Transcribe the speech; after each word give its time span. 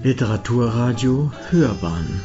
Literaturradio 0.00 1.32
Hörbahn 1.50 2.20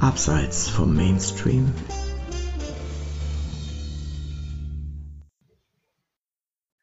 Abseits 0.00 0.68
vom 0.68 0.92
Mainstream 0.96 1.72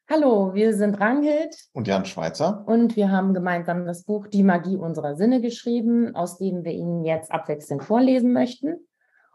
Hallo, 0.10 0.54
wir 0.54 0.74
sind 0.74 1.02
Ranghild 1.02 1.54
und 1.74 1.90
Jan 1.90 2.06
Schweizer 2.06 2.64
und 2.68 2.96
wir 2.96 3.12
haben 3.12 3.34
gemeinsam 3.34 3.86
das 3.86 4.06
Buch 4.06 4.28
Die 4.28 4.44
Magie 4.44 4.78
unserer 4.78 5.18
Sinne 5.18 5.42
geschrieben, 5.42 6.16
aus 6.16 6.38
dem 6.38 6.64
wir 6.64 6.72
Ihnen 6.72 7.04
jetzt 7.04 7.34
abwechselnd 7.34 7.84
vorlesen 7.84 8.32
möchten. 8.32 8.78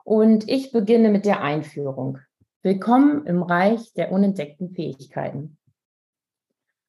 Und 0.04 0.48
ich 0.48 0.72
beginne 0.72 1.10
mit 1.10 1.26
der 1.26 1.42
Einführung. 1.42 2.16
Willkommen 2.62 3.26
im 3.26 3.42
Reich 3.42 3.92
der 3.92 4.10
unentdeckten 4.10 4.70
Fähigkeiten. 4.70 5.58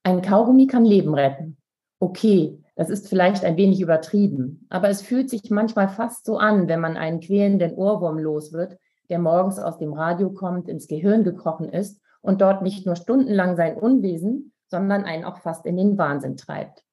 Ein 0.09 0.23
Kaugummi 0.23 0.65
kann 0.65 0.85
Leben 0.85 1.13
retten. 1.13 1.58
Okay, 1.99 2.63
das 2.76 2.89
ist 2.89 3.09
vielleicht 3.09 3.44
ein 3.44 3.58
wenig 3.58 3.81
übertrieben, 3.81 4.66
aber 4.70 4.89
es 4.89 5.02
fühlt 5.02 5.30
sich 5.30 5.52
manchmal 5.52 5.89
fast 5.89 6.25
so 6.25 6.38
an, 6.38 6.70
wenn 6.70 6.80
man 6.80 6.95
einen 6.95 7.20
quälenden 7.20 7.73
Ohrwurm 7.73 8.17
los 8.17 8.53
wird, 8.53 8.77
der 9.09 9.20
morgens 9.20 9.59
aus 9.59 9.77
dem 9.77 9.91
Radio 9.91 10.31
kommt, 10.31 10.70
ins 10.70 10.88
Gehirn 10.88 11.25
gekrochen 11.25 11.67
ist 11.67 12.02
und 12.22 12.41
dort 12.41 12.62
nicht 12.62 12.85
nur 12.85 12.95
stundenlang 12.95 13.58
sein 13.58 13.75
Unwesen, 13.75 14.53
sondern 14.67 15.03
einen 15.03 15.25
auch 15.25 15.39
fast 15.39 15.66
in 15.66 15.75
den 15.75 15.98
Wahnsinn 15.98 16.38
treibt. 16.38 16.85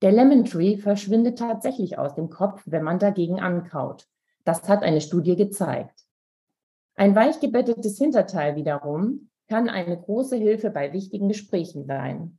Der 0.00 0.12
Lemon 0.12 0.46
Tree 0.46 0.78
verschwindet 0.78 1.38
tatsächlich 1.38 1.98
aus 1.98 2.14
dem 2.14 2.30
Kopf, 2.30 2.62
wenn 2.64 2.82
man 2.82 2.98
dagegen 2.98 3.40
ankaut. 3.40 4.06
Das 4.44 4.66
hat 4.68 4.82
eine 4.82 5.02
Studie 5.02 5.36
gezeigt. 5.36 6.06
Ein 6.94 7.14
weich 7.14 7.40
gebettetes 7.40 7.98
Hinterteil 7.98 8.56
wiederum 8.56 9.28
kann 9.48 9.68
eine 9.68 10.00
große 10.00 10.36
Hilfe 10.36 10.70
bei 10.70 10.94
wichtigen 10.94 11.28
Gesprächen 11.28 11.84
sein. 11.84 12.38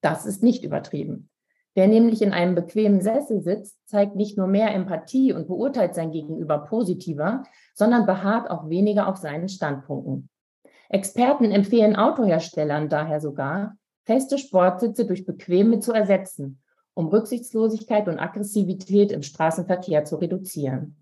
Das 0.00 0.26
ist 0.26 0.42
nicht 0.42 0.64
übertrieben. 0.64 1.28
Wer 1.74 1.86
nämlich 1.86 2.22
in 2.22 2.32
einem 2.32 2.54
bequemen 2.54 3.00
Sessel 3.00 3.40
sitzt, 3.40 3.76
zeigt 3.86 4.16
nicht 4.16 4.36
nur 4.36 4.48
mehr 4.48 4.74
Empathie 4.74 5.32
und 5.32 5.46
beurteilt 5.46 5.94
sein 5.94 6.10
Gegenüber 6.10 6.58
positiver, 6.58 7.44
sondern 7.74 8.04
beharrt 8.06 8.50
auch 8.50 8.68
weniger 8.68 9.06
auf 9.06 9.16
seinen 9.16 9.48
Standpunkten. 9.48 10.28
Experten 10.88 11.52
empfehlen 11.52 11.96
Autoherstellern 11.96 12.88
daher 12.88 13.20
sogar, 13.20 13.76
feste 14.04 14.38
Sportsitze 14.38 15.06
durch 15.06 15.26
bequeme 15.26 15.80
zu 15.80 15.92
ersetzen, 15.92 16.60
um 16.94 17.08
Rücksichtslosigkeit 17.08 18.08
und 18.08 18.18
Aggressivität 18.18 19.12
im 19.12 19.22
Straßenverkehr 19.22 20.04
zu 20.04 20.16
reduzieren. 20.16 20.96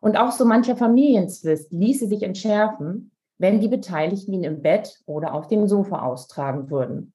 Und 0.00 0.16
auch 0.16 0.30
so 0.30 0.44
mancher 0.44 0.76
Familienzwist 0.76 1.72
ließe 1.72 2.06
sich 2.06 2.22
entschärfen, 2.22 3.10
wenn 3.36 3.60
die 3.60 3.68
Beteiligten 3.68 4.32
ihn 4.32 4.44
im 4.44 4.62
Bett 4.62 5.00
oder 5.04 5.34
auf 5.34 5.48
dem 5.48 5.66
Sofa 5.66 6.02
austragen 6.06 6.70
würden. 6.70 7.12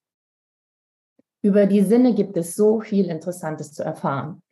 Über 1.42 1.66
die 1.66 1.81
Sinne 1.81 2.14
gibt 2.14 2.38
es 2.38 2.56
so 2.56 2.81
viel 2.81 3.06
Interessantes 3.06 3.73
zu 3.73 3.84
erfahren. 3.84 4.44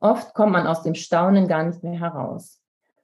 Oft 0.00 0.34
kommt 0.34 0.52
man 0.52 0.66
aus 0.66 0.82
dem 0.82 0.94
Staunen 0.94 1.48
gar 1.48 1.64
nicht 1.64 1.82
mehr 1.82 1.98
heraus. 1.98 2.60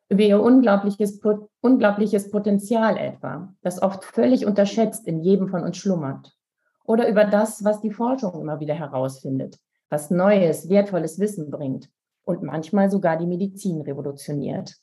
Über 0.08 0.22
ihr 0.22 0.40
unglaubliches, 0.40 1.20
unglaubliches 1.60 2.30
Potenzial 2.30 2.96
etwa, 2.96 3.52
das 3.62 3.82
oft 3.82 4.04
völlig 4.04 4.46
unterschätzt 4.46 5.08
in 5.08 5.20
jedem 5.20 5.48
von 5.48 5.64
uns 5.64 5.76
schlummert. 5.76 6.36
Oder 6.84 7.08
über 7.08 7.24
das, 7.24 7.64
was 7.64 7.80
die 7.80 7.90
Forschung 7.90 8.40
immer 8.40 8.60
wieder 8.60 8.74
herausfindet, 8.74 9.58
was 9.88 10.10
neues, 10.10 10.68
wertvolles 10.68 11.18
Wissen 11.18 11.50
bringt 11.50 11.88
und 12.24 12.42
manchmal 12.42 12.90
sogar 12.90 13.16
die 13.16 13.26
Medizin 13.26 13.80
revolutioniert. 13.80 14.76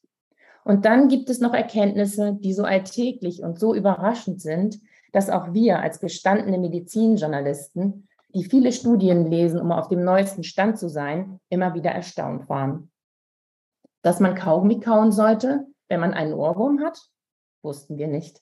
Und 0.65 0.83
dann 0.83 1.07
gibt 1.07 1.29
es 1.29 1.39
noch 1.39 1.53
Erkenntnisse, 1.53 2.37
die 2.39 2.53
so 2.53 2.63
alltäglich 2.63 3.41
und 3.41 3.57
so 3.57 3.73
überraschend 3.73 4.41
sind, 4.41 4.79
dass 5.13 5.29
auch 5.29 5.53
wir 5.53 5.79
als 5.79 5.99
gestandene 5.99 6.57
Medizinjournalisten 6.57 8.08
die 8.33 8.43
viele 8.43 8.71
Studien 8.71 9.25
lesen, 9.25 9.59
um 9.59 9.71
auf 9.71 9.87
dem 9.87 10.03
neuesten 10.03 10.43
Stand 10.43 10.77
zu 10.77 10.89
sein, 10.89 11.39
immer 11.49 11.73
wieder 11.73 11.91
erstaunt 11.91 12.47
waren. 12.49 12.91
Dass 14.01 14.19
man 14.19 14.35
Kaugummi 14.35 14.79
kauen 14.79 15.11
sollte, 15.11 15.65
wenn 15.87 15.99
man 15.99 16.13
einen 16.13 16.33
Ohrwurm 16.33 16.81
hat, 16.81 16.99
wussten 17.63 17.97
wir 17.97 18.07
nicht. 18.07 18.41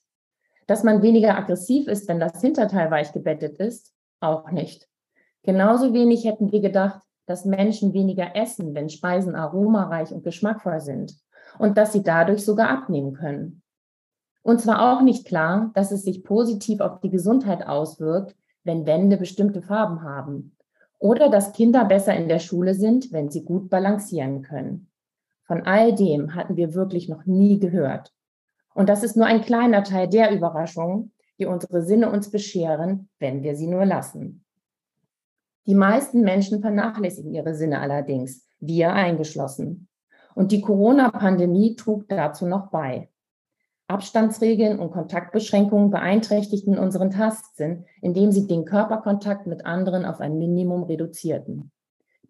Dass 0.67 0.84
man 0.84 1.01
weniger 1.01 1.38
aggressiv 1.38 1.88
ist, 1.88 2.07
wenn 2.07 2.19
das 2.19 2.41
Hinterteil 2.41 2.91
weich 2.91 3.13
gebettet 3.13 3.57
ist, 3.57 3.94
auch 4.19 4.51
nicht. 4.51 4.88
Genauso 5.44 5.94
wenig 5.94 6.25
hätten 6.25 6.51
wir 6.51 6.59
gedacht, 6.59 7.01
dass 7.25 7.45
Menschen 7.45 7.94
weniger 7.94 8.35
essen, 8.35 8.75
wenn 8.75 8.90
Speisen 8.90 9.35
aromareich 9.35 10.11
und 10.11 10.23
geschmackvoll 10.23 10.81
sind 10.81 11.16
und 11.57 11.78
dass 11.78 11.94
sie 11.94 12.03
dadurch 12.03 12.44
sogar 12.44 12.69
abnehmen 12.69 13.13
können. 13.13 13.61
Uns 14.44 14.67
war 14.67 14.94
auch 14.94 15.01
nicht 15.01 15.25
klar, 15.25 15.72
dass 15.73 15.91
es 15.91 16.03
sich 16.03 16.23
positiv 16.23 16.79
auf 16.81 17.00
die 17.00 17.09
Gesundheit 17.09 17.66
auswirkt, 17.66 18.35
wenn 18.67 18.85
Wände 18.85 19.17
bestimmte 19.17 19.63
Farben 19.63 20.03
haben. 20.03 20.55
Oder 21.00 21.29
dass 21.29 21.53
Kinder 21.53 21.85
besser 21.85 22.16
in 22.16 22.28
der 22.28 22.39
Schule 22.39 22.75
sind, 22.75 23.11
wenn 23.11 23.29
sie 23.31 23.44
gut 23.44 23.69
balancieren 23.69 24.44
können. 24.44 24.91
Von 25.45 25.63
all 25.63 25.95
dem 25.95 26.35
hatten 26.35 26.57
wir 26.57 26.75
wirklich 26.75 27.07
noch 27.07 27.25
nie 27.25 27.59
gehört. 27.59 28.13
Und 28.75 28.89
das 28.89 29.03
ist 29.03 29.16
nur 29.16 29.25
ein 29.25 29.41
kleiner 29.41 29.83
Teil 29.83 30.07
der 30.07 30.31
Überraschungen, 30.31 31.13
die 31.39 31.45
unsere 31.45 31.81
Sinne 31.81 32.11
uns 32.11 32.29
bescheren, 32.29 33.09
wenn 33.19 33.41
wir 33.41 33.55
sie 33.55 33.67
nur 33.67 33.85
lassen. 33.85 34.44
Die 35.66 35.75
meisten 35.75 36.22
Menschen 36.22 36.61
vernachlässigen 36.61 37.34
ihre 37.34 37.55
Sinne 37.55 37.79
allerdings, 37.79 38.47
wir 38.59 38.94
eingeschlossen. 38.94 39.88
Und 40.35 40.51
die 40.51 40.61
Corona-Pandemie 40.61 41.75
trug 41.75 42.07
dazu 42.07 42.45
noch 42.45 42.69
bei. 42.69 43.09
Abstandsregeln 43.87 44.79
und 44.79 44.91
Kontaktbeschränkungen 44.91 45.91
beeinträchtigten 45.91 46.77
unseren 46.77 47.09
Tastsinn, 47.09 47.85
indem 48.01 48.31
sie 48.31 48.45
den 48.45 48.65
Körperkontakt 48.65 49.47
mit 49.47 49.65
anderen 49.65 50.05
auf 50.05 50.19
ein 50.19 50.37
Minimum 50.37 50.83
reduzierten. 50.83 51.71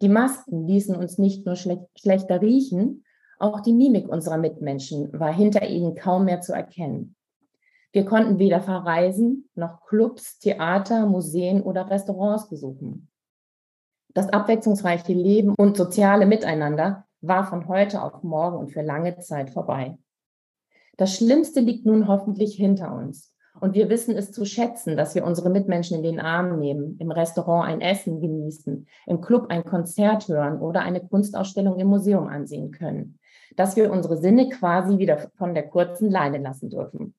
Die 0.00 0.08
Masken 0.08 0.68
ließen 0.68 0.94
uns 0.94 1.18
nicht 1.18 1.44
nur 1.44 1.56
schle 1.56 1.88
schlechter 1.96 2.40
riechen, 2.40 3.04
auch 3.40 3.60
die 3.60 3.72
Mimik 3.72 4.08
unserer 4.08 4.36
Mitmenschen 4.36 5.12
war 5.18 5.32
hinter 5.32 5.66
ihnen 5.68 5.96
kaum 5.96 6.24
mehr 6.24 6.40
zu 6.40 6.52
erkennen. 6.52 7.16
Wir 7.92 8.04
konnten 8.04 8.38
weder 8.38 8.60
verreisen 8.60 9.48
noch 9.54 9.86
Clubs, 9.86 10.38
Theater, 10.38 11.06
Museen 11.06 11.62
oder 11.62 11.90
Restaurants 11.90 12.48
besuchen. 12.48 13.08
Das 14.14 14.28
abwechslungsreiche 14.28 15.12
Leben 15.12 15.54
und 15.56 15.76
soziale 15.76 16.26
Miteinander 16.26 17.06
war 17.20 17.44
von 17.44 17.66
heute 17.66 18.02
auf 18.02 18.22
morgen 18.22 18.58
und 18.58 18.72
für 18.72 18.82
lange 18.82 19.18
Zeit 19.18 19.50
vorbei. 19.50 19.98
Das 20.98 21.14
Schlimmste 21.14 21.60
liegt 21.60 21.86
nun 21.86 22.08
hoffentlich 22.08 22.56
hinter 22.56 22.92
uns. 22.92 23.32
Und 23.60 23.74
wir 23.74 23.88
wissen 23.88 24.16
es 24.16 24.32
zu 24.32 24.44
schätzen, 24.44 24.96
dass 24.96 25.14
wir 25.14 25.24
unsere 25.24 25.48
Mitmenschen 25.48 25.96
in 25.96 26.02
den 26.02 26.18
Arm 26.18 26.58
nehmen, 26.58 26.96
im 26.98 27.12
Restaurant 27.12 27.68
ein 27.68 27.80
Essen 27.80 28.20
genießen, 28.20 28.84
im 29.06 29.20
Club 29.20 29.46
ein 29.48 29.64
Konzert 29.64 30.26
hören 30.26 30.60
oder 30.60 30.80
eine 30.80 31.00
Kunstausstellung 31.00 31.78
im 31.78 31.86
Museum 31.86 32.26
ansehen 32.26 32.72
können. 32.72 33.20
Dass 33.54 33.76
wir 33.76 33.92
unsere 33.92 34.16
Sinne 34.16 34.48
quasi 34.48 34.98
wieder 34.98 35.30
von 35.36 35.54
der 35.54 35.68
kurzen 35.68 36.10
Leine 36.10 36.38
lassen 36.38 36.68
dürfen. 36.68 37.14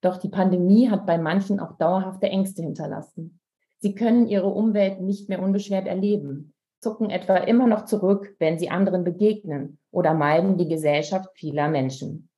Doch 0.00 0.18
die 0.18 0.28
Pandemie 0.28 0.88
hat 0.88 1.04
bei 1.04 1.18
manchen 1.18 1.58
auch 1.58 1.76
dauerhafte 1.76 2.28
Ängste 2.28 2.62
hinterlassen. 2.62 3.40
Sie 3.80 3.96
können 3.96 4.28
ihre 4.28 4.48
Umwelt 4.48 5.00
nicht 5.00 5.28
mehr 5.28 5.42
unbeschwert 5.42 5.88
erleben, 5.88 6.54
zucken 6.78 7.10
etwa 7.10 7.38
immer 7.38 7.66
noch 7.66 7.86
zurück, 7.86 8.36
wenn 8.38 8.60
sie 8.60 8.70
anderen 8.70 9.02
begegnen 9.02 9.78
oder 9.90 10.14
meiden 10.14 10.58
die 10.58 10.68
Gesellschaft 10.68 11.30
vieler 11.34 11.68
Menschen. 11.68 12.28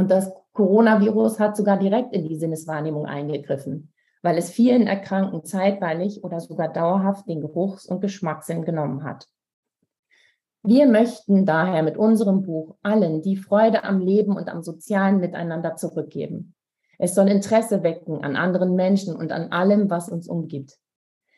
Und 0.00 0.10
das 0.10 0.32
Coronavirus 0.54 1.38
hat 1.40 1.58
sogar 1.58 1.78
direkt 1.78 2.14
in 2.14 2.26
die 2.26 2.38
Sinneswahrnehmung 2.38 3.04
eingegriffen, 3.04 3.92
weil 4.22 4.38
es 4.38 4.48
vielen 4.48 4.86
Erkrankten 4.86 5.44
zeitweilig 5.44 6.24
oder 6.24 6.40
sogar 6.40 6.72
dauerhaft 6.72 7.28
den 7.28 7.42
Geruchs- 7.42 7.84
und 7.84 8.00
Geschmackssinn 8.00 8.64
genommen 8.64 9.04
hat. 9.04 9.28
Wir 10.62 10.86
möchten 10.86 11.44
daher 11.44 11.82
mit 11.82 11.98
unserem 11.98 12.40
Buch 12.40 12.76
allen 12.82 13.20
die 13.20 13.36
Freude 13.36 13.84
am 13.84 14.00
Leben 14.00 14.38
und 14.38 14.48
am 14.48 14.62
sozialen 14.62 15.20
Miteinander 15.20 15.76
zurückgeben. 15.76 16.54
Es 16.98 17.14
soll 17.14 17.28
Interesse 17.28 17.82
wecken 17.82 18.24
an 18.24 18.36
anderen 18.36 18.76
Menschen 18.76 19.14
und 19.14 19.32
an 19.32 19.52
allem, 19.52 19.90
was 19.90 20.08
uns 20.08 20.28
umgibt. 20.28 20.78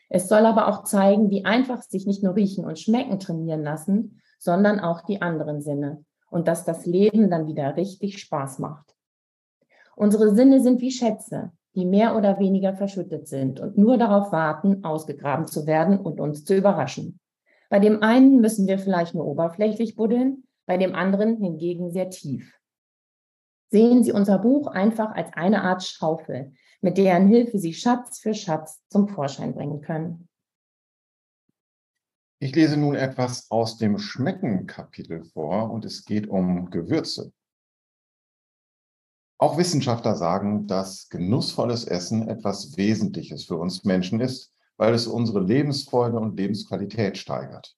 Es 0.08 0.28
soll 0.28 0.46
aber 0.46 0.68
auch 0.68 0.84
zeigen, 0.84 1.30
wie 1.30 1.44
einfach 1.44 1.82
sich 1.82 2.06
nicht 2.06 2.22
nur 2.22 2.36
riechen 2.36 2.64
und 2.64 2.78
schmecken 2.78 3.18
trainieren 3.18 3.64
lassen, 3.64 4.20
sondern 4.38 4.78
auch 4.78 5.00
die 5.00 5.20
anderen 5.20 5.62
Sinne, 5.62 6.04
und 6.32 6.48
dass 6.48 6.64
das 6.64 6.86
Leben 6.86 7.30
dann 7.30 7.46
wieder 7.46 7.76
richtig 7.76 8.18
Spaß 8.18 8.58
macht. 8.58 8.96
Unsere 9.94 10.34
Sinne 10.34 10.60
sind 10.60 10.80
wie 10.80 10.90
Schätze, 10.90 11.52
die 11.74 11.84
mehr 11.84 12.16
oder 12.16 12.38
weniger 12.38 12.74
verschüttet 12.74 13.28
sind 13.28 13.60
und 13.60 13.76
nur 13.76 13.98
darauf 13.98 14.32
warten, 14.32 14.82
ausgegraben 14.82 15.46
zu 15.46 15.66
werden 15.66 15.98
und 15.98 16.20
uns 16.20 16.44
zu 16.44 16.56
überraschen. 16.56 17.20
Bei 17.68 17.78
dem 17.78 18.02
einen 18.02 18.40
müssen 18.40 18.66
wir 18.66 18.78
vielleicht 18.78 19.14
nur 19.14 19.26
oberflächlich 19.26 19.94
buddeln, 19.94 20.44
bei 20.66 20.78
dem 20.78 20.94
anderen 20.94 21.36
hingegen 21.36 21.90
sehr 21.90 22.08
tief. 22.08 22.58
Sehen 23.70 24.02
Sie 24.02 24.12
unser 24.12 24.38
Buch 24.38 24.66
einfach 24.68 25.14
als 25.14 25.32
eine 25.34 25.62
Art 25.62 25.82
Schaufel, 25.82 26.52
mit 26.80 26.98
deren 26.98 27.28
Hilfe 27.28 27.58
Sie 27.58 27.74
Schatz 27.74 28.18
für 28.18 28.34
Schatz 28.34 28.82
zum 28.88 29.08
Vorschein 29.08 29.54
bringen 29.54 29.80
können. 29.80 30.28
Ich 32.42 32.56
lese 32.56 32.76
nun 32.76 32.96
etwas 32.96 33.48
aus 33.52 33.76
dem 33.76 34.00
Schmecken-Kapitel 34.00 35.22
vor 35.22 35.70
und 35.70 35.84
es 35.84 36.04
geht 36.04 36.26
um 36.26 36.70
Gewürze. 36.70 37.32
Auch 39.38 39.58
Wissenschaftler 39.58 40.16
sagen, 40.16 40.66
dass 40.66 41.08
genussvolles 41.08 41.84
Essen 41.84 42.26
etwas 42.26 42.76
Wesentliches 42.76 43.44
für 43.44 43.54
uns 43.54 43.84
Menschen 43.84 44.18
ist, 44.18 44.52
weil 44.76 44.92
es 44.92 45.06
unsere 45.06 45.38
Lebensfreude 45.38 46.18
und 46.18 46.36
Lebensqualität 46.36 47.16
steigert. 47.16 47.76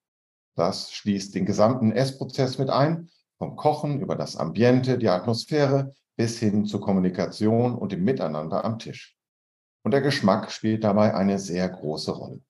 Das 0.54 0.94
schließt 0.94 1.34
den 1.34 1.44
gesamten 1.44 1.92
Essprozess 1.92 2.56
mit 2.56 2.70
ein, 2.70 3.10
vom 3.36 3.56
Kochen 3.56 4.00
über 4.00 4.16
das 4.16 4.34
Ambiente, 4.34 4.96
die 4.96 5.10
Atmosphäre 5.10 5.92
bis 6.16 6.38
hin 6.38 6.64
zur 6.64 6.80
Kommunikation 6.80 7.74
und 7.74 7.92
dem 7.92 8.02
Miteinander 8.02 8.64
am 8.64 8.78
Tisch. 8.78 9.14
Und 9.82 9.90
der 9.90 10.00
Geschmack 10.00 10.50
spielt 10.50 10.84
dabei 10.84 11.12
eine 11.12 11.38
sehr 11.38 11.68
große 11.68 12.12
Rolle. 12.12 12.40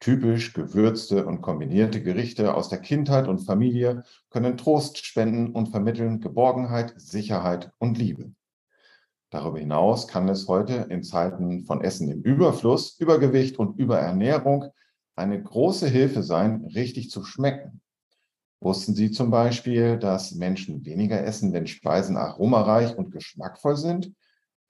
Typisch 0.00 0.54
gewürzte 0.54 1.26
und 1.26 1.42
kombinierte 1.42 2.02
Gerichte 2.02 2.54
aus 2.54 2.70
der 2.70 2.78
Kindheit 2.78 3.28
und 3.28 3.40
Familie 3.40 4.02
können 4.30 4.56
Trost 4.56 5.04
spenden 5.04 5.52
und 5.52 5.68
vermitteln 5.68 6.20
Geborgenheit, 6.20 6.94
Sicherheit 6.96 7.70
und 7.76 7.98
Liebe. 7.98 8.32
Darüber 9.28 9.58
hinaus 9.58 10.08
kann 10.08 10.26
es 10.30 10.48
heute 10.48 10.86
in 10.88 11.02
Zeiten 11.02 11.64
von 11.64 11.82
Essen 11.82 12.10
im 12.10 12.22
Überfluss, 12.22 12.98
Übergewicht 12.98 13.58
und 13.58 13.78
Überernährung 13.78 14.64
eine 15.16 15.40
große 15.40 15.86
Hilfe 15.86 16.22
sein, 16.22 16.64
richtig 16.74 17.10
zu 17.10 17.22
schmecken. 17.22 17.82
Wussten 18.58 18.94
Sie 18.94 19.10
zum 19.10 19.30
Beispiel, 19.30 19.98
dass 19.98 20.34
Menschen 20.34 20.82
weniger 20.86 21.22
essen, 21.22 21.52
wenn 21.52 21.66
Speisen 21.66 22.16
aromareich 22.16 22.96
und 22.96 23.10
geschmackvoll 23.10 23.76
sind? 23.76 24.14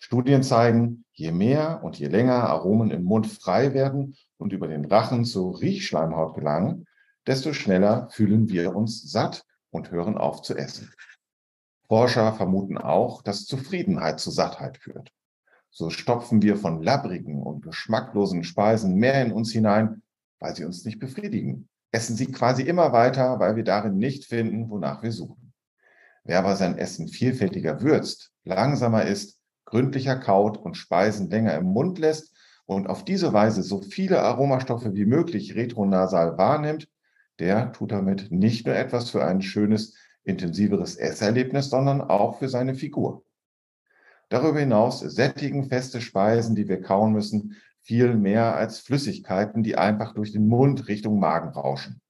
Studien 0.00 0.42
zeigen, 0.42 1.04
je 1.12 1.30
mehr 1.30 1.82
und 1.84 2.00
je 2.00 2.08
länger 2.08 2.48
Aromen 2.48 2.90
im 2.90 3.04
Mund 3.04 3.28
frei 3.28 3.74
werden 3.74 4.16
und 4.40 4.52
über 4.52 4.68
den 4.68 4.84
Rachen 4.86 5.24
zur 5.24 5.60
Riechschleimhaut 5.60 6.34
gelangen, 6.34 6.86
desto 7.26 7.52
schneller 7.52 8.08
fühlen 8.10 8.48
wir 8.48 8.74
uns 8.74 9.10
satt 9.10 9.44
und 9.70 9.90
hören 9.90 10.16
auf 10.16 10.42
zu 10.42 10.56
essen. 10.56 10.90
Forscher 11.86 12.32
vermuten 12.32 12.78
auch, 12.78 13.22
dass 13.22 13.46
Zufriedenheit 13.46 14.20
zu 14.20 14.30
Sattheit 14.30 14.78
führt. 14.78 15.12
So 15.70 15.90
stopfen 15.90 16.42
wir 16.42 16.56
von 16.56 16.82
labbrigen 16.82 17.42
und 17.42 17.62
geschmacklosen 17.62 18.42
Speisen 18.42 18.94
mehr 18.94 19.22
in 19.22 19.32
uns 19.32 19.52
hinein, 19.52 20.02
weil 20.38 20.56
sie 20.56 20.64
uns 20.64 20.84
nicht 20.84 20.98
befriedigen. 20.98 21.68
Essen 21.92 22.16
sie 22.16 22.30
quasi 22.30 22.62
immer 22.62 22.92
weiter, 22.92 23.38
weil 23.38 23.56
wir 23.56 23.64
darin 23.64 23.96
nicht 23.96 24.24
finden, 24.24 24.70
wonach 24.70 25.02
wir 25.02 25.12
suchen. 25.12 25.52
Wer 26.24 26.38
aber 26.38 26.56
sein 26.56 26.78
Essen 26.78 27.08
vielfältiger 27.08 27.82
würzt, 27.82 28.32
langsamer 28.44 29.04
isst, 29.04 29.40
gründlicher 29.64 30.16
kaut 30.16 30.56
und 30.56 30.76
Speisen 30.76 31.30
länger 31.30 31.54
im 31.54 31.66
Mund 31.66 31.98
lässt 31.98 32.29
und 32.70 32.88
auf 32.88 33.04
diese 33.04 33.32
Weise 33.32 33.64
so 33.64 33.82
viele 33.82 34.22
Aromastoffe 34.22 34.94
wie 34.94 35.04
möglich 35.04 35.56
retronasal 35.56 36.38
wahrnimmt, 36.38 36.88
der 37.40 37.72
tut 37.72 37.90
damit 37.90 38.30
nicht 38.30 38.64
nur 38.64 38.76
etwas 38.76 39.10
für 39.10 39.24
ein 39.24 39.42
schönes, 39.42 39.96
intensiveres 40.22 40.94
Esserlebnis, 40.94 41.68
sondern 41.68 42.00
auch 42.00 42.38
für 42.38 42.48
seine 42.48 42.76
Figur. 42.76 43.24
Darüber 44.28 44.60
hinaus 44.60 45.00
sättigen 45.00 45.64
feste 45.64 46.00
Speisen, 46.00 46.54
die 46.54 46.68
wir 46.68 46.80
kauen 46.80 47.12
müssen, 47.12 47.56
viel 47.80 48.14
mehr 48.14 48.54
als 48.54 48.78
Flüssigkeiten, 48.78 49.64
die 49.64 49.74
einfach 49.76 50.14
durch 50.14 50.30
den 50.30 50.46
Mund 50.46 50.86
Richtung 50.86 51.18
Magen 51.18 51.48
rauschen. 51.48 52.00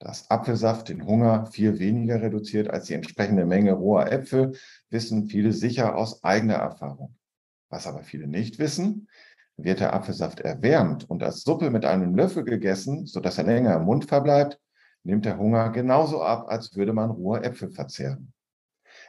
Dass 0.00 0.28
Apfelsaft 0.28 0.88
den 0.88 1.06
Hunger 1.06 1.46
viel 1.46 1.78
weniger 1.78 2.20
reduziert 2.20 2.68
als 2.68 2.86
die 2.86 2.94
entsprechende 2.94 3.46
Menge 3.46 3.74
roher 3.74 4.10
Äpfel, 4.10 4.58
wissen 4.90 5.26
viele 5.26 5.52
sicher 5.52 5.94
aus 5.94 6.24
eigener 6.24 6.54
Erfahrung. 6.54 7.14
Was 7.68 7.86
aber 7.86 8.02
viele 8.02 8.26
nicht 8.26 8.58
wissen, 8.58 9.08
wird 9.56 9.80
der 9.80 9.94
Apfelsaft 9.94 10.40
erwärmt 10.40 11.08
und 11.08 11.22
als 11.22 11.42
Suppe 11.42 11.70
mit 11.70 11.84
einem 11.84 12.14
Löffel 12.14 12.44
gegessen, 12.44 13.06
sodass 13.06 13.38
er 13.38 13.44
länger 13.44 13.76
im 13.76 13.84
Mund 13.84 14.04
verbleibt, 14.06 14.60
nimmt 15.04 15.24
der 15.24 15.38
Hunger 15.38 15.70
genauso 15.70 16.22
ab, 16.22 16.46
als 16.48 16.74
würde 16.76 16.92
man 16.92 17.10
rohe 17.10 17.42
Äpfel 17.42 17.70
verzehren. 17.70 18.32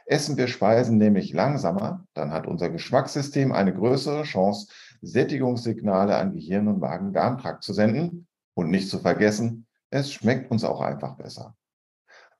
Essen 0.04 0.36
wir 0.36 0.46
Speisen 0.46 0.98
nämlich 0.98 1.32
langsamer, 1.32 2.06
dann 2.14 2.30
hat 2.30 2.46
unser 2.46 2.70
Geschmackssystem 2.70 3.52
eine 3.52 3.74
größere 3.74 4.22
Chance, 4.22 4.68
Sättigungssignale 5.02 6.16
an 6.16 6.32
Gehirn 6.32 6.68
und 6.68 6.80
Magen-Darm-Trakt 6.80 7.64
zu 7.64 7.72
senden. 7.72 8.26
Und 8.54 8.70
nicht 8.70 8.88
zu 8.88 9.00
vergessen, 9.00 9.66
es 9.90 10.12
schmeckt 10.12 10.50
uns 10.50 10.64
auch 10.64 10.80
einfach 10.80 11.16
besser. 11.16 11.54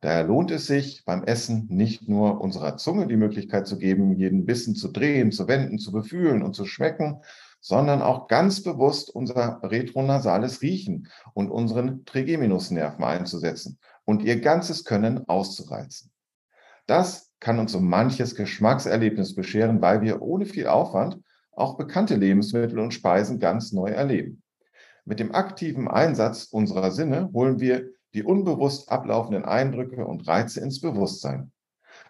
Daher 0.00 0.24
lohnt 0.24 0.50
es 0.50 0.66
sich 0.66 1.04
beim 1.04 1.24
Essen 1.24 1.66
nicht 1.68 2.08
nur 2.08 2.40
unserer 2.40 2.76
Zunge 2.76 3.06
die 3.06 3.16
Möglichkeit 3.16 3.66
zu 3.66 3.78
geben, 3.78 4.16
jeden 4.16 4.46
Bissen 4.46 4.74
zu 4.74 4.88
drehen, 4.88 5.32
zu 5.32 5.48
wenden, 5.48 5.78
zu 5.78 5.92
befühlen 5.92 6.42
und 6.42 6.54
zu 6.54 6.64
schmecken, 6.64 7.22
sondern 7.66 8.00
auch 8.00 8.28
ganz 8.28 8.62
bewusst 8.62 9.10
unser 9.10 9.58
retronasales 9.60 10.62
Riechen 10.62 11.08
und 11.34 11.50
unseren 11.50 12.04
Trigeminusnerven 12.04 13.02
einzusetzen 13.02 13.80
und 14.04 14.22
ihr 14.22 14.40
ganzes 14.40 14.84
Können 14.84 15.28
auszureizen. 15.28 16.12
Das 16.86 17.32
kann 17.40 17.58
uns 17.58 17.74
um 17.74 17.88
manches 17.88 18.36
Geschmackserlebnis 18.36 19.34
bescheren, 19.34 19.82
weil 19.82 20.00
wir 20.00 20.22
ohne 20.22 20.46
viel 20.46 20.68
Aufwand 20.68 21.20
auch 21.50 21.76
bekannte 21.76 22.14
Lebensmittel 22.14 22.78
und 22.78 22.94
Speisen 22.94 23.40
ganz 23.40 23.72
neu 23.72 23.90
erleben. 23.90 24.44
Mit 25.04 25.18
dem 25.18 25.34
aktiven 25.34 25.88
Einsatz 25.88 26.44
unserer 26.44 26.92
Sinne 26.92 27.30
holen 27.32 27.58
wir 27.58 27.90
die 28.14 28.22
unbewusst 28.22 28.92
ablaufenden 28.92 29.44
Eindrücke 29.44 30.06
und 30.06 30.28
Reize 30.28 30.60
ins 30.60 30.80
Bewusstsein. 30.80 31.50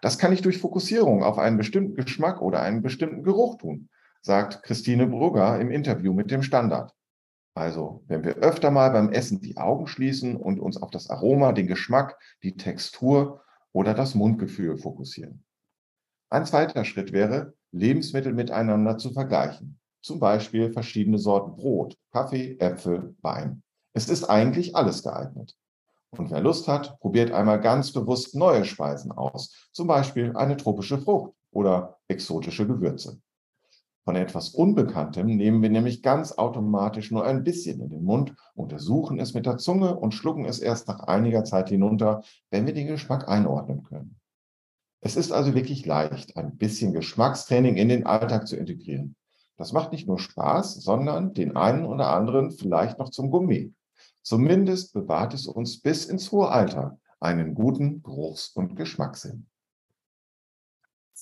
Das 0.02 0.18
kann 0.18 0.34
ich 0.34 0.42
durch 0.42 0.58
Fokussierung 0.58 1.22
auf 1.22 1.38
einen 1.38 1.56
bestimmten 1.56 1.94
Geschmack 1.94 2.42
oder 2.42 2.60
einen 2.60 2.82
bestimmten 2.82 3.22
Geruch 3.22 3.56
tun, 3.56 3.88
sagt 4.26 4.64
Christine 4.64 5.06
Brugger 5.06 5.60
im 5.60 5.70
Interview 5.70 6.12
mit 6.12 6.32
dem 6.32 6.42
Standard. 6.42 6.92
Also, 7.54 8.02
wenn 8.08 8.24
wir 8.24 8.34
öfter 8.38 8.72
mal 8.72 8.90
beim 8.90 9.12
Essen 9.12 9.40
die 9.40 9.56
Augen 9.56 9.86
schließen 9.86 10.34
und 10.36 10.58
uns 10.58 10.76
auf 10.82 10.90
das 10.90 11.08
Aroma, 11.08 11.52
den 11.52 11.68
Geschmack, 11.68 12.18
die 12.42 12.56
Textur 12.56 13.40
oder 13.72 13.94
das 13.94 14.16
Mundgefühl 14.16 14.78
fokussieren. 14.78 15.44
Ein 16.28 16.44
zweiter 16.44 16.84
Schritt 16.84 17.12
wäre, 17.12 17.54
Lebensmittel 17.70 18.32
miteinander 18.32 18.98
zu 18.98 19.12
vergleichen. 19.12 19.78
Zum 20.02 20.18
Beispiel 20.18 20.72
verschiedene 20.72 21.18
Sorten 21.18 21.54
Brot, 21.54 21.96
Kaffee, 22.10 22.56
Äpfel, 22.58 23.14
Wein. 23.22 23.62
Es 23.92 24.08
ist 24.08 24.24
eigentlich 24.24 24.74
alles 24.74 25.04
geeignet. 25.04 25.54
Und 26.10 26.32
wer 26.32 26.40
Lust 26.40 26.66
hat, 26.66 26.98
probiert 26.98 27.30
einmal 27.30 27.60
ganz 27.60 27.92
bewusst 27.92 28.34
neue 28.34 28.64
Speisen 28.64 29.12
aus, 29.12 29.68
zum 29.70 29.86
Beispiel 29.86 30.36
eine 30.36 30.56
tropische 30.56 30.98
Frucht 30.98 31.32
oder 31.52 32.00
exotische 32.08 32.66
Gewürze. 32.66 33.20
Von 34.06 34.14
etwas 34.14 34.50
Unbekanntem 34.50 35.26
nehmen 35.26 35.62
wir 35.62 35.68
nämlich 35.68 36.00
ganz 36.00 36.30
automatisch 36.30 37.10
nur 37.10 37.24
ein 37.24 37.42
bisschen 37.42 37.80
in 37.80 37.90
den 37.90 38.04
Mund, 38.04 38.36
untersuchen 38.54 39.18
es 39.18 39.34
mit 39.34 39.46
der 39.46 39.58
Zunge 39.58 39.96
und 39.96 40.14
schlucken 40.14 40.44
es 40.44 40.60
erst 40.60 40.86
nach 40.86 41.00
einiger 41.00 41.42
Zeit 41.42 41.70
hinunter, 41.70 42.22
wenn 42.50 42.66
wir 42.66 42.72
den 42.72 42.86
Geschmack 42.86 43.26
einordnen 43.26 43.82
können. 43.82 44.20
Es 45.00 45.16
ist 45.16 45.32
also 45.32 45.56
wirklich 45.56 45.84
leicht, 45.86 46.36
ein 46.36 46.56
bisschen 46.56 46.92
Geschmackstraining 46.92 47.74
in 47.74 47.88
den 47.88 48.06
Alltag 48.06 48.46
zu 48.46 48.56
integrieren. 48.56 49.16
Das 49.56 49.72
macht 49.72 49.90
nicht 49.90 50.06
nur 50.06 50.20
Spaß, 50.20 50.74
sondern 50.76 51.34
den 51.34 51.56
einen 51.56 51.84
oder 51.84 52.12
anderen 52.12 52.52
vielleicht 52.52 53.00
noch 53.00 53.10
zum 53.10 53.32
Gourmet. 53.32 53.72
Zumindest 54.22 54.92
bewahrt 54.92 55.34
es 55.34 55.48
uns 55.48 55.80
bis 55.80 56.04
ins 56.04 56.30
hohe 56.30 56.48
Alter 56.48 57.00
einen 57.18 57.56
guten 57.56 58.04
Geruchs- 58.04 58.50
und 58.50 58.76
Geschmackssinn. 58.76 59.48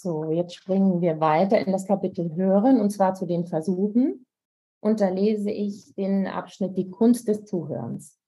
So, 0.05 0.31
jetzt 0.31 0.55
springen 0.55 1.01
wir 1.01 1.19
weiter 1.19 1.59
in 1.59 1.73
das 1.73 1.87
Kapitel 1.87 2.37
Hören 2.37 2.79
und 2.79 2.91
zwar 2.91 3.15
zu 3.15 3.25
den 3.25 3.47
Versuchen. 3.47 4.27
Und 4.81 5.01
da 5.01 5.09
lese 5.09 5.51
ich 5.51 5.95
den 5.95 6.27
Abschnitt 6.27 6.77
Die 6.77 6.91
Kunst 6.91 7.27
des 7.27 7.47
Zuhörens. 7.47 8.21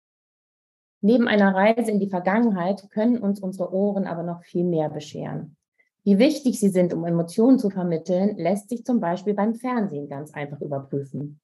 Neben 1.02 1.28
einer 1.28 1.54
Reise 1.54 1.90
in 1.90 2.00
die 2.00 2.08
Vergangenheit 2.08 2.88
können 2.88 3.18
uns 3.18 3.40
unsere 3.40 3.74
Ohren 3.74 4.06
aber 4.06 4.22
noch 4.22 4.42
viel 4.42 4.64
mehr 4.64 4.88
bescheren. 4.88 5.58
Wie 6.02 6.18
wichtig 6.18 6.58
sie 6.58 6.70
sind, 6.70 6.94
um 6.94 7.04
Emotionen 7.04 7.58
zu 7.58 7.68
vermitteln, 7.68 8.38
lässt 8.38 8.70
sich 8.70 8.82
zum 8.86 8.98
Beispiel 8.98 9.34
beim 9.34 9.54
Fernsehen 9.54 10.08
ganz 10.08 10.32
einfach 10.32 10.62
überprüfen. 10.62 11.42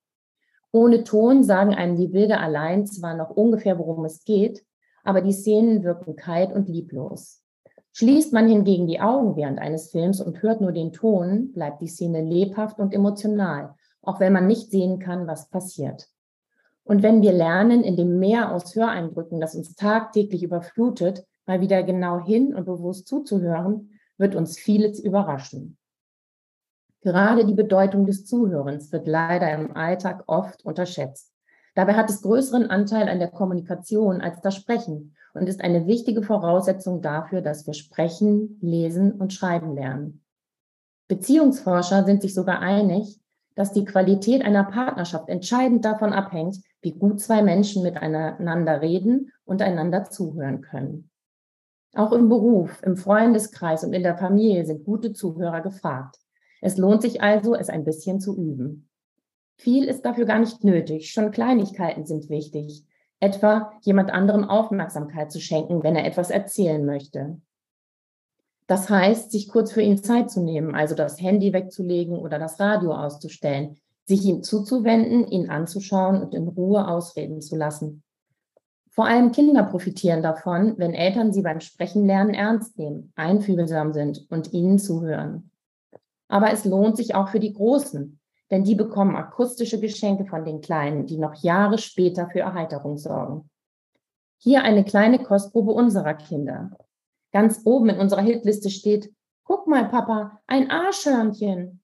Ohne 0.73 1.05
Ton 1.05 1.45
sagen 1.45 1.75
einem 1.75 1.99
die 1.99 2.09
Bilder 2.09 2.41
allein 2.41 2.87
zwar 2.87 3.15
noch 3.15 3.29
ungefähr, 3.29 3.79
worum 3.79 4.07
es 4.07 4.25
geht, 4.25 4.65
aber 5.05 5.21
die 5.21 5.33
Szenen 5.33 5.85
wirken 5.85 6.17
kalt 6.17 6.55
und 6.55 6.71
lieblos. 6.71 7.42
Schließt 7.93 8.33
man 8.33 8.49
hingegen 8.49 8.87
die 8.87 9.01
Augen 9.01 9.37
während 9.37 9.59
eines 9.59 9.91
Films 9.91 10.21
und 10.21 10.43
hört 10.43 10.61
nur 10.61 10.73
den 10.73 10.93
Ton, 10.93 11.53
bleibt 11.53 11.83
die 11.83 11.89
Szene 11.89 12.23
lebhaft 12.23 12.79
und 12.79 12.95
emotional, 12.95 13.75
auch 14.01 14.19
wenn 14.19 14.33
man 14.33 14.47
nicht 14.47 14.71
sehen 14.71 14.99
kann, 14.99 15.27
was 15.27 15.51
passiert. 15.51 16.09
Und 16.85 17.03
wenn 17.03 17.23
wir 17.23 17.33
lernen, 17.33 17.85
in 17.85 17.97
dem 17.97 18.19
Meer 18.19 18.55
aus 18.55 18.75
Höreindrücken, 18.75 19.41
das 19.41 19.55
uns 19.55 19.75
tagtäglich 19.75 20.43
überflutet, 20.43 21.25
mal 21.47 21.61
wieder 21.61 21.83
genau 21.83 22.19
hin 22.19 22.55
und 22.55 22.65
bewusst 22.65 23.07
zuzuhören, 23.07 23.91
wird 24.17 24.35
uns 24.35 24.59
vieles 24.59 24.99
überraschen. 24.99 25.77
Gerade 27.03 27.45
die 27.45 27.55
Bedeutung 27.55 28.07
des 28.07 28.27
Zuhörens 28.27 28.93
wird 28.93 29.07
leider 29.07 29.53
im 29.53 29.77
Alltag 29.77 30.25
oft 30.29 30.65
unterschätzt. 30.65 31.32
Dabei 31.75 31.95
hat 31.95 32.11
es 32.11 32.23
größeren 32.23 32.69
Anteil 32.69 33.09
an 33.09 33.19
der 33.19 33.31
Kommunikation 33.31 34.21
als 34.21 34.41
das 34.41 34.57
Sprechen 34.57 35.14
und 35.35 35.49
ist 35.49 35.62
eine 35.62 35.87
wichtige 35.87 36.23
Voraussetzung 36.23 37.00
dafür, 37.00 37.41
dass 37.41 37.67
wir 37.67 37.75
sprechen, 37.75 38.59
lesen 38.61 39.12
und 39.12 39.33
schreiben 39.33 39.75
lernen. 39.75 40.23
Beziehungsforscher 41.09 42.05
sind 42.05 42.23
sich 42.23 42.35
sogar 42.35 42.61
einig, 42.61 43.19
dass 43.55 43.73
die 43.73 43.85
Qualität 43.85 44.43
einer 44.43 44.64
Partnerschaft 44.64 45.29
entscheidend 45.29 45.85
davon 45.85 46.12
abhängt, 46.12 46.59
wie 46.81 46.93
gut 46.93 47.21
zwei 47.21 47.43
Menschen 47.43 47.83
miteinander 47.83 48.81
reden 48.81 49.31
und 49.45 49.62
einander 49.62 50.05
zuhören 50.05 50.62
können. 50.62 51.11
Auch 51.95 52.12
im 52.12 52.29
Beruf, 52.29 52.83
im 52.83 52.97
Freundeskreis 52.97 53.85
und 53.85 53.93
in 53.93 54.02
der 54.02 54.17
Familie 54.17 54.64
sind 54.64 54.85
gute 54.85 55.12
Zuhörer 55.12 55.61
gefragt. 55.61 56.17
Es 56.62 56.79
lohnt 56.79 57.02
sich 57.02 57.23
also, 57.23 57.55
es 57.55 57.69
ein 57.69 57.85
bisschen 57.85 58.21
zu 58.21 58.37
üben. 58.37 58.88
Viel 59.62 59.85
ist 59.85 60.04
dafür 60.04 60.25
gar 60.25 60.40
nicht 60.40 60.64
nötig, 60.64 61.12
schon 61.12 61.31
Kleinigkeiten 61.31 62.04
sind 62.04 62.28
wichtig, 62.28 62.85
etwa 63.21 63.71
jemand 63.83 64.11
anderem 64.11 64.42
Aufmerksamkeit 64.42 65.31
zu 65.31 65.40
schenken, 65.40 65.85
wenn 65.85 65.95
er 65.95 66.04
etwas 66.04 66.31
erzählen 66.31 66.85
möchte. 66.85 67.40
Das 68.66 68.90
heißt, 68.90 69.31
sich 69.31 69.49
kurz 69.49 69.71
für 69.71 69.81
ihn 69.81 70.02
Zeit 70.02 70.33
zu 70.33 70.42
nehmen, 70.42 70.75
also 70.75 70.97
das 70.97 71.21
Handy 71.21 71.52
wegzulegen 71.52 72.19
oder 72.19 72.40
das 72.40 72.59
Radio 72.59 72.92
auszustellen, 72.92 73.76
sich 74.04 74.25
ihm 74.25 74.42
zuzuwenden, 74.42 75.28
ihn 75.28 75.49
anzuschauen 75.49 76.21
und 76.21 76.35
in 76.35 76.49
Ruhe 76.49 76.88
ausreden 76.88 77.40
zu 77.40 77.54
lassen. 77.54 78.02
Vor 78.90 79.07
allem 79.07 79.31
Kinder 79.31 79.62
profitieren 79.62 80.25
davon, 80.25 80.75
wenn 80.76 80.92
Eltern 80.92 81.33
sie 81.33 81.42
beim 81.42 81.61
Sprechen 81.61 82.04
lernen 82.04 82.35
ernst 82.35 82.76
nehmen, 82.78 83.12
einfühlsam 83.14 83.92
sind 83.92 84.26
und 84.28 84.52
ihnen 84.52 84.81
zuhören. 84.81 85.52
Aber 86.26 86.52
es 86.52 86.64
lohnt 86.64 86.97
sich 86.97 87.14
auch 87.14 87.28
für 87.28 87.38
die 87.38 87.52
Großen, 87.52 88.19
denn 88.52 88.64
die 88.64 88.75
bekommen 88.75 89.16
akustische 89.16 89.80
Geschenke 89.80 90.26
von 90.26 90.44
den 90.44 90.61
Kleinen, 90.61 91.06
die 91.06 91.16
noch 91.16 91.35
Jahre 91.42 91.78
später 91.78 92.28
für 92.28 92.40
Erheiterung 92.40 92.99
sorgen. 92.99 93.49
Hier 94.37 94.62
eine 94.62 94.85
kleine 94.85 95.18
Kostprobe 95.18 95.73
unserer 95.73 96.12
Kinder. 96.12 96.71
Ganz 97.32 97.62
oben 97.64 97.88
in 97.88 97.99
unserer 97.99 98.21
Hitliste 98.21 98.68
steht, 98.68 99.11
guck 99.44 99.66
mal, 99.66 99.88
Papa, 99.88 100.42
ein 100.47 100.71
Arschhörnchen. 100.71 101.80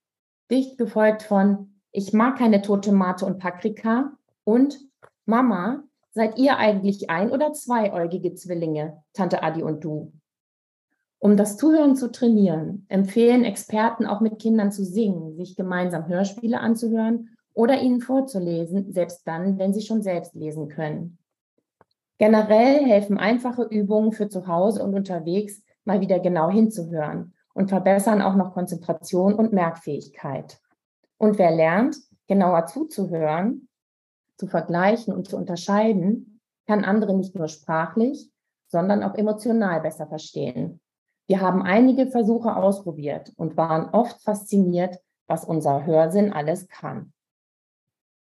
Dicht 0.51 0.77
gefolgt 0.77 1.23
von, 1.23 1.81
ich 1.91 2.13
mag 2.13 2.37
keine 2.37 2.61
tote 2.61 2.93
Mate 2.93 3.25
und 3.25 3.39
Paprika 3.39 4.13
und 4.45 4.79
Mama, 5.25 5.85
seid 6.11 6.39
ihr 6.39 6.59
eigentlich 6.59 7.09
ein- 7.09 7.31
oder 7.31 7.55
zweiäugige 7.55 8.35
Zwillinge, 8.35 9.03
Tante 9.15 9.43
Adi 9.43 9.63
und 9.63 9.85
du? 9.85 10.13
Um 11.21 11.37
das 11.37 11.57
Zuhören 11.57 11.97
zu 11.97 12.13
trainieren, 12.13 12.87
empfehlen 12.89 13.45
Experten 13.45 14.07
auch 14.07 14.21
mit 14.21 14.39
Kindern 14.39 14.71
zu 14.71 14.85
singen, 14.85 15.37
sich 15.37 15.57
gemeinsam 15.57 16.07
Hörspiele 16.07 16.61
anzuhören 16.61 17.31
oder 17.55 17.81
ihnen 17.81 18.01
vorzulesen, 18.01 18.93
selbst 18.93 19.27
dann, 19.27 19.59
wenn 19.59 19.75
sie 19.75 19.83
schon 19.83 20.01
selbst 20.01 20.35
lesen 20.35 20.69
können. 20.69 21.19
Generell 22.19 22.85
helfen 22.85 23.19
einfache 23.19 23.63
Übungen 23.63 24.13
für 24.13 24.29
zu 24.29 24.47
Hause 24.47 24.83
und 24.85 24.95
unterwegs, 24.95 25.63
mal 25.85 26.01
wieder 26.01 26.21
genau 26.21 26.51
hinzuhören 26.51 27.35
und 27.55 27.69
verbessern 27.69 28.23
auch 28.23 28.37
noch 28.37 28.55
Konzentration 28.55 29.35
und 29.35 29.53
Merkfähigkeit. 29.53 30.61
Und 31.17 31.39
wer 31.39 31.51
lernt, 31.51 31.97
genauer 32.29 32.67
zuzuhören, 32.67 33.69
zu 34.37 34.47
vergleichen 34.47 35.13
und 35.13 35.29
zu 35.29 35.37
unterscheiden, 35.37 36.41
kann 36.67 36.85
andere 36.85 37.17
nicht 37.17 37.35
nur 37.35 37.49
sprachlich, 37.49 38.31
sondern 38.69 39.03
auch 39.03 39.15
emotional 39.15 39.81
besser 39.81 40.07
verstehen. 40.07 40.81
Wir 41.29 41.43
haben 41.43 41.63
einige 41.63 42.07
Versuche 42.07 42.57
ausprobiert 42.57 43.33
und 43.37 43.59
waren 43.59 43.91
oft 43.91 44.23
fasziniert, 44.23 44.99
was 45.27 45.45
unser 45.45 45.85
Hörsinn 45.85 46.33
alles 46.33 46.69
kann. 46.69 47.13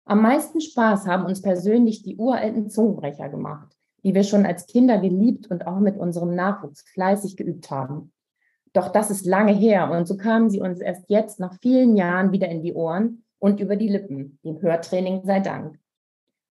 Am 0.05 0.23
meisten 0.23 0.61
Spaß 0.61 1.07
haben 1.07 1.25
uns 1.25 1.41
persönlich 1.41 2.03
die 2.03 2.17
uralten 2.17 2.69
Zungenbrecher 2.69 3.29
gemacht, 3.29 3.77
die 4.03 4.13
wir 4.13 4.25
schon 4.25 4.45
als 4.45 4.67
Kinder 4.67 4.99
geliebt 4.99 5.49
und 5.53 5.69
auch 5.69 5.79
mit 5.79 5.97
unserem 5.97 6.35
Nachwuchs 6.35 6.83
fleißig 6.83 7.37
geübt 7.37 7.71
haben. 7.71 8.13
Doch 8.73 8.89
das 8.89 9.09
ist 9.13 9.25
lange 9.25 9.53
her 9.53 9.93
und 9.93 10.09
so 10.09 10.17
kamen 10.17 10.51
sie 10.51 10.61
uns 10.61 10.81
erst 10.81 11.09
jetzt 11.09 11.39
nach 11.39 11.55
vielen 11.61 11.97
Jahren 11.97 12.33
wieder 12.33 12.49
in 12.49 12.61
die 12.61 12.75
Ohren 12.75 13.23
und 13.39 13.61
über 13.61 13.77
die 13.77 13.89
Lippen, 13.89 14.41
dem 14.45 14.61
Hörtraining 14.61 15.23
sei 15.25 15.39
Dank. 15.39 15.79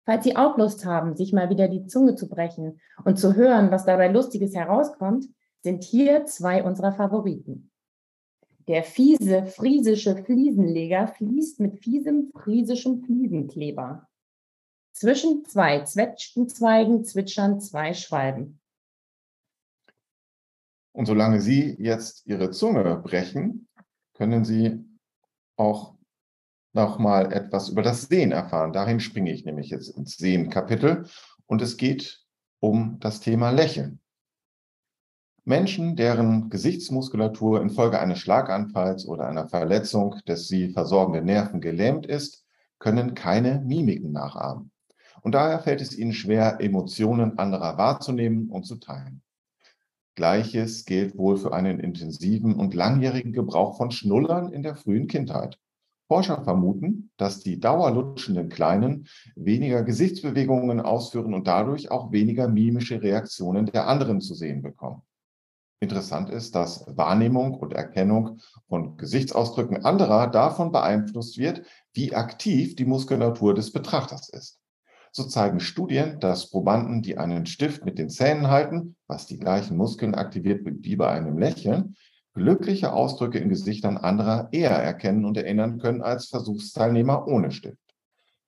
Falls 0.06 0.24
Sie 0.24 0.38
auch 0.38 0.58
Lust 0.58 0.86
haben, 0.86 1.18
sich 1.18 1.34
mal 1.34 1.50
wieder 1.50 1.68
die 1.68 1.86
Zunge 1.86 2.16
zu 2.16 2.30
brechen 2.30 2.80
und 3.04 3.20
zu 3.20 3.36
hören, 3.36 3.72
was 3.72 3.86
dabei 3.86 4.08
Lustiges 4.08 4.56
herauskommt, 4.56 5.28
sind 5.62 5.84
hier 5.84 6.26
zwei 6.26 6.64
unserer 6.64 6.94
Favoriten. 6.94 7.72
Der 8.68 8.84
fiese 8.84 9.46
friesische 9.46 10.16
Fliesenleger 10.24 11.08
fließt 11.08 11.60
mit 11.60 11.80
fiesem 11.80 12.32
friesischem 12.34 13.04
Fliesenkleber. 13.04 14.08
Zwischen 14.94 15.46
zwei 15.46 15.84
Zwetschgenzweigen 15.84 17.04
zwitschern 17.04 17.60
zwei 17.60 17.94
Schwalben. 17.94 18.60
Und 20.92 21.06
solange 21.06 21.42
Sie 21.42 21.76
jetzt 21.80 22.26
Ihre 22.28 22.52
Zunge 22.52 22.98
brechen, 22.98 23.68
können 24.14 24.46
Sie 24.46 24.86
auch 25.56 25.96
noch 26.74 27.00
mal 27.00 27.32
etwas 27.32 27.70
über 27.70 27.82
das 27.82 28.04
Sehen 28.04 28.32
erfahren. 28.32 28.74
Dahin 28.74 29.00
springe 29.00 29.32
ich 29.32 29.46
nämlich 29.46 29.70
jetzt 29.70 29.90
ins 29.98 30.18
Sehen-Kapitel 30.18 31.08
und 31.46 31.62
es 31.62 31.78
geht 31.78 32.24
um 32.60 33.00
das 33.00 33.20
Thema 33.20 33.50
Lächeln. 33.50 34.00
Menschen, 35.50 35.96
deren 35.96 36.52
Gesichtsmuskulatur 36.52 37.60
infolge 37.60 38.00
eines 38.00 38.20
Schlaganfalls 38.20 39.08
oder 39.08 39.28
einer 39.28 39.48
Verletzung 39.48 40.18
des 40.28 40.48
sie 40.48 40.70
versorgenden 40.70 41.26
Nerven 41.26 41.60
gelähmt 41.60 42.06
ist, 42.06 42.46
können 42.78 43.16
keine 43.16 43.60
Mimiken 43.66 44.12
nachahmen. 44.12 44.70
Und 45.24 45.34
daher 45.34 45.58
fällt 45.58 45.82
es 45.82 45.98
ihnen 45.98 46.14
schwer, 46.14 46.58
Emotionen 46.62 47.40
anderer 47.40 47.80
wahrzunehmen 47.80 48.48
und 48.50 48.68
zu 48.68 48.76
teilen. 48.76 49.24
Gleiches 50.14 50.86
gilt 50.86 51.18
wohl 51.18 51.36
für 51.36 51.52
einen 51.52 51.80
intensiven 51.80 52.54
und 52.54 52.76
langjährigen 52.76 53.34
Gebrauch 53.34 53.76
von 53.76 53.90
Schnullern 53.90 54.54
in 54.54 54.62
der 54.62 54.76
frühen 54.76 55.08
Kindheit. 55.08 55.58
Forscher 56.08 56.44
vermuten, 56.44 57.10
dass 57.18 57.40
die 57.40 57.60
dauerlutschenden 57.60 58.50
Kleinen 58.50 59.08
weniger 59.36 59.82
Gesichtsbewegungen 59.82 60.80
ausführen 60.80 61.34
und 61.34 61.48
dadurch 61.48 61.90
auch 61.90 62.12
weniger 62.12 62.48
mimische 62.48 63.02
Reaktionen 63.02 63.66
der 63.66 63.88
anderen 63.88 64.22
zu 64.22 64.36
sehen 64.36 64.62
bekommen. 64.62 65.02
Interessant 65.82 66.30
ist, 66.30 66.56
dass 66.56 66.86
Wahrnehmung 66.88 67.54
und 67.54 67.74
Erkennung 67.74 68.42
von 68.68 68.98
Gesichtsausdrücken 68.98 69.86
anderer 69.86 70.28
davon 70.28 70.74
beeinflusst 70.74 71.38
wird, 71.38 71.62
wie 71.94 72.14
aktiv 72.14 72.76
die 72.76 72.86
Muskulatur 72.86 73.54
des 73.54 73.72
Betrachters 73.72 74.28
ist. 74.28 74.60
So 75.12 75.24
zeigen 75.24 75.62
Studien, 75.62 76.20
dass 76.20 76.50
Probanden, 76.50 77.02
die 77.02 77.18
einen 77.18 77.46
Stift 77.46 77.86
mit 77.86 77.98
den 77.98 78.10
Zähnen 78.10 78.50
halten, 78.50 78.98
was 79.08 79.26
die 79.26 79.40
gleichen 79.40 79.78
Muskeln 79.78 80.16
aktiviert 80.16 80.62
wie 80.66 80.98
bei 80.98 81.10
einem 81.10 81.38
Lächeln, 81.38 81.96
glückliche 82.34 82.92
Ausdrücke 82.92 83.40
in 83.40 83.50
Gesichtern 83.50 83.98
anderer 83.98 84.50
eher 84.52 84.72
erkennen 84.72 85.24
und 85.24 85.38
erinnern 85.38 85.80
können 85.80 86.02
als 86.02 86.28
Versuchsteilnehmer 86.28 87.26
ohne 87.26 87.52
Stift. 87.52 87.78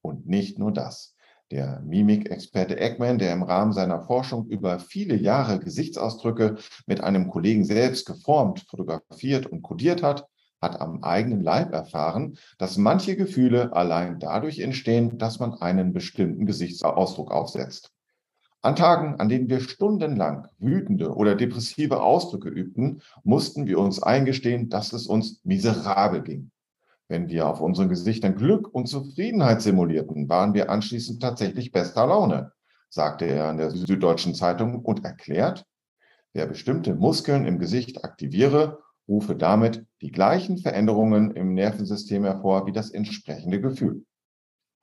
Und 0.01 0.27
nicht 0.27 0.59
nur 0.59 0.71
das. 0.71 1.15
Der 1.51 1.81
Mimikexperte 1.85 2.79
Eggman, 2.79 3.17
der 3.17 3.33
im 3.33 3.43
Rahmen 3.43 3.73
seiner 3.73 3.99
Forschung 3.99 4.47
über 4.47 4.79
viele 4.79 5.17
Jahre 5.17 5.59
Gesichtsausdrücke 5.59 6.55
mit 6.87 7.01
einem 7.01 7.27
Kollegen 7.27 7.65
selbst 7.65 8.05
geformt, 8.05 8.65
fotografiert 8.69 9.47
und 9.47 9.61
kodiert 9.61 10.01
hat, 10.01 10.27
hat 10.61 10.79
am 10.79 11.03
eigenen 11.03 11.41
Leib 11.41 11.73
erfahren, 11.73 12.37
dass 12.57 12.77
manche 12.77 13.17
Gefühle 13.17 13.73
allein 13.73 14.17
dadurch 14.19 14.59
entstehen, 14.59 15.17
dass 15.17 15.39
man 15.39 15.55
einen 15.55 15.91
bestimmten 15.91 16.45
Gesichtsausdruck 16.45 17.31
aufsetzt. 17.31 17.91
An 18.61 18.77
Tagen, 18.77 19.19
an 19.19 19.27
denen 19.27 19.49
wir 19.49 19.59
stundenlang 19.59 20.47
wütende 20.57 21.13
oder 21.13 21.35
depressive 21.35 22.01
Ausdrücke 22.01 22.47
übten, 22.47 23.01
mussten 23.23 23.65
wir 23.65 23.77
uns 23.79 24.01
eingestehen, 24.01 24.69
dass 24.69 24.93
es 24.93 25.05
uns 25.05 25.41
miserabel 25.43 26.21
ging. 26.21 26.51
Wenn 27.11 27.27
wir 27.27 27.45
auf 27.49 27.59
unseren 27.59 27.89
Gesichtern 27.89 28.35
Glück 28.35 28.73
und 28.73 28.87
Zufriedenheit 28.87 29.61
simulierten, 29.61 30.29
waren 30.29 30.53
wir 30.53 30.69
anschließend 30.69 31.21
tatsächlich 31.21 31.73
bester 31.73 32.07
Laune, 32.07 32.53
sagte 32.87 33.25
er 33.25 33.51
in 33.51 33.57
der 33.57 33.69
Süddeutschen 33.69 34.33
Zeitung 34.33 34.79
und 34.79 35.03
erklärt, 35.03 35.65
wer 36.31 36.45
bestimmte 36.45 36.95
Muskeln 36.95 37.45
im 37.45 37.59
Gesicht 37.59 38.05
aktiviere, 38.05 38.79
rufe 39.09 39.35
damit 39.35 39.85
die 40.01 40.13
gleichen 40.13 40.57
Veränderungen 40.57 41.31
im 41.31 41.53
Nervensystem 41.53 42.23
hervor 42.23 42.65
wie 42.65 42.71
das 42.71 42.91
entsprechende 42.91 43.59
Gefühl. 43.59 44.05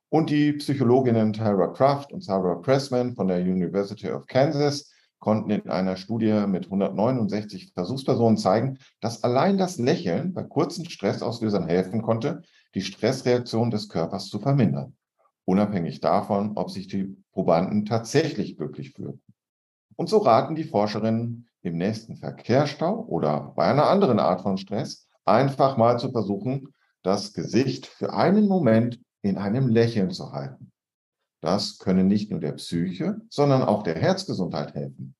Und 0.09 0.29
die 0.29 0.53
Psychologinnen 0.53 1.33
Tara 1.33 1.69
Kraft 1.69 2.13
und 2.13 2.23
Sarah 2.23 2.61
Pressman 2.61 3.15
von 3.15 3.27
der 3.27 3.39
University 3.39 4.07
of 4.07 4.27
Kansas 4.27 4.93
konnten 5.19 5.51
in 5.51 5.69
einer 5.69 5.97
Studie 5.97 6.45
mit 6.47 6.65
169 6.65 7.73
Versuchspersonen 7.73 8.37
zeigen, 8.37 8.79
dass 9.01 9.23
allein 9.23 9.57
das 9.57 9.77
Lächeln 9.77 10.33
bei 10.33 10.43
kurzen 10.43 10.89
Stressauslösern 10.89 11.67
helfen 11.67 12.01
konnte, 12.01 12.41
die 12.75 12.81
Stressreaktion 12.81 13.71
des 13.71 13.89
Körpers 13.89 14.27
zu 14.27 14.39
vermindern, 14.39 14.95
unabhängig 15.45 15.99
davon, 15.99 16.53
ob 16.55 16.69
sich 16.71 16.87
die 16.87 17.17
Probanden 17.31 17.85
tatsächlich 17.85 18.57
glücklich 18.57 18.91
fühlten. 18.91 19.21
Und 19.95 20.09
so 20.09 20.19
raten 20.19 20.55
die 20.55 20.63
Forscherinnen 20.63 21.49
im 21.61 21.77
nächsten 21.77 22.15
Verkehrsstau 22.15 23.03
oder 23.05 23.53
bei 23.55 23.65
einer 23.65 23.87
anderen 23.87 24.19
Art 24.19 24.41
von 24.41 24.57
Stress 24.57 25.07
einfach 25.25 25.77
mal 25.77 25.99
zu 25.99 26.11
versuchen, 26.11 26.73
das 27.03 27.33
Gesicht 27.33 27.85
für 27.85 28.13
einen 28.13 28.47
Moment 28.47 28.99
in 29.21 29.37
einem 29.37 29.67
Lächeln 29.67 30.11
zu 30.11 30.31
halten. 30.31 30.68
Das 31.41 31.77
können 31.77 32.07
nicht 32.07 32.31
nur 32.31 32.39
der 32.39 32.53
Psyche, 32.53 33.21
sondern 33.29 33.63
auch 33.63 33.83
der 33.83 33.95
Herzgesundheit 33.95 34.73
helfen. 34.73 35.15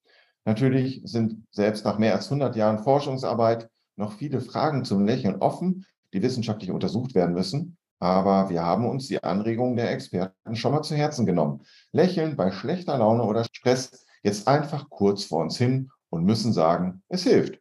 Natürlich 0.45 1.01
sind 1.05 1.45
selbst 1.51 1.85
nach 1.85 1.97
mehr 1.97 2.15
als 2.15 2.25
100 2.25 2.55
Jahren 2.55 2.83
Forschungsarbeit 2.83 3.69
noch 3.95 4.13
viele 4.13 4.41
Fragen 4.41 4.83
zum 4.83 5.05
Lächeln 5.05 5.37
offen, 5.37 5.85
die 6.13 6.21
wissenschaftlich 6.21 6.71
untersucht 6.71 7.15
werden 7.15 7.35
müssen. 7.35 7.77
Aber 7.99 8.49
wir 8.49 8.63
haben 8.63 8.87
uns 8.87 9.07
die 9.07 9.23
Anregungen 9.23 9.75
der 9.75 9.91
Experten 9.91 10.55
schon 10.55 10.71
mal 10.71 10.81
zu 10.81 10.95
Herzen 10.95 11.25
genommen. 11.25 11.61
Lächeln 11.91 12.37
bei 12.37 12.51
schlechter 12.51 12.97
Laune 12.97 13.23
oder 13.23 13.43
Stress 13.43 14.05
jetzt 14.23 14.47
einfach 14.47 14.89
kurz 14.89 15.25
vor 15.25 15.41
uns 15.41 15.57
hin 15.57 15.91
und 16.09 16.23
müssen 16.23 16.53
sagen, 16.53 17.03
es 17.09 17.23
hilft 17.23 17.59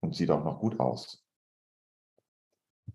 und 0.00 0.14
sieht 0.14 0.30
auch 0.30 0.44
noch 0.44 0.60
gut 0.60 0.78
aus. 0.78 1.24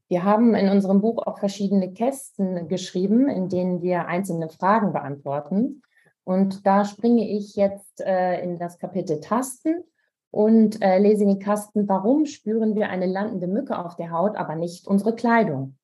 Wir 0.08 0.24
haben 0.24 0.54
in 0.54 0.70
unserem 0.70 1.02
Buch 1.02 1.26
auch 1.26 1.40
verschiedene 1.40 1.92
Kästen 1.92 2.68
geschrieben, 2.68 3.28
in 3.28 3.50
denen 3.50 3.82
wir 3.82 4.08
einzelne 4.08 4.50
Fragen 4.50 4.94
beantworten. 4.94 5.82
Und 6.24 6.66
da 6.66 6.86
springe 6.86 7.28
ich 7.28 7.56
jetzt 7.56 8.02
äh, 8.02 8.42
in 8.44 8.58
das 8.58 8.78
Kapitel 8.78 9.20
Tasten 9.20 9.84
und 10.32 10.82
äh, 10.82 11.00
lese 11.00 11.24
in 11.24 11.30
den 11.30 11.40
Kasten, 11.40 11.88
warum 11.88 12.26
spüren 12.26 12.76
wir 12.76 12.90
eine 12.90 13.08
landende 13.08 13.48
Mücke 13.48 13.78
auf 13.78 13.96
der 13.96 14.12
Haut, 14.12 14.36
aber 14.36 14.56
nicht 14.56 14.88
unsere 14.88 15.16
Kleidung? 15.16 15.78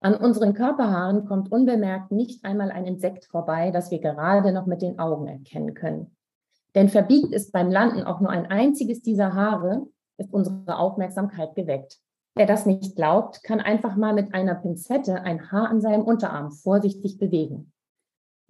An 0.00 0.14
unseren 0.14 0.54
Körperhaaren 0.54 1.24
kommt 1.24 1.50
unbemerkt 1.50 2.12
nicht 2.12 2.44
einmal 2.44 2.70
ein 2.70 2.86
Insekt 2.86 3.24
vorbei, 3.24 3.70
das 3.72 3.90
wir 3.90 3.98
gerade 3.98 4.52
noch 4.52 4.66
mit 4.66 4.80
den 4.80 4.98
Augen 4.98 5.26
erkennen 5.26 5.74
können. 5.74 6.16
Denn 6.74 6.88
verbiegt 6.88 7.32
ist 7.32 7.52
beim 7.52 7.70
Landen 7.70 8.04
auch 8.04 8.20
nur 8.20 8.30
ein 8.30 8.46
einziges 8.46 9.02
dieser 9.02 9.34
Haare, 9.34 9.86
ist 10.18 10.32
unsere 10.32 10.78
Aufmerksamkeit 10.78 11.54
geweckt. 11.56 11.98
Wer 12.34 12.46
das 12.46 12.66
nicht 12.66 12.94
glaubt, 12.94 13.42
kann 13.42 13.60
einfach 13.60 13.96
mal 13.96 14.14
mit 14.14 14.32
einer 14.32 14.54
Pinzette 14.54 15.22
ein 15.22 15.50
Haar 15.50 15.68
an 15.68 15.80
seinem 15.80 16.02
Unterarm 16.02 16.52
vorsichtig 16.52 17.18
bewegen. 17.18 17.72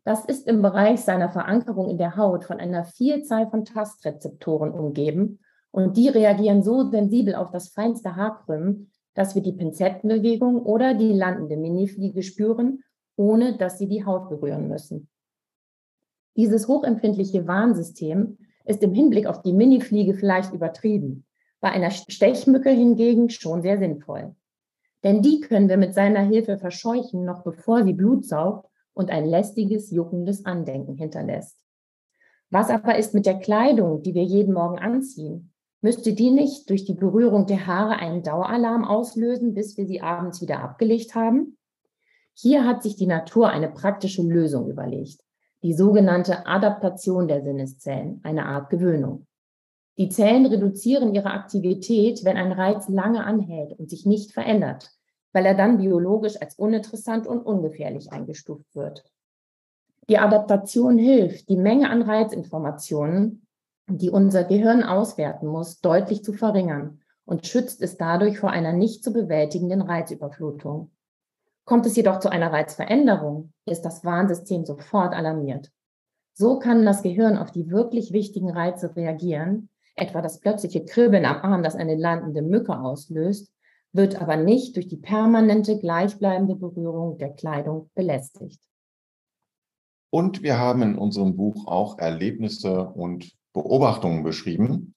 Das 0.05 0.25
ist 0.25 0.47
im 0.47 0.63
Bereich 0.63 1.01
seiner 1.01 1.29
Verankerung 1.29 1.91
in 1.91 1.99
der 1.99 2.17
Haut 2.17 2.45
von 2.45 2.59
einer 2.59 2.85
Vielzahl 2.85 3.49
von 3.51 3.65
Tastrezeptoren 3.65 4.73
umgeben 4.73 5.39
und 5.71 5.97
die 5.97 6.09
reagieren 6.09 6.63
so 6.63 6.91
sensibel 6.91 7.35
auf 7.35 7.51
das 7.51 7.69
feinste 7.69 8.17
Haarkrümmen, 8.17 8.91
dass 9.15 9.35
wir 9.35 9.43
die 9.43 9.53
Pinzettenbewegung 9.53 10.63
oder 10.63 10.95
die 10.95 11.13
landende 11.13 11.57
Minifliege 11.57 12.23
spüren, 12.23 12.83
ohne 13.17 13.59
dass 13.59 13.79
sie 13.79 13.89
die 13.89 14.05
Haut 14.05 14.29
berühren 14.29 14.69
müssen. 14.69 15.09
Dieses 16.37 16.69
hochempfindliche 16.69 17.47
Warnsystem 17.47 18.39
ist 18.65 18.83
im 18.83 18.93
Hinblick 18.93 19.27
auf 19.27 19.43
die 19.43 19.53
Minifliege 19.53 20.15
vielleicht 20.15 20.55
übertrieben 20.55 21.27
bei 21.61 21.71
einer 21.71 21.91
Stechmücke 21.91 22.71
hingegen 22.71 23.31
schon 23.31 23.63
sehr 23.63 23.79
sinnvoll. 23.79 24.35
Denn 25.05 25.23
die 25.23 25.41
können 25.41 25.69
wir 25.69 25.77
mit 25.77 25.95
seiner 25.95 26.21
Hilfe 26.21 26.59
verscheuchen, 26.59 27.25
noch 27.25 27.43
bevor 27.43 27.85
sie 27.85 27.93
Blut 27.93 28.25
saugt 28.25 28.69
und 28.95 29.11
ein 29.11 29.27
lästiges, 29.27 29.91
juckendes 29.91 30.45
Andenken 30.45 30.97
hinterlässt. 30.97 31.57
Was 32.51 32.71
aber 32.71 32.97
ist 32.97 33.15
mit 33.15 33.27
der 33.27 33.39
Kleidung, 33.39 34.03
die 34.03 34.15
wir 34.15 34.25
jeden 34.25 34.55
Morgen 34.55 34.79
anziehen? 34.79 35.53
Müsste 35.81 36.13
die 36.13 36.31
nicht 36.31 36.69
durch 36.71 36.85
die 36.85 36.95
Berührung 36.95 37.47
der 37.47 37.67
Haare 37.67 37.97
einen 37.97 38.25
Daueralarm 38.25 38.85
auslösen, 38.85 39.55
bis 39.55 39.77
wir 39.77 39.87
sie 39.87 40.01
abends 40.01 40.43
wieder 40.43 40.61
abgelegt 40.61 41.15
haben? 41.15 41.57
Hier 42.35 42.65
hat 42.65 42.83
sich 42.83 42.97
die 42.97 43.07
Natur 43.07 43.51
eine 43.51 43.69
praktische 43.69 44.23
Lösung 44.23 44.69
überlegt, 44.69 45.21
die 45.63 45.75
sogenannte 45.75 46.47
Adaptation 46.47 47.29
der 47.29 47.43
Sinneszellen, 47.43 48.21
eine 48.25 48.47
Art 48.47 48.71
Gewöhnung. 48.71 49.28
Die 49.99 50.09
Zellen 50.09 50.47
reduzieren 50.47 51.13
ihre 51.13 51.33
Aktivität, 51.33 52.25
wenn 52.25 52.37
ein 52.37 52.53
Reiz 52.53 52.89
lange 52.89 53.25
anhält 53.25 53.77
und 53.81 53.91
sich 53.91 54.07
nicht 54.07 54.31
verändert, 54.31 54.93
weil 55.33 55.45
er 55.45 55.55
dann 55.55 55.79
biologisch 55.79 56.41
als 56.41 56.55
uninteressant 56.55 57.27
und 57.27 57.41
ungefährlich 57.41 58.13
eingestuft 58.13 58.77
wird. 58.77 59.05
Die 60.09 60.19
Adaptation 60.19 60.99
hilft, 60.99 61.49
die 61.49 61.57
Menge 61.57 61.91
an 61.91 62.03
Reizinformationen, 62.03 63.45
die 63.91 64.09
unser 64.09 64.45
Gehirn 64.45 64.85
auswerten 64.85 65.49
muss, 65.49 65.81
deutlich 65.81 66.23
zu 66.23 66.33
verringern 66.33 67.01
und 67.25 67.47
schützt 67.47 67.83
es 67.83 67.97
dadurch 67.97 68.39
vor 68.39 68.51
einer 68.51 68.73
nicht 68.73 69.03
zu 69.03 69.13
bewältigenden 69.13 69.83
Reizüberflutung. 69.83 70.93
Kommt 71.65 71.87
es 71.87 71.97
jedoch 71.97 72.21
zu 72.21 72.31
einer 72.31 72.53
Reizveränderung, 72.53 73.53
ist 73.67 73.83
das 73.83 74.05
Warnsystem 74.05 74.65
sofort 74.65 75.13
alarmiert. 75.13 75.73
So 76.35 76.61
kann 76.61 76.87
das 76.87 77.03
Gehirn 77.03 77.37
auf 77.37 77.51
die 77.51 77.69
wirklich 77.69 78.13
wichtigen 78.13 78.51
Reize 78.51 78.95
reagieren, 78.95 79.69
etwa 80.01 80.23
das 80.23 80.41
plötzliche 80.41 80.85
Kribbeln 80.85 81.25
am 81.25 81.37
Arm, 81.43 81.63
das 81.63 81.77
eine 81.77 81.97
landende 81.97 82.43
Mücke 82.43 82.79
auslöst, 82.79 83.53
wird 83.93 84.21
aber 84.21 84.37
nicht 84.37 84.77
durch 84.77 84.89
die 84.89 84.97
permanente 84.97 85.79
gleichbleibende 85.79 86.55
Berührung 86.55 87.19
der 87.19 87.31
Kleidung 87.31 87.91
belästigt. 87.95 88.61
Und 90.11 90.43
wir 90.43 90.59
haben 90.59 90.83
in 90.83 90.97
unserem 90.97 91.37
Buch 91.37 91.67
auch 91.67 91.99
Erlebnisse 91.99 92.89
und 92.89 93.33
Beobachtungen 93.53 94.23
beschrieben. 94.23 94.95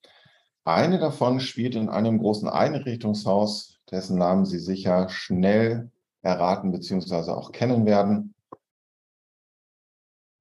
Eine 0.63 0.99
davon 0.99 1.39
spielt 1.39 1.75
in 1.75 1.89
einem 1.89 2.19
großen 2.19 2.47
Einrichtungshaus, 2.47 3.79
dessen 3.89 4.17
Namen 4.17 4.45
Sie 4.45 4.59
sicher 4.59 5.09
schnell 5.09 5.91
erraten 6.21 6.71
bzw. 6.71 7.31
auch 7.31 7.51
kennen 7.51 7.85
werden. 7.85 8.35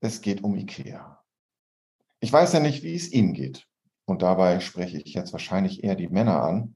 Es 0.00 0.20
geht 0.20 0.44
um 0.44 0.56
IKEA. 0.56 1.18
Ich 2.20 2.32
weiß 2.32 2.52
ja 2.52 2.60
nicht, 2.60 2.82
wie 2.82 2.94
es 2.94 3.10
Ihnen 3.12 3.32
geht 3.32 3.69
und 4.10 4.22
dabei 4.22 4.60
spreche 4.60 4.98
ich 4.98 5.14
jetzt 5.14 5.32
wahrscheinlich 5.32 5.84
eher 5.84 5.94
die 5.94 6.08
Männer 6.08 6.42
an, 6.42 6.74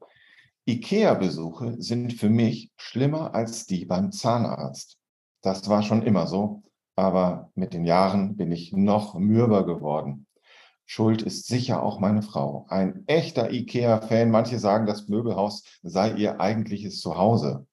IKEA-Besuche 0.67 1.75
sind 1.79 2.15
für 2.15 2.31
mich 2.31 2.71
schlimmer 2.77 3.35
als 3.35 3.67
die 3.67 3.85
beim 3.85 4.13
Zahnarzt. 4.13 4.99
Das 5.43 5.69
war 5.69 5.83
schon 5.83 6.03
immer 6.03 6.27
so, 6.27 6.63
aber 6.97 7.51
mit 7.55 7.75
den 7.75 7.85
Jahren 7.85 8.37
bin 8.37 8.51
ich 8.51 8.73
noch 8.73 9.15
mürber 9.15 9.67
geworden. 9.67 10.27
Schuld 10.87 11.23
ist 11.23 11.47
sicher 11.47 11.83
auch 11.83 11.99
meine 11.99 12.23
Frau. 12.23 12.67
Ein 12.69 13.05
echter 13.07 13.51
IKEA-Fan. 13.51 14.31
Manche 14.31 14.59
sagen, 14.59 14.87
das 14.87 15.09
Möbelhaus 15.09 15.65
sei 15.83 16.13
ihr 16.13 16.41
eigentliches 16.41 17.01
Zuhause. 17.01 17.67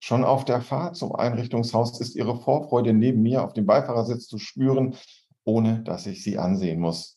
Schon 0.00 0.24
auf 0.24 0.44
der 0.44 0.62
Fahrt 0.62 0.96
zum 0.96 1.14
Einrichtungshaus 1.14 2.00
ist 2.00 2.16
ihre 2.16 2.40
Vorfreude 2.40 2.92
neben 2.92 3.22
mir 3.22 3.44
auf 3.44 3.52
dem 3.52 3.66
Beifahrersitz 3.66 4.26
zu 4.26 4.38
spüren, 4.38 4.96
ohne 5.44 5.82
dass 5.82 6.06
ich 6.06 6.22
sie 6.22 6.38
ansehen 6.38 6.80
muss. 6.80 7.15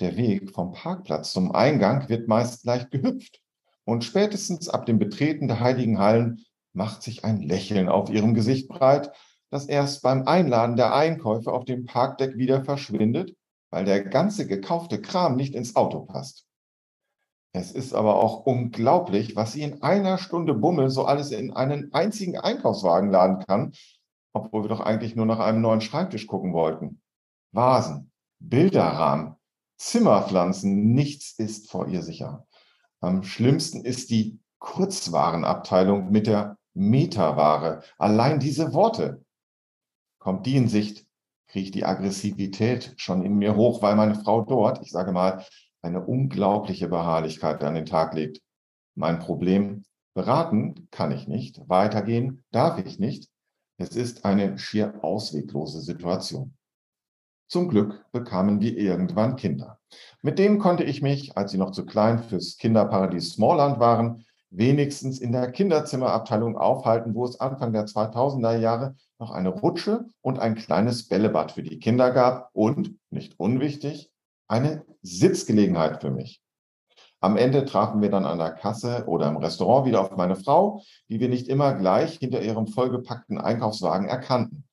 Der 0.00 0.16
Weg 0.16 0.50
vom 0.50 0.72
Parkplatz 0.72 1.32
zum 1.32 1.52
Eingang 1.52 2.08
wird 2.08 2.28
meist 2.28 2.64
leicht 2.64 2.90
gehüpft 2.90 3.40
und 3.84 4.04
spätestens 4.04 4.68
ab 4.68 4.84
dem 4.84 4.98
Betreten 4.98 5.48
der 5.48 5.60
heiligen 5.60 5.98
Hallen 5.98 6.44
macht 6.74 7.02
sich 7.02 7.24
ein 7.24 7.40
Lächeln 7.40 7.88
auf 7.88 8.10
ihrem 8.10 8.34
Gesicht 8.34 8.68
breit, 8.68 9.10
das 9.50 9.66
erst 9.66 10.02
beim 10.02 10.26
Einladen 10.26 10.76
der 10.76 10.94
Einkäufe 10.94 11.50
auf 11.50 11.64
dem 11.64 11.86
Parkdeck 11.86 12.36
wieder 12.36 12.62
verschwindet, 12.64 13.34
weil 13.70 13.86
der 13.86 14.04
ganze 14.04 14.46
gekaufte 14.46 15.00
Kram 15.00 15.36
nicht 15.36 15.54
ins 15.54 15.76
Auto 15.76 16.00
passt. 16.00 16.44
Es 17.52 17.72
ist 17.72 17.94
aber 17.94 18.16
auch 18.16 18.44
unglaublich, 18.44 19.34
was 19.34 19.52
sie 19.52 19.62
in 19.62 19.82
einer 19.82 20.18
Stunde 20.18 20.52
Bummel 20.52 20.90
so 20.90 21.06
alles 21.06 21.30
in 21.30 21.54
einen 21.54 21.94
einzigen 21.94 22.36
Einkaufswagen 22.36 23.10
laden 23.10 23.38
kann, 23.46 23.72
obwohl 24.34 24.64
wir 24.64 24.68
doch 24.68 24.80
eigentlich 24.80 25.16
nur 25.16 25.24
nach 25.24 25.38
einem 25.38 25.62
neuen 25.62 25.80
Schreibtisch 25.80 26.26
gucken 26.26 26.52
wollten. 26.52 27.00
Vasen, 27.52 28.10
Bilderrahmen, 28.40 29.35
Zimmerpflanzen, 29.76 30.92
nichts 30.92 31.38
ist 31.38 31.70
vor 31.70 31.88
ihr 31.88 32.02
sicher. 32.02 32.46
Am 33.00 33.22
schlimmsten 33.22 33.84
ist 33.84 34.10
die 34.10 34.40
Kurzwarenabteilung 34.58 36.10
mit 36.10 36.26
der 36.26 36.58
Metaware. 36.74 37.82
Allein 37.98 38.40
diese 38.40 38.72
Worte. 38.72 39.24
Kommt 40.18 40.46
die 40.46 40.56
in 40.56 40.68
Sicht, 40.68 41.06
kriege 41.46 41.66
ich 41.66 41.70
die 41.70 41.84
Aggressivität 41.84 42.94
schon 42.96 43.22
in 43.22 43.36
mir 43.36 43.54
hoch, 43.54 43.82
weil 43.82 43.96
meine 43.96 44.14
Frau 44.14 44.42
dort, 44.42 44.82
ich 44.82 44.90
sage 44.90 45.12
mal, 45.12 45.44
eine 45.82 46.04
unglaubliche 46.04 46.88
Beharrlichkeit 46.88 47.62
an 47.62 47.74
den 47.74 47.86
Tag 47.86 48.14
legt. 48.14 48.42
Mein 48.94 49.20
Problem, 49.20 49.84
beraten 50.14 50.88
kann 50.90 51.12
ich 51.12 51.28
nicht, 51.28 51.60
weitergehen 51.68 52.44
darf 52.50 52.78
ich 52.84 52.98
nicht. 52.98 53.28
Es 53.78 53.90
ist 53.90 54.24
eine 54.24 54.58
schier 54.58 55.04
ausweglose 55.04 55.80
Situation. 55.80 56.55
Zum 57.48 57.68
Glück 57.68 58.04
bekamen 58.10 58.60
wir 58.60 58.76
irgendwann 58.76 59.36
Kinder. 59.36 59.78
Mit 60.20 60.38
denen 60.38 60.58
konnte 60.58 60.82
ich 60.82 61.00
mich, 61.00 61.36
als 61.36 61.52
sie 61.52 61.58
noch 61.58 61.70
zu 61.70 61.86
klein 61.86 62.18
fürs 62.18 62.56
Kinderparadies 62.56 63.34
Smallland 63.34 63.78
waren, 63.78 64.24
wenigstens 64.50 65.20
in 65.20 65.30
der 65.32 65.52
Kinderzimmerabteilung 65.52 66.56
aufhalten, 66.56 67.14
wo 67.14 67.24
es 67.24 67.38
Anfang 67.38 67.72
der 67.72 67.86
2000er 67.86 68.56
Jahre 68.56 68.96
noch 69.18 69.30
eine 69.30 69.50
Rutsche 69.50 70.06
und 70.22 70.40
ein 70.40 70.56
kleines 70.56 71.08
Bällebad 71.08 71.52
für 71.52 71.62
die 71.62 71.78
Kinder 71.78 72.10
gab 72.10 72.50
und, 72.52 72.96
nicht 73.10 73.38
unwichtig, 73.38 74.10
eine 74.48 74.84
Sitzgelegenheit 75.02 76.00
für 76.00 76.10
mich. 76.10 76.42
Am 77.20 77.36
Ende 77.36 77.64
trafen 77.64 78.02
wir 78.02 78.10
dann 78.10 78.26
an 78.26 78.38
der 78.38 78.52
Kasse 78.52 79.04
oder 79.06 79.28
im 79.28 79.36
Restaurant 79.36 79.86
wieder 79.86 80.00
auf 80.00 80.16
meine 80.16 80.36
Frau, 80.36 80.82
die 81.08 81.18
wir 81.18 81.28
nicht 81.28 81.48
immer 81.48 81.74
gleich 81.74 82.18
hinter 82.18 82.42
ihrem 82.42 82.66
vollgepackten 82.66 83.38
Einkaufswagen 83.38 84.06
erkannten. 84.06 84.65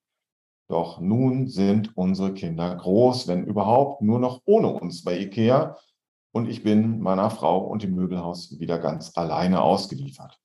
Doch 0.68 1.00
nun 1.00 1.48
sind 1.48 1.96
unsere 1.98 2.34
Kinder 2.34 2.76
groß, 2.76 3.28
wenn 3.28 3.46
überhaupt 3.46 4.02
nur 4.02 4.20
noch 4.20 4.42
ohne 4.46 4.70
uns 4.70 5.04
bei 5.04 5.20
IKEA. 5.20 5.78
Und 6.32 6.48
ich 6.48 6.64
bin 6.64 7.00
meiner 7.00 7.30
Frau 7.30 7.60
und 7.60 7.84
dem 7.84 7.96
Möbelhaus 7.96 8.60
wieder 8.60 8.80
ganz 8.80 9.16
alleine 9.16 9.62
ausgeliefert. 9.62 10.40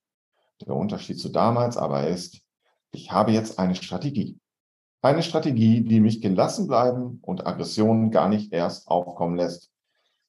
Der 0.61 0.75
Unterschied 0.75 1.19
zu 1.19 1.29
damals 1.29 1.77
aber 1.77 2.07
ist, 2.07 2.41
ich 2.91 3.11
habe 3.11 3.31
jetzt 3.31 3.59
eine 3.59 3.75
Strategie. 3.75 4.39
Eine 5.01 5.23
Strategie, 5.23 5.81
die 5.81 6.01
mich 6.01 6.21
gelassen 6.21 6.67
bleiben 6.67 7.19
und 7.21 7.47
Aggressionen 7.47 8.11
gar 8.11 8.27
nicht 8.27 8.51
erst 8.51 8.87
aufkommen 8.89 9.37
lässt. 9.37 9.71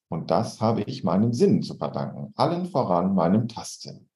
Und 0.08 0.30
das 0.30 0.60
habe 0.60 0.82
ich 0.82 1.04
meinen 1.04 1.32
Sinnen 1.32 1.62
zu 1.62 1.76
verdanken, 1.76 2.32
allen 2.36 2.66
voran 2.66 3.14
meinem 3.14 3.48
Tastsinn. 3.48 4.09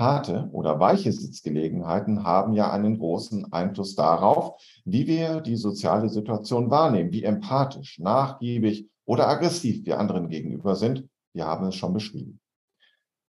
Harte 0.00 0.48
oder 0.52 0.80
weiche 0.80 1.12
Sitzgelegenheiten 1.12 2.24
haben 2.24 2.54
ja 2.54 2.72
einen 2.72 2.98
großen 2.98 3.52
Einfluss 3.52 3.94
darauf, 3.94 4.60
wie 4.84 5.06
wir 5.06 5.40
die 5.40 5.56
soziale 5.56 6.08
Situation 6.08 6.70
wahrnehmen, 6.70 7.12
wie 7.12 7.22
empathisch, 7.22 8.00
nachgiebig 8.00 8.88
oder 9.04 9.28
aggressiv 9.28 9.84
wir 9.84 10.00
anderen 10.00 10.28
gegenüber 10.28 10.74
sind. 10.74 11.06
Wir 11.32 11.46
haben 11.46 11.66
es 11.66 11.76
schon 11.76 11.92
beschrieben. 11.92 12.40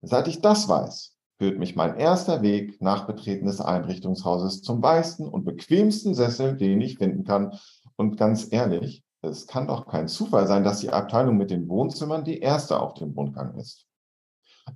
Seit 0.03 0.27
ich 0.27 0.41
das 0.41 0.69
weiß, 0.69 1.17
führt 1.39 1.59
mich 1.59 1.77
mein 1.77 1.97
erster 1.97 2.43
Weg 2.43 2.81
nach 2.81 3.07
Betreten 3.07 3.47
des 3.47 3.61
Einrichtungshauses 3.61 4.63
zum 4.63 4.83
weichsten 4.83 5.29
und 5.29 5.45
bequemsten 5.45 6.15
Sessel, 6.15 6.57
den 6.57 6.81
ich 6.81 6.99
finden 6.99 7.25
kann. 7.25 7.59
Und 7.97 8.17
ganz 8.17 8.53
ehrlich, 8.53 9.05
es 9.23 9.47
kann 9.47 9.67
doch 9.67 9.87
kein 9.87 10.09
Zufall 10.09 10.47
sein, 10.47 10.65
dass 10.65 10.81
die 10.81 10.91
Abteilung 10.91 11.37
mit 11.37 11.51
den 11.51 11.69
Wohnzimmern 11.69 12.25
die 12.25 12.41
erste 12.41 12.81
auf 12.81 12.95
dem 12.95 13.13
Rundgang 13.13 13.55
ist. 13.59 13.87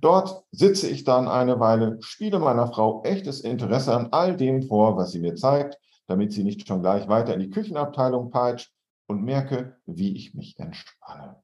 Dort 0.01 0.45
sitze 0.51 0.87
ich 0.87 1.03
dann 1.03 1.27
eine 1.27 1.59
Weile, 1.59 1.97
spiele 2.01 2.39
meiner 2.39 2.67
Frau 2.67 3.03
echtes 3.03 3.41
Interesse 3.41 3.95
an 3.95 4.09
all 4.11 4.37
dem 4.37 4.63
vor, 4.63 4.97
was 4.97 5.11
sie 5.11 5.19
mir 5.19 5.35
zeigt, 5.35 5.77
damit 6.07 6.31
sie 6.31 6.43
nicht 6.43 6.67
schon 6.67 6.81
gleich 6.81 7.07
weiter 7.07 7.33
in 7.33 7.39
die 7.39 7.49
Küchenabteilung 7.49 8.29
peitscht 8.29 8.71
und 9.07 9.23
merke, 9.23 9.77
wie 9.85 10.15
ich 10.15 10.33
mich 10.33 10.57
entspanne. 10.59 11.41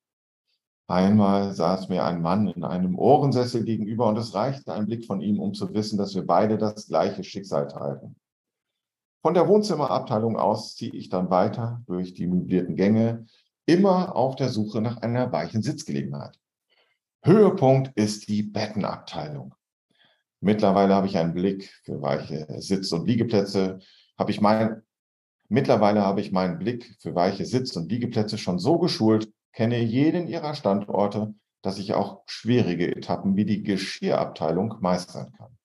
Einmal 0.88 1.54
saß 1.54 1.90
mir 1.90 2.04
ein 2.04 2.22
Mann 2.22 2.48
in 2.48 2.64
einem 2.64 2.98
Ohrensessel 3.00 3.64
gegenüber 3.64 4.08
und 4.08 4.18
es 4.18 4.36
reichte 4.36 4.72
ein 4.74 4.86
Blick 4.86 5.06
von 5.06 5.20
ihm, 5.20 5.40
um 5.40 5.56
zu 5.56 5.74
wissen, 5.74 5.98
dass 5.98 6.14
wir 6.14 6.26
beide 6.26 6.60
das 6.60 6.88
gleiche 6.88 7.24
Schicksal 7.24 7.68
teilen. 7.68 8.16
Von 9.24 9.34
der 9.34 9.48
Wohnzimmerabteilung 9.48 10.38
aus 10.38 10.76
ziehe 10.76 10.94
ich 10.94 11.10
dann 11.10 11.32
weiter 11.32 11.82
durch 11.88 12.14
die 12.14 12.28
möblierten 12.28 12.76
Gänge, 12.76 13.26
immer 13.66 14.16
auf 14.16 14.36
der 14.36 14.50
Suche 14.50 14.82
nach 14.82 14.98
einer 14.98 15.32
weichen 15.32 15.64
Sitzgelegenheit. 15.64 16.40
Höhepunkt 17.26 17.92
ist 17.96 18.28
die 18.30 18.44
Bettenabteilung. 18.44 19.56
Mittlerweile 20.42 20.94
habe 20.94 21.08
ich 21.08 21.18
einen 21.18 21.34
Blick 21.34 21.74
für 21.84 22.00
weiche 22.00 22.46
Sitz- 22.62 22.92
und 22.92 23.08
Liegeplätze. 23.08 23.80
Habe 24.16 24.30
ich 24.30 24.42
mein, 24.42 24.84
mittlerweile 25.50 26.04
habe 26.04 26.22
ich 26.22 26.32
meinen 26.32 26.60
Blick 26.60 26.96
für 27.00 27.16
weiche 27.16 27.46
Sitz- 27.46 27.76
und 27.76 27.92
Liegeplätze 27.92 28.38
schon 28.38 28.60
so 28.60 28.78
geschult, 28.78 29.34
kenne 29.54 29.80
jeden 29.80 30.28
ihrer 30.28 30.54
Standorte, 30.54 31.34
dass 31.64 31.80
ich 31.80 31.96
auch 31.96 32.22
schwierige 32.28 32.96
Etappen 32.96 33.36
wie 33.36 33.46
die 33.46 33.64
Geschirrabteilung 33.64 34.76
meistern 34.82 35.32
kann. 35.32 35.58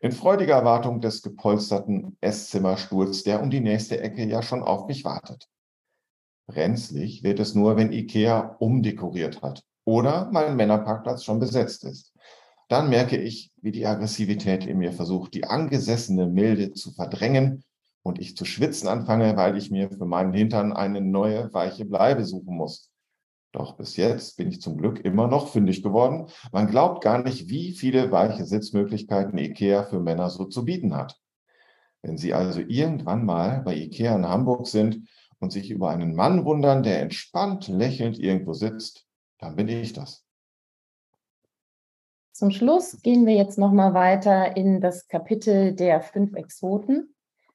In 0.00 0.12
freudiger 0.12 0.54
Erwartung 0.54 1.02
des 1.02 1.20
gepolsterten 1.20 2.16
Esszimmerstuhls, 2.22 3.22
der 3.22 3.42
um 3.42 3.50
die 3.50 3.60
nächste 3.60 4.00
Ecke 4.00 4.24
ja 4.24 4.40
schon 4.40 4.62
auf 4.62 4.86
mich 4.86 5.04
wartet. 5.04 5.46
Brenzlig 6.46 7.22
wird 7.22 7.38
es 7.38 7.54
nur, 7.54 7.76
wenn 7.76 7.92
Ikea 7.92 8.56
umdekoriert 8.60 9.42
hat 9.42 9.62
oder 9.84 10.30
mein 10.32 10.56
Männerparkplatz 10.56 11.24
schon 11.24 11.40
besetzt 11.40 11.84
ist. 11.84 12.12
Dann 12.68 12.88
merke 12.88 13.16
ich, 13.16 13.52
wie 13.60 13.72
die 13.72 13.86
Aggressivität 13.86 14.66
in 14.66 14.78
mir 14.78 14.92
versucht, 14.92 15.34
die 15.34 15.44
angesessene 15.44 16.26
Milde 16.26 16.72
zu 16.72 16.92
verdrängen 16.92 17.64
und 18.02 18.18
ich 18.18 18.36
zu 18.36 18.44
schwitzen 18.44 18.88
anfange, 18.88 19.36
weil 19.36 19.56
ich 19.56 19.70
mir 19.70 19.90
für 19.90 20.06
meinen 20.06 20.32
Hintern 20.32 20.72
eine 20.72 21.00
neue, 21.00 21.52
weiche 21.52 21.84
Bleibe 21.84 22.24
suchen 22.24 22.56
muss. 22.56 22.90
Doch 23.52 23.76
bis 23.76 23.96
jetzt 23.96 24.38
bin 24.38 24.48
ich 24.48 24.62
zum 24.62 24.78
Glück 24.78 25.04
immer 25.04 25.28
noch 25.28 25.48
fündig 25.48 25.82
geworden. 25.82 26.28
Man 26.52 26.66
glaubt 26.66 27.04
gar 27.04 27.22
nicht, 27.22 27.50
wie 27.50 27.72
viele 27.72 28.10
weiche 28.10 28.46
Sitzmöglichkeiten 28.46 29.38
IKEA 29.38 29.84
für 29.84 30.00
Männer 30.00 30.30
so 30.30 30.46
zu 30.46 30.64
bieten 30.64 30.96
hat. 30.96 31.18
Wenn 32.00 32.16
Sie 32.16 32.32
also 32.32 32.60
irgendwann 32.60 33.26
mal 33.26 33.60
bei 33.62 33.76
IKEA 33.76 34.16
in 34.16 34.26
Hamburg 34.26 34.66
sind 34.66 35.06
und 35.38 35.52
sich 35.52 35.70
über 35.70 35.90
einen 35.90 36.14
Mann 36.14 36.46
wundern, 36.46 36.82
der 36.82 37.02
entspannt 37.02 37.68
lächelnd 37.68 38.18
irgendwo 38.18 38.54
sitzt, 38.54 39.06
dann 39.42 39.56
bin 39.56 39.68
ich 39.68 39.92
das. 39.92 40.24
Zum 42.32 42.50
Schluss 42.50 43.02
gehen 43.02 43.26
wir 43.26 43.34
jetzt 43.34 43.58
nochmal 43.58 43.92
weiter 43.92 44.56
in 44.56 44.80
das 44.80 45.08
Kapitel 45.08 45.74
der 45.74 46.00
fünf 46.00 46.34
Exoten. 46.34 47.14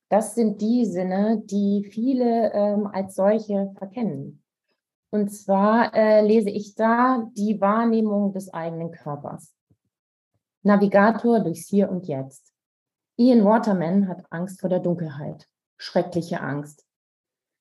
Das 0.10 0.36
sind 0.36 0.62
die 0.62 0.86
Sinne, 0.86 1.42
die 1.46 1.88
viele 1.90 2.52
ähm, 2.54 2.88
als 2.88 3.16
solche 3.16 3.74
verkennen. 3.78 4.44
Und 5.10 5.30
zwar 5.30 5.94
äh, 5.96 6.22
lese 6.22 6.50
ich 6.50 6.76
da 6.76 7.30
die 7.36 7.60
Wahrnehmung 7.60 8.34
des 8.34 8.54
eigenen 8.54 8.92
Körpers. 8.92 9.56
Navigator 10.64 11.40
durchs 11.40 11.68
Hier 11.70 11.90
und 11.90 12.08
Jetzt. 12.08 12.54
Ian 13.16 13.46
Waterman 13.46 14.08
hat 14.08 14.26
Angst 14.30 14.60
vor 14.60 14.70
der 14.70 14.80
Dunkelheit. 14.80 15.48
Schreckliche 15.78 16.42
Angst. 16.42 16.86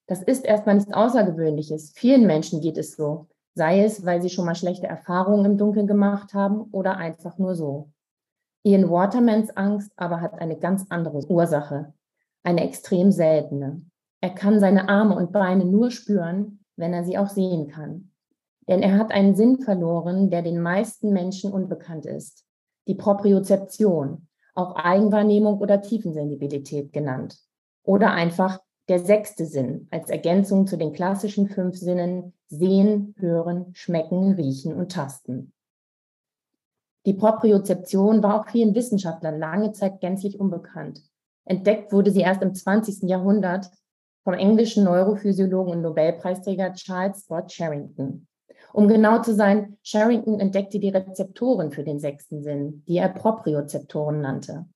Das 0.06 0.22
ist 0.22 0.44
erstmal 0.44 0.74
nichts 0.74 0.92
Außergewöhnliches. 0.92 1.92
Vielen 1.94 2.26
Menschen 2.26 2.60
geht 2.60 2.76
es 2.76 2.96
so. 2.96 3.28
Sei 3.56 3.82
es, 3.82 4.04
weil 4.04 4.20
sie 4.20 4.28
schon 4.28 4.44
mal 4.44 4.54
schlechte 4.54 4.86
Erfahrungen 4.86 5.46
im 5.46 5.56
Dunkeln 5.56 5.86
gemacht 5.86 6.34
haben 6.34 6.60
oder 6.72 6.98
einfach 6.98 7.38
nur 7.38 7.54
so. 7.54 7.88
Ian 8.64 8.90
Watermans 8.90 9.56
Angst 9.56 9.90
aber 9.96 10.20
hat 10.20 10.38
eine 10.38 10.58
ganz 10.58 10.84
andere 10.90 11.26
Ursache. 11.30 11.94
Eine 12.42 12.64
extrem 12.64 13.10
seltene. 13.10 13.80
Er 14.20 14.28
kann 14.28 14.60
seine 14.60 14.90
Arme 14.90 15.16
und 15.16 15.32
Beine 15.32 15.64
nur 15.64 15.90
spüren, 15.90 16.64
wenn 16.76 16.92
er 16.92 17.04
sie 17.04 17.16
auch 17.16 17.30
sehen 17.30 17.68
kann. 17.68 18.10
Denn 18.68 18.82
er 18.82 18.98
hat 18.98 19.10
einen 19.10 19.34
Sinn 19.34 19.62
verloren, 19.62 20.28
der 20.28 20.42
den 20.42 20.60
meisten 20.60 21.14
Menschen 21.14 21.50
unbekannt 21.50 22.04
ist. 22.04 22.44
Die 22.86 22.94
Propriozeption, 22.94 24.28
auch 24.54 24.76
Eigenwahrnehmung 24.76 25.60
oder 25.60 25.80
Tiefensensibilität 25.80 26.92
genannt. 26.92 27.38
Oder 27.84 28.10
einfach 28.12 28.60
der 28.88 29.00
sechste 29.00 29.46
Sinn 29.46 29.88
als 29.90 30.10
Ergänzung 30.10 30.66
zu 30.66 30.76
den 30.76 30.92
klassischen 30.92 31.48
fünf 31.48 31.76
Sinnen 31.76 32.32
Sehen, 32.48 33.14
Hören, 33.18 33.74
Schmecken, 33.74 34.34
Riechen 34.34 34.74
und 34.74 34.92
Tasten. 34.92 35.52
Die 37.06 37.14
Propriozeption 37.14 38.22
war 38.22 38.40
auch 38.40 38.48
vielen 38.48 38.74
Wissenschaftlern 38.74 39.38
lange 39.38 39.72
Zeit 39.72 40.00
gänzlich 40.00 40.38
unbekannt. 40.38 41.02
Entdeckt 41.44 41.92
wurde 41.92 42.10
sie 42.10 42.20
erst 42.20 42.42
im 42.42 42.54
20. 42.54 43.08
Jahrhundert 43.08 43.70
vom 44.24 44.34
englischen 44.34 44.84
Neurophysiologen 44.84 45.74
und 45.74 45.82
Nobelpreisträger 45.82 46.72
Charles 46.72 47.20
Scott 47.20 47.52
Sherrington. 47.52 48.26
Um 48.72 48.88
genau 48.88 49.22
zu 49.22 49.34
sein, 49.34 49.78
Sherrington 49.82 50.40
entdeckte 50.40 50.80
die 50.80 50.88
Rezeptoren 50.88 51.70
für 51.70 51.84
den 51.84 52.00
sechsten 52.00 52.42
Sinn, 52.42 52.82
die 52.88 52.98
er 52.98 53.08
Propriozeptoren 53.08 54.20
nannte. 54.20 54.66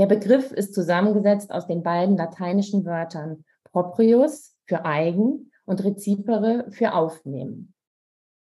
Der 0.00 0.06
Begriff 0.06 0.50
ist 0.50 0.74
zusammengesetzt 0.74 1.52
aus 1.52 1.66
den 1.66 1.82
beiden 1.82 2.16
lateinischen 2.16 2.86
Wörtern 2.86 3.44
proprius 3.70 4.56
für 4.64 4.86
eigen 4.86 5.52
und 5.66 5.84
recipere 5.84 6.70
für 6.70 6.94
aufnehmen. 6.94 7.74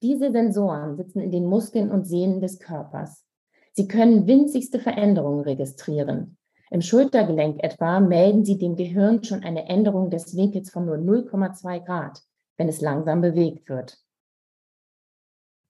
Diese 0.01 0.31
Sensoren 0.31 0.97
sitzen 0.97 1.19
in 1.19 1.33
den 1.33 1.47
Muskeln 1.47 1.91
und 1.91 2.07
Sehnen 2.07 2.41
des 2.41 2.61
Körpers. 2.61 3.27
Sie 3.73 3.89
können 3.89 4.29
winzigste 4.29 4.79
Veränderungen 4.79 5.41
registrieren, 5.41 6.39
im 6.71 6.83
Schultergelenk 6.83 7.65
etwa 7.65 7.99
melden 7.99 8.45
Sie 8.45 8.57
dem 8.57 8.77
Gehirn 8.77 9.25
schon 9.25 9.43
eine 9.43 9.69
Änderung 9.69 10.09
des 10.09 10.37
Winkels 10.37 10.71
von 10.71 10.87
nur 10.87 10.99
0,2 10.99 11.85
Grad, 11.85 12.23
wenn 12.59 12.69
es 12.69 12.81
langsam 12.81 13.21
bewegt 13.21 13.69
wird. 13.69 13.99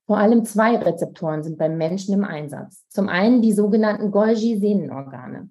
Vor 0.06 0.18
allem 0.18 0.44
zwei 0.44 0.76
Rezeptoren 0.76 1.42
sind 1.42 1.56
beim 1.56 1.78
Menschen 1.78 2.12
im 2.12 2.24
Einsatz. 2.24 2.84
Zum 2.88 3.08
einen 3.08 3.40
die 3.40 3.54
sogenannten 3.54 4.10
Golgi-Sehnenorgane. 4.10 5.48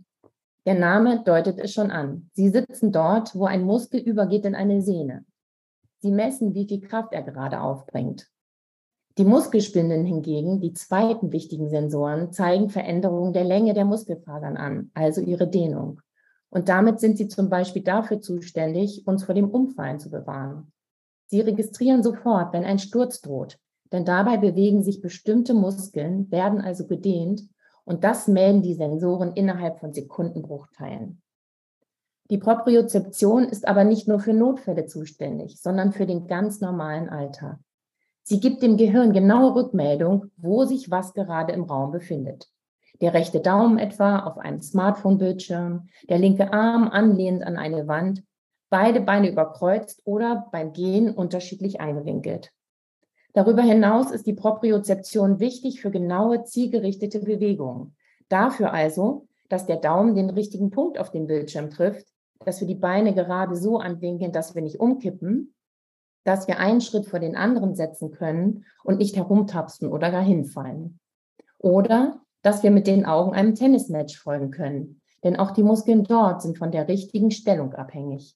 Der 0.70 0.78
Name 0.78 1.24
deutet 1.24 1.58
es 1.58 1.74
schon 1.74 1.90
an. 1.90 2.30
Sie 2.34 2.50
sitzen 2.50 2.92
dort, 2.92 3.34
wo 3.34 3.46
ein 3.46 3.64
Muskel 3.64 4.02
übergeht 4.02 4.46
in 4.46 4.54
eine 4.54 4.84
Sehne. 4.84 5.26
Sie 5.98 6.12
messen, 6.12 6.54
wie 6.54 6.68
viel 6.68 6.80
Kraft 6.80 7.12
er 7.12 7.24
gerade 7.24 7.62
aufbringt. 7.62 8.30
Die 9.18 9.26
Muskelspinden 9.26 10.06
hingegen, 10.06 10.62
die 10.62 10.74
zweiten 10.74 11.32
wichtigen 11.32 11.70
Sensoren, 11.70 12.32
zeigen 12.32 12.70
Veränderungen 12.70 13.34
der 13.34 13.46
Länge 13.46 13.74
der 13.74 13.86
Muskelfasern 13.86 14.58
an, 14.58 14.92
also 14.94 15.22
ihre 15.22 15.48
Dehnung. 15.48 16.02
Und 16.52 16.70
damit 16.70 17.00
sind 17.00 17.18
sie 17.18 17.30
zum 17.30 17.50
Beispiel 17.50 17.82
dafür 17.82 18.22
zuständig, 18.22 19.08
uns 19.08 19.24
vor 19.24 19.34
dem 19.34 19.50
Umfallen 19.50 19.98
zu 19.98 20.12
bewahren. 20.12 20.72
Sie 21.26 21.42
registrieren 21.42 22.04
sofort, 22.04 22.54
wenn 22.54 22.64
ein 22.64 22.78
Sturz 22.78 23.22
droht, 23.22 23.58
denn 23.92 24.06
dabei 24.06 24.38
bewegen 24.38 24.84
sich 24.84 25.02
bestimmte 25.02 25.56
Muskeln, 25.56 26.30
werden 26.30 26.62
also 26.62 26.86
gedehnt 26.86 27.50
und 27.90 28.04
das 28.04 28.28
melden 28.28 28.62
die 28.62 28.76
Sensoren 28.76 29.32
innerhalb 29.34 29.80
von 29.80 29.94
Sekundenbruchteilen. 29.94 31.24
Die 32.30 32.38
Propriozeption 32.38 33.46
ist 33.46 33.68
aber 33.68 33.84
nicht 33.84 34.08
nur 34.08 34.20
für 34.20 34.34
Notfälle 34.34 34.86
zuständig, 34.86 35.60
sondern 35.60 35.92
für 35.92 36.06
den 36.06 36.28
ganz 36.28 36.62
normalen 36.62 37.10
Alltag. 37.10 37.58
Sie 38.22 38.40
gibt 38.40 38.62
dem 38.62 38.78
Gehirn 38.78 39.12
genaue 39.12 39.56
Rückmeldung, 39.56 40.28
wo 40.38 40.66
sich 40.66 40.92
was 40.92 41.16
gerade 41.16 41.52
im 41.54 41.64
Raum 41.64 41.90
befindet. 41.90 42.48
Der 43.02 43.16
rechte 43.16 43.40
Daumen 43.40 43.80
etwa 43.80 44.20
auf 44.20 44.38
einem 44.38 44.62
Smartphone-Bildschirm, 44.62 45.90
der 46.08 46.20
linke 46.20 46.54
Arm 46.54 46.90
anlehnend 46.90 47.44
an 47.44 47.58
eine 47.58 47.88
Wand, 47.88 48.24
beide 48.70 49.02
Beine 49.02 49.32
überkreuzt 49.32 50.04
oder 50.06 50.48
beim 50.52 50.74
Gehen 50.74 51.10
unterschiedlich 51.10 51.82
eingewinkelt. 51.82 52.52
Darüber 53.34 53.62
hinaus 53.62 54.12
ist 54.12 54.26
die 54.26 54.34
Propriozeption 54.34 55.40
wichtig 55.40 55.82
für 55.82 55.92
genaue, 55.92 56.44
zielgerichtete 56.44 57.20
Bewegungen. 57.20 57.96
Dafür 58.28 58.74
also, 58.74 59.28
dass 59.50 59.66
der 59.66 59.78
Daumen 59.78 60.16
den 60.16 60.30
richtigen 60.30 60.72
Punkt 60.72 61.00
auf 61.00 61.12
dem 61.12 61.28
Bildschirm 61.28 61.70
trifft, 61.70 62.08
dass 62.46 62.60
wir 62.60 62.68
die 62.68 62.76
Beine 62.76 63.14
gerade 63.14 63.56
so 63.56 63.78
anwinkeln, 63.80 64.32
dass 64.32 64.56
wir 64.56 64.62
nicht 64.62 64.80
umkippen 64.80 65.54
dass 66.24 66.48
wir 66.48 66.60
einen 66.60 66.82
Schritt 66.82 67.08
vor 67.08 67.20
den 67.20 67.36
anderen 67.36 67.76
setzen 67.76 68.12
können 68.12 68.66
und 68.84 69.00
nicht 69.00 69.16
herumtapsen 69.16 69.90
oder 69.90 70.12
gar 70.12 70.22
hinfallen. 70.22 71.00
Oder 71.58 72.22
dass 72.42 72.64
wir 72.64 72.72
mit 72.72 72.88
den 72.88 73.06
Augen 73.06 73.34
einem 73.34 73.56
Tennismatch 73.56 74.18
folgen 74.18 74.52
können, 74.52 75.02
denn 75.24 75.38
auch 75.38 75.52
die 75.52 75.64
Muskeln 75.64 76.04
dort 76.04 76.42
sind 76.42 76.58
von 76.58 76.72
der 76.72 76.88
richtigen 76.88 77.32
Stellung 77.32 77.74
abhängig. 77.74 78.36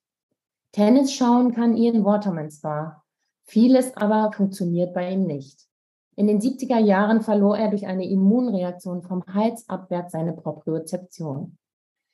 Tennis 0.71 1.13
schauen 1.13 1.53
kann 1.53 1.77
Ian 1.77 2.03
Waterman 2.03 2.49
zwar, 2.49 3.02
vieles 3.45 3.95
aber 3.95 4.31
funktioniert 4.31 4.93
bei 4.93 5.11
ihm 5.11 5.25
nicht. 5.25 5.67
In 6.15 6.27
den 6.27 6.39
70er 6.39 6.79
Jahren 6.79 7.21
verlor 7.21 7.57
er 7.57 7.69
durch 7.69 7.87
eine 7.87 8.07
Immunreaktion 8.07 9.01
vom 9.01 9.23
Hals 9.25 9.67
abwärts 9.67 10.11
seine 10.11 10.33
Propriozeption. 10.33 11.57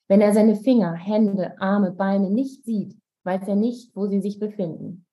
Wenn 0.08 0.22
er 0.22 0.34
seine 0.34 0.56
Finger, 0.56 0.94
Hände, 0.94 1.60
Arme, 1.60 1.92
Beine 1.92 2.30
nicht 2.30 2.64
sieht, 2.64 2.98
weiß 3.24 3.48
er 3.48 3.56
nicht, 3.56 3.96
wo 3.96 4.08
sie 4.08 4.22
sich 4.22 4.40
befinden. 4.40 5.06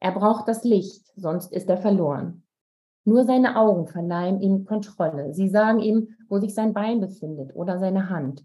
Er 0.00 0.12
braucht 0.12 0.46
das 0.48 0.64
Licht, 0.64 1.10
sonst 1.16 1.52
ist 1.52 1.68
er 1.70 1.78
verloren. 1.78 2.44
Nur 3.04 3.24
seine 3.24 3.56
Augen 3.56 3.86
verleihen 3.86 4.40
ihm 4.40 4.64
Kontrolle. 4.64 5.32
Sie 5.32 5.48
sagen 5.48 5.78
ihm, 5.78 6.08
wo 6.28 6.38
sich 6.38 6.54
sein 6.54 6.74
Bein 6.74 7.00
befindet 7.00 7.54
oder 7.54 7.78
seine 7.78 8.10
Hand. 8.10 8.44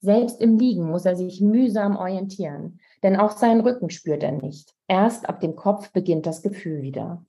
Selbst 0.00 0.40
im 0.40 0.58
Liegen 0.58 0.88
muss 0.88 1.04
er 1.04 1.16
sich 1.16 1.40
mühsam 1.40 1.96
orientieren, 1.96 2.80
denn 3.02 3.16
auch 3.16 3.32
seinen 3.32 3.60
Rücken 3.60 3.90
spürt 3.90 4.22
er 4.22 4.32
nicht. 4.32 4.74
Erst 4.88 5.28
ab 5.28 5.40
dem 5.40 5.56
Kopf 5.56 5.92
beginnt 5.92 6.26
das 6.26 6.42
Gefühl 6.42 6.82
wieder. 6.82 7.24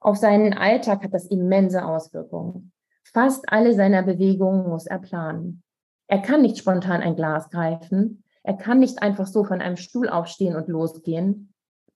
Auf 0.00 0.16
seinen 0.16 0.54
Alltag 0.54 1.04
hat 1.04 1.14
das 1.14 1.26
immense 1.26 1.84
Auswirkungen. 1.84 2.72
Fast 3.04 3.52
alle 3.52 3.74
seiner 3.74 4.02
Bewegungen 4.02 4.68
muss 4.68 4.86
er 4.86 4.98
planen. 4.98 5.62
Er 6.06 6.20
kann 6.20 6.42
nicht 6.42 6.58
spontan 6.58 7.02
ein 7.02 7.16
Glas 7.16 7.50
greifen. 7.50 8.24
Er 8.42 8.54
kann 8.54 8.80
nicht 8.80 9.02
einfach 9.02 9.26
so 9.26 9.44
von 9.44 9.60
einem 9.60 9.76
Stuhl 9.76 10.08
aufstehen 10.08 10.56
und 10.56 10.68
losgehen. 10.68 11.52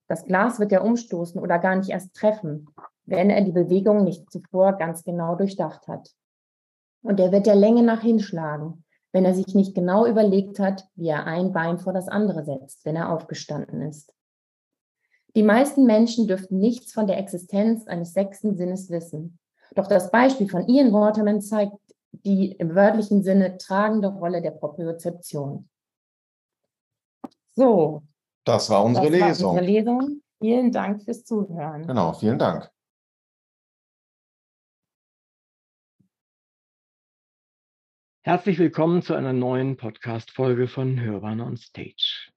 Das 0.07 0.25
Glas 0.25 0.59
wird 0.59 0.71
er 0.71 0.85
umstoßen 0.85 1.41
oder 1.41 1.59
gar 1.59 1.75
nicht 1.75 1.89
erst 1.89 2.15
treffen, 2.15 2.67
wenn 3.05 3.29
er 3.29 3.41
die 3.41 3.51
Bewegung 3.51 4.05
nicht 4.05 4.31
zuvor 4.31 4.73
ganz 4.73 5.03
genau 5.03 5.35
durchdacht 5.35 5.87
hat. 5.89 6.11
Und 7.01 7.19
er 7.19 7.33
wird 7.33 7.45
der 7.45 7.55
Länge 7.55 7.83
nach 7.83 8.01
hinschlagen, 8.01 8.84
wenn 9.15 9.23
er 9.23 9.33
sich 9.33 9.55
nicht 9.55 9.73
genau 9.73 10.05
überlegt 10.05 10.59
hat, 10.59 10.89
wie 10.95 11.07
er 11.07 11.25
ein 11.25 11.53
Bein 11.53 11.79
vor 11.79 11.93
das 11.93 12.09
andere 12.09 12.43
setzt, 12.43 12.83
wenn 12.83 12.97
er 12.97 13.13
aufgestanden 13.13 13.81
ist. 13.81 14.13
Die 15.37 15.41
meisten 15.41 15.85
Menschen 15.85 16.27
dürften 16.27 16.59
nichts 16.59 16.91
von 16.91 17.07
der 17.07 17.17
Existenz 17.17 17.87
eines 17.87 18.11
sechsten 18.11 18.57
Sinnes 18.57 18.89
wissen. 18.89 19.39
Doch 19.73 19.87
das 19.87 20.11
Beispiel 20.11 20.49
von 20.49 20.67
Ian 20.67 20.91
Waterman 20.91 21.39
zeigt 21.39 21.77
die 22.11 22.51
im 22.51 22.75
wörtlichen 22.75 23.23
Sinne 23.23 23.57
tragende 23.57 24.09
Rolle 24.09 24.41
der 24.41 24.51
Propriozeption. 24.51 25.69
So. 27.53 28.03
Das 28.43 28.69
war 28.69 28.83
unsere 28.83 29.09
das 29.09 29.21
war 29.21 29.27
Lesung. 29.29 29.49
Unsere 29.51 29.65
Lesung. 29.65 30.21
Vielen 30.41 30.73
Dank 30.73 31.03
fürs 31.03 31.23
Zuhören. 31.23 31.87
Genau, 31.87 32.11
vielen 32.11 32.37
Dank. 32.37 32.69
Herzlich 38.27 38.57
willkommen 38.57 39.03
zu 39.03 39.13
einer 39.13 39.33
neuen 39.33 39.77
Podcast-Folge 39.77 40.67
von 40.67 40.99
Hörbahn 40.99 41.41
on 41.41 41.57
Stage. 41.57 42.31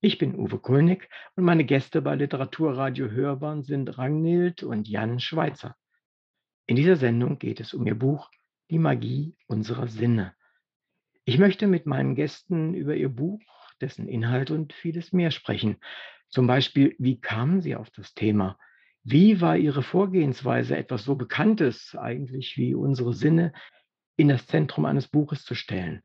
Ich 0.00 0.16
bin 0.16 0.36
Uwe 0.36 0.60
Kulnig 0.60 1.08
und 1.34 1.42
meine 1.42 1.64
Gäste 1.64 2.02
bei 2.02 2.14
Literaturradio 2.14 3.10
Hörbahn 3.10 3.64
sind 3.64 3.98
Ragnhild 3.98 4.62
und 4.62 4.86
Jan 4.86 5.18
Schweitzer. 5.18 5.74
In 6.66 6.76
dieser 6.76 6.94
Sendung 6.94 7.40
geht 7.40 7.58
es 7.58 7.74
um 7.74 7.84
ihr 7.84 7.96
Buch 7.96 8.30
Die 8.70 8.78
Magie 8.78 9.34
unserer 9.48 9.88
Sinne. 9.88 10.36
Ich 11.24 11.36
möchte 11.36 11.66
mit 11.66 11.84
meinen 11.84 12.14
Gästen 12.14 12.74
über 12.74 12.94
ihr 12.94 13.08
Buch, 13.08 13.42
dessen 13.80 14.06
Inhalt 14.06 14.52
und 14.52 14.72
vieles 14.72 15.12
mehr 15.12 15.32
sprechen. 15.32 15.78
Zum 16.28 16.46
Beispiel, 16.46 16.94
wie 17.00 17.20
kamen 17.20 17.60
sie 17.60 17.74
auf 17.74 17.90
das 17.90 18.14
Thema? 18.14 18.56
Wie 19.02 19.40
war 19.40 19.56
ihre 19.56 19.82
Vorgehensweise, 19.82 20.76
etwas 20.76 21.02
so 21.02 21.16
Bekanntes 21.16 21.96
eigentlich 21.96 22.56
wie 22.56 22.76
unsere 22.76 23.14
Sinne 23.14 23.52
in 24.18 24.28
das 24.28 24.46
Zentrum 24.46 24.84
eines 24.84 25.06
Buches 25.06 25.44
zu 25.44 25.54
stellen. 25.54 26.02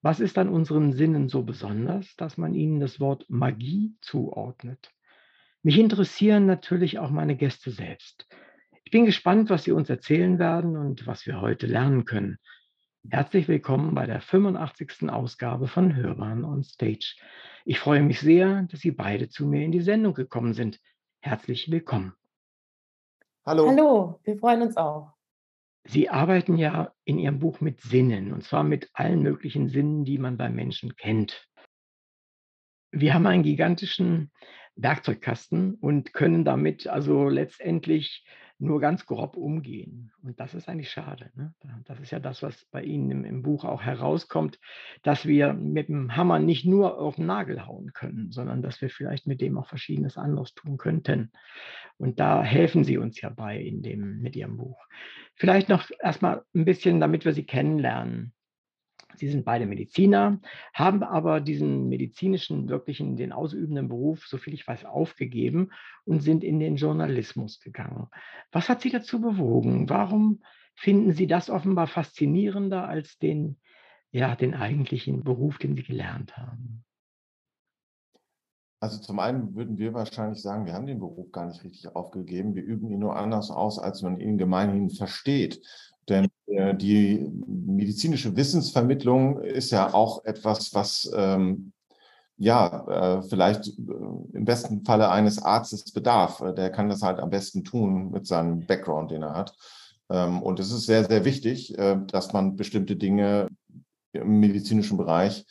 Was 0.00 0.18
ist 0.20 0.38
an 0.38 0.48
unseren 0.48 0.92
Sinnen 0.92 1.28
so 1.28 1.42
besonders, 1.42 2.16
dass 2.16 2.38
man 2.38 2.54
ihnen 2.54 2.80
das 2.80 2.98
Wort 2.98 3.26
Magie 3.28 3.94
zuordnet? 4.00 4.90
Mich 5.62 5.78
interessieren 5.78 6.46
natürlich 6.46 6.98
auch 6.98 7.10
meine 7.10 7.36
Gäste 7.36 7.70
selbst. 7.70 8.26
Ich 8.84 8.90
bin 8.90 9.04
gespannt, 9.04 9.50
was 9.50 9.64
sie 9.64 9.72
uns 9.72 9.90
erzählen 9.90 10.38
werden 10.38 10.76
und 10.76 11.06
was 11.06 11.26
wir 11.26 11.40
heute 11.40 11.66
lernen 11.66 12.04
können. 12.06 12.38
Herzlich 13.08 13.48
willkommen 13.48 13.94
bei 13.94 14.06
der 14.06 14.22
85. 14.22 15.10
Ausgabe 15.10 15.68
von 15.68 15.94
Hörbahn 15.94 16.44
on 16.44 16.64
Stage. 16.64 17.16
Ich 17.66 17.78
freue 17.78 18.02
mich 18.02 18.20
sehr, 18.20 18.62
dass 18.70 18.80
Sie 18.80 18.92
beide 18.92 19.28
zu 19.28 19.46
mir 19.46 19.62
in 19.62 19.72
die 19.72 19.82
Sendung 19.82 20.14
gekommen 20.14 20.54
sind. 20.54 20.80
Herzlich 21.20 21.70
willkommen. 21.70 22.14
Hallo. 23.44 23.68
Hallo, 23.68 24.20
wir 24.24 24.38
freuen 24.38 24.62
uns 24.62 24.76
auch. 24.76 25.12
Sie 25.84 26.08
arbeiten 26.08 26.56
ja 26.56 26.92
in 27.04 27.18
Ihrem 27.18 27.40
Buch 27.40 27.60
mit 27.60 27.80
Sinnen, 27.80 28.32
und 28.32 28.44
zwar 28.44 28.62
mit 28.62 28.90
allen 28.92 29.22
möglichen 29.22 29.68
Sinnen, 29.68 30.04
die 30.04 30.18
man 30.18 30.36
beim 30.36 30.54
Menschen 30.54 30.94
kennt. 30.96 31.48
Wir 32.92 33.14
haben 33.14 33.26
einen 33.26 33.42
gigantischen 33.42 34.30
Werkzeugkasten 34.76 35.74
und 35.74 36.12
können 36.12 36.44
damit 36.44 36.86
also 36.86 37.28
letztendlich 37.28 38.24
nur 38.58 38.80
ganz 38.80 39.06
grob 39.06 39.36
umgehen. 39.36 40.12
Und 40.22 40.38
das 40.38 40.54
ist 40.54 40.68
eigentlich 40.68 40.90
schade. 40.90 41.30
Ne? 41.34 41.54
Das 41.86 42.00
ist 42.00 42.10
ja 42.10 42.20
das, 42.20 42.42
was 42.42 42.64
bei 42.66 42.82
Ihnen 42.82 43.10
im, 43.10 43.24
im, 43.24 43.42
Buch 43.42 43.64
auch 43.64 43.82
herauskommt, 43.82 44.58
dass 45.02 45.26
wir 45.26 45.52
mit 45.52 45.88
dem 45.88 46.16
Hammer 46.16 46.38
nicht 46.38 46.64
nur 46.64 46.98
auf 46.98 47.16
den 47.16 47.26
Nagel 47.26 47.66
hauen 47.66 47.92
können, 47.92 48.30
sondern 48.30 48.62
dass 48.62 48.80
wir 48.80 48.90
vielleicht 48.90 49.26
mit 49.26 49.40
dem 49.40 49.58
auch 49.58 49.66
Verschiedenes 49.66 50.16
anderes 50.16 50.54
tun 50.54 50.76
könnten. 50.76 51.32
Und 51.98 52.20
da 52.20 52.42
helfen 52.42 52.84
Sie 52.84 52.98
uns 52.98 53.20
ja 53.20 53.30
bei 53.30 53.58
in 53.58 53.82
dem, 53.82 54.20
mit 54.20 54.36
Ihrem 54.36 54.56
Buch. 54.56 54.86
Vielleicht 55.34 55.68
noch 55.68 55.90
erstmal 56.00 56.42
ein 56.54 56.64
bisschen, 56.64 57.00
damit 57.00 57.24
wir 57.24 57.32
Sie 57.32 57.44
kennenlernen. 57.44 58.32
Sie 59.16 59.28
sind 59.28 59.44
beide 59.44 59.66
Mediziner, 59.66 60.40
haben 60.74 61.02
aber 61.02 61.40
diesen 61.40 61.88
medizinischen, 61.88 62.68
wirklichen, 62.68 63.16
den 63.16 63.32
ausübenden 63.32 63.88
Beruf, 63.88 64.26
soviel 64.26 64.54
ich 64.54 64.66
weiß, 64.66 64.84
aufgegeben 64.84 65.70
und 66.04 66.20
sind 66.20 66.44
in 66.44 66.60
den 66.60 66.76
Journalismus 66.76 67.60
gegangen. 67.60 68.08
Was 68.50 68.68
hat 68.68 68.80
Sie 68.82 68.90
dazu 68.90 69.20
bewogen? 69.20 69.88
Warum 69.88 70.42
finden 70.74 71.12
Sie 71.12 71.26
das 71.26 71.50
offenbar 71.50 71.86
faszinierender 71.86 72.88
als 72.88 73.18
den, 73.18 73.58
ja, 74.10 74.34
den 74.36 74.54
eigentlichen 74.54 75.24
Beruf, 75.24 75.58
den 75.58 75.76
Sie 75.76 75.82
gelernt 75.82 76.36
haben? 76.36 76.84
Also 78.82 78.98
zum 78.98 79.20
einen 79.20 79.54
würden 79.54 79.78
wir 79.78 79.94
wahrscheinlich 79.94 80.42
sagen, 80.42 80.66
wir 80.66 80.72
haben 80.72 80.86
den 80.86 80.98
Beruf 80.98 81.30
gar 81.30 81.46
nicht 81.46 81.62
richtig 81.62 81.94
aufgegeben. 81.94 82.56
Wir 82.56 82.64
üben 82.64 82.90
ihn 82.90 82.98
nur 82.98 83.14
anders 83.14 83.48
aus, 83.52 83.78
als 83.78 84.02
man 84.02 84.18
ihn 84.18 84.38
gemeinhin 84.38 84.90
versteht. 84.90 85.62
Denn 86.08 86.26
die 86.76 87.26
medizinische 87.46 88.36
Wissensvermittlung 88.36 89.40
ist 89.40 89.70
ja 89.70 89.94
auch 89.94 90.24
etwas, 90.24 90.74
was 90.74 91.10
ähm, 91.14 91.72
ja 92.42 93.18
äh, 93.18 93.22
vielleicht 93.22 93.68
äh, 93.68 93.72
im 94.32 94.44
besten 94.44 94.84
Falle 94.84 95.10
eines 95.10 95.40
Arztes 95.40 95.92
bedarf. 95.92 96.40
Äh, 96.40 96.54
der 96.54 96.70
kann 96.70 96.88
das 96.88 97.02
halt 97.02 97.20
am 97.20 97.30
besten 97.30 97.64
tun 97.64 98.10
mit 98.10 98.26
seinem 98.26 98.66
Background, 98.66 99.10
den 99.12 99.22
er 99.22 99.34
hat. 99.34 99.54
Ähm, 100.10 100.42
und 100.42 100.58
es 100.58 100.72
ist 100.72 100.86
sehr, 100.86 101.04
sehr 101.04 101.24
wichtig, 101.24 101.78
äh, 101.78 101.98
dass 102.06 102.32
man 102.32 102.56
bestimmte 102.56 102.96
Dinge 102.96 103.48
im 104.12 104.40
medizinischen 104.40 104.96
Bereich 104.96 105.46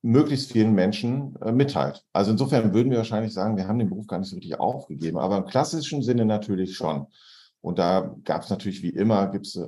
möglichst 0.00 0.52
vielen 0.52 0.74
Menschen 0.74 1.36
äh, 1.42 1.52
mitteilt. 1.52 2.04
Also 2.12 2.32
insofern 2.32 2.72
würden 2.72 2.90
wir 2.90 2.98
wahrscheinlich 2.98 3.34
sagen, 3.34 3.56
wir 3.56 3.68
haben 3.68 3.78
den 3.78 3.90
Beruf 3.90 4.06
gar 4.06 4.18
nicht 4.18 4.30
so 4.30 4.36
richtig 4.36 4.58
aufgegeben, 4.58 5.18
aber 5.18 5.36
im 5.36 5.44
klassischen 5.44 6.02
Sinne 6.02 6.24
natürlich 6.24 6.76
schon. 6.76 7.06
Und 7.60 7.78
da 7.78 8.16
gab 8.24 8.42
es 8.42 8.50
natürlich 8.50 8.82
wie 8.82 8.88
immer, 8.88 9.28
gibt 9.28 9.46
es 9.46 9.60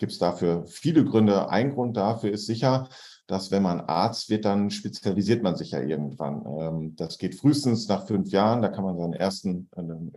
gibt 0.00 0.12
es 0.12 0.18
dafür 0.18 0.64
viele 0.66 1.04
Gründe. 1.04 1.48
Ein 1.50 1.72
Grund 1.72 1.96
dafür 1.96 2.32
ist 2.32 2.46
sicher, 2.46 2.88
dass 3.28 3.52
wenn 3.52 3.62
man 3.62 3.80
Arzt 3.82 4.28
wird, 4.28 4.44
dann 4.44 4.70
spezialisiert 4.70 5.44
man 5.44 5.54
sich 5.54 5.70
ja 5.70 5.80
irgendwann. 5.80 6.44
Ähm, 6.58 6.96
das 6.96 7.18
geht 7.18 7.36
frühestens 7.36 7.86
nach 7.86 8.06
fünf 8.06 8.32
Jahren. 8.32 8.62
Da 8.62 8.68
kann 8.68 8.82
man 8.82 8.98
seinen 8.98 9.12
ersten, 9.12 9.68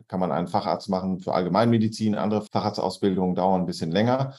kann 0.07 0.19
man 0.19 0.31
einen 0.31 0.47
Facharzt 0.47 0.89
machen 0.89 1.19
für 1.19 1.33
Allgemeinmedizin. 1.33 2.15
Andere 2.15 2.41
Facharztausbildungen 2.41 3.35
dauern 3.35 3.61
ein 3.61 3.67
bisschen 3.67 3.91
länger. 3.91 4.33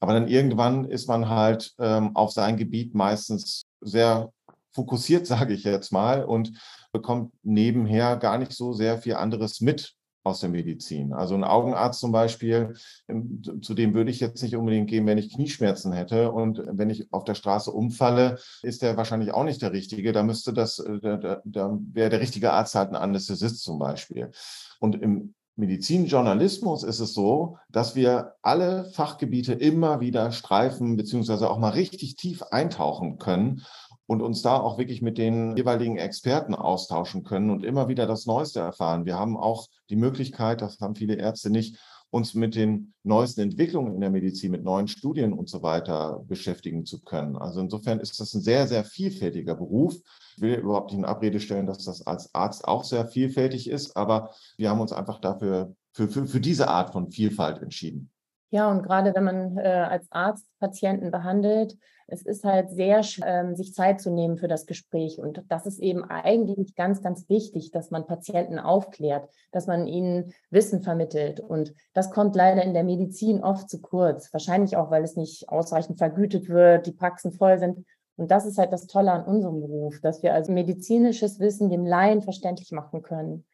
Aber 0.00 0.12
dann 0.12 0.28
irgendwann 0.28 0.84
ist 0.84 1.08
man 1.08 1.28
halt 1.28 1.74
ähm, 1.78 2.14
auf 2.16 2.32
sein 2.32 2.56
Gebiet 2.56 2.94
meistens 2.94 3.62
sehr 3.80 4.30
fokussiert, 4.72 5.26
sage 5.26 5.54
ich 5.54 5.64
jetzt 5.64 5.92
mal, 5.92 6.24
und 6.24 6.52
bekommt 6.92 7.32
nebenher 7.42 8.16
gar 8.16 8.38
nicht 8.38 8.52
so 8.52 8.72
sehr 8.72 8.98
viel 8.98 9.14
anderes 9.14 9.60
mit 9.60 9.94
aus 10.22 10.40
der 10.40 10.50
Medizin. 10.50 11.12
Also 11.12 11.34
ein 11.34 11.44
Augenarzt 11.44 12.00
zum 12.00 12.12
Beispiel, 12.12 12.74
ähm, 13.08 13.42
zu 13.62 13.74
dem 13.74 13.94
würde 13.94 14.10
ich 14.10 14.20
jetzt 14.20 14.42
nicht 14.42 14.56
unbedingt 14.56 14.88
gehen, 14.88 15.06
wenn 15.06 15.18
ich 15.18 15.34
Knieschmerzen 15.34 15.92
hätte. 15.92 16.32
Und 16.32 16.62
wenn 16.66 16.90
ich 16.90 17.12
auf 17.12 17.24
der 17.24 17.34
Straße 17.34 17.70
umfalle, 17.70 18.38
ist 18.62 18.82
der 18.82 18.96
wahrscheinlich 18.96 19.32
auch 19.32 19.44
nicht 19.44 19.62
der 19.62 19.72
Richtige. 19.72 20.12
Da 20.12 20.22
müsste 20.22 20.52
das, 20.52 20.78
äh, 20.78 21.00
da, 21.00 21.40
da 21.44 21.78
wäre 21.92 22.10
der 22.10 22.20
richtige 22.20 22.52
Arzt 22.52 22.74
halt 22.74 22.90
ein 22.90 22.96
Anästhesist 22.96 23.62
zum 23.62 23.78
Beispiel. 23.78 24.30
Und 24.78 25.00
im 25.00 25.34
Medizinjournalismus 25.56 26.84
ist 26.84 27.00
es 27.00 27.12
so, 27.12 27.58
dass 27.68 27.94
wir 27.94 28.34
alle 28.42 28.84
Fachgebiete 28.92 29.52
immer 29.52 30.00
wieder 30.00 30.32
streifen, 30.32 30.96
beziehungsweise 30.96 31.50
auch 31.50 31.58
mal 31.58 31.70
richtig 31.70 32.16
tief 32.16 32.42
eintauchen 32.42 33.18
können 33.18 33.62
und 34.10 34.22
uns 34.22 34.42
da 34.42 34.58
auch 34.58 34.76
wirklich 34.76 35.02
mit 35.02 35.18
den 35.18 35.56
jeweiligen 35.56 35.96
Experten 35.96 36.56
austauschen 36.56 37.22
können 37.22 37.48
und 37.48 37.64
immer 37.64 37.86
wieder 37.86 38.08
das 38.08 38.26
Neueste 38.26 38.58
erfahren. 38.58 39.04
Wir 39.04 39.16
haben 39.16 39.36
auch 39.36 39.68
die 39.88 39.94
Möglichkeit, 39.94 40.62
das 40.62 40.80
haben 40.80 40.96
viele 40.96 41.14
Ärzte 41.14 41.48
nicht, 41.48 41.78
uns 42.10 42.34
mit 42.34 42.56
den 42.56 42.92
neuesten 43.04 43.42
Entwicklungen 43.42 43.94
in 43.94 44.00
der 44.00 44.10
Medizin, 44.10 44.50
mit 44.50 44.64
neuen 44.64 44.88
Studien 44.88 45.32
und 45.32 45.48
so 45.48 45.62
weiter 45.62 46.24
beschäftigen 46.26 46.84
zu 46.86 47.00
können. 47.02 47.36
Also 47.36 47.60
insofern 47.60 48.00
ist 48.00 48.18
das 48.18 48.34
ein 48.34 48.40
sehr, 48.40 48.66
sehr 48.66 48.82
vielfältiger 48.82 49.54
Beruf. 49.54 49.94
Ich 50.34 50.42
will 50.42 50.54
überhaupt 50.54 50.90
nicht 50.90 50.98
in 50.98 51.04
Abrede 51.04 51.38
stellen, 51.38 51.68
dass 51.68 51.84
das 51.84 52.04
als 52.04 52.34
Arzt 52.34 52.66
auch 52.66 52.82
sehr 52.82 53.06
vielfältig 53.06 53.70
ist, 53.70 53.96
aber 53.96 54.34
wir 54.56 54.70
haben 54.70 54.80
uns 54.80 54.92
einfach 54.92 55.20
dafür, 55.20 55.76
für, 55.92 56.08
für, 56.08 56.26
für 56.26 56.40
diese 56.40 56.66
Art 56.66 56.90
von 56.90 57.12
Vielfalt 57.12 57.62
entschieden. 57.62 58.10
Ja, 58.50 58.68
und 58.68 58.82
gerade 58.82 59.14
wenn 59.14 59.24
man 59.24 59.58
äh, 59.58 59.62
als 59.62 60.10
Arzt 60.10 60.46
Patienten 60.58 61.10
behandelt, 61.10 61.76
es 62.08 62.22
ist 62.22 62.44
halt 62.44 62.70
sehr 62.70 63.02
ähm, 63.24 63.54
sich 63.54 63.72
Zeit 63.72 64.00
zu 64.00 64.10
nehmen 64.10 64.36
für 64.36 64.48
das 64.48 64.66
Gespräch. 64.66 65.18
Und 65.18 65.44
das 65.48 65.66
ist 65.66 65.78
eben 65.78 66.02
eigentlich 66.04 66.74
ganz, 66.74 67.00
ganz 67.00 67.28
wichtig, 67.28 67.70
dass 67.70 67.92
man 67.92 68.06
Patienten 68.06 68.58
aufklärt, 68.58 69.28
dass 69.52 69.68
man 69.68 69.86
ihnen 69.86 70.34
Wissen 70.50 70.82
vermittelt. 70.82 71.38
Und 71.38 71.72
das 71.94 72.10
kommt 72.10 72.34
leider 72.34 72.64
in 72.64 72.74
der 72.74 72.82
Medizin 72.82 73.44
oft 73.44 73.70
zu 73.70 73.80
kurz. 73.80 74.32
Wahrscheinlich 74.32 74.76
auch, 74.76 74.90
weil 74.90 75.04
es 75.04 75.14
nicht 75.14 75.48
ausreichend 75.48 75.98
vergütet 75.98 76.48
wird, 76.48 76.86
die 76.86 76.92
Praxen 76.92 77.30
voll 77.30 77.58
sind. 77.60 77.86
Und 78.16 78.32
das 78.32 78.44
ist 78.44 78.58
halt 78.58 78.72
das 78.72 78.88
Tolle 78.88 79.12
an 79.12 79.24
unserem 79.24 79.60
Beruf, 79.60 80.00
dass 80.00 80.24
wir 80.24 80.34
also 80.34 80.50
medizinisches 80.52 81.38
Wissen 81.38 81.70
dem 81.70 81.86
Laien 81.86 82.20
verständlich 82.20 82.72
machen 82.72 83.02
können 83.02 83.44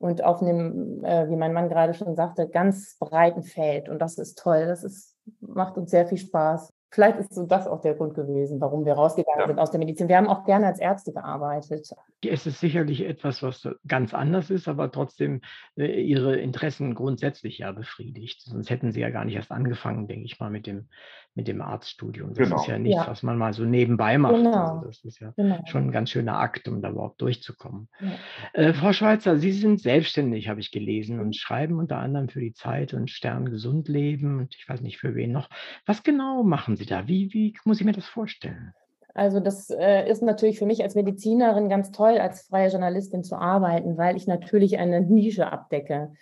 und 0.00 0.24
auf 0.24 0.40
einem, 0.40 1.04
äh, 1.04 1.28
wie 1.28 1.36
mein 1.36 1.52
Mann 1.52 1.68
gerade 1.68 1.92
schon 1.92 2.16
sagte, 2.16 2.48
ganz 2.48 2.96
breiten 2.98 3.42
Feld. 3.42 3.90
Und 3.90 3.98
das 3.98 4.16
ist 4.16 4.38
toll. 4.38 4.64
Das 4.66 4.82
ist, 4.82 5.14
macht 5.40 5.76
uns 5.76 5.90
sehr 5.90 6.06
viel 6.06 6.16
Spaß. 6.16 6.72
Vielleicht 6.92 7.18
ist 7.18 7.34
so 7.34 7.46
das 7.46 7.68
auch 7.68 7.82
der 7.82 7.94
Grund 7.94 8.14
gewesen, 8.14 8.60
warum 8.60 8.84
wir 8.84 8.94
rausgegangen 8.94 9.42
ja. 9.42 9.46
sind 9.46 9.58
aus 9.60 9.70
der 9.70 9.78
Medizin. 9.78 10.08
Wir 10.08 10.16
haben 10.16 10.26
auch 10.26 10.44
gerne 10.44 10.66
als 10.66 10.80
Ärzte 10.80 11.12
gearbeitet. 11.12 11.88
Es 12.26 12.46
ist 12.46 12.60
sicherlich 12.60 13.02
etwas, 13.02 13.42
was 13.42 13.68
ganz 13.86 14.14
anders 14.14 14.48
ist, 14.50 14.66
aber 14.66 14.90
trotzdem 14.90 15.42
äh, 15.76 16.02
Ihre 16.02 16.36
Interessen 16.36 16.94
grundsätzlich 16.94 17.58
ja 17.58 17.70
befriedigt. 17.70 18.40
Sonst 18.42 18.70
hätten 18.70 18.90
Sie 18.90 19.00
ja 19.00 19.10
gar 19.10 19.26
nicht 19.26 19.36
erst 19.36 19.52
angefangen, 19.52 20.08
denke 20.08 20.24
ich 20.24 20.40
mal, 20.40 20.50
mit 20.50 20.66
dem, 20.66 20.88
mit 21.34 21.48
dem 21.48 21.62
Arztstudium. 21.62 22.30
Das 22.34 22.48
genau. 22.48 22.60
ist 22.60 22.66
ja 22.66 22.78
nichts, 22.78 23.02
ja. 23.02 23.10
was 23.10 23.22
man 23.22 23.38
mal 23.38 23.52
so 23.52 23.64
nebenbei 23.64 24.18
macht. 24.18 24.36
Genau. 24.36 24.76
Also 24.76 24.86
das 24.86 25.04
ist 25.04 25.20
ja 25.20 25.32
genau. 25.36 25.60
schon 25.66 25.84
ein 25.84 25.92
ganz 25.92 26.10
schöner 26.10 26.38
Akt, 26.38 26.66
um 26.68 26.82
da 26.82 26.90
überhaupt 26.90 27.20
durchzukommen. 27.20 27.88
Ja. 28.00 28.60
Äh, 28.60 28.72
Frau 28.74 28.92
Schweizer, 28.92 29.38
Sie 29.38 29.52
sind 29.52 29.80
selbstständig, 29.80 30.48
habe 30.48 30.60
ich 30.60 30.70
gelesen, 30.70 31.20
und 31.20 31.28
mhm. 31.28 31.32
schreiben 31.32 31.78
unter 31.78 31.98
anderem 31.98 32.28
für 32.28 32.40
die 32.40 32.52
Zeit 32.52 32.94
und 32.94 33.10
Stern 33.10 33.50
gesund 33.50 33.88
leben 33.88 34.38
und 34.40 34.54
ich 34.54 34.68
weiß 34.68 34.80
nicht 34.80 34.98
für 34.98 35.14
wen 35.14 35.32
noch. 35.32 35.48
Was 35.86 36.02
genau 36.02 36.42
machen 36.42 36.76
Sie 36.76 36.86
da? 36.86 37.06
Wie, 37.06 37.32
wie 37.32 37.54
muss 37.64 37.80
ich 37.80 37.86
mir 37.86 37.92
das 37.92 38.06
vorstellen? 38.06 38.72
Also 39.14 39.40
das 39.40 39.70
äh, 39.70 40.08
ist 40.08 40.22
natürlich 40.22 40.58
für 40.58 40.66
mich 40.66 40.82
als 40.82 40.94
Medizinerin 40.94 41.68
ganz 41.68 41.90
toll, 41.90 42.18
als 42.18 42.42
freie 42.42 42.70
Journalistin 42.70 43.24
zu 43.24 43.36
arbeiten, 43.36 43.96
weil 43.98 44.16
ich 44.16 44.26
natürlich 44.26 44.78
eine 44.78 45.00
Nische 45.00 45.52
abdecke. 45.52 46.12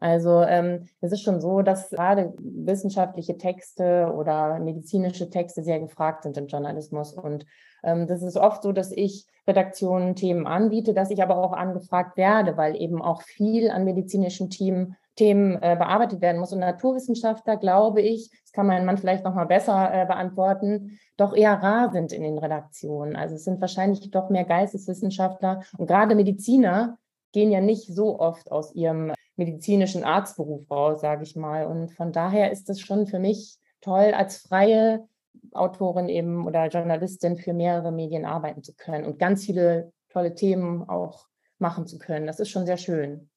Also 0.00 0.42
ähm, 0.42 0.88
es 1.00 1.12
ist 1.12 1.22
schon 1.22 1.40
so, 1.40 1.62
dass 1.62 1.90
gerade 1.90 2.34
wissenschaftliche 2.38 3.38
Texte 3.38 4.12
oder 4.14 4.58
medizinische 4.58 5.30
Texte 5.30 5.62
sehr 5.62 5.80
gefragt 5.80 6.22
sind 6.22 6.36
im 6.36 6.46
Journalismus. 6.46 7.12
Und 7.12 7.46
ähm, 7.82 8.06
das 8.06 8.22
ist 8.22 8.36
oft 8.36 8.62
so, 8.62 8.72
dass 8.72 8.92
ich 8.92 9.26
Redaktionen 9.46 10.16
Themen 10.16 10.46
anbiete, 10.46 10.92
dass 10.92 11.10
ich 11.10 11.22
aber 11.22 11.36
auch 11.38 11.52
angefragt 11.52 12.16
werde, 12.16 12.56
weil 12.56 12.76
eben 12.76 13.00
auch 13.00 13.22
viel 13.22 13.70
an 13.70 13.84
medizinischen 13.84 14.50
Themen, 14.50 14.96
Themen 15.14 15.54
äh, 15.62 15.76
bearbeitet 15.78 16.20
werden 16.20 16.40
muss. 16.40 16.52
Und 16.52 16.58
Naturwissenschaftler, 16.58 17.56
glaube 17.56 18.02
ich, 18.02 18.30
das 18.42 18.52
kann 18.52 18.66
mein 18.66 18.84
Mann 18.84 18.98
vielleicht 18.98 19.24
noch 19.24 19.34
mal 19.34 19.46
besser 19.46 19.90
äh, 19.92 20.04
beantworten, 20.04 20.98
doch 21.16 21.34
eher 21.34 21.62
rar 21.62 21.90
sind 21.92 22.12
in 22.12 22.22
den 22.22 22.38
Redaktionen. 22.38 23.16
Also 23.16 23.36
es 23.36 23.44
sind 23.44 23.60
wahrscheinlich 23.60 24.10
doch 24.10 24.30
mehr 24.30 24.44
Geisteswissenschaftler 24.44 25.62
und 25.78 25.86
gerade 25.86 26.14
Mediziner 26.14 26.98
gehen 27.32 27.50
ja 27.50 27.60
nicht 27.60 27.94
so 27.94 28.18
oft 28.18 28.50
aus 28.50 28.74
ihrem 28.74 29.12
medizinischen 29.36 30.04
Arztberuf 30.04 30.70
raus, 30.70 31.00
sage 31.00 31.22
ich 31.22 31.36
mal. 31.36 31.66
Und 31.66 31.92
von 31.92 32.12
daher 32.12 32.50
ist 32.50 32.68
es 32.70 32.80
schon 32.80 33.06
für 33.06 33.18
mich 33.18 33.58
toll, 33.80 34.12
als 34.14 34.38
freie 34.38 35.06
Autorin 35.52 36.08
eben 36.08 36.46
oder 36.46 36.66
Journalistin 36.68 37.36
für 37.36 37.52
mehrere 37.52 37.92
Medien 37.92 38.24
arbeiten 38.24 38.62
zu 38.62 38.74
können 38.74 39.04
und 39.04 39.18
ganz 39.18 39.44
viele 39.44 39.92
tolle 40.08 40.34
Themen 40.34 40.88
auch 40.88 41.26
machen 41.58 41.86
zu 41.86 41.98
können. 41.98 42.26
Das 42.26 42.40
ist 42.40 42.50
schon 42.50 42.66
sehr 42.66 42.78
schön. 42.78 43.30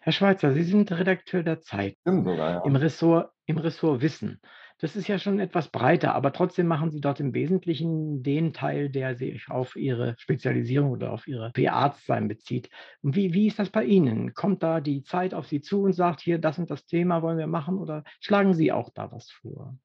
Herr 0.00 0.12
Schweizer, 0.12 0.52
Sie 0.52 0.64
sind 0.64 0.90
Redakteur 0.90 1.42
der 1.42 1.60
Zeit 1.60 1.96
sogar, 2.04 2.36
ja. 2.36 2.64
im, 2.64 2.74
Ressort, 2.74 3.30
im 3.46 3.58
Ressort 3.58 4.00
Wissen. 4.00 4.40
Das 4.82 4.96
ist 4.96 5.06
ja 5.06 5.20
schon 5.20 5.38
etwas 5.38 5.68
breiter, 5.68 6.12
aber 6.16 6.32
trotzdem 6.32 6.66
machen 6.66 6.90
Sie 6.90 7.00
dort 7.00 7.20
im 7.20 7.34
Wesentlichen 7.34 8.24
den 8.24 8.52
Teil, 8.52 8.90
der 8.90 9.14
sich 9.14 9.48
auf 9.48 9.76
Ihre 9.76 10.16
Spezialisierung 10.18 10.90
oder 10.90 11.12
auf 11.12 11.28
Ihre 11.28 11.52
Arztsein 11.70 12.26
bezieht. 12.26 12.68
Und 13.00 13.14
wie, 13.14 13.32
wie 13.32 13.46
ist 13.46 13.60
das 13.60 13.70
bei 13.70 13.84
Ihnen? 13.84 14.34
Kommt 14.34 14.64
da 14.64 14.80
die 14.80 15.04
Zeit 15.04 15.34
auf 15.34 15.46
Sie 15.46 15.60
zu 15.60 15.82
und 15.82 15.92
sagt, 15.92 16.20
hier, 16.20 16.40
das 16.40 16.58
und 16.58 16.68
das 16.68 16.84
Thema 16.84 17.22
wollen 17.22 17.38
wir 17.38 17.46
machen 17.46 17.78
oder 17.78 18.02
schlagen 18.18 18.54
Sie 18.54 18.72
auch 18.72 18.90
da 18.92 19.12
was 19.12 19.30
vor? 19.30 19.76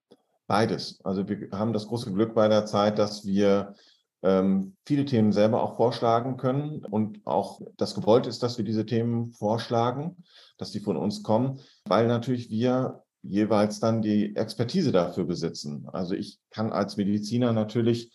Beides. 0.47 0.99
Also 1.03 1.29
wir 1.29 1.49
haben 1.51 1.73
das 1.73 1.87
große 1.87 2.11
Glück 2.11 2.33
bei 2.33 2.47
der 2.47 2.65
Zeit, 2.65 2.97
dass 2.97 3.23
wir 3.23 3.75
ähm, 4.23 4.75
viele 4.83 5.05
Themen 5.05 5.31
selber 5.31 5.61
auch 5.61 5.75
vorschlagen 5.75 6.37
können 6.37 6.83
und 6.83 7.21
auch 7.23 7.61
das 7.77 7.93
gewollt 7.93 8.25
ist, 8.25 8.41
dass 8.41 8.57
wir 8.57 8.65
diese 8.65 8.87
Themen 8.87 9.31
vorschlagen, 9.33 10.23
dass 10.57 10.71
die 10.71 10.79
von 10.79 10.97
uns 10.97 11.21
kommen, 11.21 11.59
weil 11.85 12.07
natürlich 12.07 12.49
wir 12.49 13.03
jeweils 13.23 13.79
dann 13.79 14.01
die 14.01 14.35
Expertise 14.35 14.91
dafür 14.91 15.25
besitzen. 15.25 15.87
Also 15.91 16.15
ich 16.15 16.39
kann 16.49 16.71
als 16.71 16.97
Mediziner 16.97 17.53
natürlich 17.53 18.11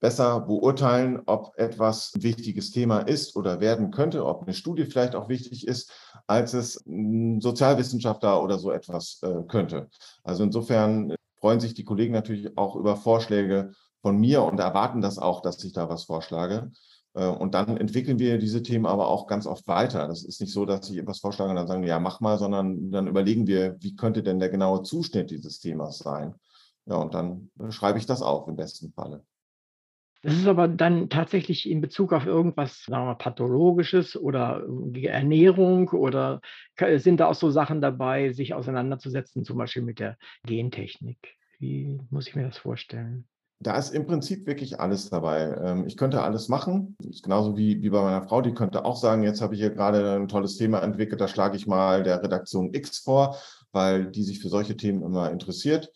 besser 0.00 0.40
beurteilen, 0.40 1.22
ob 1.26 1.52
etwas 1.56 2.12
ein 2.14 2.22
wichtiges 2.22 2.70
Thema 2.70 3.00
ist 3.00 3.34
oder 3.34 3.60
werden 3.60 3.90
könnte, 3.90 4.26
ob 4.26 4.42
eine 4.42 4.54
Studie 4.54 4.84
vielleicht 4.84 5.14
auch 5.14 5.28
wichtig 5.28 5.66
ist, 5.66 5.92
als 6.26 6.52
es 6.52 6.84
ein 6.86 7.40
Sozialwissenschaftler 7.40 8.42
oder 8.42 8.58
so 8.58 8.70
etwas 8.70 9.20
äh, 9.22 9.42
könnte. 9.48 9.88
Also 10.22 10.44
insofern 10.44 11.14
freuen 11.40 11.60
sich 11.60 11.74
die 11.74 11.84
Kollegen 11.84 12.12
natürlich 12.12 12.56
auch 12.58 12.76
über 12.76 12.96
Vorschläge 12.96 13.72
von 14.02 14.18
mir 14.18 14.42
und 14.42 14.60
erwarten 14.60 15.00
das 15.00 15.18
auch, 15.18 15.40
dass 15.40 15.62
ich 15.64 15.72
da 15.72 15.88
was 15.88 16.04
vorschlage. 16.04 16.70
Äh, 17.16 17.26
und 17.26 17.54
dann 17.54 17.76
entwickeln 17.76 18.18
wir 18.18 18.38
diese 18.38 18.62
Themen 18.62 18.86
aber 18.86 19.08
auch 19.08 19.26
ganz 19.26 19.46
oft 19.46 19.66
weiter. 19.66 20.06
Das 20.06 20.22
ist 20.22 20.40
nicht 20.40 20.52
so, 20.52 20.64
dass 20.66 20.88
ich 20.90 20.98
etwas 20.98 21.18
vorschlage 21.18 21.50
und 21.50 21.56
dann 21.56 21.66
sagen, 21.66 21.82
ja, 21.82 21.98
mach 21.98 22.20
mal, 22.20 22.38
sondern 22.38 22.92
dann 22.92 23.08
überlegen 23.08 23.46
wir, 23.46 23.76
wie 23.80 23.96
könnte 23.96 24.22
denn 24.22 24.38
der 24.38 24.50
genaue 24.50 24.82
Zuschnitt 24.82 25.30
dieses 25.30 25.58
Themas 25.58 25.98
sein? 25.98 26.34
Ja, 26.84 26.96
und 26.96 27.14
dann 27.14 27.50
schreibe 27.70 27.98
ich 27.98 28.06
das 28.06 28.22
auf 28.22 28.46
im 28.46 28.54
besten 28.54 28.92
Falle. 28.92 29.24
Das 30.22 30.34
ist 30.34 30.46
aber 30.46 30.66
dann 30.66 31.08
tatsächlich 31.08 31.68
in 31.68 31.80
Bezug 31.80 32.12
auf 32.12 32.26
irgendwas, 32.26 32.84
sagen 32.84 33.02
wir 33.02 33.12
mal, 33.12 33.14
Pathologisches 33.14 34.16
oder 34.16 34.64
Ernährung 34.94 35.88
oder 35.90 36.40
sind 36.96 37.20
da 37.20 37.28
auch 37.28 37.34
so 37.34 37.50
Sachen 37.50 37.80
dabei, 37.80 38.32
sich 38.32 38.54
auseinanderzusetzen, 38.54 39.44
zum 39.44 39.56
Beispiel 39.58 39.82
mit 39.82 40.00
der 40.00 40.16
Gentechnik? 40.44 41.36
Wie 41.58 42.00
muss 42.10 42.28
ich 42.28 42.34
mir 42.34 42.44
das 42.44 42.58
vorstellen? 42.58 43.28
Da 43.58 43.76
ist 43.78 43.94
im 43.94 44.06
Prinzip 44.06 44.46
wirklich 44.46 44.80
alles 44.80 45.08
dabei. 45.08 45.56
Ähm, 45.62 45.86
ich 45.86 45.96
könnte 45.96 46.22
alles 46.22 46.48
machen. 46.48 46.96
Das 46.98 47.16
ist 47.16 47.22
genauso 47.22 47.56
wie, 47.56 47.82
wie 47.82 47.90
bei 47.90 48.02
meiner 48.02 48.22
Frau, 48.22 48.42
die 48.42 48.52
könnte 48.52 48.84
auch 48.84 48.96
sagen, 48.96 49.22
jetzt 49.22 49.40
habe 49.40 49.54
ich 49.54 49.60
hier 49.60 49.70
gerade 49.70 50.16
ein 50.16 50.28
tolles 50.28 50.56
Thema 50.56 50.80
entwickelt, 50.80 51.20
da 51.20 51.28
schlage 51.28 51.56
ich 51.56 51.66
mal 51.66 52.02
der 52.02 52.22
Redaktion 52.22 52.74
X 52.74 52.98
vor, 52.98 53.36
weil 53.72 54.10
die 54.10 54.22
sich 54.22 54.40
für 54.40 54.48
solche 54.48 54.76
Themen 54.76 55.02
immer 55.02 55.30
interessiert. 55.30 55.90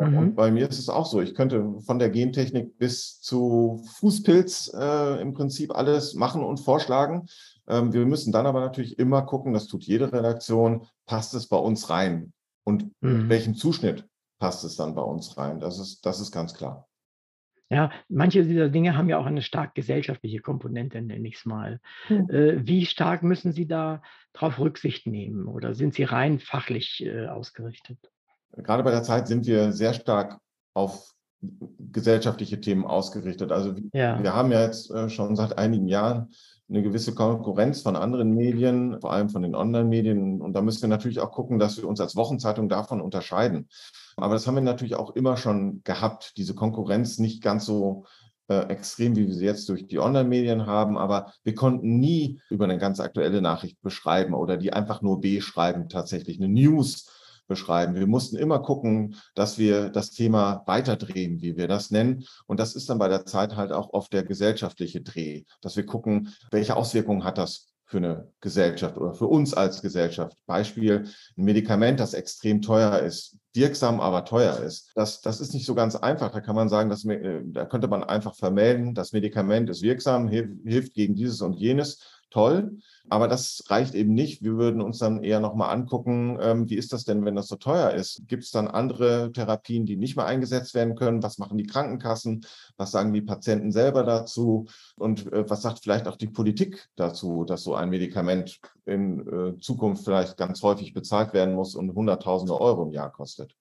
Mhm. 0.00 0.18
Und 0.18 0.34
bei 0.34 0.50
mir 0.50 0.68
ist 0.68 0.78
es 0.78 0.88
auch 0.88 1.06
so. 1.06 1.20
Ich 1.20 1.34
könnte 1.34 1.78
von 1.86 1.98
der 1.98 2.10
Gentechnik 2.10 2.78
bis 2.78 3.20
zu 3.20 3.84
Fußpilz 3.98 4.72
äh, 4.74 5.20
im 5.20 5.34
Prinzip 5.34 5.74
alles 5.74 6.14
machen 6.14 6.42
und 6.42 6.58
vorschlagen. 6.58 7.26
Ähm, 7.68 7.92
wir 7.92 8.04
müssen 8.06 8.32
dann 8.32 8.46
aber 8.46 8.60
natürlich 8.60 8.98
immer 8.98 9.22
gucken, 9.22 9.52
das 9.52 9.68
tut 9.68 9.84
jede 9.84 10.12
Redaktion, 10.12 10.86
passt 11.06 11.34
es 11.34 11.46
bei 11.46 11.56
uns 11.56 11.90
rein? 11.90 12.32
Und 12.64 12.90
mhm. 13.00 13.28
welchen 13.28 13.54
Zuschnitt 13.54 14.08
passt 14.40 14.64
es 14.64 14.76
dann 14.76 14.94
bei 14.94 15.02
uns 15.02 15.36
rein? 15.36 15.60
Das 15.60 15.78
ist, 15.78 16.04
das 16.04 16.20
ist 16.20 16.32
ganz 16.32 16.54
klar. 16.54 16.88
Ja, 17.70 17.90
manche 18.08 18.44
dieser 18.44 18.68
Dinge 18.68 18.96
haben 18.96 19.08
ja 19.08 19.18
auch 19.18 19.26
eine 19.26 19.42
stark 19.42 19.74
gesellschaftliche 19.74 20.40
Komponente, 20.40 21.00
nenne 21.00 21.26
ich 21.26 21.36
es 21.36 21.46
mal. 21.46 21.80
Hm. 22.08 22.28
Äh, 22.30 22.66
wie 22.66 22.84
stark 22.84 23.22
müssen 23.22 23.52
Sie 23.52 23.66
da 23.66 24.02
darauf 24.32 24.58
Rücksicht 24.58 25.06
nehmen 25.06 25.46
oder 25.46 25.74
sind 25.74 25.94
Sie 25.94 26.04
rein 26.04 26.38
fachlich 26.38 27.04
äh, 27.04 27.26
ausgerichtet? 27.26 27.98
Gerade 28.52 28.82
bei 28.82 28.90
der 28.90 29.02
Zeit 29.02 29.26
sind 29.28 29.46
wir 29.46 29.72
sehr 29.72 29.94
stark 29.94 30.38
auf 30.74 31.14
gesellschaftliche 31.92 32.60
Themen 32.60 32.84
ausgerichtet. 32.84 33.52
Also 33.52 33.74
ja. 33.92 34.22
wir 34.22 34.34
haben 34.34 34.52
ja 34.52 34.62
jetzt 34.62 34.90
äh, 34.90 35.08
schon 35.08 35.36
seit 35.36 35.58
einigen 35.58 35.88
Jahren 35.88 36.32
eine 36.68 36.82
gewisse 36.82 37.14
Konkurrenz 37.14 37.82
von 37.82 37.96
anderen 37.96 38.32
Medien, 38.34 39.00
vor 39.00 39.12
allem 39.12 39.28
von 39.28 39.42
den 39.42 39.54
Online-Medien. 39.54 40.40
Und 40.40 40.54
da 40.54 40.62
müssen 40.62 40.82
wir 40.82 40.88
natürlich 40.88 41.20
auch 41.20 41.30
gucken, 41.30 41.58
dass 41.58 41.76
wir 41.76 41.86
uns 41.86 42.00
als 42.00 42.16
Wochenzeitung 42.16 42.68
davon 42.68 43.00
unterscheiden. 43.00 43.68
Aber 44.16 44.34
das 44.34 44.46
haben 44.46 44.54
wir 44.54 44.62
natürlich 44.62 44.94
auch 44.94 45.14
immer 45.16 45.36
schon 45.36 45.82
gehabt, 45.84 46.36
diese 46.36 46.54
Konkurrenz 46.54 47.18
nicht 47.18 47.42
ganz 47.42 47.66
so 47.66 48.04
äh, 48.48 48.68
extrem, 48.68 49.16
wie 49.16 49.26
wir 49.26 49.34
sie 49.34 49.44
jetzt 49.44 49.68
durch 49.68 49.86
die 49.86 49.98
Online-Medien 49.98 50.66
haben, 50.66 50.98
aber 50.98 51.32
wir 51.44 51.54
konnten 51.54 51.98
nie 51.98 52.40
über 52.50 52.64
eine 52.64 52.78
ganz 52.78 53.00
aktuelle 53.00 53.40
Nachricht 53.40 53.80
beschreiben 53.80 54.34
oder 54.34 54.56
die 54.56 54.72
einfach 54.72 55.02
nur 55.02 55.20
beschreiben, 55.20 55.88
tatsächlich 55.88 56.38
eine 56.38 56.48
News 56.48 57.10
beschreiben. 57.46 57.94
Wir 57.94 58.06
mussten 58.06 58.36
immer 58.36 58.58
gucken, 58.60 59.16
dass 59.34 59.58
wir 59.58 59.90
das 59.90 60.10
Thema 60.10 60.62
weiterdrehen, 60.66 61.42
wie 61.42 61.56
wir 61.56 61.68
das 61.68 61.90
nennen. 61.90 62.24
Und 62.46 62.60
das 62.60 62.74
ist 62.74 62.88
dann 62.88 62.98
bei 62.98 63.08
der 63.08 63.26
Zeit 63.26 63.56
halt 63.56 63.72
auch 63.72 63.92
oft 63.92 64.12
der 64.12 64.24
gesellschaftliche 64.24 65.02
Dreh, 65.02 65.44
dass 65.60 65.76
wir 65.76 65.86
gucken, 65.86 66.34
welche 66.50 66.76
Auswirkungen 66.76 67.24
hat 67.24 67.38
das 67.38 67.73
für 67.86 67.98
eine 67.98 68.32
Gesellschaft 68.40 68.96
oder 68.96 69.14
für 69.14 69.26
uns 69.26 69.54
als 69.54 69.82
Gesellschaft. 69.82 70.36
Beispiel, 70.46 71.04
ein 71.36 71.44
Medikament, 71.44 72.00
das 72.00 72.14
extrem 72.14 72.62
teuer 72.62 72.98
ist, 73.00 73.36
wirksam, 73.52 74.00
aber 74.00 74.24
teuer 74.24 74.58
ist. 74.60 74.90
Das, 74.94 75.20
das 75.20 75.40
ist 75.40 75.54
nicht 75.54 75.66
so 75.66 75.74
ganz 75.74 75.94
einfach. 75.94 76.32
Da 76.32 76.40
kann 76.40 76.56
man 76.56 76.68
sagen, 76.68 76.90
dass, 76.90 77.04
äh, 77.04 77.42
da 77.44 77.66
könnte 77.66 77.88
man 77.88 78.02
einfach 78.02 78.34
vermelden, 78.34 78.94
das 78.94 79.12
Medikament 79.12 79.68
ist 79.70 79.82
wirksam, 79.82 80.28
hilft 80.28 80.94
gegen 80.94 81.14
dieses 81.14 81.40
und 81.40 81.54
jenes 81.54 82.00
toll. 82.30 82.78
Aber 83.10 83.28
das 83.28 83.64
reicht 83.68 83.94
eben 83.94 84.14
nicht. 84.14 84.42
Wir 84.42 84.56
würden 84.56 84.80
uns 84.80 84.98
dann 84.98 85.22
eher 85.22 85.40
nochmal 85.40 85.74
angucken, 85.74 86.38
ähm, 86.40 86.70
wie 86.70 86.76
ist 86.76 86.92
das 86.92 87.04
denn, 87.04 87.24
wenn 87.24 87.36
das 87.36 87.48
so 87.48 87.56
teuer 87.56 87.90
ist? 87.90 88.22
Gibt 88.28 88.44
es 88.44 88.50
dann 88.50 88.66
andere 88.66 89.30
Therapien, 89.32 89.84
die 89.84 89.96
nicht 89.96 90.16
mehr 90.16 90.26
eingesetzt 90.26 90.74
werden 90.74 90.94
können? 90.94 91.22
Was 91.22 91.38
machen 91.38 91.58
die 91.58 91.66
Krankenkassen? 91.66 92.46
Was 92.76 92.92
sagen 92.92 93.12
die 93.12 93.20
Patienten 93.20 93.72
selber 93.72 94.04
dazu? 94.04 94.66
Und 94.96 95.30
äh, 95.32 95.48
was 95.48 95.62
sagt 95.62 95.80
vielleicht 95.82 96.08
auch 96.08 96.16
die 96.16 96.28
Politik 96.28 96.88
dazu, 96.96 97.44
dass 97.44 97.62
so 97.62 97.74
ein 97.74 97.90
Medikament 97.90 98.60
in 98.86 99.20
äh, 99.28 99.58
Zukunft 99.60 100.04
vielleicht 100.04 100.38
ganz 100.38 100.62
häufig 100.62 100.94
bezahlt 100.94 101.34
werden 101.34 101.54
muss 101.54 101.74
und 101.74 101.94
Hunderttausende 101.94 102.58
Euro 102.58 102.84
im 102.84 102.92
Jahr 102.92 103.12
kostet? 103.12 103.54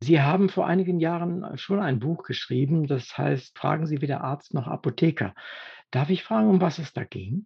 Sie 0.00 0.20
haben 0.20 0.48
vor 0.48 0.66
einigen 0.66 1.00
Jahren 1.00 1.58
schon 1.58 1.80
ein 1.80 1.98
Buch 1.98 2.22
geschrieben, 2.22 2.86
das 2.86 3.18
heißt, 3.18 3.58
fragen 3.58 3.86
Sie 3.86 4.00
weder 4.00 4.22
Arzt 4.22 4.54
noch 4.54 4.68
Apotheker. 4.68 5.34
Darf 5.90 6.10
ich 6.10 6.22
fragen, 6.22 6.48
um 6.48 6.60
was 6.60 6.78
es 6.78 6.92
da 6.92 7.02
ging? 7.02 7.44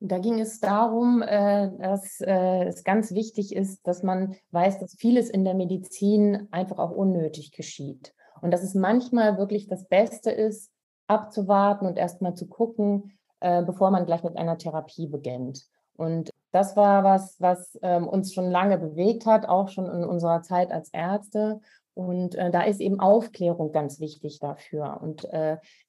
Da 0.00 0.18
ging 0.18 0.40
es 0.40 0.60
darum, 0.60 1.22
äh, 1.22 1.70
dass 1.78 2.20
äh, 2.20 2.64
es 2.64 2.84
ganz 2.84 3.12
wichtig 3.12 3.56
ist, 3.56 3.86
dass 3.86 4.02
man 4.02 4.36
weiß, 4.50 4.78
dass 4.78 4.94
vieles 4.94 5.30
in 5.30 5.44
der 5.44 5.54
Medizin 5.54 6.48
einfach 6.50 6.78
auch 6.78 6.90
unnötig 6.90 7.52
geschieht. 7.52 8.14
Und 8.42 8.50
dass 8.50 8.62
es 8.62 8.74
manchmal 8.74 9.38
wirklich 9.38 9.68
das 9.68 9.88
Beste 9.88 10.30
ist, 10.30 10.70
abzuwarten 11.06 11.86
und 11.86 11.96
erstmal 11.96 12.34
zu 12.34 12.46
gucken, 12.46 13.16
äh, 13.40 13.62
bevor 13.62 13.90
man 13.90 14.04
gleich 14.04 14.22
mit 14.22 14.36
einer 14.36 14.58
Therapie 14.58 15.06
beginnt. 15.06 15.64
Und 15.96 16.30
das 16.52 16.76
war 16.76 17.02
was, 17.02 17.40
was 17.40 17.78
ähm, 17.82 18.06
uns 18.06 18.34
schon 18.34 18.50
lange 18.50 18.76
bewegt 18.76 19.24
hat, 19.24 19.48
auch 19.48 19.68
schon 19.68 19.86
in 19.86 20.04
unserer 20.04 20.42
Zeit 20.42 20.72
als 20.72 20.90
Ärzte. 20.92 21.60
Und 21.94 22.34
da 22.34 22.60
ist 22.60 22.82
eben 22.82 23.00
Aufklärung 23.00 23.72
ganz 23.72 24.00
wichtig 24.00 24.38
dafür. 24.38 24.98
Und 25.00 25.26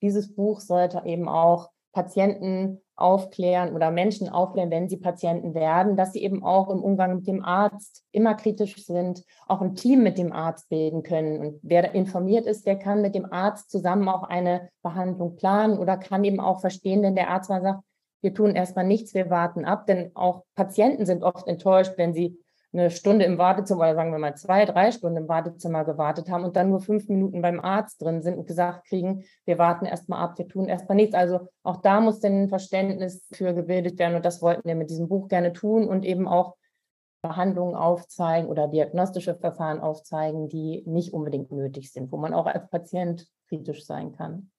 dieses 0.01 0.33
Buch 0.33 0.61
sollte 0.61 1.01
eben 1.03 1.27
auch 1.27 1.69
Patienten 1.91 2.79
aufklären 2.97 3.73
oder 3.73 3.91
Menschen 3.91 4.27
aufklären, 4.27 4.71
wenn 4.71 4.89
sie 4.89 4.97
Patienten 4.97 5.53
werden, 5.53 5.95
dass 5.95 6.13
sie 6.13 6.23
eben 6.23 6.43
auch 6.43 6.69
im 6.69 6.83
Umgang 6.83 7.17
mit 7.17 7.27
dem 7.27 7.45
Arzt 7.45 8.03
immer 8.11 8.33
kritisch 8.33 8.83
sind, 8.85 9.23
auch 9.47 9.61
ein 9.61 9.75
Team 9.75 10.03
mit 10.03 10.17
dem 10.17 10.33
Arzt 10.33 10.67
bilden 10.67 11.03
können. 11.03 11.39
Und 11.39 11.59
wer 11.61 11.93
informiert 11.93 12.47
ist, 12.47 12.65
der 12.65 12.77
kann 12.77 13.01
mit 13.01 13.13
dem 13.13 13.31
Arzt 13.31 13.69
zusammen 13.69 14.09
auch 14.09 14.23
eine 14.23 14.69
Behandlung 14.81 15.35
planen 15.35 15.77
oder 15.77 15.95
kann 15.97 16.23
eben 16.23 16.39
auch 16.39 16.59
verstehen, 16.59 17.03
wenn 17.03 17.15
der 17.15 17.29
Arzt 17.29 17.49
mal 17.49 17.61
sagt, 17.61 17.83
wir 18.21 18.33
tun 18.33 18.55
erstmal 18.55 18.85
nichts, 18.85 19.13
wir 19.13 19.29
warten 19.29 19.63
ab, 19.63 19.85
denn 19.85 20.11
auch 20.15 20.43
Patienten 20.55 21.05
sind 21.05 21.23
oft 21.23 21.47
enttäuscht, 21.47 21.93
wenn 21.97 22.13
sie 22.13 22.39
eine 22.77 22.91
Stunde 22.91 23.25
im 23.25 23.37
Wartezimmer 23.37 23.81
oder 23.81 23.95
sagen 23.95 24.11
wir 24.11 24.19
mal 24.19 24.35
zwei, 24.35 24.65
drei 24.65 24.91
Stunden 24.91 25.17
im 25.17 25.27
Wartezimmer 25.27 25.83
gewartet 25.83 26.29
haben 26.29 26.43
und 26.43 26.55
dann 26.55 26.69
nur 26.69 26.79
fünf 26.79 27.07
Minuten 27.09 27.41
beim 27.41 27.59
Arzt 27.59 28.01
drin 28.01 28.21
sind 28.21 28.37
und 28.37 28.47
gesagt 28.47 28.87
kriegen, 28.87 29.23
wir 29.45 29.57
warten 29.57 29.85
erstmal 29.85 30.21
ab, 30.23 30.37
wir 30.37 30.47
tun 30.47 30.67
erstmal 30.67 30.95
nichts. 30.95 31.15
Also 31.15 31.47
auch 31.63 31.77
da 31.77 31.99
muss 31.99 32.19
denn 32.19 32.43
ein 32.43 32.49
Verständnis 32.49 33.27
für 33.31 33.53
gebildet 33.53 33.97
werden 33.99 34.15
und 34.15 34.25
das 34.25 34.41
wollten 34.41 34.67
wir 34.67 34.75
mit 34.75 34.89
diesem 34.89 35.07
Buch 35.07 35.27
gerne 35.27 35.53
tun 35.53 35.87
und 35.87 36.05
eben 36.05 36.27
auch 36.27 36.55
Behandlungen 37.21 37.75
aufzeigen 37.75 38.47
oder 38.47 38.67
diagnostische 38.67 39.35
Verfahren 39.35 39.79
aufzeigen, 39.79 40.47
die 40.47 40.83
nicht 40.85 41.13
unbedingt 41.13 41.51
nötig 41.51 41.91
sind, 41.91 42.11
wo 42.11 42.17
man 42.17 42.33
auch 42.33 42.45
als 42.45 42.69
Patient 42.69 43.27
kritisch 43.49 43.85
sein 43.85 44.11
kann. 44.13 44.51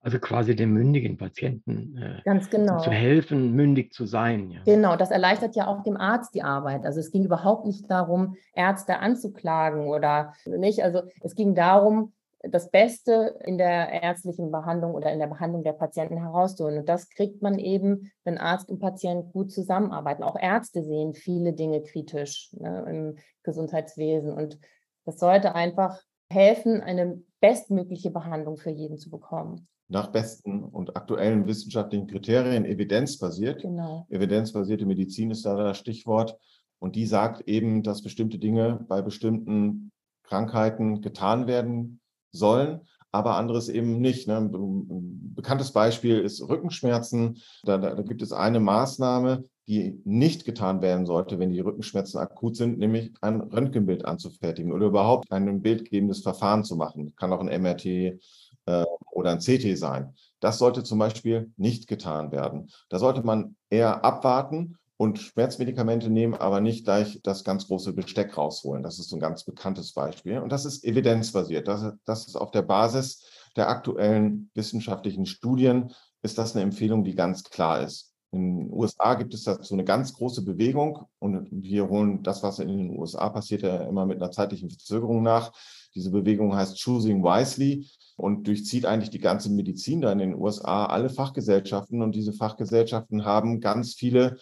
Also 0.00 0.20
quasi 0.20 0.54
dem 0.54 0.72
mündigen 0.72 1.16
Patienten 1.16 1.96
äh, 1.98 2.22
Ganz 2.24 2.48
genau. 2.50 2.78
zu 2.78 2.90
helfen, 2.90 3.52
mündig 3.54 3.92
zu 3.92 4.06
sein. 4.06 4.50
Ja. 4.50 4.60
Genau, 4.64 4.94
das 4.94 5.10
erleichtert 5.10 5.56
ja 5.56 5.66
auch 5.66 5.82
dem 5.82 5.96
Arzt 5.96 6.34
die 6.34 6.42
Arbeit. 6.42 6.86
Also 6.86 7.00
es 7.00 7.10
ging 7.10 7.24
überhaupt 7.24 7.66
nicht 7.66 7.90
darum, 7.90 8.36
Ärzte 8.54 9.00
anzuklagen 9.00 9.88
oder 9.88 10.34
nicht. 10.46 10.84
Also 10.84 11.02
es 11.22 11.34
ging 11.34 11.56
darum, 11.56 12.12
das 12.42 12.70
Beste 12.70 13.36
in 13.44 13.58
der 13.58 14.02
ärztlichen 14.02 14.52
Behandlung 14.52 14.94
oder 14.94 15.12
in 15.12 15.18
der 15.18 15.26
Behandlung 15.26 15.64
der 15.64 15.72
Patienten 15.72 16.18
herauszuholen. 16.18 16.78
Und 16.78 16.88
das 16.88 17.10
kriegt 17.10 17.42
man 17.42 17.58
eben, 17.58 18.12
wenn 18.22 18.38
Arzt 18.38 18.70
und 18.70 18.78
Patient 18.78 19.32
gut 19.32 19.50
zusammenarbeiten. 19.50 20.22
Auch 20.22 20.36
Ärzte 20.40 20.84
sehen 20.84 21.14
viele 21.14 21.52
Dinge 21.52 21.82
kritisch 21.82 22.54
ne, 22.56 22.84
im 22.88 23.16
Gesundheitswesen. 23.42 24.32
Und 24.32 24.60
das 25.04 25.18
sollte 25.18 25.56
einfach 25.56 26.00
helfen, 26.30 26.80
eine 26.80 27.20
bestmögliche 27.40 28.10
Behandlung 28.12 28.56
für 28.56 28.70
jeden 28.70 28.98
zu 28.98 29.10
bekommen 29.10 29.66
nach 29.88 30.08
besten 30.08 30.62
und 30.64 30.96
aktuellen 30.96 31.46
wissenschaftlichen 31.46 32.06
Kriterien 32.06 32.64
evidenzbasiert. 32.64 33.62
Genau. 33.62 34.06
Evidenzbasierte 34.10 34.86
Medizin 34.86 35.30
ist 35.30 35.44
da 35.44 35.56
das 35.56 35.78
Stichwort. 35.78 36.36
Und 36.78 36.94
die 36.94 37.06
sagt 37.06 37.48
eben, 37.48 37.82
dass 37.82 38.02
bestimmte 38.02 38.38
Dinge 38.38 38.84
bei 38.88 39.02
bestimmten 39.02 39.90
Krankheiten 40.22 41.00
getan 41.00 41.46
werden 41.46 42.00
sollen, 42.30 42.82
aber 43.10 43.36
anderes 43.36 43.68
eben 43.68 44.00
nicht. 44.00 44.28
Ne? 44.28 44.36
Ein 44.36 45.34
bekanntes 45.34 45.72
Beispiel 45.72 46.20
ist 46.20 46.46
Rückenschmerzen. 46.46 47.38
Da, 47.64 47.78
da, 47.78 47.94
da 47.94 48.02
gibt 48.02 48.20
es 48.20 48.32
eine 48.32 48.60
Maßnahme, 48.60 49.44
die 49.66 50.00
nicht 50.04 50.44
getan 50.44 50.82
werden 50.82 51.06
sollte, 51.06 51.38
wenn 51.38 51.50
die 51.50 51.60
Rückenschmerzen 51.60 52.18
akut 52.18 52.56
sind, 52.56 52.78
nämlich 52.78 53.12
ein 53.22 53.40
Röntgenbild 53.40 54.04
anzufertigen 54.04 54.72
oder 54.72 54.86
überhaupt 54.86 55.30
ein 55.32 55.62
bildgebendes 55.62 56.20
Verfahren 56.20 56.64
zu 56.64 56.76
machen. 56.76 57.14
Kann 57.16 57.32
auch 57.32 57.40
ein 57.40 57.62
MRT 57.62 58.20
äh, 58.68 58.84
oder 59.10 59.32
ein 59.32 59.38
CT 59.38 59.76
sein. 59.76 60.14
Das 60.40 60.58
sollte 60.58 60.84
zum 60.84 60.98
Beispiel 60.98 61.50
nicht 61.56 61.88
getan 61.88 62.30
werden. 62.30 62.70
Da 62.90 62.98
sollte 62.98 63.22
man 63.22 63.56
eher 63.70 64.04
abwarten 64.04 64.76
und 64.96 65.18
Schmerzmedikamente 65.18 66.10
nehmen, 66.10 66.34
aber 66.34 66.60
nicht 66.60 66.84
gleich 66.84 67.20
das 67.22 67.44
ganz 67.44 67.66
große 67.66 67.92
Besteck 67.94 68.36
rausholen. 68.36 68.82
Das 68.82 68.98
ist 68.98 69.12
ein 69.12 69.20
ganz 69.20 69.44
bekanntes 69.44 69.92
Beispiel. 69.92 70.38
Und 70.38 70.52
das 70.52 70.64
ist 70.64 70.84
evidenzbasiert. 70.84 71.66
Das, 71.66 71.94
das 72.04 72.26
ist 72.26 72.36
auf 72.36 72.50
der 72.50 72.62
Basis 72.62 73.24
der 73.56 73.68
aktuellen 73.68 74.50
wissenschaftlichen 74.54 75.26
Studien, 75.26 75.92
ist 76.22 76.36
das 76.36 76.54
eine 76.54 76.64
Empfehlung, 76.64 77.04
die 77.04 77.14
ganz 77.14 77.44
klar 77.44 77.82
ist. 77.82 78.12
In 78.30 78.58
den 78.58 78.72
USA 78.72 79.14
gibt 79.14 79.32
es 79.32 79.44
dazu 79.44 79.72
eine 79.72 79.84
ganz 79.84 80.12
große 80.12 80.44
Bewegung 80.44 81.06
und 81.18 81.48
wir 81.50 81.88
holen 81.88 82.22
das, 82.22 82.42
was 82.42 82.58
in 82.58 82.68
den 82.68 82.98
USA 82.98 83.30
passiert, 83.30 83.62
ja 83.62 83.76
immer 83.84 84.04
mit 84.04 84.20
einer 84.20 84.30
zeitlichen 84.30 84.68
Verzögerung 84.68 85.22
nach. 85.22 85.52
Diese 85.98 86.12
Bewegung 86.12 86.54
heißt 86.54 86.80
Choosing 86.80 87.24
Wisely 87.24 87.88
und 88.16 88.46
durchzieht 88.46 88.86
eigentlich 88.86 89.10
die 89.10 89.18
ganze 89.18 89.50
Medizin 89.50 90.00
da 90.00 90.12
in 90.12 90.20
den 90.20 90.36
USA, 90.36 90.86
alle 90.86 91.10
Fachgesellschaften. 91.10 92.02
Und 92.02 92.14
diese 92.14 92.32
Fachgesellschaften 92.32 93.24
haben 93.24 93.60
ganz 93.60 93.94
viele 93.94 94.38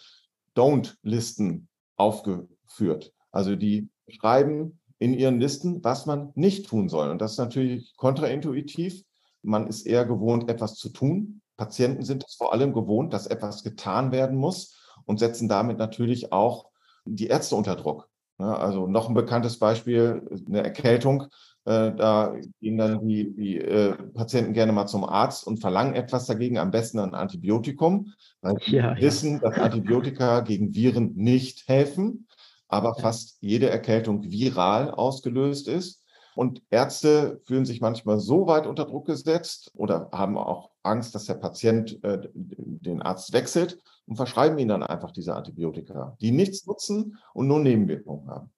Don't-Listen 0.55 1.67
aufgeführt. 1.95 3.11
Also 3.31 3.55
die 3.55 3.89
schreiben 4.07 4.79
in 4.99 5.15
ihren 5.15 5.39
Listen, 5.39 5.83
was 5.83 6.05
man 6.05 6.31
nicht 6.35 6.67
tun 6.67 6.89
soll. 6.89 7.09
Und 7.09 7.21
das 7.21 7.31
ist 7.31 7.39
natürlich 7.39 7.95
kontraintuitiv. 7.97 9.03
Man 9.41 9.65
ist 9.65 9.87
eher 9.87 10.05
gewohnt, 10.05 10.51
etwas 10.51 10.75
zu 10.75 10.89
tun. 10.89 11.41
Patienten 11.55 12.03
sind 12.03 12.23
es 12.23 12.35
vor 12.35 12.53
allem 12.53 12.71
gewohnt, 12.71 13.13
dass 13.13 13.25
etwas 13.25 13.63
getan 13.63 14.11
werden 14.11 14.37
muss 14.37 14.77
und 15.05 15.17
setzen 15.17 15.49
damit 15.49 15.79
natürlich 15.79 16.31
auch 16.31 16.69
die 17.05 17.27
Ärzte 17.27 17.55
unter 17.55 17.75
Druck. 17.75 18.07
Also 18.37 18.87
noch 18.87 19.09
ein 19.09 19.15
bekanntes 19.15 19.57
Beispiel, 19.57 20.21
eine 20.47 20.63
Erkältung. 20.63 21.23
Äh, 21.65 21.93
da 21.95 22.35
gehen 22.61 22.77
dann 22.77 23.05
die, 23.05 23.35
die 23.35 23.57
äh, 23.57 23.93
Patienten 24.13 24.53
gerne 24.53 24.71
mal 24.71 24.87
zum 24.87 25.03
Arzt 25.03 25.45
und 25.45 25.59
verlangen 25.59 25.95
etwas 25.95 26.25
dagegen, 26.25 26.57
am 26.57 26.71
besten 26.71 26.99
ein 26.99 27.13
Antibiotikum, 27.15 28.13
weil 28.41 28.55
sie 28.63 28.77
ja, 28.77 28.95
wissen, 28.97 29.33
ja. 29.33 29.49
dass 29.49 29.59
Antibiotika 29.59 30.41
gegen 30.41 30.73
Viren 30.73 31.13
nicht 31.15 31.67
helfen, 31.67 32.27
aber 32.67 32.95
fast 32.95 33.37
jede 33.41 33.69
Erkältung 33.69 34.23
viral 34.23 34.91
ausgelöst 34.91 35.67
ist. 35.67 36.03
Und 36.35 36.61
Ärzte 36.69 37.41
fühlen 37.45 37.65
sich 37.65 37.81
manchmal 37.81 38.19
so 38.19 38.45
weit 38.45 38.67
unter 38.67 38.85
Druck 38.85 39.07
gesetzt 39.07 39.71
oder 39.73 40.09
haben 40.13 40.37
auch 40.37 40.69
Angst, 40.87 41.13
dass 41.15 41.25
der 41.25 41.35
Patient 41.35 42.03
äh, 42.03 42.19
den 42.33 43.01
Arzt 43.01 43.33
wechselt 43.33 43.79
und 44.07 44.15
verschreiben 44.15 44.57
ihnen 44.57 44.69
dann 44.69 44.83
einfach 44.83 45.11
diese 45.11 45.35
Antibiotika, 45.35 46.15
die 46.21 46.31
nichts 46.31 46.65
nutzen 46.65 47.17
und 47.33 47.47
nur 47.47 47.59
Nebenwirkungen 47.59 48.29
haben. 48.29 48.51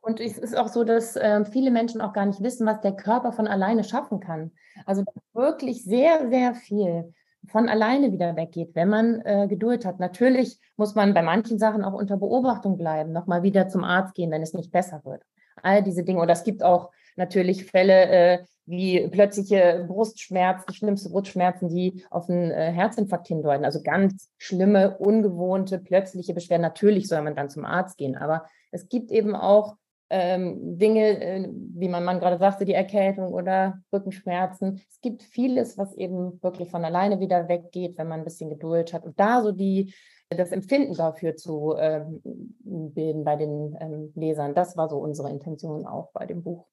Und 0.00 0.20
es 0.20 0.38
ist 0.38 0.56
auch 0.56 0.68
so, 0.68 0.84
dass 0.84 1.16
äh, 1.16 1.44
viele 1.44 1.70
Menschen 1.70 2.00
auch 2.00 2.12
gar 2.12 2.24
nicht 2.24 2.42
wissen, 2.42 2.66
was 2.66 2.80
der 2.80 2.92
Körper 2.92 3.32
von 3.32 3.46
alleine 3.46 3.84
schaffen 3.84 4.20
kann. 4.20 4.52
Also 4.86 5.04
wirklich 5.34 5.84
sehr, 5.84 6.28
sehr 6.30 6.54
viel 6.54 7.12
von 7.46 7.68
alleine 7.68 8.12
wieder 8.12 8.36
weggeht, 8.36 8.74
wenn 8.74 8.88
man 8.88 9.20
äh, 9.22 9.46
Geduld 9.48 9.84
hat. 9.84 10.00
Natürlich 10.00 10.58
muss 10.76 10.94
man 10.94 11.14
bei 11.14 11.22
manchen 11.22 11.58
Sachen 11.58 11.84
auch 11.84 11.92
unter 11.92 12.16
Beobachtung 12.16 12.76
bleiben, 12.76 13.12
nochmal 13.12 13.42
wieder 13.42 13.68
zum 13.68 13.84
Arzt 13.84 14.14
gehen, 14.14 14.30
wenn 14.30 14.42
es 14.42 14.54
nicht 14.54 14.72
besser 14.72 15.02
wird. 15.04 15.22
All 15.62 15.82
diese 15.82 16.04
Dinge. 16.04 16.20
Oder 16.20 16.32
es 16.32 16.44
gibt 16.44 16.62
auch 16.62 16.90
natürlich 17.16 17.64
Fälle 17.64 18.08
äh, 18.08 18.38
wie 18.68 19.08
plötzliche 19.08 19.84
Brustschmerzen, 19.88 20.74
schlimmste 20.74 21.10
Brustschmerzen, 21.10 21.68
die 21.68 22.04
auf 22.10 22.28
einen 22.28 22.50
äh, 22.50 22.70
Herzinfarkt 22.70 23.28
hindeuten. 23.28 23.64
Also 23.64 23.82
ganz 23.82 24.30
schlimme, 24.36 24.98
ungewohnte, 24.98 25.78
plötzliche 25.78 26.34
Beschwerden. 26.34 26.62
Natürlich 26.62 27.08
soll 27.08 27.22
man 27.22 27.34
dann 27.34 27.50
zum 27.50 27.64
Arzt 27.64 27.96
gehen, 27.96 28.16
aber 28.16 28.44
es 28.70 28.88
gibt 28.88 29.10
eben 29.10 29.34
auch 29.34 29.76
ähm, 30.10 30.78
Dinge, 30.78 31.20
äh, 31.20 31.48
wie 31.50 31.88
mein 31.88 32.04
Mann 32.04 32.20
gerade 32.20 32.38
sagte, 32.38 32.64
die 32.64 32.74
Erkältung 32.74 33.32
oder 33.32 33.82
Rückenschmerzen. 33.92 34.80
Es 34.90 35.00
gibt 35.00 35.22
vieles, 35.22 35.76
was 35.76 35.94
eben 35.94 36.42
wirklich 36.42 36.70
von 36.70 36.84
alleine 36.84 37.20
wieder 37.20 37.48
weggeht, 37.48 37.98
wenn 37.98 38.08
man 38.08 38.20
ein 38.20 38.24
bisschen 38.24 38.50
Geduld 38.50 38.92
hat. 38.92 39.04
Und 39.04 39.18
da 39.18 39.42
so 39.42 39.52
die 39.52 39.92
das 40.30 40.52
Empfinden 40.52 40.94
dafür 40.94 41.36
zu 41.36 41.74
ähm, 41.78 42.20
bilden 42.62 43.24
bei 43.24 43.36
den 43.36 43.76
ähm, 43.80 44.12
Lesern. 44.14 44.54
Das 44.54 44.76
war 44.76 44.88
so 44.88 44.98
unsere 44.98 45.30
Intention 45.30 45.86
auch 45.86 46.10
bei 46.12 46.26
dem 46.26 46.42
Buch. 46.42 46.66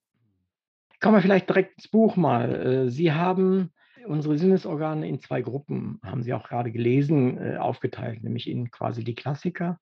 Kommen 1.02 1.16
wir 1.16 1.22
vielleicht 1.22 1.50
direkt 1.50 1.78
ins 1.78 1.88
Buch 1.88 2.16
mal. 2.16 2.56
Äh, 2.56 2.90
Sie 2.90 3.12
haben 3.12 3.72
unsere 4.08 4.38
Sinnesorgane 4.38 5.08
in 5.08 5.20
zwei 5.20 5.42
Gruppen, 5.42 6.00
haben 6.04 6.24
Sie 6.24 6.34
auch 6.34 6.48
gerade 6.48 6.72
gelesen, 6.72 7.38
äh, 7.38 7.58
aufgeteilt, 7.58 8.24
nämlich 8.24 8.50
in 8.50 8.72
quasi 8.72 9.04
die 9.04 9.16
Klassiker, 9.16 9.80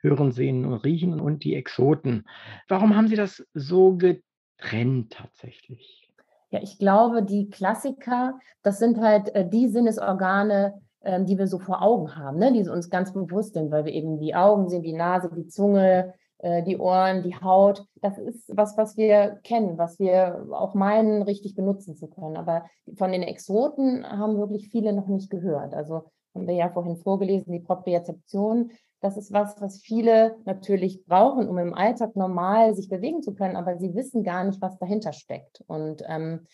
Hören, 0.00 0.32
Sehen 0.32 0.64
und 0.64 0.74
Riechen 0.84 1.20
und 1.20 1.44
die 1.44 1.54
Exoten. 1.54 2.24
Warum 2.68 2.96
haben 2.96 3.08
Sie 3.08 3.16
das 3.16 3.44
so 3.54 3.96
getrennt 3.96 5.12
tatsächlich? 5.12 6.10
Ja, 6.50 6.60
ich 6.62 6.78
glaube, 6.78 7.22
die 7.22 7.50
Klassiker, 7.50 8.38
das 8.62 8.78
sind 8.78 9.00
halt 9.00 9.34
äh, 9.34 9.48
die 9.48 9.68
Sinnesorgane, 9.68 10.80
äh, 11.00 11.22
die 11.24 11.38
wir 11.38 11.46
so 11.46 11.58
vor 11.58 11.82
Augen 11.82 12.16
haben, 12.16 12.38
ne? 12.38 12.52
die 12.52 12.68
uns 12.68 12.88
ganz 12.88 13.12
bewusst 13.12 13.54
sind, 13.54 13.70
weil 13.70 13.84
wir 13.84 13.92
eben 13.92 14.18
die 14.18 14.34
Augen 14.34 14.68
sehen, 14.68 14.82
die 14.82 14.92
Nase, 14.92 15.30
die 15.36 15.48
Zunge, 15.48 16.14
die 16.42 16.76
Ohren, 16.76 17.22
die 17.22 17.34
Haut. 17.34 17.84
Das 18.02 18.18
ist 18.18 18.54
was, 18.54 18.76
was 18.76 18.96
wir 18.96 19.40
kennen, 19.42 19.78
was 19.78 19.98
wir 19.98 20.46
auch 20.52 20.74
meinen, 20.74 21.22
richtig 21.22 21.54
benutzen 21.54 21.96
zu 21.96 22.08
können. 22.08 22.36
Aber 22.36 22.66
von 22.96 23.12
den 23.12 23.22
Exoten 23.22 24.06
haben 24.06 24.36
wirklich 24.38 24.68
viele 24.68 24.92
noch 24.92 25.06
nicht 25.06 25.30
gehört. 25.30 25.74
Also 25.74 26.10
haben 26.34 26.46
wir 26.46 26.54
ja 26.54 26.68
vorhin 26.68 26.96
vorgelesen, 26.98 27.52
die 27.52 27.60
Propriozeption. 27.60 28.70
Das 29.00 29.16
ist 29.16 29.32
was, 29.32 29.60
was 29.60 29.80
viele 29.80 30.36
natürlich 30.44 31.04
brauchen, 31.06 31.48
um 31.48 31.58
im 31.58 31.74
Alltag 31.74 32.16
normal 32.16 32.74
sich 32.74 32.88
bewegen 32.88 33.22
zu 33.22 33.34
können, 33.34 33.56
aber 33.56 33.78
sie 33.78 33.94
wissen 33.94 34.22
gar 34.22 34.44
nicht, 34.44 34.60
was 34.60 34.78
dahinter 34.78 35.12
steckt. 35.12 35.62
Und 35.66 36.02
ähm, 36.06 36.46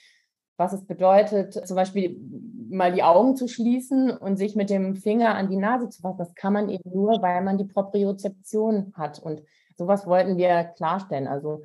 was 0.56 0.72
es 0.72 0.86
bedeutet, 0.86 1.54
zum 1.66 1.76
Beispiel 1.76 2.20
mal 2.68 2.92
die 2.92 3.02
Augen 3.02 3.36
zu 3.36 3.48
schließen 3.48 4.10
und 4.10 4.36
sich 4.36 4.54
mit 4.54 4.70
dem 4.70 4.94
Finger 4.94 5.34
an 5.34 5.50
die 5.50 5.56
Nase 5.56 5.88
zu 5.88 6.02
fassen. 6.02 6.18
Das 6.18 6.34
kann 6.34 6.52
man 6.52 6.68
eben 6.68 6.90
nur, 6.90 7.20
weil 7.22 7.42
man 7.42 7.58
die 7.58 7.64
Propriozeption 7.64 8.92
hat. 8.94 9.18
Und 9.18 9.42
sowas 9.82 10.06
wollten 10.06 10.36
wir 10.36 10.64
klarstellen. 10.76 11.26
Also 11.26 11.64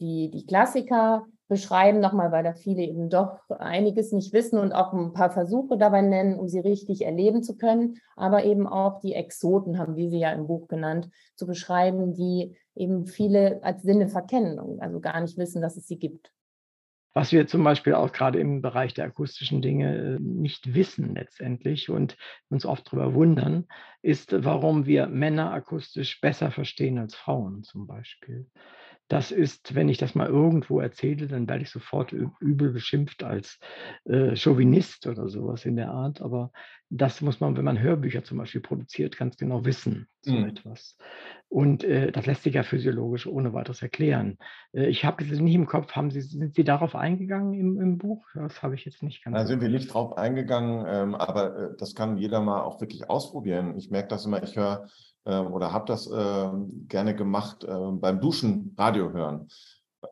die, 0.00 0.30
die 0.30 0.46
Klassiker 0.46 1.26
beschreiben 1.48 2.00
nochmal, 2.00 2.30
weil 2.30 2.44
da 2.44 2.52
viele 2.52 2.82
eben 2.82 3.08
doch 3.08 3.40
einiges 3.50 4.12
nicht 4.12 4.32
wissen 4.32 4.58
und 4.58 4.72
auch 4.72 4.92
ein 4.92 5.12
paar 5.12 5.30
Versuche 5.30 5.78
dabei 5.78 6.02
nennen, 6.02 6.38
um 6.38 6.46
sie 6.46 6.60
richtig 6.60 7.04
erleben 7.04 7.42
zu 7.42 7.56
können, 7.56 7.96
aber 8.16 8.44
eben 8.44 8.66
auch 8.66 9.00
die 9.00 9.14
Exoten, 9.14 9.78
haben 9.78 9.96
wir 9.96 10.10
sie 10.10 10.18
ja 10.18 10.32
im 10.32 10.46
Buch 10.46 10.68
genannt, 10.68 11.08
zu 11.36 11.46
beschreiben, 11.46 12.12
die 12.12 12.54
eben 12.74 13.06
viele 13.06 13.62
als 13.62 13.82
Sinne 13.82 14.08
verkennen 14.08 14.58
und 14.58 14.80
also 14.80 15.00
gar 15.00 15.20
nicht 15.20 15.38
wissen, 15.38 15.62
dass 15.62 15.76
es 15.76 15.86
sie 15.86 15.98
gibt. 15.98 16.30
Was 17.14 17.32
wir 17.32 17.46
zum 17.46 17.64
Beispiel 17.64 17.94
auch 17.94 18.12
gerade 18.12 18.38
im 18.38 18.62
Bereich 18.62 18.94
der 18.94 19.06
akustischen 19.06 19.62
Dinge 19.62 19.96
äh, 19.96 20.18
nicht 20.20 20.74
wissen 20.74 21.14
letztendlich 21.14 21.90
und 21.90 22.16
uns 22.48 22.64
oft 22.66 22.86
darüber 22.88 23.14
wundern, 23.14 23.66
ist, 24.02 24.32
warum 24.44 24.86
wir 24.86 25.06
Männer 25.06 25.52
akustisch 25.52 26.20
besser 26.20 26.50
verstehen 26.50 26.98
als 26.98 27.14
Frauen 27.14 27.64
zum 27.64 27.86
Beispiel. 27.86 28.46
Das 29.08 29.30
ist, 29.30 29.74
wenn 29.74 29.88
ich 29.88 29.98
das 29.98 30.14
mal 30.14 30.28
irgendwo 30.28 30.80
erzähle, 30.80 31.26
dann 31.26 31.48
werde 31.48 31.62
ich 31.62 31.70
sofort 31.70 32.12
übel 32.12 32.70
beschimpft 32.70 33.24
als 33.24 33.58
äh, 34.04 34.36
Chauvinist 34.36 35.06
oder 35.06 35.28
sowas 35.28 35.64
in 35.64 35.76
der 35.76 35.90
Art. 35.90 36.20
Aber 36.20 36.52
das 36.90 37.20
muss 37.20 37.40
man, 37.40 37.56
wenn 37.56 37.64
man 37.64 37.80
Hörbücher 37.80 38.24
zum 38.24 38.38
Beispiel 38.38 38.60
produziert, 38.60 39.16
ganz 39.16 39.36
genau 39.36 39.64
wissen, 39.64 40.08
so 40.22 40.32
mhm. 40.32 40.48
etwas. 40.48 40.96
Und 41.48 41.84
äh, 41.84 42.12
das 42.12 42.26
lässt 42.26 42.42
sich 42.42 42.54
ja 42.54 42.62
physiologisch 42.62 43.26
ohne 43.26 43.52
weiteres 43.54 43.82
erklären. 43.82 44.38
Äh, 44.72 44.86
ich 44.86 45.04
habe 45.04 45.24
es 45.24 45.30
nicht 45.40 45.54
im 45.54 45.66
Kopf, 45.66 45.92
haben 45.92 46.10
Sie, 46.10 46.20
sind 46.20 46.54
Sie 46.54 46.64
darauf 46.64 46.94
eingegangen 46.94 47.54
im, 47.54 47.80
im 47.80 47.98
Buch? 47.98 48.26
Das 48.34 48.62
habe 48.62 48.74
ich 48.74 48.84
jetzt 48.84 49.02
nicht 49.02 49.24
ganz. 49.24 49.36
Da 49.36 49.46
sind 49.46 49.60
wir 49.60 49.68
nicht 49.68 49.92
drauf 49.92 50.16
eingegangen, 50.16 50.84
ähm, 50.86 51.14
aber 51.14 51.56
äh, 51.56 51.76
das 51.78 51.94
kann 51.94 52.18
jeder 52.18 52.40
mal 52.40 52.62
auch 52.62 52.80
wirklich 52.80 53.08
ausprobieren. 53.08 53.76
Ich 53.76 53.90
merke 53.90 54.08
das 54.08 54.26
immer, 54.26 54.42
ich 54.42 54.56
höre 54.56 54.88
oder 55.32 55.72
habe 55.72 55.86
das 55.86 56.10
ähm, 56.12 56.86
gerne 56.88 57.14
gemacht 57.14 57.66
ähm, 57.68 58.00
beim 58.00 58.20
Duschen 58.20 58.74
Radio 58.78 59.12
hören. 59.12 59.48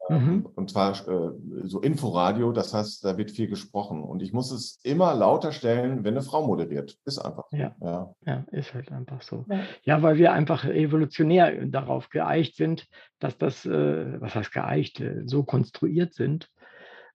Mhm. 0.09 0.47
Und 0.55 0.71
zwar 0.71 0.93
äh, 0.93 1.33
so 1.65 1.81
Inforadio, 1.81 2.53
das 2.53 2.75
heißt, 2.75 3.05
da 3.05 3.17
wird 3.17 3.31
viel 3.31 3.49
gesprochen. 3.49 4.03
Und 4.03 4.23
ich 4.23 4.33
muss 4.33 4.51
es 4.51 4.81
immer 4.83 5.15
lauter 5.15 5.53
stellen, 5.53 6.05
wenn 6.05 6.15
eine 6.15 6.23
Frau 6.23 6.47
moderiert. 6.47 6.97
Ist 7.05 7.19
einfach 7.19 7.45
so. 7.51 7.57
Ja, 7.57 7.75
ja. 7.81 8.15
ja 8.25 8.45
ist 8.51 8.75
halt 8.75 8.91
einfach 8.91 9.23
so. 9.23 9.45
Ja. 9.49 9.61
ja. 9.83 10.03
weil 10.03 10.17
wir 10.17 10.33
einfach 10.33 10.65
evolutionär 10.65 11.67
darauf 11.67 12.09
geeicht 12.11 12.57
sind, 12.57 12.89
dass 13.21 13.39
das, 13.39 13.65
äh, 13.65 14.21
was 14.21 14.35
heißt 14.35 14.53
geeicht, 14.53 15.01
äh, 15.01 15.23
so 15.25 15.45
konstruiert 15.45 16.15
sind 16.15 16.51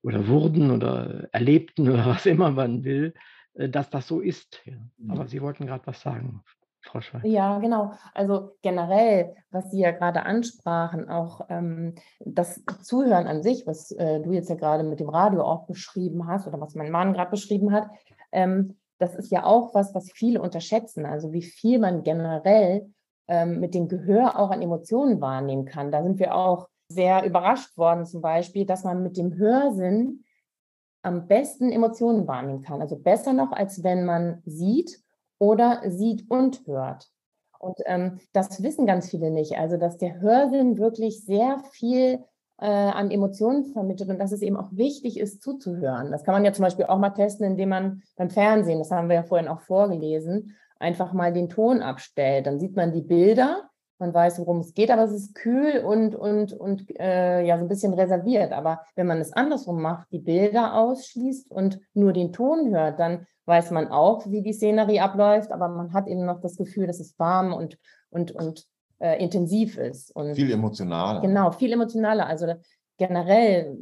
oder 0.01 0.27
wurden 0.27 0.71
oder 0.71 1.27
erlebten 1.33 1.89
oder 1.89 2.05
was 2.05 2.25
immer 2.25 2.51
man 2.51 2.83
will, 2.83 3.13
dass 3.53 3.89
das 3.89 4.07
so 4.07 4.21
ist. 4.21 4.61
Ja. 4.65 4.77
Mhm. 4.97 5.11
Aber 5.11 5.27
Sie 5.27 5.41
wollten 5.41 5.65
gerade 5.65 5.85
was 5.85 6.01
sagen. 6.01 6.41
Frau 6.81 6.99
Schweig. 6.99 7.23
Ja, 7.23 7.59
genau. 7.59 7.93
Also 8.13 8.51
generell, 8.61 9.35
was 9.51 9.69
Sie 9.71 9.79
ja 9.79 9.91
gerade 9.91 10.23
ansprachen, 10.23 11.09
auch 11.09 11.41
ähm, 11.49 11.95
das 12.19 12.63
Zuhören 12.81 13.27
an 13.27 13.43
sich, 13.43 13.67
was 13.67 13.91
äh, 13.91 14.19
du 14.19 14.31
jetzt 14.31 14.49
ja 14.49 14.55
gerade 14.55 14.83
mit 14.83 14.99
dem 14.99 15.09
Radio 15.09 15.43
auch 15.43 15.67
beschrieben 15.67 16.27
hast 16.27 16.47
oder 16.47 16.59
was 16.59 16.75
mein 16.75 16.91
Mann 16.91 17.13
gerade 17.13 17.31
beschrieben 17.31 17.71
hat, 17.71 17.87
ähm, 18.31 18.77
das 18.97 19.15
ist 19.15 19.31
ja 19.31 19.45
auch 19.45 19.73
was, 19.73 19.93
was 19.95 20.11
viele 20.11 20.41
unterschätzen. 20.41 21.05
Also 21.05 21.33
wie 21.33 21.43
viel 21.43 21.79
man 21.79 22.03
generell 22.03 22.91
ähm, 23.27 23.59
mit 23.59 23.73
dem 23.73 23.87
Gehör 23.87 24.37
auch 24.37 24.51
an 24.51 24.61
Emotionen 24.61 25.21
wahrnehmen 25.21 25.65
kann. 25.65 25.91
Da 25.91 26.03
sind 26.03 26.19
wir 26.19 26.35
auch 26.35 26.67
sehr 26.87 27.23
überrascht 27.25 27.77
worden, 27.77 28.05
zum 28.05 28.21
Beispiel, 28.21 28.65
dass 28.65 28.83
man 28.83 29.03
mit 29.03 29.17
dem 29.17 29.35
Hörsinn 29.35 30.23
am 31.03 31.27
besten 31.27 31.71
Emotionen 31.71 32.27
wahrnehmen 32.27 32.61
kann. 32.61 32.81
Also 32.81 32.97
besser 32.97 33.33
noch, 33.33 33.51
als 33.51 33.83
wenn 33.83 34.05
man 34.05 34.41
sieht 34.45 35.01
oder 35.41 35.81
sieht 35.87 36.29
und 36.29 36.67
hört. 36.67 37.09
Und 37.57 37.79
ähm, 37.85 38.19
das 38.31 38.61
wissen 38.61 38.85
ganz 38.85 39.09
viele 39.09 39.31
nicht. 39.31 39.57
Also, 39.57 39.77
dass 39.77 39.97
der 39.97 40.21
Hörsinn 40.21 40.77
wirklich 40.77 41.25
sehr 41.25 41.59
viel 41.71 42.19
äh, 42.59 42.67
an 42.67 43.09
Emotionen 43.09 43.65
vermittelt 43.65 44.11
und 44.11 44.19
dass 44.19 44.31
es 44.31 44.43
eben 44.43 44.55
auch 44.55 44.69
wichtig 44.71 45.19
ist, 45.19 45.41
zuzuhören. 45.41 46.11
Das 46.11 46.23
kann 46.23 46.35
man 46.35 46.45
ja 46.45 46.53
zum 46.53 46.63
Beispiel 46.63 46.85
auch 46.85 46.99
mal 46.99 47.09
testen, 47.09 47.45
indem 47.45 47.69
man 47.69 48.03
beim 48.15 48.29
Fernsehen, 48.29 48.77
das 48.77 48.91
haben 48.91 49.09
wir 49.09 49.15
ja 49.15 49.23
vorhin 49.23 49.47
auch 49.47 49.61
vorgelesen, 49.61 50.55
einfach 50.79 51.11
mal 51.11 51.33
den 51.33 51.49
Ton 51.49 51.81
abstellt. 51.81 52.45
Dann 52.45 52.59
sieht 52.59 52.75
man 52.75 52.91
die 52.91 53.01
Bilder, 53.01 53.63
man 53.97 54.13
weiß, 54.13 54.39
worum 54.39 54.59
es 54.59 54.75
geht, 54.75 54.91
aber 54.91 55.03
es 55.03 55.11
ist 55.11 55.33
kühl 55.33 55.83
und, 55.83 56.13
und, 56.13 56.53
und 56.53 56.85
äh, 56.99 57.43
ja, 57.43 57.57
so 57.57 57.65
ein 57.65 57.69
bisschen 57.69 57.93
reserviert. 57.93 58.51
Aber 58.51 58.81
wenn 58.95 59.07
man 59.07 59.19
es 59.19 59.33
andersrum 59.33 59.81
macht, 59.81 60.11
die 60.11 60.19
Bilder 60.19 60.75
ausschließt 60.75 61.49
und 61.51 61.79
nur 61.93 62.13
den 62.13 62.31
Ton 62.31 62.69
hört, 62.75 62.99
dann 62.99 63.25
weiß 63.51 63.71
man 63.71 63.89
auch, 63.89 64.25
wie 64.31 64.41
die 64.41 64.53
Szenerie 64.53 65.01
abläuft, 65.01 65.51
aber 65.51 65.67
man 65.67 65.91
hat 65.91 66.07
eben 66.07 66.25
noch 66.25 66.39
das 66.39 66.55
Gefühl, 66.55 66.87
dass 66.87 67.01
es 67.01 67.19
warm 67.19 67.51
und, 67.51 67.77
und, 68.09 68.31
und 68.31 68.65
äh, 68.99 69.21
intensiv 69.21 69.77
ist. 69.77 70.15
Und 70.15 70.35
viel 70.35 70.51
emotionaler. 70.51 71.19
Genau, 71.19 71.51
viel 71.51 71.73
emotionaler. 71.73 72.27
Also 72.27 72.53
generell 72.97 73.77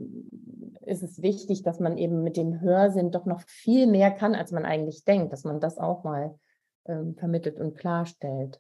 ist 0.82 1.04
es 1.04 1.22
wichtig, 1.22 1.62
dass 1.62 1.80
man 1.80 2.00
eben 2.00 2.24
mit 2.24 2.36
dem 2.36 2.62
Hörsinn 2.62 3.12
doch 3.12 3.26
noch 3.26 3.42
viel 3.42 3.86
mehr 3.86 4.10
kann, 4.10 4.34
als 4.34 4.52
man 4.52 4.66
eigentlich 4.66 5.06
denkt, 5.06 5.32
dass 5.32 5.44
man 5.44 5.60
das 5.60 5.78
auch 5.78 6.04
mal 6.04 6.34
ähm, 6.86 7.16
vermittelt 7.16 7.60
und 7.60 7.78
klarstellt. 7.78 8.60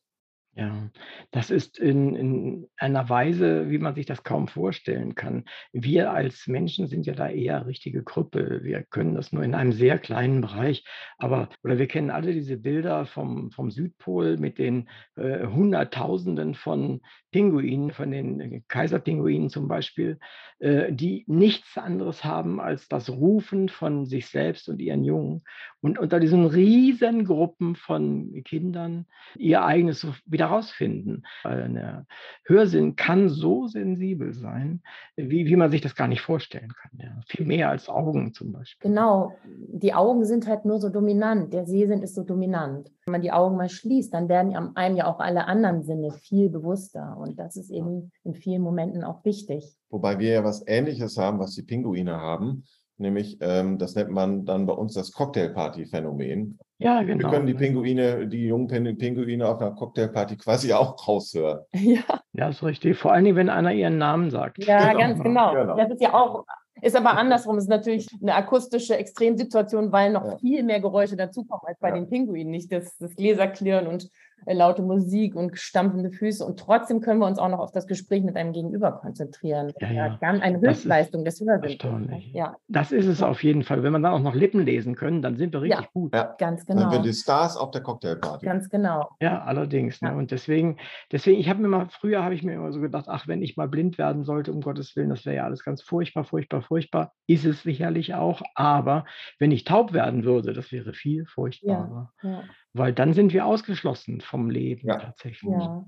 Ja, 0.55 0.89
das 1.31 1.51
ist 1.51 1.77
in, 1.77 2.15
in 2.15 2.67
einer 2.75 3.07
Weise, 3.07 3.69
wie 3.69 3.77
man 3.77 3.95
sich 3.95 4.05
das 4.05 4.23
kaum 4.23 4.47
vorstellen 4.47 5.15
kann. 5.15 5.45
Wir 5.71 6.11
als 6.11 6.47
Menschen 6.47 6.87
sind 6.87 7.05
ja 7.05 7.13
da 7.13 7.29
eher 7.29 7.65
richtige 7.65 8.03
Krüppel. 8.03 8.63
Wir 8.63 8.83
können 8.83 9.15
das 9.15 9.31
nur 9.31 9.43
in 9.43 9.53
einem 9.53 9.71
sehr 9.71 9.99
kleinen 9.99 10.41
Bereich. 10.41 10.83
Aber, 11.17 11.49
oder 11.63 11.77
wir 11.77 11.87
kennen 11.87 12.09
alle 12.09 12.33
diese 12.33 12.57
Bilder 12.57 13.05
vom, 13.05 13.51
vom 13.51 13.71
Südpol 13.71 14.37
mit 14.37 14.57
den 14.57 14.89
äh, 15.15 15.45
Hunderttausenden 15.45 16.55
von 16.55 17.01
Pinguinen, 17.31 17.91
von 17.91 18.11
den 18.11 18.65
Kaiserpinguinen 18.67 19.49
zum 19.49 19.67
Beispiel, 19.67 20.19
äh, 20.57 20.91
die 20.91 21.23
nichts 21.27 21.77
anderes 21.77 22.25
haben 22.25 22.59
als 22.59 22.87
das 22.87 23.09
Rufen 23.09 23.69
von 23.69 24.07
sich 24.07 24.27
selbst 24.27 24.67
und 24.67 24.79
ihren 24.81 25.03
Jungen. 25.03 25.43
Und 25.81 25.97
unter 25.97 26.19
diesen 26.19 26.45
riesen 26.45 27.25
Gruppen 27.25 27.75
von 27.75 28.43
Kindern 28.43 29.05
ihr 29.35 29.63
eigenes 29.63 30.05
wieder 30.25 30.49
herausfinden. 30.49 31.23
Ein 31.43 32.05
Hörsinn 32.45 32.95
kann 32.95 33.29
so 33.29 33.67
sensibel 33.67 34.33
sein, 34.33 34.81
wie, 35.15 35.45
wie 35.45 35.55
man 35.55 35.71
sich 35.71 35.81
das 35.81 35.95
gar 35.95 36.07
nicht 36.07 36.21
vorstellen 36.21 36.73
kann. 36.73 36.91
Ja. 36.97 37.21
Viel 37.27 37.45
mehr 37.45 37.69
als 37.69 37.87
Augen 37.87 38.33
zum 38.33 38.51
Beispiel. 38.51 38.89
Genau, 38.89 39.33
die 39.45 39.93
Augen 39.93 40.25
sind 40.25 40.47
halt 40.47 40.65
nur 40.65 40.79
so 40.79 40.89
dominant, 40.89 41.53
der 41.53 41.65
Sehsinn 41.65 42.01
ist 42.01 42.15
so 42.15 42.23
dominant. 42.23 42.91
Wenn 43.05 43.11
man 43.13 43.21
die 43.21 43.31
Augen 43.31 43.55
mal 43.55 43.69
schließt, 43.69 44.13
dann 44.13 44.29
werden 44.29 44.55
einem 44.75 44.95
ja 44.95 45.07
auch 45.07 45.19
alle 45.19 45.45
anderen 45.45 45.83
Sinne 45.83 46.11
viel 46.11 46.49
bewusster 46.49 47.17
und 47.17 47.39
das 47.39 47.55
ist 47.55 47.71
eben 47.71 48.11
in 48.23 48.35
vielen 48.35 48.61
Momenten 48.61 49.03
auch 49.03 49.23
wichtig. 49.25 49.77
Wobei 49.89 50.19
wir 50.19 50.29
ja 50.29 50.43
was 50.43 50.63
Ähnliches 50.67 51.17
haben, 51.17 51.39
was 51.39 51.55
die 51.55 51.63
Pinguine 51.63 52.17
haben, 52.17 52.63
nämlich 52.99 53.37
ähm, 53.41 53.77
das 53.77 53.95
nennt 53.95 54.11
man 54.11 54.45
dann 54.45 54.65
bei 54.65 54.73
uns 54.73 54.93
das 54.93 55.11
Cocktailparty-Phänomen. 55.11 56.59
Ja, 56.77 57.03
genau. 57.03 57.25
Wir 57.25 57.37
können 57.37 57.47
die 57.47 57.53
Pinguine, 57.53 58.27
die 58.27 58.47
jungen 58.47 58.97
Pinguine 58.97 59.47
auf 59.47 59.59
einer 59.59 59.71
Cocktailparty 59.71 60.37
quasi 60.37 60.73
auch 60.73 60.95
raushören. 61.07 61.59
Ja. 61.73 62.21
Ja, 62.33 62.49
ist 62.49 62.63
richtig. 62.63 62.97
Vor 62.97 63.11
allen 63.11 63.25
Dingen, 63.25 63.35
wenn 63.35 63.49
einer 63.49 63.73
ihren 63.73 63.97
Namen 63.97 64.29
sagt. 64.29 64.63
Ja, 64.63 64.93
genau. 64.93 64.99
ganz 64.99 65.21
genau. 65.21 65.53
genau. 65.53 65.75
Das 65.75 65.89
ist 65.91 66.01
ja 66.01 66.13
auch, 66.13 66.45
ist 66.81 66.95
aber 66.95 67.17
andersrum. 67.17 67.57
Es 67.57 67.65
ist 67.65 67.69
natürlich 67.69 68.07
eine 68.21 68.35
akustische 68.35 68.95
Extremsituation, 68.95 69.91
weil 69.91 70.13
noch 70.13 70.25
ja. 70.25 70.37
viel 70.37 70.63
mehr 70.63 70.79
Geräusche 70.79 71.17
dazukommen 71.17 71.63
als 71.65 71.79
bei 71.79 71.89
ja. 71.89 71.95
den 71.95 72.09
Pinguinen. 72.09 72.51
Nicht 72.51 72.71
das, 72.71 72.97
das 72.97 73.15
Gläserklirren 73.15 73.87
und 73.87 74.09
laute 74.45 74.81
Musik 74.81 75.35
und 75.35 75.57
stampfende 75.57 76.11
Füße 76.11 76.45
und 76.45 76.59
trotzdem 76.59 77.01
können 77.01 77.19
wir 77.19 77.27
uns 77.27 77.39
auch 77.39 77.49
noch 77.49 77.59
auf 77.59 77.71
das 77.71 77.87
Gespräch 77.87 78.23
mit 78.23 78.35
einem 78.35 78.53
Gegenüber 78.53 78.91
konzentrieren. 78.91 79.73
Ja, 79.79 79.91
ja. 79.91 80.17
Ganz 80.21 80.41
eine 80.41 80.59
Höchstleistung 80.59 81.25
des 81.25 81.39
Hörsinns. 81.39 81.73
Erstaunlich. 81.73 82.31
Ja, 82.33 82.55
Das 82.67 82.91
ist 82.91 83.07
es 83.07 83.19
Ja. 83.19 83.27
auf 83.29 83.43
jeden 83.43 83.63
Fall. 83.63 83.83
Wenn 83.83 83.91
wir 83.93 83.99
dann 83.99 84.13
auch 84.13 84.19
noch 84.19 84.35
Lippen 84.35 84.65
lesen 84.65 84.95
können, 84.95 85.21
dann 85.21 85.37
sind 85.37 85.53
wir 85.53 85.61
richtig 85.61 85.81
Ja. 85.81 85.89
gut. 85.93 86.13
Ja, 86.15 86.35
ganz 86.37 86.65
dann 86.65 86.77
genau. 86.77 86.89
sind 86.89 87.03
wir 87.03 87.11
die 87.11 87.13
Stars 87.15 87.57
auf 87.57 87.71
der 87.71 87.81
Cocktailparty. 87.81 88.45
Ganz 88.45 88.69
genau. 88.69 89.09
Ja, 89.21 89.41
allerdings. 89.43 90.01
Ne? 90.01 90.15
Und 90.15 90.31
deswegen, 90.31 90.77
deswegen, 91.11 91.39
ich 91.39 91.49
habe 91.49 91.61
mir 91.61 91.67
mal, 91.67 91.87
früher 91.89 92.23
habe 92.23 92.33
ich 92.33 92.43
mir 92.43 92.53
immer 92.53 92.71
so 92.71 92.79
gedacht, 92.79 93.05
ach, 93.07 93.27
wenn 93.27 93.41
ich 93.41 93.57
mal 93.57 93.67
blind 93.67 93.97
werden 93.97 94.23
sollte, 94.23 94.51
um 94.51 94.61
Gottes 94.61 94.95
Willen, 94.95 95.09
das 95.09 95.25
wäre 95.25 95.37
ja 95.37 95.45
alles 95.45 95.63
ganz 95.63 95.81
furchtbar, 95.81 96.23
furchtbar, 96.23 96.61
furchtbar. 96.61 97.13
Ist 97.27 97.45
es 97.45 97.63
sicherlich 97.63 98.13
auch. 98.15 98.41
Aber 98.55 99.05
wenn 99.39 99.51
ich 99.51 99.63
taub 99.63 99.93
werden 99.93 100.23
würde, 100.23 100.53
das 100.53 100.71
wäre 100.71 100.93
viel 100.93 101.25
furchtbarer. 101.25 102.11
Ja. 102.23 102.43
Weil 102.73 102.93
dann 102.93 103.13
sind 103.13 103.33
wir 103.33 103.45
ausgeschlossen 103.45 104.21
vom 104.21 104.49
Leben 104.49 104.87
Ja. 104.87 104.97
tatsächlich. 104.99 105.51
Ja. 105.51 105.85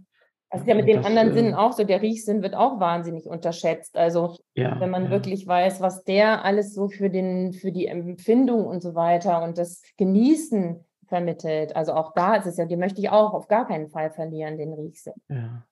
Also 0.50 0.66
ja 0.66 0.76
mit 0.76 0.88
den 0.88 0.98
das, 0.98 1.06
anderen 1.06 1.30
äh, 1.30 1.34
Sinnen 1.34 1.54
auch 1.54 1.72
so. 1.72 1.84
Der 1.84 2.02
Riechsinn 2.02 2.42
wird 2.42 2.56
auch 2.56 2.80
wahnsinnig 2.80 3.26
unterschätzt. 3.26 3.96
Also 3.98 4.38
Ja, 4.56 4.80
wenn 4.80 4.90
man 4.90 5.06
ja. 5.06 5.10
wirklich 5.10 5.48
weiß, 5.48 5.80
was 5.80 6.04
der 6.04 6.44
alles 6.44 6.74
so 6.74 6.90
für 6.90 7.10
den, 7.10 7.54
für 7.54 7.72
die 7.72 7.88
Empfindung 7.88 8.66
und 8.66 8.82
so 8.82 8.94
weiter 8.94 9.44
und 9.44 9.58
das 9.58 9.82
Genießen 9.98 10.84
vermittelt. 11.08 11.76
Also 11.76 11.94
auch 11.94 12.14
da 12.14 12.36
ist 12.36 12.48
es 12.48 12.58
ja, 12.58 12.66
den 12.66 12.80
möchte 12.80 13.00
ich 13.00 13.10
auch 13.10 13.34
auf 13.34 13.48
gar 13.48 13.68
keinen 13.68 13.90
Fall 13.90 14.12
verlieren, 14.12 14.58
den 14.58 14.74
Riechsinn. 14.74 15.14
Ja. 15.30 15.66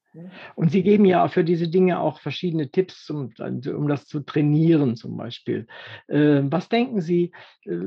Und 0.55 0.71
Sie 0.71 0.83
geben 0.83 1.05
ja 1.05 1.27
für 1.27 1.43
diese 1.43 1.67
Dinge 1.67 1.99
auch 1.99 2.19
verschiedene 2.19 2.69
Tipps, 2.69 3.05
zum, 3.05 3.31
um 3.39 3.87
das 3.87 4.05
zu 4.05 4.21
trainieren 4.21 4.95
zum 4.95 5.17
Beispiel. 5.17 5.67
Äh, 6.07 6.41
was 6.43 6.69
denken 6.69 7.01
Sie, 7.01 7.31
äh, 7.65 7.77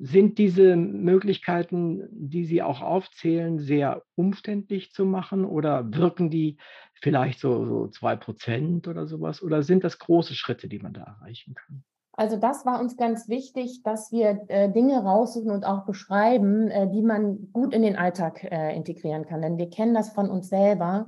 sind 0.00 0.38
diese 0.38 0.76
Möglichkeiten, 0.76 2.08
die 2.10 2.44
Sie 2.44 2.62
auch 2.62 2.80
aufzählen, 2.80 3.58
sehr 3.58 4.02
umständlich 4.14 4.92
zu 4.92 5.04
machen 5.04 5.44
oder 5.44 5.94
wirken 5.94 6.30
die 6.30 6.56
vielleicht 6.94 7.38
so, 7.40 7.64
so 7.64 7.88
2% 7.88 8.88
oder 8.88 9.06
sowas? 9.06 9.42
Oder 9.42 9.62
sind 9.62 9.84
das 9.84 9.98
große 9.98 10.34
Schritte, 10.34 10.68
die 10.68 10.80
man 10.80 10.92
da 10.92 11.02
erreichen 11.02 11.54
kann? 11.54 11.84
Also 12.18 12.36
das 12.36 12.66
war 12.66 12.80
uns 12.80 12.96
ganz 12.96 13.28
wichtig, 13.28 13.84
dass 13.84 14.10
wir 14.10 14.40
äh, 14.48 14.68
Dinge 14.72 15.04
raussuchen 15.04 15.52
und 15.52 15.64
auch 15.64 15.86
beschreiben, 15.86 16.68
äh, 16.68 16.90
die 16.90 17.02
man 17.02 17.52
gut 17.52 17.72
in 17.72 17.82
den 17.82 17.94
Alltag 17.94 18.42
äh, 18.42 18.74
integrieren 18.74 19.24
kann. 19.24 19.40
Denn 19.40 19.56
wir 19.56 19.70
kennen 19.70 19.94
das 19.94 20.08
von 20.10 20.28
uns 20.28 20.48
selber. 20.48 21.06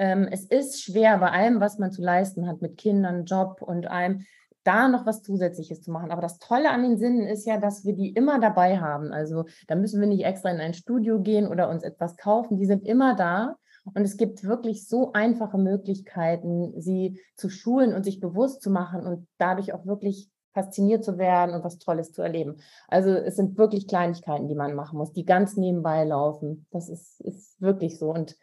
Ähm, 0.00 0.28
es 0.30 0.46
ist 0.46 0.82
schwer 0.82 1.18
bei 1.18 1.30
allem, 1.30 1.60
was 1.60 1.78
man 1.78 1.92
zu 1.92 2.00
leisten 2.00 2.48
hat, 2.48 2.62
mit 2.62 2.78
Kindern, 2.78 3.26
Job 3.26 3.60
und 3.60 3.86
allem, 3.86 4.24
da 4.64 4.88
noch 4.88 5.04
was 5.04 5.22
Zusätzliches 5.22 5.82
zu 5.82 5.90
machen. 5.90 6.10
Aber 6.10 6.22
das 6.22 6.38
Tolle 6.38 6.70
an 6.70 6.82
den 6.82 6.96
Sinnen 6.96 7.26
ist 7.26 7.46
ja, 7.46 7.58
dass 7.58 7.84
wir 7.84 7.94
die 7.94 8.08
immer 8.08 8.40
dabei 8.40 8.78
haben. 8.78 9.12
Also 9.12 9.44
da 9.68 9.74
müssen 9.74 10.00
wir 10.00 10.08
nicht 10.08 10.24
extra 10.24 10.48
in 10.48 10.58
ein 10.58 10.72
Studio 10.72 11.20
gehen 11.20 11.46
oder 11.46 11.68
uns 11.68 11.82
etwas 11.82 12.16
kaufen. 12.16 12.56
Die 12.56 12.64
sind 12.64 12.86
immer 12.86 13.14
da. 13.14 13.56
Und 13.84 14.02
es 14.02 14.16
gibt 14.16 14.42
wirklich 14.42 14.88
so 14.88 15.12
einfache 15.12 15.58
Möglichkeiten, 15.58 16.80
sie 16.80 17.20
zu 17.34 17.50
schulen 17.50 17.92
und 17.92 18.04
sich 18.04 18.20
bewusst 18.20 18.62
zu 18.62 18.70
machen 18.70 19.06
und 19.06 19.28
dadurch 19.36 19.74
auch 19.74 19.84
wirklich 19.84 20.30
fasziniert 20.54 21.04
zu 21.04 21.18
werden 21.18 21.54
und 21.54 21.62
was 21.62 21.78
Tolles 21.78 22.12
zu 22.12 22.22
erleben. 22.22 22.56
Also 22.88 23.10
es 23.10 23.36
sind 23.36 23.58
wirklich 23.58 23.86
Kleinigkeiten, 23.86 24.48
die 24.48 24.54
man 24.54 24.74
machen 24.74 24.98
muss, 24.98 25.12
die 25.12 25.24
ganz 25.26 25.56
nebenbei 25.56 26.04
laufen. 26.04 26.66
Das 26.70 26.88
ist, 26.88 27.20
ist 27.20 27.60
wirklich 27.60 27.98
so 27.98 28.12
und 28.12 28.36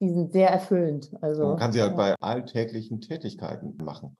die 0.00 0.08
sind 0.08 0.32
sehr 0.32 0.50
erfüllend. 0.50 1.10
Also, 1.20 1.48
Man 1.48 1.58
kann 1.58 1.72
sie 1.72 1.82
halt 1.82 1.92
ja. 1.92 1.96
bei 1.96 2.14
alltäglichen 2.20 3.00
Tätigkeiten 3.00 3.76
machen. 3.84 4.16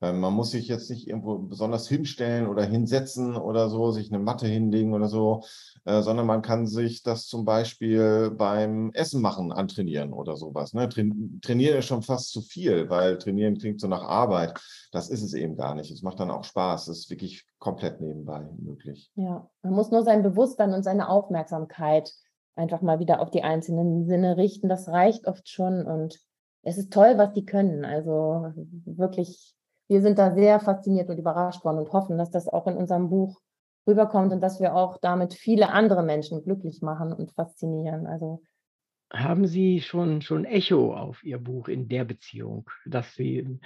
Ähm, 0.00 0.20
Man 0.20 0.34
muss 0.34 0.52
sich 0.52 0.68
jetzt 0.68 0.88
nicht 0.88 1.08
irgendwo 1.08 1.38
besonders 1.38 1.88
hinstellen 1.88 2.46
oder 2.46 2.64
hinsetzen 2.64 3.36
oder 3.36 3.68
so, 3.68 3.90
sich 3.90 4.12
eine 4.12 4.22
Matte 4.22 4.46
hinlegen 4.46 4.94
oder 4.94 5.08
so, 5.08 5.42
äh, 5.84 6.02
sondern 6.02 6.26
man 6.26 6.42
kann 6.42 6.66
sich 6.66 7.02
das 7.02 7.26
zum 7.26 7.44
Beispiel 7.44 8.30
beim 8.30 8.92
Essen 8.92 9.20
machen 9.20 9.52
antrainieren 9.52 10.12
oder 10.12 10.36
sowas. 10.36 10.74
Ne? 10.74 10.88
Train 10.88 11.40
trainieren 11.42 11.78
ist 11.78 11.86
schon 11.86 12.02
fast 12.02 12.30
zu 12.30 12.40
viel, 12.40 12.88
weil 12.88 13.18
trainieren 13.18 13.58
klingt 13.58 13.80
so 13.80 13.88
nach 13.88 14.04
Arbeit. 14.04 14.54
Das 14.92 15.08
ist 15.08 15.22
es 15.22 15.34
eben 15.34 15.56
gar 15.56 15.74
nicht. 15.74 15.90
Es 15.90 16.02
macht 16.02 16.20
dann 16.20 16.30
auch 16.30 16.44
Spaß. 16.44 16.88
Es 16.88 16.98
ist 17.00 17.10
wirklich 17.10 17.46
komplett 17.58 18.00
nebenbei 18.00 18.46
möglich. 18.58 19.10
Ja, 19.16 19.48
man 19.62 19.72
muss 19.72 19.90
nur 19.90 20.04
sein 20.04 20.22
Bewusstsein 20.22 20.72
und 20.72 20.84
seine 20.84 21.08
Aufmerksamkeit 21.08 22.12
einfach 22.56 22.82
mal 22.82 22.98
wieder 22.98 23.20
auf 23.20 23.30
die 23.30 23.44
einzelnen 23.44 24.06
Sinne 24.06 24.36
richten. 24.36 24.68
Das 24.68 24.88
reicht 24.88 25.26
oft 25.26 25.48
schon 25.48 25.86
und 25.86 26.18
es 26.62 26.78
ist 26.78 26.92
toll, 26.92 27.14
was 27.16 27.32
die 27.32 27.44
können. 27.44 27.84
Also 27.84 28.52
wirklich, 28.84 29.54
wir 29.88 30.02
sind 30.02 30.18
da 30.18 30.34
sehr 30.34 30.58
fasziniert 30.58 31.08
und 31.08 31.18
überrascht 31.18 31.64
worden 31.64 31.78
und 31.78 31.92
hoffen, 31.92 32.18
dass 32.18 32.30
das 32.30 32.48
auch 32.48 32.66
in 32.66 32.76
unserem 32.76 33.08
Buch 33.08 33.40
rüberkommt 33.86 34.32
und 34.32 34.40
dass 34.40 34.58
wir 34.58 34.74
auch 34.74 34.98
damit 34.98 35.34
viele 35.34 35.70
andere 35.70 36.02
Menschen 36.02 36.42
glücklich 36.42 36.82
machen 36.82 37.12
und 37.12 37.30
faszinieren. 37.32 38.06
Also 38.06 38.42
Haben 39.12 39.46
Sie 39.46 39.80
schon, 39.80 40.22
schon 40.22 40.44
Echo 40.44 40.92
auf 40.92 41.22
Ihr 41.22 41.38
Buch 41.38 41.68
in 41.68 41.88
der 41.88 42.04
Beziehung, 42.04 42.68
dass 42.84 43.14
Sie 43.14 43.60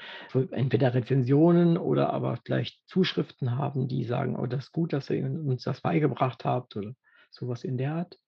entweder 0.51 0.93
Rezensionen 0.93 1.79
oder 1.79 2.13
aber 2.13 2.39
vielleicht 2.45 2.87
Zuschriften 2.87 3.57
haben, 3.57 3.89
die 3.89 4.05
sagen, 4.05 4.37
oh, 4.37 4.45
das 4.47 4.65
ist 4.65 4.73
gut, 4.73 4.93
dass 4.93 5.09
ihr 5.09 5.25
uns 5.25 5.63
das 5.63 5.81
beigebracht 5.81 6.45
habt 6.45 6.77
oder 6.77 6.93
sowas 7.31 7.65
in 7.65 7.79
der 7.79 7.95
Art? 7.95 8.19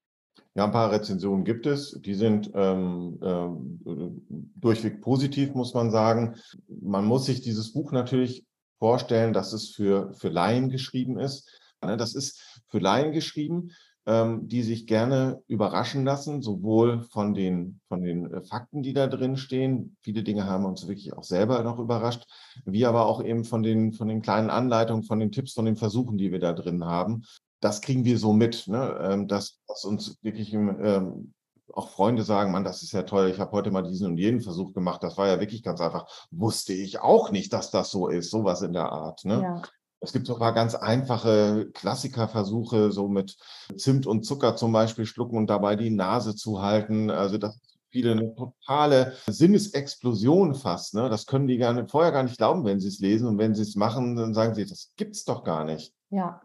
Ja, 0.55 0.67
ein 0.67 0.73
paar 0.73 0.93
Rezensionen 0.93 1.45
gibt 1.45 1.67
es. 1.67 1.99
Die 2.03 2.15
sind 2.15 2.51
ähm, 2.55 3.19
ähm, 3.23 4.27
durchweg 4.57 5.01
positiv, 5.01 5.55
muss 5.55 5.73
man 5.73 5.91
sagen. 5.91 6.37
Man 6.69 7.07
muss 7.07 7.25
sich 7.25 7.41
dieses 7.41 7.73
Buch 7.73 7.93
natürlich 7.93 8.45
vorstellen, 8.79 9.33
dass 9.33 9.53
es 9.53 9.71
für, 9.71 10.13
für 10.13 10.29
Laien 10.29 10.69
geschrieben 10.69 11.19
ist. 11.19 11.49
Ne, 11.83 11.97
Das 11.97 12.15
ist 12.15 12.63
für 12.69 12.81
Laien 12.81 13.13
geschrieben, 13.13 13.71
ähm, 14.05 14.47
die 14.47 14.63
sich 14.63 14.87
gerne 14.87 15.43
überraschen 15.47 16.05
lassen, 16.05 16.43
sowohl 16.43 17.03
von 17.03 17.33
den, 17.33 17.81
von 17.89 18.03
den 18.03 18.31
äh, 18.31 18.43
Fakten, 18.43 18.83
die 18.83 18.93
da 18.93 19.07
drin 19.07 19.39
stehen. 19.39 19.97
Viele 20.03 20.23
Dinge 20.23 20.45
haben 20.45 20.67
uns 20.67 20.87
wirklich 20.87 21.15
auch 21.15 21.25
selber 21.25 21.63
noch 21.63 21.79
überrascht, 21.79 22.25
wie 22.67 22.85
aber 22.85 23.07
auch 23.07 23.25
eben 23.25 23.45
von 23.45 23.63
den, 23.63 23.93
von 23.95 24.09
den 24.09 24.21
kleinen 24.21 24.51
Anleitungen, 24.51 25.05
von 25.05 25.19
den 25.19 25.33
Tipps, 25.33 25.55
von 25.55 25.65
den 25.65 25.77
Versuchen, 25.77 26.19
die 26.19 26.31
wir 26.31 26.41
da 26.41 26.53
drin 26.53 26.85
haben 26.85 27.23
das 27.63 27.81
kriegen 27.81 28.05
wir 28.05 28.19
so 28.19 28.33
mit, 28.33 28.67
ne? 28.67 28.99
ähm, 29.03 29.29
dass, 29.29 29.61
dass 29.69 29.85
uns 29.85 30.19
wirklich 30.23 30.53
ähm, 30.53 31.33
auch 31.73 31.91
Freunde 31.91 32.25
sagen, 32.25 32.51
Mann, 32.51 32.65
das 32.65 32.83
ist 32.83 32.93
ja 32.93 33.05
toll, 33.05 33.31
ich 33.31 33.39
habe 33.39 33.53
heute 33.53 33.71
mal 33.71 33.83
diesen 33.83 34.09
und 34.09 34.19
jenen 34.19 34.41
Versuch 34.41 34.75
gemacht, 34.75 35.03
das 35.03 35.17
war 35.17 35.29
ja 35.29 35.41
wirklich 35.41 35.63
ganz 35.63 35.81
einfach. 35.81 36.07
Wusste 36.33 36.73
ich 36.73 37.01
auch 37.01 37.31
nicht, 37.31 37.53
dass 37.53 37.71
das 37.71 37.91
so 37.91 38.09
ist, 38.09 38.31
sowas 38.31 38.63
in 38.63 38.73
der 38.73 38.91
Art. 38.91 39.25
Ne? 39.25 39.43
ja, 39.43 39.63
Es 40.01 40.13
gibt 40.13 40.27
so 40.27 40.35
ein 40.35 40.41
paar 40.41 40.53
ganz 40.55 40.75
einfache 40.75 41.71
Klassikerversuche, 41.73 42.91
so 42.91 43.09
mit 43.09 43.37
Zimt 43.77 44.09
und 44.09 44.25
Zucker 44.25 44.57
zum 44.57 44.73
Beispiel 44.73 45.07
schlucken 45.07 45.39
und 45.39 45.49
dabei 45.49 45.77
die 45.77 45.91
Nase 45.91 46.35
zu 46.35 46.63
halten. 46.63 47.11
Also 47.11 47.39
das 47.39 47.55
ist 47.55 47.79
viele 47.91 48.11
eine 48.11 48.35
totale 48.35 49.15
Sinnesexplosion 49.29 50.57
fast. 50.57 50.95
Ne? 50.95 51.09
Das 51.09 51.27
können 51.27 51.47
die 51.47 51.59
gar 51.59 51.73
nicht, 51.75 51.93
vorher 51.93 52.11
gar 52.11 52.25
nicht 52.25 52.39
glauben, 52.39 52.65
wenn 52.65 52.81
sie 52.81 52.89
es 52.89 52.99
lesen. 52.99 53.29
Und 53.29 53.39
wenn 53.39 53.55
sie 53.55 53.63
es 53.63 53.77
machen, 53.77 54.17
dann 54.17 54.35
sagen 54.35 54.57
sie, 54.57 54.67
das 54.67 54.93
gibt's 54.97 55.25
doch 55.25 55.45
gar 55.45 55.65
nicht. 55.65 55.95
ja. 56.11 56.43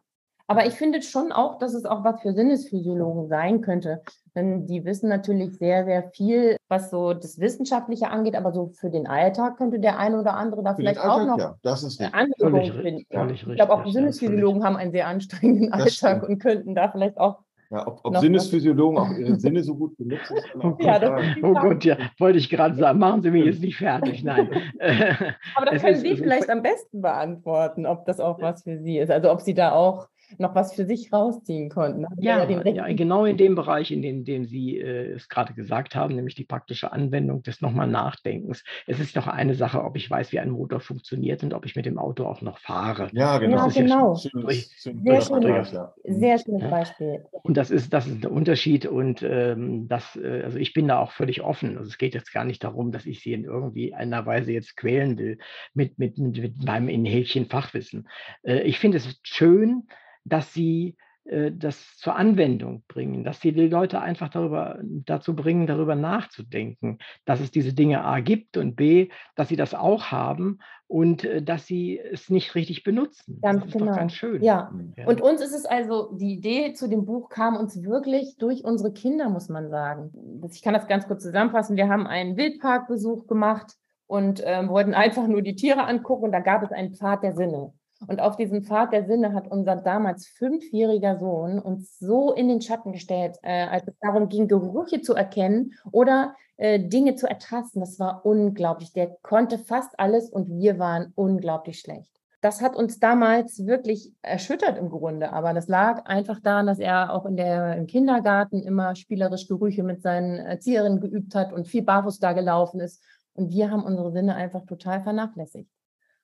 Aber 0.49 0.65
ich 0.65 0.73
finde 0.75 1.01
schon 1.01 1.31
auch, 1.33 1.59
dass 1.59 1.73
es 1.73 1.83
auch 1.85 2.03
was 2.05 2.21
für 2.21 2.31
Sinnesphysiologen 2.33 3.27
sein 3.27 3.61
könnte. 3.61 4.01
Denn 4.33 4.65
die 4.65 4.85
wissen 4.85 5.09
natürlich 5.09 5.57
sehr, 5.57 5.83
sehr 5.83 6.03
viel, 6.11 6.55
was 6.69 6.89
so 6.89 7.13
das 7.13 7.39
Wissenschaftliche 7.39 8.09
angeht, 8.09 8.35
aber 8.35 8.51
so 8.53 8.67
für 8.67 8.89
den 8.89 9.07
Alltag 9.07 9.57
könnte 9.57 9.79
der 9.79 9.97
eine 9.99 10.19
oder 10.19 10.35
andere 10.35 10.63
da 10.63 10.71
Für 10.75 10.81
den 10.83 10.87
vielleicht 10.93 10.99
auch 11.05 11.17
Alltag, 11.19 11.27
noch 11.27 11.37
ja, 11.39 11.55
das 11.63 11.83
ist 11.83 11.99
Völlig 12.39 12.71
ri- 12.71 12.81
finden. 12.81 13.05
völlig 13.11 13.45
ich 13.47 13.55
glaube, 13.55 13.73
auch 13.73 13.85
ja, 13.85 13.91
Sinnesphysiologen 13.91 14.63
haben 14.63 14.77
einen 14.77 14.91
sehr 14.91 15.07
anstrengenden 15.07 15.71
Das 15.71 15.81
Alltag 15.81 15.91
stimmt. 16.19 16.23
und 16.29 16.39
könnten 16.39 16.75
da 16.75 16.89
vielleicht 16.89 17.17
auch. 17.17 17.39
Ja, 17.69 17.85
ob, 17.85 17.99
ob 18.05 18.17
Sinnesphysiologen 18.17 18.97
auch 18.97 19.09
ihre 19.11 19.35
Sinne 19.39 19.61
so 19.63 19.75
gut 19.75 19.97
benutzen. 19.97 20.37
ist 20.37 20.45
eine 20.53 20.63
Oh 20.63 20.77
andere 20.77 21.21
Ja, 21.23 21.35
Oh. 21.43 21.53
Gott, 21.53 21.83
ja, 21.83 21.97
wollte 22.19 22.37
ich 22.37 22.49
gerade 22.49 22.75
sagen, 22.75 22.99
machen 22.99 23.21
Sie 23.23 23.31
mich 23.31 23.43
jetzt 23.43 23.59
nicht 23.61 23.75
fertig. 23.77 24.23
Nein. 24.23 24.49
Aber 25.55 25.65
das 25.65 25.75
Es 25.75 25.81
können 25.81 25.95
ist- 25.95 26.01
Sie 26.03 26.15
vielleicht 26.15 26.49
am 26.49 26.61
besten 26.61 27.01
beantworten, 27.01 27.85
ob 27.85 28.05
das 28.05 28.19
auch 28.21 28.39
was 28.39 28.63
für 28.63 28.77
Sie 28.77 28.99
ist. 28.99 29.09
Also 29.11 29.31
ob 29.31 29.41
Sie 29.41 29.53
da 29.53 29.71
auch 29.73 30.07
noch 30.37 30.55
was 30.55 30.73
für 30.73 30.85
sich 30.85 31.11
rausziehen 31.13 31.69
konnten. 31.69 32.05
Wir 32.17 32.23
Ja, 32.23 32.49
ja, 32.49 32.93
genau 32.93 33.25
in 33.25 33.37
dem 33.37 33.55
Bereich, 33.55 33.91
in 33.91 34.01
dem, 34.01 34.25
dem 34.25 34.45
Sie 34.45 34.77
äh, 34.79 35.11
es 35.13 35.29
gerade 35.29 35.53
gesagt 35.53 35.95
haben, 35.95 36.15
nämlich 36.15 36.35
die 36.35 36.43
praktische 36.45 36.91
Anwendung 36.91 37.43
des 37.43 37.61
nochmal 37.61 37.87
Nachdenkens. 37.87 38.63
Es 38.87 38.99
ist 38.99 39.15
doch 39.15 39.27
eine 39.27 39.55
Sache, 39.55 39.83
ob 39.83 39.95
ich 39.95 40.09
weiß, 40.09 40.31
wie 40.31 40.39
ein 40.39 40.49
Motor 40.51 40.79
funktioniert 40.79 41.43
und 41.43 41.53
ob 41.53 41.65
ich 41.65 41.75
mit 41.75 41.85
dem 41.85 41.97
Auto 41.97 42.25
auch 42.25 42.41
noch 42.41 42.57
fahre. 42.59 43.09
Ja, 43.13 43.37
genau. 43.37 43.57
Ja, 43.57 43.63
Das 43.65 43.67
ist 43.69 43.75
ja 43.77 43.83
genau. 43.83 44.15
Schönes- 44.15 44.31
Durch- 44.43 44.69
schönes 44.77 45.03
Sehr 45.03 45.21
schön. 45.21 46.19
Sehr 46.19 46.37
schönes 46.39 46.61
Ja. 46.63 46.69
Beispiel. 46.69 47.25
Und 47.43 47.57
das 47.57 47.71
ist, 47.71 47.93
das 47.93 48.07
ist 48.07 48.23
der 48.23 48.31
Unterschied 48.31 48.85
und 48.85 49.23
ähm, 49.23 49.87
das, 49.87 50.15
äh, 50.15 50.41
also 50.43 50.57
ich 50.57 50.73
bin 50.73 50.87
da 50.87 50.99
auch 50.99 51.11
völlig 51.11 51.41
offen. 51.41 51.77
Also 51.77 51.89
es 51.89 51.97
geht 51.97 52.13
jetzt 52.13 52.33
gar 52.33 52.43
nicht 52.43 52.63
darum, 52.63 52.91
dass 52.91 53.05
ich 53.05 53.21
sie 53.21 53.33
in 53.33 53.43
irgendwie 53.45 53.93
einer 53.93 54.25
Weise 54.25 54.51
jetzt 54.51 54.75
quälen 54.75 55.17
will 55.17 55.37
mit, 55.73 55.97
mit, 55.97 56.17
mit, 56.17 56.37
mit 56.37 56.65
meinem 56.65 56.89
in 56.89 57.05
Häkchen 57.05 57.45
Fachwissen. 57.45 58.07
Äh, 58.43 58.61
ich 58.61 58.79
finde 58.79 58.97
es 58.97 59.19
schön, 59.23 59.83
dass 60.27 60.53
sie 60.53 60.95
äh, 61.27 61.51
das 61.51 61.97
zur 61.97 62.15
Anwendung 62.15 62.83
bringen, 62.87 63.23
dass 63.23 63.41
sie 63.41 63.51
die 63.51 63.67
Leute 63.67 63.99
einfach 64.01 64.29
darüber, 64.29 64.79
dazu 64.81 65.35
bringen, 65.35 65.67
darüber 65.67 65.95
nachzudenken, 65.95 66.99
dass 67.25 67.41
es 67.41 67.51
diese 67.51 67.73
Dinge 67.73 68.03
A 68.03 68.19
gibt 68.21 68.55
und 68.55 68.75
B, 68.75 69.09
dass 69.35 69.49
sie 69.49 69.57
das 69.57 69.73
auch 69.73 70.05
haben 70.05 70.59
und 70.87 71.25
äh, 71.25 71.41
dass 71.41 71.67
sie 71.67 71.99
es 71.99 72.29
nicht 72.29 72.55
richtig 72.55 72.83
benutzen. 72.83 73.39
Ganz 73.41 73.59
das 73.59 73.67
ist 73.67 73.73
genau. 73.73 73.91
doch 73.91 73.97
ganz 73.97 74.13
schön. 74.13 74.41
Ja. 74.41 74.71
Mhm. 74.71 74.93
Ja. 74.95 75.07
Und 75.07 75.21
uns 75.21 75.41
ist 75.41 75.53
es 75.53 75.65
also, 75.65 76.13
die 76.13 76.33
Idee 76.33 76.73
zu 76.73 76.87
dem 76.87 77.05
Buch 77.05 77.29
kam 77.29 77.57
uns 77.57 77.83
wirklich 77.83 78.37
durch 78.37 78.63
unsere 78.63 78.93
Kinder, 78.93 79.29
muss 79.29 79.49
man 79.49 79.69
sagen. 79.69 80.11
Ich 80.49 80.61
kann 80.61 80.73
das 80.73 80.87
ganz 80.87 81.07
kurz 81.07 81.23
zusammenfassen. 81.23 81.75
Wir 81.75 81.89
haben 81.89 82.07
einen 82.07 82.37
Wildparkbesuch 82.37 83.27
gemacht 83.27 83.73
und 84.05 84.41
ähm, 84.45 84.69
wollten 84.69 84.93
einfach 84.93 85.27
nur 85.27 85.41
die 85.41 85.55
Tiere 85.55 85.83
angucken 85.85 86.25
und 86.25 86.31
da 86.31 86.39
gab 86.39 86.63
es 86.63 86.71
einen 86.71 86.95
Pfad 86.95 87.23
der 87.23 87.35
Sinne. 87.35 87.73
Und 88.05 88.21
auf 88.21 88.35
diesem 88.35 88.63
Pfad 88.63 88.93
der 88.93 89.05
Sinne 89.05 89.33
hat 89.33 89.47
unser 89.47 89.75
damals 89.75 90.27
fünfjähriger 90.27 91.17
Sohn 91.17 91.57
uns 91.59 91.97
so 91.97 92.31
in 92.33 92.47
den 92.47 92.61
Schatten 92.61 92.91
gestellt, 92.91 93.37
äh, 93.41 93.65
als 93.65 93.87
es 93.87 93.97
darum 93.99 94.29
ging, 94.29 94.47
Gerüche 94.47 95.01
zu 95.01 95.15
erkennen 95.15 95.73
oder 95.91 96.35
äh, 96.57 96.79
Dinge 96.79 97.15
zu 97.15 97.27
ertasten. 97.27 97.81
Das 97.81 97.99
war 97.99 98.25
unglaublich. 98.25 98.93
Der 98.93 99.17
konnte 99.21 99.57
fast 99.57 99.99
alles 99.99 100.29
und 100.29 100.49
wir 100.49 100.77
waren 100.77 101.11
unglaublich 101.15 101.79
schlecht. 101.79 102.11
Das 102.41 102.61
hat 102.61 102.75
uns 102.75 102.99
damals 102.99 103.65
wirklich 103.65 104.13
erschüttert 104.21 104.77
im 104.77 104.89
Grunde, 104.89 105.33
aber 105.33 105.55
das 105.55 105.67
lag 105.67 106.05
einfach 106.05 106.39
daran, 106.39 106.67
dass 106.67 106.77
er 106.77 107.11
auch 107.11 107.25
in 107.25 107.35
der, 107.35 107.75
im 107.75 107.87
Kindergarten 107.87 108.61
immer 108.61 108.95
spielerisch 108.95 109.47
Gerüche 109.47 109.81
mit 109.81 110.03
seinen 110.03 110.37
Erzieherinnen 110.37 111.01
geübt 111.01 111.33
hat 111.33 111.51
und 111.51 111.67
viel 111.67 111.81
barfuß 111.81 112.19
da 112.19 112.33
gelaufen 112.33 112.79
ist. 112.79 113.03
Und 113.33 113.51
wir 113.51 113.71
haben 113.71 113.83
unsere 113.83 114.11
Sinne 114.11 114.35
einfach 114.35 114.65
total 114.65 115.01
vernachlässigt. 115.01 115.69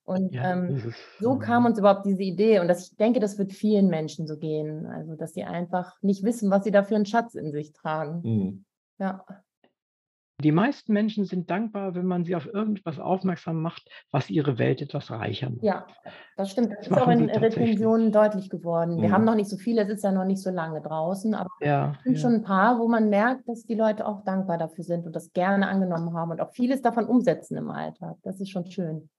Und 0.06 0.34
Ja, 0.34 0.52
ähm, 0.52 0.70
ist, 0.76 0.98
so 1.20 1.38
kam 1.38 1.66
uns 1.66 1.80
überhaupt 1.80 2.06
diese 2.06 2.24
Idee. 2.24 2.60
Und 2.60 2.68
das, 2.68 2.92
ich 2.92 2.98
denke, 2.98 3.20
das 3.20 3.38
wird 3.38 3.54
vielen 3.54 3.88
Menschen 3.88 4.28
so 4.28 4.38
gehen. 4.38 4.86
Also, 4.86 5.16
dass 5.16 5.34
sie 5.34 5.44
einfach 5.44 5.96
nicht 6.02 6.24
wissen, 6.24 6.52
was 6.52 6.64
sie 6.64 6.72
da 6.72 6.84
für 6.84 6.96
einen 6.96 7.06
Schatz 7.06 7.36
in 7.36 7.52
sich 7.52 7.72
tragen. 7.74 8.22
Mhm. 8.24 8.66
Ja, 9.00 9.26
Die 10.42 10.52
meisten 10.52 10.92
Menschen 10.94 11.26
sind 11.26 11.50
dankbar, 11.50 11.96
wenn 11.96 12.06
man 12.06 12.26
sie 12.26 12.36
auf 12.36 12.48
irgendwas 12.48 13.00
aufmerksam 13.00 13.62
macht, 13.62 13.88
was 14.12 14.30
ihre 14.30 14.58
Welt 14.58 14.82
etwas 14.82 15.10
reicher 15.12 15.50
macht. 15.50 15.62
ja, 15.64 15.88
das 16.36 16.52
stimmt. 16.52 16.72
Das 16.72 16.80
Das 16.80 16.88
ist 16.90 16.98
auch 16.98 17.08
in. 17.08 17.30
Rezensionen 17.30 18.12
deutlich 18.12 18.50
geworden. 18.50 19.00
Wir 19.02 19.08
Mhm. 19.10 19.14
haben 19.14 19.26
noch 19.26 19.36
nicht 19.36 19.50
so 19.50 19.58
viele, 19.58 19.84
es 19.84 19.90
ist 19.90 20.04
ja 20.04 20.12
noch 20.12 20.26
nicht 20.26 20.42
so 20.42 20.50
lange 20.50 20.82
draußen, 20.82 21.34
aber 21.34 21.50
Ja, 21.62 21.94
es 22.00 22.04
sind 22.04 22.16
ja. 22.16 22.22
schon 22.22 22.34
ein 22.34 22.44
paar, 22.44 22.80
wo 22.80 22.88
man 22.90 23.10
merkt, 23.10 23.48
dass 23.48 23.64
die 23.66 23.76
Leute 23.76 24.06
auch 24.06 24.24
dankbar 24.26 24.58
dafür 24.58 24.84
sind 24.84 25.06
und 25.06 25.16
das 25.16 25.32
gerne 25.32 25.68
angenommen 25.68 26.14
haben 26.14 26.32
und 26.32 26.42
auch 26.42 26.52
vieles 26.52 26.82
davon 26.82 27.06
umsetzen 27.06 27.56
im 27.56 27.70
Alltag. 27.70 28.18
Das 28.24 28.42
ist 28.42 28.50
schon 28.50 28.66
schön. 28.66 29.10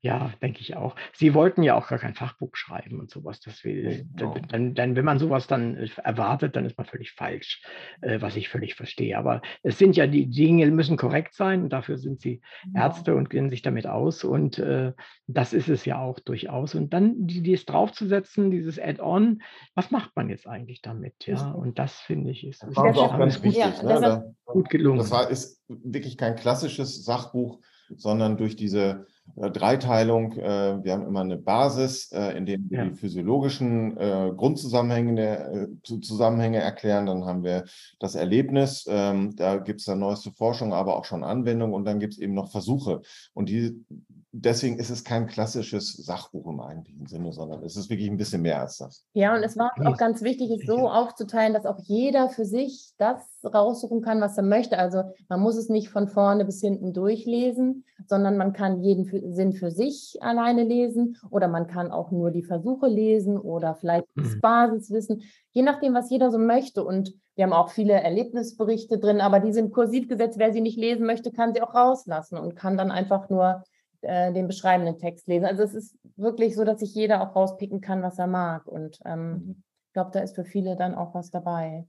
Ja, 0.00 0.32
denke 0.40 0.60
ich 0.60 0.76
auch. 0.76 0.94
Sie 1.12 1.34
wollten 1.34 1.64
ja 1.64 1.74
auch 1.74 1.88
gar 1.88 1.98
kein 1.98 2.14
Fachbuch 2.14 2.54
schreiben 2.54 3.00
und 3.00 3.10
sowas. 3.10 3.40
Das 3.40 3.64
will, 3.64 4.06
Genau. 4.14 4.36
dann, 4.48 4.74
dann, 4.74 4.94
wenn 4.94 5.04
man 5.04 5.18
sowas 5.18 5.48
dann 5.48 5.76
äh, 5.76 5.88
erwartet, 6.04 6.54
dann 6.54 6.64
ist 6.64 6.78
man 6.78 6.86
völlig 6.86 7.10
falsch, 7.12 7.62
äh, 8.00 8.20
was 8.20 8.36
ich 8.36 8.48
völlig 8.48 8.76
verstehe. 8.76 9.18
Aber 9.18 9.42
es 9.64 9.76
sind 9.76 9.96
ja, 9.96 10.06
die 10.06 10.26
Dinge 10.30 10.66
müssen 10.70 10.96
korrekt 10.96 11.34
sein 11.34 11.64
und 11.64 11.70
dafür 11.72 11.98
sind 11.98 12.20
sie 12.20 12.40
Genau. 12.64 12.84
Ärzte 12.86 13.14
und 13.16 13.28
kennen 13.28 13.50
sich 13.50 13.62
damit 13.62 13.88
aus. 13.88 14.22
Und 14.22 14.58
äh, 14.60 14.92
das 15.26 15.52
ist 15.52 15.68
es 15.68 15.84
ja 15.84 15.98
auch 16.00 16.20
durchaus. 16.20 16.76
Und 16.76 16.92
dann 16.92 17.26
die, 17.26 17.42
dies 17.42 17.66
draufzusetzen, 17.66 18.52
dieses 18.52 18.78
Add-on, 18.78 19.42
was 19.74 19.90
macht 19.90 20.14
man 20.14 20.28
jetzt 20.30 20.46
eigentlich 20.46 20.80
damit? 20.80 21.26
Ja, 21.26 21.50
und 21.50 21.78
das 21.80 21.98
finde 21.98 22.30
ich 22.30 22.46
ist, 22.46 22.62
Das 22.62 22.70
ist 22.70 22.78
auch 22.78 23.18
ganz 23.18 23.36
gut, 23.36 23.44
wichtig. 23.44 23.82
Ja, 23.82 23.98
ne? 24.00 24.34
gut 24.44 24.70
gelungen. 24.70 24.98
Das 24.98 25.10
war, 25.10 25.28
ist 25.28 25.60
wirklich 25.68 26.16
kein 26.16 26.36
klassisches 26.36 27.04
Sachbuch, 27.04 27.60
sondern 27.96 28.36
durch 28.36 28.56
diese 28.56 29.06
äh, 29.36 29.50
Dreiteilung, 29.50 30.32
äh, 30.32 30.82
wir 30.82 30.92
haben 30.92 31.06
immer 31.06 31.20
eine 31.20 31.36
Basis, 31.36 32.10
äh, 32.12 32.36
in 32.36 32.46
der 32.46 32.58
wir 32.60 32.78
Ja. 32.78 32.84
die 32.86 32.94
physiologischen 32.94 33.96
äh, 33.96 34.32
Grundzusammenhänge 34.36 35.38
äh, 35.38 35.68
zu- 35.82 35.98
Zusammenhänge 35.98 36.58
erklären. 36.58 37.06
Dann 37.06 37.24
haben 37.24 37.44
wir 37.44 37.64
das 38.00 38.14
Erlebnis, 38.14 38.86
ähm, 38.88 39.34
da 39.36 39.56
gibt 39.58 39.80
es 39.80 39.86
dann 39.86 39.98
neueste 40.00 40.32
Forschung, 40.32 40.72
aber 40.72 40.96
auch 40.96 41.04
schon 41.04 41.24
Anwendung 41.24 41.72
und 41.72 41.84
dann 41.84 41.98
gibt 42.00 42.14
es 42.14 42.18
eben 42.18 42.34
noch 42.34 42.50
Versuche. 42.50 43.02
Und 43.34 43.48
die, 43.48 43.84
deswegen 44.32 44.78
ist 44.78 44.90
es 44.90 45.04
kein 45.04 45.26
klassisches 45.26 45.92
Sachbuch 45.92 46.46
im 46.50 46.60
eigentlichen 46.60 47.06
Sinne, 47.06 47.32
sondern 47.32 47.62
es 47.62 47.76
ist 47.76 47.90
wirklich 47.90 48.10
ein 48.10 48.16
bisschen 48.16 48.42
mehr 48.42 48.60
als 48.60 48.78
das. 48.78 49.04
Ja, 49.14 49.34
und 49.34 49.42
es 49.42 49.56
war 49.56 49.72
auch 49.84 49.96
ganz 49.96 50.22
wichtig, 50.22 50.50
es 50.50 50.66
so 50.66 50.88
aufzuteilen, 50.88 51.54
dass 51.54 51.66
auch 51.66 51.78
jeder 51.80 52.28
für 52.28 52.44
sich 52.44 52.92
das 52.98 53.22
raussuchen 53.44 54.02
kann, 54.02 54.20
was 54.20 54.36
er 54.36 54.44
möchte. 54.44 54.78
Also 54.78 55.02
man 55.28 55.40
muss 55.40 55.56
es 55.56 55.68
nicht 55.68 55.88
von 55.88 56.08
vorne 56.08 56.44
bis 56.44 56.60
hinten 56.60 56.92
durchlesen, 56.92 57.84
sondern 58.06 58.36
man 58.36 58.52
kann 58.52 58.82
jeden 58.82 59.06
für, 59.06 59.20
Sinn 59.32 59.52
für 59.52 59.70
sich 59.70 60.18
alleine 60.20 60.64
lesen 60.64 61.16
oder 61.30 61.48
man 61.48 61.66
kann 61.66 61.90
auch 61.90 62.10
nur 62.10 62.30
die 62.30 62.44
Versuche 62.44 62.86
lesen 62.86 63.38
oder 63.38 63.74
vielleicht 63.74 64.06
das 64.14 64.34
Mhm. 64.34 64.40
Basiswissen, 64.40 65.22
je 65.52 65.62
nachdem, 65.62 65.94
was 65.94 66.10
jeder 66.10 66.30
so 66.30 66.38
möchte. 66.38 66.84
Und 66.84 67.14
wir 67.34 67.44
haben 67.44 67.52
auch 67.52 67.70
viele 67.70 67.94
Erlebnisberichte 67.94 68.98
drin, 68.98 69.20
aber 69.20 69.40
die 69.40 69.52
sind 69.52 69.72
kursiv 69.72 70.08
gesetzt. 70.08 70.38
Wer 70.38 70.52
sie 70.52 70.60
nicht 70.60 70.76
lesen 70.76 71.06
möchte, 71.06 71.32
kann 71.32 71.54
sie 71.54 71.62
auch 71.62 71.74
rauslassen 71.74 72.36
und 72.36 72.56
kann 72.56 72.76
dann 72.76 72.90
einfach 72.90 73.30
nur 73.30 73.62
äh, 74.02 74.32
den 74.32 74.46
beschreibenden 74.46 74.98
Text 74.98 75.28
lesen. 75.28 75.46
Also 75.46 75.62
es 75.62 75.74
ist 75.74 75.96
wirklich 76.16 76.54
so, 76.54 76.64
dass 76.64 76.80
sich 76.80 76.94
jeder 76.94 77.20
auch 77.22 77.34
rauspicken 77.34 77.80
kann, 77.80 78.02
was 78.02 78.18
er 78.18 78.26
mag. 78.26 78.66
Und 78.66 78.98
ähm, 79.04 79.62
ich 79.88 79.92
glaube, 79.92 80.10
da 80.12 80.20
ist 80.20 80.34
für 80.34 80.44
viele 80.44 80.76
dann 80.76 80.94
auch 80.94 81.14
was 81.14 81.30
dabei. 81.30 81.86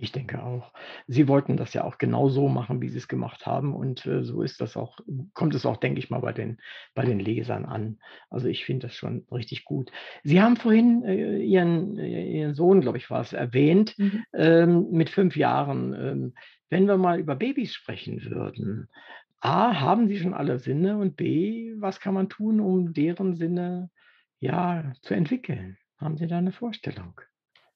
Ich 0.00 0.12
denke 0.12 0.42
auch. 0.44 0.72
Sie 1.08 1.26
wollten 1.26 1.56
das 1.56 1.74
ja 1.74 1.82
auch 1.82 1.98
genau 1.98 2.28
so 2.28 2.48
machen, 2.48 2.80
wie 2.80 2.88
Sie 2.88 2.98
es 2.98 3.08
gemacht 3.08 3.46
haben. 3.46 3.74
Und 3.74 4.06
äh, 4.06 4.22
so 4.22 4.42
ist 4.42 4.60
das 4.60 4.76
auch, 4.76 5.00
kommt 5.34 5.56
es 5.56 5.66
auch, 5.66 5.76
denke 5.76 5.98
ich 5.98 6.08
mal, 6.08 6.20
bei 6.20 6.32
den, 6.32 6.58
bei 6.94 7.04
den 7.04 7.18
Lesern 7.18 7.64
an. 7.66 7.98
Also 8.30 8.46
ich 8.46 8.64
finde 8.64 8.86
das 8.86 8.94
schon 8.94 9.26
richtig 9.32 9.64
gut. 9.64 9.90
Sie 10.22 10.40
haben 10.40 10.56
vorhin 10.56 11.02
äh, 11.02 11.38
Ihren, 11.38 11.98
äh, 11.98 12.30
Ihren 12.30 12.54
Sohn, 12.54 12.80
glaube 12.80 12.98
ich, 12.98 13.10
war 13.10 13.22
es, 13.22 13.32
erwähnt, 13.32 13.96
ähm, 14.32 14.88
mit 14.92 15.10
fünf 15.10 15.36
Jahren. 15.36 15.92
Ähm, 15.94 16.34
wenn 16.70 16.86
wir 16.86 16.96
mal 16.96 17.18
über 17.18 17.34
Babys 17.34 17.74
sprechen 17.74 18.24
würden, 18.24 18.88
A, 19.40 19.80
haben 19.80 20.08
sie 20.08 20.18
schon 20.18 20.34
alle 20.34 20.58
Sinne 20.58 20.98
und 20.98 21.16
B, 21.16 21.74
was 21.78 22.00
kann 22.00 22.14
man 22.14 22.28
tun, 22.28 22.60
um 22.60 22.92
deren 22.92 23.34
Sinne 23.34 23.90
ja 24.40 24.92
zu 25.02 25.14
entwickeln? 25.14 25.78
Haben 25.98 26.16
Sie 26.16 26.26
da 26.26 26.38
eine 26.38 26.52
Vorstellung? 26.52 27.20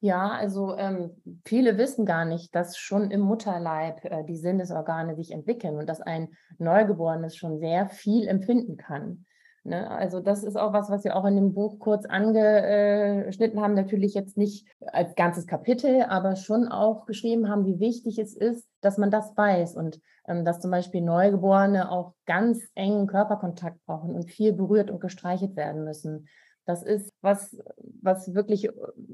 Ja, 0.01 0.31
also 0.31 0.77
ähm, 0.77 1.13
viele 1.45 1.79
wissen 1.79 2.07
gar 2.07 2.25
nicht, 2.25 2.55
dass 2.57 2.77
schon 2.77 3.13
im 3.13 3.21
Mutterleib 3.21 4.05
äh, 4.05 4.25
die 4.25 4.37
Sinnesorgane 4.37 5.15
sich 5.15 5.31
entwickeln 5.31 5.77
und 5.77 5.89
dass 5.89 6.01
ein 6.01 6.29
Neugeborenes 6.59 7.37
schon 7.37 7.61
sehr 7.61 7.89
viel 7.89 8.27
empfinden 8.27 8.77
kann. 8.77 9.27
Ne? 9.65 9.89
Also 9.91 10.21
das 10.21 10.43
ist 10.43 10.57
auch 10.57 10.73
was, 10.73 10.91
was 10.91 11.05
wir 11.05 11.15
auch 11.15 11.25
in 11.25 11.37
dem 11.37 11.55
Buch 11.55 11.79
kurz 11.79 12.05
angeschnitten 12.05 13.61
haben. 13.61 13.75
Natürlich 13.75 14.15
jetzt 14.15 14.37
nicht 14.37 14.67
als 14.81 15.15
ganzes 15.15 15.47
Kapitel, 15.47 16.03
aber 16.03 16.37
schon 16.37 16.69
auch 16.69 17.07
geschrieben 17.07 17.49
haben, 17.49 17.65
wie 17.65 17.79
wichtig 17.79 18.19
es 18.19 18.35
ist, 18.35 18.69
dass 18.81 18.99
man 18.99 19.11
das 19.11 19.37
weiß 19.37 19.77
und 19.77 20.01
ähm, 20.27 20.45
dass 20.45 20.61
zum 20.61 20.71
Beispiel 20.71 21.01
Neugeborene 21.01 21.91
auch 21.91 22.15
ganz 22.27 22.61
engen 22.75 23.07
Körperkontakt 23.07 23.85
brauchen 23.87 24.15
und 24.15 24.31
viel 24.31 24.53
berührt 24.53 24.91
und 24.91 25.01
gestreichelt 25.01 25.57
werden 25.57 25.85
müssen. 25.85 26.29
Das 26.65 26.83
ist 26.85 27.13
was, 27.23 27.57
was 28.01 28.35
wirklich 28.35 28.69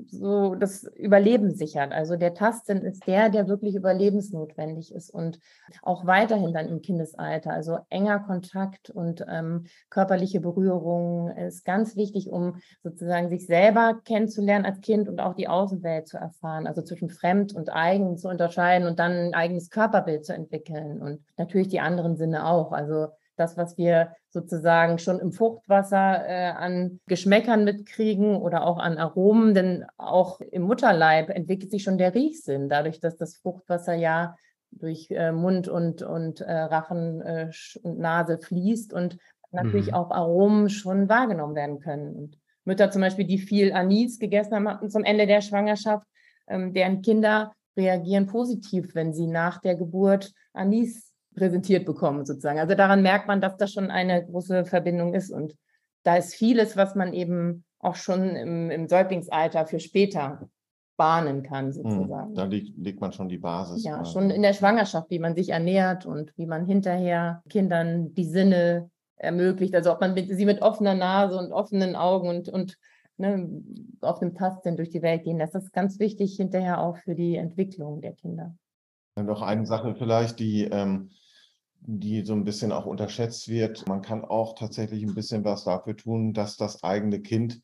so 0.06 0.54
das 0.54 0.84
Überleben 0.96 1.54
sichert. 1.54 1.92
Also 1.92 2.16
der 2.16 2.34
Tastsinn 2.34 2.82
ist 2.82 3.06
der, 3.06 3.30
der 3.30 3.48
wirklich 3.48 3.74
überlebensnotwendig 3.74 4.94
ist 4.94 5.10
und 5.10 5.38
auch 5.82 6.04
weiterhin 6.04 6.52
dann 6.52 6.68
im 6.68 6.82
Kindesalter. 6.82 7.50
Also 7.52 7.78
enger 7.88 8.20
Kontakt 8.20 8.90
und 8.90 9.24
ähm, 9.28 9.64
körperliche 9.88 10.40
Berührung 10.40 11.30
ist 11.30 11.64
ganz 11.64 11.96
wichtig, 11.96 12.30
um 12.30 12.56
sozusagen 12.82 13.30
sich 13.30 13.46
selber 13.46 14.00
kennenzulernen 14.04 14.66
als 14.66 14.80
Kind 14.82 15.08
und 15.08 15.20
auch 15.20 15.34
die 15.34 15.48
Außenwelt 15.48 16.06
zu 16.06 16.18
erfahren. 16.18 16.66
Also 16.66 16.82
zwischen 16.82 17.08
fremd 17.08 17.54
und 17.54 17.72
eigen 17.72 18.18
zu 18.18 18.28
unterscheiden 18.28 18.86
und 18.86 18.98
dann 18.98 19.12
ein 19.12 19.34
eigenes 19.34 19.70
Körperbild 19.70 20.26
zu 20.26 20.34
entwickeln 20.34 21.00
und 21.00 21.24
natürlich 21.38 21.68
die 21.68 21.80
anderen 21.80 22.16
Sinne 22.16 22.46
auch. 22.46 22.72
Also 22.72 23.08
das, 23.38 23.56
was 23.56 23.78
wir 23.78 24.12
sozusagen 24.30 24.98
schon 24.98 25.20
im 25.20 25.32
Fruchtwasser 25.32 26.26
äh, 26.26 26.50
an 26.50 27.00
Geschmäckern 27.06 27.64
mitkriegen 27.64 28.36
oder 28.36 28.66
auch 28.66 28.78
an 28.78 28.98
Aromen, 28.98 29.54
denn 29.54 29.86
auch 29.96 30.40
im 30.40 30.62
Mutterleib 30.62 31.30
entwickelt 31.30 31.70
sich 31.70 31.82
schon 31.82 31.98
der 31.98 32.14
Riechsinn, 32.14 32.68
dadurch, 32.68 33.00
dass 33.00 33.16
das 33.16 33.36
Fruchtwasser 33.36 33.94
ja 33.94 34.36
durch 34.70 35.10
äh, 35.10 35.32
Mund 35.32 35.68
und, 35.68 36.02
und 36.02 36.40
äh, 36.40 36.52
Rachen 36.52 37.22
äh, 37.22 37.50
und 37.82 37.98
Nase 37.98 38.38
fließt 38.38 38.92
und 38.92 39.18
natürlich 39.50 39.88
Mhm. 39.88 39.94
auch 39.94 40.10
Aromen 40.10 40.68
schon 40.68 41.08
wahrgenommen 41.08 41.54
werden 41.54 41.80
können. 41.80 42.14
Und 42.14 42.38
Mütter 42.64 42.90
zum 42.90 43.00
Beispiel, 43.00 43.24
die 43.24 43.38
viel 43.38 43.72
Anis 43.72 44.18
gegessen 44.18 44.54
haben 44.54 44.68
hatten 44.68 44.90
zum 44.90 45.04
Ende 45.04 45.26
der 45.26 45.40
Schwangerschaft, 45.40 46.06
ähm, 46.48 46.74
deren 46.74 47.02
Kinder 47.02 47.52
reagieren 47.76 48.26
positiv, 48.26 48.94
wenn 48.94 49.14
sie 49.14 49.26
nach 49.26 49.60
der 49.60 49.76
Geburt 49.76 50.32
Anis 50.52 51.07
präsentiert 51.38 51.86
bekommen, 51.86 52.26
sozusagen. 52.26 52.58
Also 52.58 52.74
daran 52.74 53.02
merkt 53.02 53.28
man, 53.28 53.40
dass 53.40 53.56
das 53.56 53.72
schon 53.72 53.90
eine 53.90 54.24
große 54.24 54.64
Verbindung 54.64 55.14
ist. 55.14 55.30
Und 55.30 55.54
da 56.02 56.16
ist 56.16 56.34
vieles, 56.34 56.76
was 56.76 56.94
man 56.94 57.12
eben 57.12 57.64
auch 57.78 57.96
schon 57.96 58.36
im, 58.36 58.70
im 58.70 58.88
Säuglingsalter 58.88 59.66
für 59.66 59.80
später 59.80 60.48
bahnen 60.96 61.42
kann, 61.42 61.66
Hm, 61.66 61.72
sozusagen. 61.72 62.34
Da 62.34 62.44
liegt, 62.44 62.76
legt 62.76 63.00
man 63.00 63.12
schon 63.12 63.28
die 63.28 63.38
Basis. 63.38 63.84
Ja, 63.84 64.02
äh, 64.02 64.04
schon 64.04 64.30
in 64.30 64.42
der 64.42 64.52
Schwangerschaft, 64.52 65.10
wie 65.10 65.20
man 65.20 65.34
sich 65.34 65.50
ernährt 65.50 66.04
und 66.04 66.32
wie 66.36 66.46
man 66.46 66.66
hinterher 66.66 67.42
Kindern 67.48 68.12
die 68.14 68.24
Sinne 68.24 68.90
ermöglicht. 69.16 69.74
Also 69.74 69.92
ob 69.92 70.00
man 70.00 70.14
mit, 70.14 70.28
sie 70.28 70.44
mit 70.44 70.60
offener 70.60 70.94
Nase 70.94 71.38
und 71.38 71.52
offenen 71.52 71.96
Augen 71.96 72.28
und, 72.28 72.48
und 72.48 72.76
ne, 73.16 73.48
auf 74.00 74.18
dem 74.18 74.34
Tastsinn 74.34 74.76
durch 74.76 74.90
die 74.90 75.02
Welt 75.02 75.24
gehen. 75.24 75.38
Das 75.38 75.54
ist 75.54 75.72
ganz 75.72 75.98
wichtig 75.98 76.36
hinterher 76.36 76.80
auch 76.80 76.98
für 76.98 77.14
die 77.14 77.36
Entwicklung 77.36 78.00
der 78.00 78.12
Kinder. 78.12 78.54
Noch 79.16 79.42
eine 79.42 79.66
Sache 79.66 79.94
vielleicht, 79.96 80.38
die, 80.38 80.64
ähm, 80.64 81.10
die 81.80 82.22
so 82.24 82.34
ein 82.34 82.44
bisschen 82.44 82.72
auch 82.72 82.86
unterschätzt 82.86 83.48
wird. 83.48 83.86
Man 83.88 84.02
kann 84.02 84.24
auch 84.24 84.54
tatsächlich 84.54 85.02
ein 85.02 85.14
bisschen 85.14 85.44
was 85.44 85.64
dafür 85.64 85.96
tun, 85.96 86.32
dass 86.32 86.56
das 86.56 86.82
eigene 86.82 87.20
Kind 87.20 87.62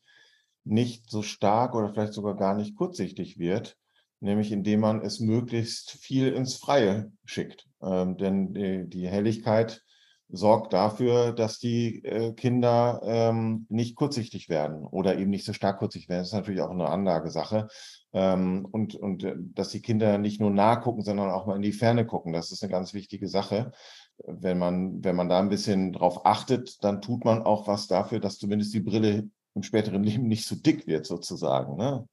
nicht 0.63 1.09
so 1.09 1.21
stark 1.21 1.75
oder 1.75 1.93
vielleicht 1.93 2.13
sogar 2.13 2.35
gar 2.35 2.55
nicht 2.55 2.75
kurzsichtig 2.75 3.37
wird, 3.37 3.77
nämlich 4.19 4.51
indem 4.51 4.79
man 4.79 5.01
es 5.01 5.19
möglichst 5.19 5.91
viel 5.91 6.33
ins 6.33 6.55
Freie 6.55 7.11
schickt. 7.23 7.67
Ähm, 7.81 8.17
denn 8.17 8.53
die, 8.53 8.89
die, 8.89 9.07
Helligkeit 9.07 9.83
sorgt 10.27 10.73
dafür, 10.73 11.33
dass 11.33 11.59
die 11.59 12.03
äh, 12.03 12.33
Kinder 12.33 13.01
ähm, 13.05 13.67
nicht 13.69 13.95
kurzsichtig 13.95 14.49
werden 14.49 14.83
oder 14.83 15.17
eben 15.19 15.29
nicht 15.29 15.45
so 15.45 15.53
stark 15.53 15.77
kurzsichtig 15.77 16.09
werden. 16.09 16.21
Das 16.21 16.29
ist 16.29 16.33
natürlich 16.33 16.61
auch 16.61 16.71
eine 16.71 16.89
Anlagesache. 16.89 17.67
Ähm, 18.11 18.65
und, 18.71 18.95
und 18.95 19.23
äh, 19.23 19.35
dass 19.37 19.69
die 19.69 19.81
Kinder 19.81 20.17
nicht 20.17 20.41
nur 20.41 20.49
nah 20.49 20.77
gucken, 20.77 21.03
sondern 21.03 21.29
auch 21.29 21.45
mal 21.45 21.57
in 21.57 21.61
die 21.61 21.73
Ferne 21.73 22.07
gucken. 22.07 22.33
Das 22.33 22.51
ist 22.51 22.63
eine 22.63 22.71
ganz 22.71 22.93
wichtige 22.95 23.27
Sache. 23.27 23.71
Wenn 24.17 24.57
man, 24.57 25.03
wenn 25.03 25.15
man 25.15 25.29
da 25.29 25.39
ein 25.39 25.49
bisschen 25.49 25.91
drauf 25.91 26.25
achtet, 26.25 26.83
dann 26.83 27.01
tut 27.01 27.25
man 27.25 27.43
auch 27.43 27.67
was 27.67 27.87
dafür, 27.87 28.19
dass 28.19 28.39
zumindest 28.39 28.73
die 28.73 28.79
Brille 28.79 29.29
im 29.53 29.63
späteren 29.63 30.03
Leben 30.03 30.27
nicht 30.27 30.45
so 30.45 30.55
dick 30.55 30.87
wird, 30.87 31.05
sozusagen. 31.05 31.75
Ne? 31.75 32.07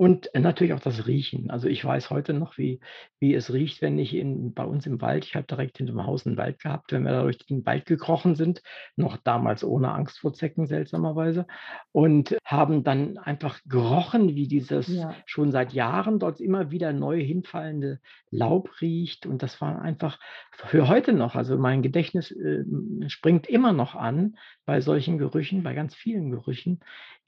Und 0.00 0.30
natürlich 0.32 0.72
auch 0.72 0.80
das 0.80 1.06
Riechen. 1.06 1.50
Also 1.50 1.68
ich 1.68 1.84
weiß 1.84 2.08
heute 2.08 2.32
noch, 2.32 2.56
wie, 2.56 2.80
wie 3.18 3.34
es 3.34 3.52
riecht, 3.52 3.82
wenn 3.82 3.98
ich 3.98 4.14
in, 4.14 4.54
bei 4.54 4.64
uns 4.64 4.86
im 4.86 5.02
Wald, 5.02 5.26
ich 5.26 5.36
habe 5.36 5.46
direkt 5.46 5.76
hinter 5.76 5.92
dem 5.92 6.06
Haus 6.06 6.26
einen 6.26 6.38
Wald 6.38 6.58
gehabt, 6.58 6.90
wenn 6.92 7.02
wir 7.02 7.12
da 7.12 7.22
durch 7.24 7.36
den 7.36 7.66
Wald 7.66 7.84
gekrochen 7.84 8.34
sind, 8.34 8.62
noch 8.96 9.18
damals 9.18 9.62
ohne 9.62 9.92
Angst 9.92 10.20
vor 10.20 10.32
Zecken 10.32 10.66
seltsamerweise, 10.66 11.46
und 11.92 12.34
haben 12.46 12.82
dann 12.82 13.18
einfach 13.18 13.60
gerochen, 13.66 14.34
wie 14.36 14.48
dieses 14.48 14.88
ja. 14.88 15.14
schon 15.26 15.52
seit 15.52 15.74
Jahren 15.74 16.18
dort 16.18 16.40
immer 16.40 16.70
wieder 16.70 16.94
neu 16.94 17.22
hinfallende 17.22 18.00
Laub 18.30 18.80
riecht. 18.80 19.26
Und 19.26 19.42
das 19.42 19.60
war 19.60 19.82
einfach 19.82 20.18
für 20.50 20.88
heute 20.88 21.12
noch, 21.12 21.34
also 21.34 21.58
mein 21.58 21.82
Gedächtnis 21.82 22.30
äh, 22.30 22.64
springt 23.08 23.48
immer 23.48 23.74
noch 23.74 23.94
an 23.94 24.38
bei 24.64 24.80
solchen 24.80 25.18
Gerüchen, 25.18 25.62
bei 25.62 25.74
ganz 25.74 25.94
vielen 25.94 26.30
Gerüchen, 26.30 26.80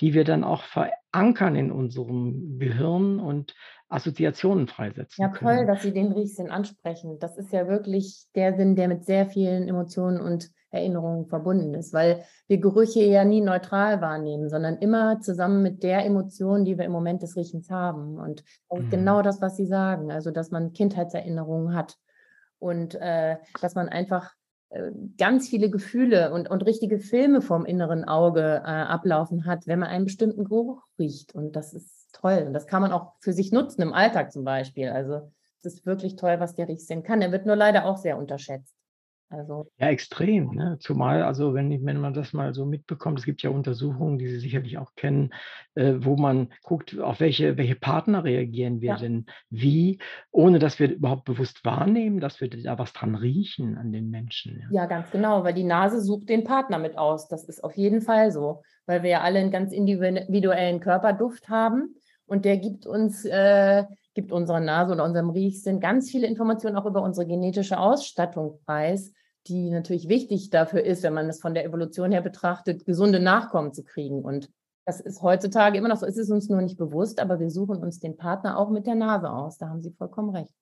die 0.03 0.15
wir 0.15 0.25
dann 0.25 0.43
auch 0.43 0.65
verankern 0.65 1.55
in 1.55 1.71
unserem 1.71 2.59
Gehirn 2.59 3.21
und 3.21 3.55
Assoziationen 3.89 4.67
freisetzen. 4.67 5.23
Ja, 5.23 5.29
toll, 5.29 5.55
können. 5.55 5.67
dass 5.69 5.83
Sie 5.83 5.93
den 5.93 6.13
Riechsinn 6.13 6.51
ansprechen. 6.51 7.19
Das 7.21 7.39
ist 7.39 7.53
ja 7.53 7.69
wirklich 7.69 8.27
der 8.35 8.57
Sinn, 8.57 8.75
der 8.75 8.89
mit 8.89 9.05
sehr 9.05 9.27
vielen 9.27 9.69
Emotionen 9.69 10.21
und 10.21 10.51
Erinnerungen 10.71 11.27
verbunden 11.27 11.75
ist, 11.75 11.93
weil 11.93 12.25
wir 12.49 12.59
Gerüche 12.59 13.05
ja 13.05 13.25
nie 13.25 13.43
neutral 13.43 14.01
wahrnehmen, 14.01 14.49
sondern 14.49 14.79
immer 14.79 15.21
zusammen 15.21 15.63
mit 15.63 15.83
der 15.83 16.05
Emotion, 16.05 16.65
die 16.65 16.79
wir 16.79 16.87
im 16.87 16.93
Moment 16.93 17.23
des 17.23 17.37
Riechens 17.37 17.71
haben. 17.71 18.19
Und 18.19 18.43
das 18.71 18.81
ist 18.81 18.87
mhm. 18.87 18.91
genau 18.91 19.23
das, 19.23 19.41
was 19.41 19.57
Sie 19.57 19.67
sagen, 19.67 20.11
also 20.11 20.31
dass 20.31 20.51
man 20.51 20.73
Kindheitserinnerungen 20.73 21.77
hat 21.77 21.97
und 22.59 22.97
äh, 22.97 23.37
dass 23.61 23.75
man 23.77 23.89
einfach 23.89 24.33
ganz 25.19 25.49
viele 25.49 25.71
Gefühle 25.71 26.33
und, 26.33 26.51
und 26.51 26.63
richtige 26.63 26.99
Filme 26.99 27.43
vom 27.43 27.67
inneren 27.67 28.05
Auge 28.05 28.63
äh, 28.65 28.69
ablaufen 28.69 29.45
hat, 29.45 29.67
wenn 29.67 29.79
man 29.79 29.89
einen 29.89 30.05
bestimmten 30.05 30.45
Geruch 30.45 30.83
riecht. 30.99 31.35
Und 31.35 31.57
das 31.57 31.75
ist 31.75 32.09
toll. 32.13 32.45
Und 32.47 32.55
das 32.55 32.67
kann 32.67 32.83
man 32.83 32.93
auch 32.93 33.13
für 33.21 33.33
sich 33.33 33.53
nutzen, 33.53 33.83
im 33.83 33.93
Alltag 33.93 34.33
zum 34.33 34.45
Beispiel. 34.45 34.89
Also 34.89 35.31
es 35.61 35.75
ist 35.75 35.87
wirklich 35.87 36.17
toll, 36.17 36.41
was 36.41 36.55
der 36.55 36.69
Riechsinn 36.69 37.03
kann. 37.03 37.21
Der 37.21 37.33
wird 37.33 37.47
nur 37.47 37.57
leider 37.57 37.85
auch 37.85 37.99
sehr 37.99 38.19
unterschätzt. 38.19 38.75
Also 39.33 39.67
ja, 39.79 39.89
extrem. 39.89 40.55
Ne? 40.55 40.77
Zumal, 40.79 41.23
also 41.23 41.55
wenn, 41.55 41.85
wenn 41.87 42.01
man 42.01 42.13
das 42.13 42.33
mal 42.33 42.53
so 42.53 42.67
mitbekommt, 42.67 43.19
es 43.19 43.25
gibt 43.25 43.43
ja 43.43 43.51
Untersuchungen, 43.51 44.19
die 44.19 44.29
Sie 44.29 44.39
sicherlich 44.39 44.77
auch 44.77 44.95
kennen, 44.95 45.33
äh, 45.75 45.95
wo 45.99 46.17
man 46.17 46.49
guckt, 46.63 46.99
auf 47.01 47.21
welche, 47.21 47.57
welche 47.57 47.75
Partner 47.75 48.25
reagieren 48.25 48.81
wir 48.83 48.91
ja. 48.91 48.97
denn 48.97 49.27
wie, 49.49 49.99
ohne 50.31 50.59
dass 50.59 50.79
wir 50.79 50.91
überhaupt 50.93 51.25
bewusst 51.25 51.65
wahrnehmen, 51.65 52.21
dass 52.21 52.41
wir 52.41 52.51
da 52.51 52.79
was 52.79 52.93
dran 52.93 53.15
riechen 53.15 53.79
an 53.79 53.91
den 53.91 54.11
Menschen. 54.11 54.61
Ja. 54.71 54.83
ja, 54.83 54.87
ganz 54.87 55.11
genau, 55.11 55.45
weil 55.45 55.55
die 55.55 55.65
Nase 55.65 56.03
sucht 56.03 56.29
den 56.29 56.45
Partner 56.45 56.79
mit 56.79 56.99
aus. 56.99 57.29
Das 57.29 57.45
ist 57.45 57.65
auf 57.65 57.77
jeden 57.77 58.03
Fall 58.03 58.33
so, 58.33 58.63
weil 58.87 59.03
wir 59.03 59.11
ja 59.11 59.21
alle 59.23 59.39
einen 59.39 59.51
ganz 59.51 59.73
individuellen 59.73 60.81
Körperduft 60.81 61.49
haben 61.49 61.95
und 62.27 62.45
der 62.45 62.59
gibt 62.59 62.87
uns 62.87 63.25
äh, 63.25 63.85
gibt 64.15 64.31
unserer 64.31 64.61
Nase 64.61 64.93
oder 64.93 65.05
unserem 65.05 65.31
Riechsinn 65.31 65.81
ganz 65.81 66.11
viele 66.11 66.27
Informationen 66.27 66.77
auch 66.77 66.85
über 66.85 67.03
unsere 67.03 67.27
genetische 67.27 67.79
Ausstattung 67.79 68.61
preis 68.67 69.13
die 69.49 69.71
natürlich 69.71 70.09
wichtig 70.09 70.51
dafür 70.51 70.85
ist, 70.85 71.03
wenn 71.03 71.15
man 71.15 71.29
es 71.29 71.41
von 71.41 71.55
der 71.55 71.65
Evolution 71.65 72.13
her 72.13 72.23
betrachtet, 72.23 72.85
gesunde 72.85 73.21
Nachkommen 73.21 73.73
zu 73.73 73.83
kriegen. 73.83 74.23
Und 74.23 74.51
das 74.85 75.01
ist 75.01 75.23
heutzutage 75.23 75.79
immer 75.79 75.89
noch 75.89 75.97
so, 75.97 76.07
es 76.07 76.17
ist 76.17 76.31
uns 76.31 76.49
nur 76.49 76.63
nicht 76.63 76.79
bewusst, 76.79 77.21
aber 77.21 77.41
wir 77.41 77.51
suchen 77.51 77.79
uns 77.79 78.01
den 78.01 78.17
Partner 78.17 78.59
auch 78.59 78.71
mit 78.71 78.87
der 78.87 78.95
Nase 78.95 79.31
aus. 79.31 79.59
Da 79.59 79.69
haben 79.69 79.81
Sie 79.81 79.93
vollkommen 79.93 80.31
recht. 80.31 80.53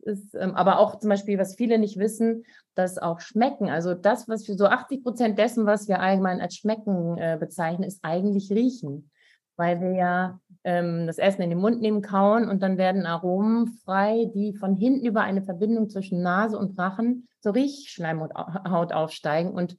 Ist, 0.00 0.34
ähm, 0.34 0.54
aber 0.54 0.80
auch 0.80 0.98
zum 0.98 1.08
Beispiel, 1.08 1.38
was 1.38 1.54
viele 1.54 1.78
nicht 1.78 1.98
wissen, 1.98 2.44
dass 2.74 2.98
auch 2.98 3.20
Schmecken, 3.20 3.70
also 3.70 3.94
das, 3.94 4.28
was 4.28 4.46
wir 4.46 4.54
so 4.56 4.66
80 4.66 5.02
Prozent 5.02 5.38
dessen, 5.38 5.64
was 5.64 5.88
wir 5.88 6.00
allgemein 6.00 6.40
als 6.40 6.56
Schmecken 6.56 7.16
äh, 7.16 7.38
bezeichnen, 7.40 7.84
ist 7.84 8.00
eigentlich 8.02 8.50
Riechen 8.50 9.10
weil 9.56 9.80
wir 9.80 9.92
ja 9.92 10.40
ähm, 10.64 11.06
das 11.06 11.18
Essen 11.18 11.42
in 11.42 11.50
den 11.50 11.58
Mund 11.58 11.80
nehmen, 11.80 12.02
kauen 12.02 12.48
und 12.48 12.62
dann 12.62 12.78
werden 12.78 13.06
Aromen 13.06 13.68
frei, 13.84 14.30
die 14.34 14.54
von 14.54 14.76
hinten 14.76 15.06
über 15.06 15.22
eine 15.22 15.42
Verbindung 15.42 15.90
zwischen 15.90 16.22
Nase 16.22 16.58
und 16.58 16.78
Rachen 16.78 17.28
zur 17.40 17.54
Riechschleimhaut 17.54 18.92
aufsteigen. 18.92 19.50
Und 19.50 19.76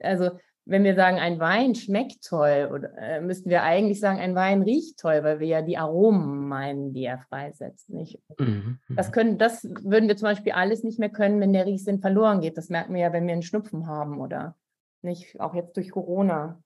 also 0.00 0.30
wenn 0.68 0.82
wir 0.82 0.96
sagen, 0.96 1.18
ein 1.18 1.38
Wein 1.38 1.76
schmeckt 1.76 2.24
toll, 2.24 2.68
oder, 2.72 2.90
äh, 2.98 3.20
müssten 3.20 3.48
wir 3.48 3.62
eigentlich 3.62 4.00
sagen, 4.00 4.18
ein 4.18 4.34
Wein 4.34 4.62
riecht 4.62 4.98
toll, 4.98 5.22
weil 5.22 5.38
wir 5.38 5.46
ja 5.46 5.62
die 5.62 5.78
Aromen 5.78 6.48
meinen, 6.48 6.92
die 6.92 7.04
er 7.04 7.18
freisetzt. 7.18 7.88
Nicht? 7.88 8.18
Mhm. 8.38 8.80
Das, 8.88 9.08
mhm. 9.08 9.12
können, 9.12 9.38
das 9.38 9.62
würden 9.64 10.08
wir 10.08 10.16
zum 10.16 10.26
Beispiel 10.26 10.52
alles 10.52 10.82
nicht 10.82 10.98
mehr 10.98 11.08
können, 11.08 11.40
wenn 11.40 11.52
der 11.52 11.66
Riechsinn 11.66 12.00
verloren 12.00 12.40
geht. 12.40 12.58
Das 12.58 12.68
merken 12.68 12.94
wir 12.94 13.00
ja, 13.00 13.12
wenn 13.12 13.26
wir 13.26 13.32
einen 13.32 13.42
Schnupfen 13.42 13.86
haben 13.86 14.20
oder 14.20 14.56
nicht, 15.02 15.40
auch 15.40 15.54
jetzt 15.54 15.76
durch 15.76 15.92
Corona 15.92 16.60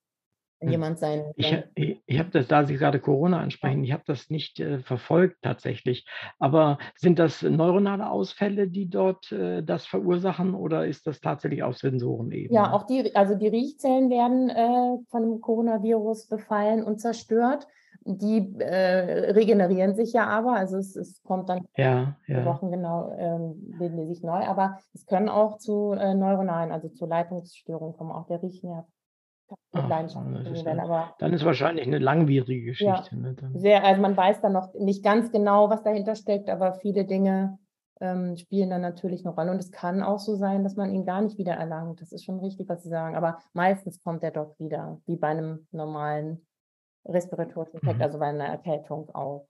wenn 0.60 0.68
hm. 0.68 0.72
jemand 0.72 0.98
sein. 0.98 1.24
Ich, 1.36 1.64
ich, 2.06 2.18
habe 2.18 2.30
das, 2.30 2.46
da 2.46 2.64
Sie 2.64 2.76
gerade 2.76 3.00
Corona 3.00 3.40
ansprechen, 3.40 3.82
ich 3.82 3.92
habe 3.92 4.02
das 4.06 4.30
nicht 4.30 4.60
äh, 4.60 4.80
verfolgt 4.80 5.38
tatsächlich. 5.42 6.06
Aber 6.38 6.78
sind 6.96 7.18
das 7.18 7.42
neuronale 7.42 8.08
Ausfälle, 8.08 8.68
die 8.68 8.88
dort 8.88 9.32
äh, 9.32 9.62
das 9.62 9.86
verursachen 9.86 10.54
oder 10.54 10.86
ist 10.86 11.06
das 11.06 11.20
tatsächlich 11.20 11.62
auf 11.62 11.78
Sensorenebene? 11.78 12.54
Ja, 12.54 12.72
auch 12.72 12.84
die, 12.84 13.14
also 13.16 13.34
die 13.34 13.48
Riechzellen 13.48 14.10
werden 14.10 14.50
äh, 14.50 15.02
von 15.10 15.22
dem 15.22 15.40
Coronavirus 15.40 16.28
befallen 16.28 16.84
und 16.84 17.00
zerstört. 17.00 17.66
Die 18.04 18.54
äh, 18.58 19.32
regenerieren 19.32 19.94
sich 19.94 20.14
ja 20.14 20.26
aber, 20.26 20.54
also 20.54 20.78
es, 20.78 20.96
es 20.96 21.22
kommt 21.22 21.50
dann 21.50 21.66
ja, 21.76 22.16
ja. 22.26 22.46
Wochen 22.46 22.70
genau, 22.70 23.14
ähm, 23.18 23.76
bilden 23.78 23.98
die 23.98 24.06
sich 24.06 24.22
neu, 24.22 24.42
aber 24.46 24.78
es 24.94 25.04
können 25.04 25.28
auch 25.28 25.58
zu 25.58 25.92
äh, 25.92 26.14
neuronalen, 26.14 26.72
also 26.72 26.88
zu 26.88 27.04
Leitungsstörungen 27.04 27.94
kommen, 27.94 28.10
auch 28.10 28.26
der 28.26 28.42
Riechnerv 28.42 28.86
mit 29.72 29.88
Leidenschaft 29.88 30.28
ist 30.46 30.64
werden. 30.64 30.80
Aber 30.80 31.14
dann 31.18 31.32
ist 31.32 31.44
wahrscheinlich 31.44 31.86
eine 31.86 31.98
langwierige 31.98 32.66
Geschichte. 32.66 33.10
Ja, 33.12 33.16
ne? 33.16 33.36
Sehr, 33.54 33.84
also 33.84 34.00
man 34.02 34.16
weiß 34.16 34.40
dann 34.40 34.52
noch 34.52 34.74
nicht 34.74 35.04
ganz 35.04 35.30
genau, 35.30 35.70
was 35.70 35.82
dahinter 35.82 36.14
steckt, 36.14 36.50
aber 36.50 36.74
viele 36.74 37.04
Dinge 37.04 37.58
ähm, 38.00 38.36
spielen 38.36 38.70
dann 38.70 38.80
natürlich 38.80 39.24
eine 39.24 39.34
Rolle. 39.34 39.50
Und 39.50 39.58
es 39.58 39.70
kann 39.70 40.02
auch 40.02 40.18
so 40.18 40.34
sein, 40.34 40.64
dass 40.64 40.76
man 40.76 40.92
ihn 40.92 41.04
gar 41.04 41.20
nicht 41.20 41.38
wieder 41.38 41.54
erlangt. 41.54 42.00
Das 42.00 42.12
ist 42.12 42.24
schon 42.24 42.40
richtig, 42.40 42.68
was 42.68 42.82
Sie 42.82 42.88
sagen. 42.88 43.16
Aber 43.16 43.38
meistens 43.52 44.02
kommt 44.02 44.22
er 44.22 44.30
doch 44.30 44.58
wieder, 44.58 45.00
wie 45.06 45.16
bei 45.16 45.28
einem 45.28 45.66
normalen 45.70 46.46
respiratorischen 47.06 47.80
Infekt, 47.80 47.98
mhm. 47.98 48.02
also 48.02 48.18
bei 48.18 48.26
einer 48.26 48.46
Erkältung 48.46 49.10
auch 49.14 49.46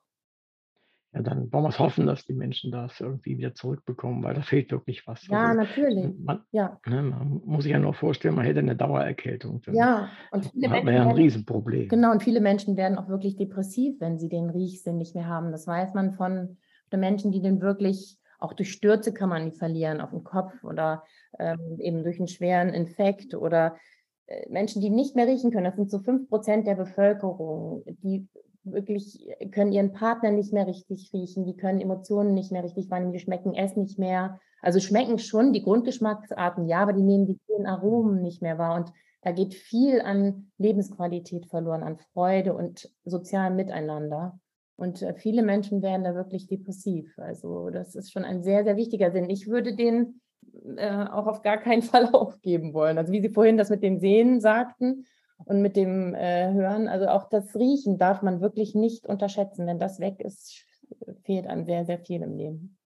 ja, 1.13 1.23
dann 1.23 1.53
wollen 1.53 1.65
wir 1.65 1.71
es 1.71 1.79
hoffen, 1.81 2.07
dass 2.07 2.25
die 2.25 2.35
Menschen 2.35 2.71
das 2.71 3.01
irgendwie 3.01 3.37
wieder 3.37 3.53
zurückbekommen, 3.53 4.23
weil 4.23 4.35
da 4.35 4.43
fehlt 4.43 4.71
wirklich 4.71 5.07
was. 5.09 5.27
Ja, 5.27 5.49
also, 5.49 5.61
natürlich. 5.63 6.15
Man, 6.19 6.45
ja. 6.53 6.79
Ne, 6.87 7.03
man 7.03 7.41
muss 7.45 7.65
sich 7.65 7.73
ja 7.73 7.81
nur 7.81 7.95
vorstellen, 7.95 8.37
man 8.37 8.45
hätte 8.45 8.61
eine 8.61 8.77
Dauererkältung. 8.77 9.61
Dann 9.63 9.75
ja, 9.75 10.09
und 10.31 10.47
viele 10.47 10.71
hat 10.71 10.85
man 10.85 10.95
ja 10.95 11.03
ein 11.03 11.17
Riesenproblem. 11.17 11.89
Genau, 11.89 12.13
und 12.13 12.23
viele 12.23 12.41
Menschen 12.41 12.77
werden 12.77 12.97
auch 12.97 13.09
wirklich 13.09 13.37
depressiv, 13.37 14.01
wenn 14.01 14.21
sie 14.21 14.29
den 14.29 14.51
Riechsinn 14.51 14.99
nicht 14.99 15.17
mehr 15.17 15.27
haben. 15.27 15.51
Das 15.51 15.67
weiß 15.67 15.95
man 15.95 16.13
von, 16.13 16.59
von 16.91 17.01
Menschen, 17.01 17.33
die 17.33 17.43
den 17.43 17.61
wirklich 17.61 18.17
auch 18.39 18.53
durch 18.53 18.73
Stürze 18.73 19.13
kann 19.13 19.29
man 19.29 19.51
die 19.51 19.57
verlieren 19.57 20.01
auf 20.01 20.11
dem 20.11 20.25
Kopf 20.25 20.65
oder 20.65 21.03
ähm, 21.39 21.77
eben 21.79 22.03
durch 22.03 22.19
einen 22.19 22.29
schweren 22.29 22.71
Infekt 22.71 23.35
oder 23.35 23.77
äh, 24.27 24.49
Menschen, 24.49 24.81
die 24.81 24.91
nicht 24.91 25.15
mehr 25.15 25.27
riechen 25.27 25.51
können. 25.51 25.65
Das 25.65 25.77
sind 25.77 25.91
so 25.91 25.99
fünf 25.99 26.29
Prozent 26.29 26.67
der 26.67 26.75
Bevölkerung, 26.75 27.83
die 27.87 28.29
wirklich 28.73 29.27
können 29.51 29.73
ihren 29.73 29.93
Partner 29.93 30.31
nicht 30.31 30.53
mehr 30.53 30.67
richtig 30.67 31.13
riechen, 31.13 31.45
die 31.45 31.57
können 31.57 31.81
Emotionen 31.81 32.35
nicht 32.35 32.53
mehr 32.53 32.65
richtig 32.65 32.91
wahrnehmen, 32.91 33.13
die 33.13 33.19
schmecken 33.19 33.55
es 33.55 33.77
nicht 33.77 33.99
mehr. 33.99 34.39
Also 34.63 34.81
schmecken 34.81 35.19
schon 35.19 35.53
die 35.53 35.63
Grundgeschmacksarten, 35.63 36.67
ja, 36.67 36.81
aber 36.81 36.93
die 36.93 37.03
nehmen 37.03 37.27
die 37.27 37.39
vielen 37.47 37.67
Aromen 37.67 38.23
nicht 38.23 38.43
mehr 38.43 38.59
wahr. 38.59 38.77
Und 38.77 38.93
da 39.23 39.33
geht 39.33 39.55
viel 39.55 40.01
an 40.01 40.51
Lebensqualität 40.59 41.47
verloren, 41.47 41.83
an 41.83 41.97
Freude 41.97 42.55
und 42.55 42.91
sozialem 43.05 43.57
Miteinander. 43.57 44.39
Und 44.77 45.03
äh, 45.03 45.15
viele 45.15 45.43
Menschen 45.43 45.83
werden 45.83 46.05
da 46.05 46.15
wirklich 46.15 46.47
depressiv. 46.47 47.13
Also 47.19 47.69
das 47.71 47.95
ist 47.95 48.13
schon 48.13 48.25
ein 48.25 48.43
sehr, 48.43 48.65
sehr 48.65 48.77
wichtiger 48.77 49.11
Sinn. 49.11 49.29
Ich 49.29 49.47
würde 49.47 49.77
den 49.77 50.21
äh, 50.77 51.05
auch 51.05 51.27
auf 51.27 51.43
gar 51.43 51.59
keinen 51.59 51.83
Fall 51.83 52.07
aufgeben 52.15 52.73
wollen. 52.73 52.97
Also 52.97 53.13
wie 53.13 53.21
Sie 53.21 53.29
vorhin 53.29 53.59
das 53.59 53.71
mit 53.71 53.83
den 53.83 54.01
Sehnen 54.01 54.41
sagten, 54.41 55.05
und 55.45 55.63
mit 55.63 55.77
dem 55.77 56.15
äh, 56.15 56.53
Hören. 56.53 56.89
Also 56.89 57.09
auch 57.09 57.29
das 57.29 57.55
Riechen 57.55 57.99
darf 57.99 58.23
man 58.23 58.41
wirklich 58.41 58.75
nicht 58.75 59.07
unterschätzen. 59.07 59.67
Wenn 59.67 59.79
das 59.79 60.01
weg 60.01 60.21
ist, 60.21 60.65
fehlt 61.25 61.47
einem 61.47 61.65
sehr, 61.65 61.85
sehr 61.85 61.99
viel 61.99 62.23
im 62.23 62.37
Leben. 62.37 62.79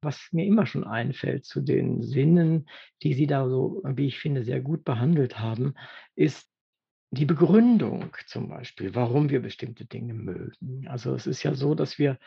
Was 0.00 0.28
mir 0.30 0.46
immer 0.46 0.66
schon 0.66 0.84
einfällt 0.84 1.44
zu 1.44 1.60
den 1.60 2.02
Sinnen, 2.02 2.68
die 3.02 3.14
Sie 3.14 3.26
da 3.26 3.48
so, 3.48 3.82
wie 3.84 4.06
ich 4.06 4.18
finde, 4.20 4.44
sehr 4.44 4.60
gut 4.60 4.84
behandelt 4.84 5.40
haben, 5.40 5.74
ist 6.14 6.48
die 7.10 7.24
Begründung 7.24 8.10
zum 8.26 8.48
Beispiel, 8.48 8.94
warum 8.94 9.30
wir 9.30 9.40
bestimmte 9.40 9.86
Dinge 9.86 10.12
mögen. 10.14 10.86
Also 10.88 11.14
es 11.14 11.26
ist 11.26 11.42
ja 11.42 11.54
so, 11.54 11.74
dass 11.74 11.98
wir, 11.98 12.18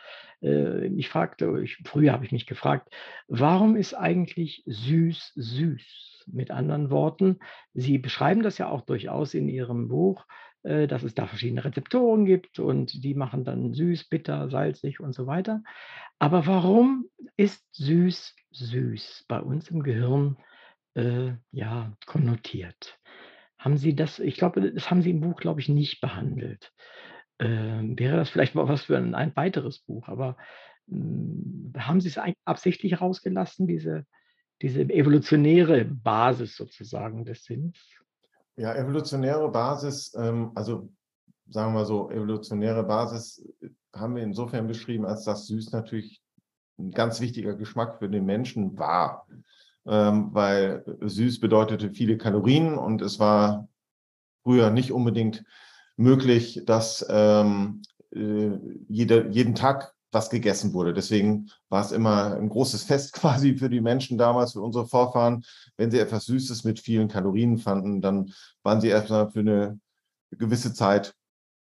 äh, 0.42 0.86
ich 0.86 1.08
fragte, 1.08 1.60
ich, 1.62 1.78
früher 1.84 2.12
habe 2.12 2.24
ich 2.24 2.32
mich 2.32 2.46
gefragt, 2.46 2.92
warum 3.28 3.76
ist 3.76 3.94
eigentlich 3.94 4.62
süß 4.66 5.32
süß? 5.36 6.08
Mit 6.26 6.52
anderen 6.52 6.90
Worten, 6.90 7.40
Sie 7.74 7.98
beschreiben 7.98 8.42
das 8.42 8.56
ja 8.58 8.68
auch 8.68 8.82
durchaus 8.82 9.34
in 9.34 9.48
Ihrem 9.48 9.88
Buch, 9.88 10.24
äh, 10.62 10.86
dass 10.86 11.02
es 11.02 11.14
da 11.14 11.26
verschiedene 11.26 11.64
Rezeptoren 11.64 12.24
gibt 12.24 12.60
und 12.60 13.02
die 13.02 13.14
machen 13.14 13.44
dann 13.44 13.74
süß, 13.74 14.08
bitter, 14.08 14.48
salzig 14.48 15.00
und 15.00 15.14
so 15.14 15.26
weiter. 15.26 15.62
Aber 16.20 16.46
warum 16.46 17.06
ist 17.36 17.66
süß 17.74 18.36
süß 18.52 19.24
bei 19.26 19.40
uns 19.40 19.68
im 19.68 19.82
Gehirn 19.82 20.36
äh, 20.94 21.32
ja 21.50 21.96
konnotiert? 22.06 23.00
Haben 23.62 23.76
Sie 23.76 23.94
das 23.94 24.18
ich 24.18 24.36
glaube, 24.36 24.72
das 24.72 24.90
haben 24.90 25.02
Sie 25.02 25.10
im 25.10 25.20
Buch, 25.20 25.36
glaube 25.36 25.60
ich, 25.60 25.68
nicht 25.68 26.00
behandelt. 26.00 26.72
Ähm, 27.38 27.98
wäre 27.98 28.16
das 28.16 28.28
vielleicht 28.28 28.56
mal 28.56 28.68
was 28.68 28.82
für 28.82 28.96
ein 28.96 29.14
ein 29.14 29.36
weiteres 29.36 29.78
Buch, 29.78 30.08
aber, 30.08 30.36
hm, 30.88 31.72
haben 31.78 32.00
Sie 32.00 32.08
es 32.08 32.18
absichtlich 32.44 33.00
rausgelassen, 33.00 33.68
diese 33.68 34.04
diese 34.62 34.82
evolutionäre 34.82 35.84
Basis 35.84 36.56
sozusagen 36.56 37.24
des 37.24 37.44
Sinns? 37.44 37.78
Ja, 38.56 38.74
evolutionäre 38.74 39.50
Basis, 39.50 40.12
ähm, 40.16 40.50
also 40.56 40.92
sagen 41.48 41.74
wir 41.74 41.84
so, 41.84 42.10
evolutionäre 42.10 42.82
Basis 42.82 43.44
äh, 43.60 43.68
haben 43.94 44.16
wir 44.16 44.24
insofern 44.24 44.66
beschrieben, 44.66 45.06
als 45.06 45.24
dass 45.24 45.46
süß 45.46 45.70
natürlich 45.70 46.20
ein 46.78 46.90
ganz 46.90 47.20
wichtiger 47.20 47.54
Geschmack 47.54 47.98
für 47.98 48.08
den 48.08 48.24
Menschen 48.24 48.76
war 48.76 49.26
ähm, 49.30 49.44
weil 49.84 50.84
süß 51.00 51.40
bedeutete 51.40 51.90
viele 51.90 52.16
Kalorien 52.16 52.74
und 52.74 53.02
es 53.02 53.18
war 53.18 53.68
früher 54.44 54.70
nicht 54.70 54.92
unbedingt 54.92 55.44
möglich, 55.96 56.62
dass 56.66 57.04
ähm, 57.08 57.82
äh, 58.14 58.50
jede, 58.88 59.28
jeden 59.30 59.54
Tag 59.54 59.94
was 60.10 60.28
gegessen 60.30 60.74
wurde. 60.74 60.92
Deswegen 60.92 61.50
war 61.68 61.82
es 61.82 61.90
immer 61.90 62.36
ein 62.36 62.48
großes 62.48 62.84
Fest 62.84 63.12
quasi 63.14 63.56
für 63.56 63.70
die 63.70 63.80
Menschen 63.80 64.18
damals, 64.18 64.52
für 64.52 64.60
unsere 64.60 64.86
Vorfahren. 64.86 65.44
Wenn 65.76 65.90
sie 65.90 65.98
etwas 65.98 66.26
Süßes 66.26 66.64
mit 66.64 66.80
vielen 66.80 67.08
Kalorien 67.08 67.58
fanden, 67.58 68.00
dann 68.00 68.32
waren 68.62 68.80
sie 68.80 68.88
erstmal 68.88 69.30
für 69.30 69.40
eine 69.40 69.80
gewisse 70.30 70.74
Zeit 70.74 71.14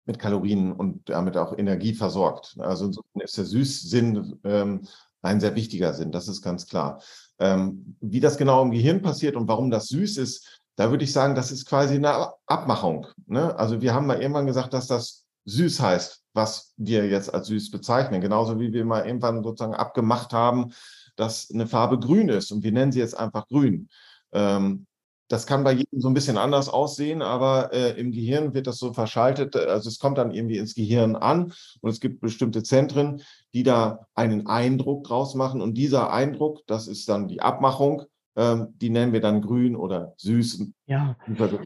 mit 0.06 0.18
Kalorien 0.18 0.72
und 0.72 1.08
damit 1.08 1.36
auch 1.36 1.56
Energie 1.56 1.94
versorgt. 1.94 2.56
Also 2.58 2.90
ist 3.14 3.38
der 3.38 3.44
Süßsinn 3.44 4.38
ähm, 4.44 4.86
ein 5.24 5.40
sehr 5.40 5.54
wichtiger 5.54 5.94
Sinn, 5.94 6.12
das 6.12 6.28
ist 6.28 6.42
ganz 6.42 6.66
klar. 6.66 7.02
Ähm, 7.38 7.96
wie 8.00 8.20
das 8.20 8.36
genau 8.36 8.62
im 8.62 8.70
Gehirn 8.70 9.02
passiert 9.02 9.36
und 9.36 9.48
warum 9.48 9.70
das 9.70 9.88
süß 9.88 10.18
ist, 10.18 10.60
da 10.76 10.90
würde 10.90 11.04
ich 11.04 11.12
sagen, 11.12 11.34
das 11.34 11.50
ist 11.50 11.66
quasi 11.66 11.94
eine 11.94 12.32
Abmachung. 12.46 13.06
Ne? 13.26 13.56
Also 13.56 13.80
wir 13.80 13.94
haben 13.94 14.06
mal 14.06 14.20
irgendwann 14.20 14.46
gesagt, 14.46 14.72
dass 14.74 14.86
das 14.86 15.24
süß 15.46 15.80
heißt, 15.80 16.22
was 16.32 16.72
wir 16.76 17.06
jetzt 17.06 17.32
als 17.32 17.46
süß 17.48 17.70
bezeichnen. 17.70 18.20
Genauso 18.20 18.58
wie 18.60 18.72
wir 18.72 18.84
mal 18.84 19.06
irgendwann 19.06 19.42
sozusagen 19.42 19.74
abgemacht 19.74 20.32
haben, 20.32 20.72
dass 21.16 21.50
eine 21.52 21.66
Farbe 21.66 21.98
grün 21.98 22.28
ist 22.28 22.50
und 22.50 22.64
wir 22.64 22.72
nennen 22.72 22.92
sie 22.92 22.98
jetzt 22.98 23.16
einfach 23.16 23.46
grün. 23.46 23.88
Ähm, 24.32 24.86
das 25.34 25.48
kann 25.48 25.64
bei 25.64 25.72
jedem 25.72 26.00
so 26.00 26.06
ein 26.06 26.14
bisschen 26.14 26.38
anders 26.38 26.68
aussehen, 26.68 27.20
aber 27.20 27.72
äh, 27.72 27.98
im 27.98 28.12
Gehirn 28.12 28.54
wird 28.54 28.68
das 28.68 28.78
so 28.78 28.92
verschaltet. 28.92 29.56
Also 29.56 29.88
es 29.88 29.98
kommt 29.98 30.16
dann 30.16 30.30
irgendwie 30.30 30.58
ins 30.58 30.76
Gehirn 30.76 31.16
an 31.16 31.52
und 31.80 31.90
es 31.90 31.98
gibt 31.98 32.20
bestimmte 32.20 32.62
Zentren, 32.62 33.20
die 33.52 33.64
da 33.64 34.06
einen 34.14 34.46
Eindruck 34.46 35.02
draus 35.02 35.34
machen. 35.34 35.60
Und 35.60 35.74
dieser 35.74 36.12
Eindruck, 36.12 36.60
das 36.68 36.86
ist 36.86 37.08
dann 37.08 37.26
die 37.26 37.42
Abmachung, 37.42 38.02
ähm, 38.36 38.74
die 38.80 38.90
nennen 38.90 39.12
wir 39.12 39.20
dann 39.20 39.42
grün 39.42 39.74
oder 39.74 40.14
süß. 40.18 40.66
Ja, 40.86 41.16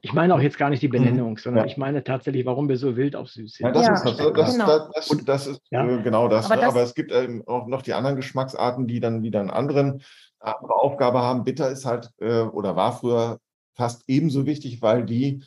ich 0.00 0.14
meine 0.14 0.34
auch 0.34 0.40
jetzt 0.40 0.56
gar 0.56 0.70
nicht 0.70 0.82
die 0.82 0.88
Benennung, 0.88 1.32
mhm. 1.32 1.36
sondern 1.36 1.66
ja. 1.66 1.70
ich 1.70 1.76
meine 1.76 2.02
tatsächlich, 2.02 2.46
warum 2.46 2.70
wir 2.70 2.78
so 2.78 2.96
wild 2.96 3.16
auf 3.16 3.28
süß 3.28 3.52
sind. 3.52 3.66
Ja, 3.66 3.72
das, 3.72 3.86
ja, 3.86 3.92
ist, 3.92 4.04
das, 4.04 4.16
das, 4.16 4.52
genau. 4.52 4.66
das, 4.94 5.24
das 5.26 5.46
ist 5.46 5.60
ja. 5.70 5.86
äh, 5.86 6.02
genau 6.02 6.28
das. 6.28 6.50
Aber, 6.50 6.56
ne? 6.56 6.68
Aber 6.68 6.82
es 6.82 6.94
gibt 6.94 7.12
ähm, 7.12 7.42
auch 7.46 7.66
noch 7.66 7.82
die 7.82 7.92
anderen 7.92 8.16
Geschmacksarten, 8.16 8.86
die 8.86 9.00
dann 9.00 9.22
wieder 9.22 9.40
einen 9.40 9.50
anderen 9.50 10.00
äh, 10.40 10.52
Aufgabe 10.62 11.20
haben. 11.20 11.44
Bitter 11.44 11.70
ist 11.70 11.84
halt 11.84 12.10
äh, 12.18 12.40
oder 12.40 12.74
war 12.74 12.92
früher 12.92 13.40
fast 13.78 14.04
ebenso 14.08 14.44
wichtig, 14.44 14.82
weil 14.82 15.06
die 15.06 15.44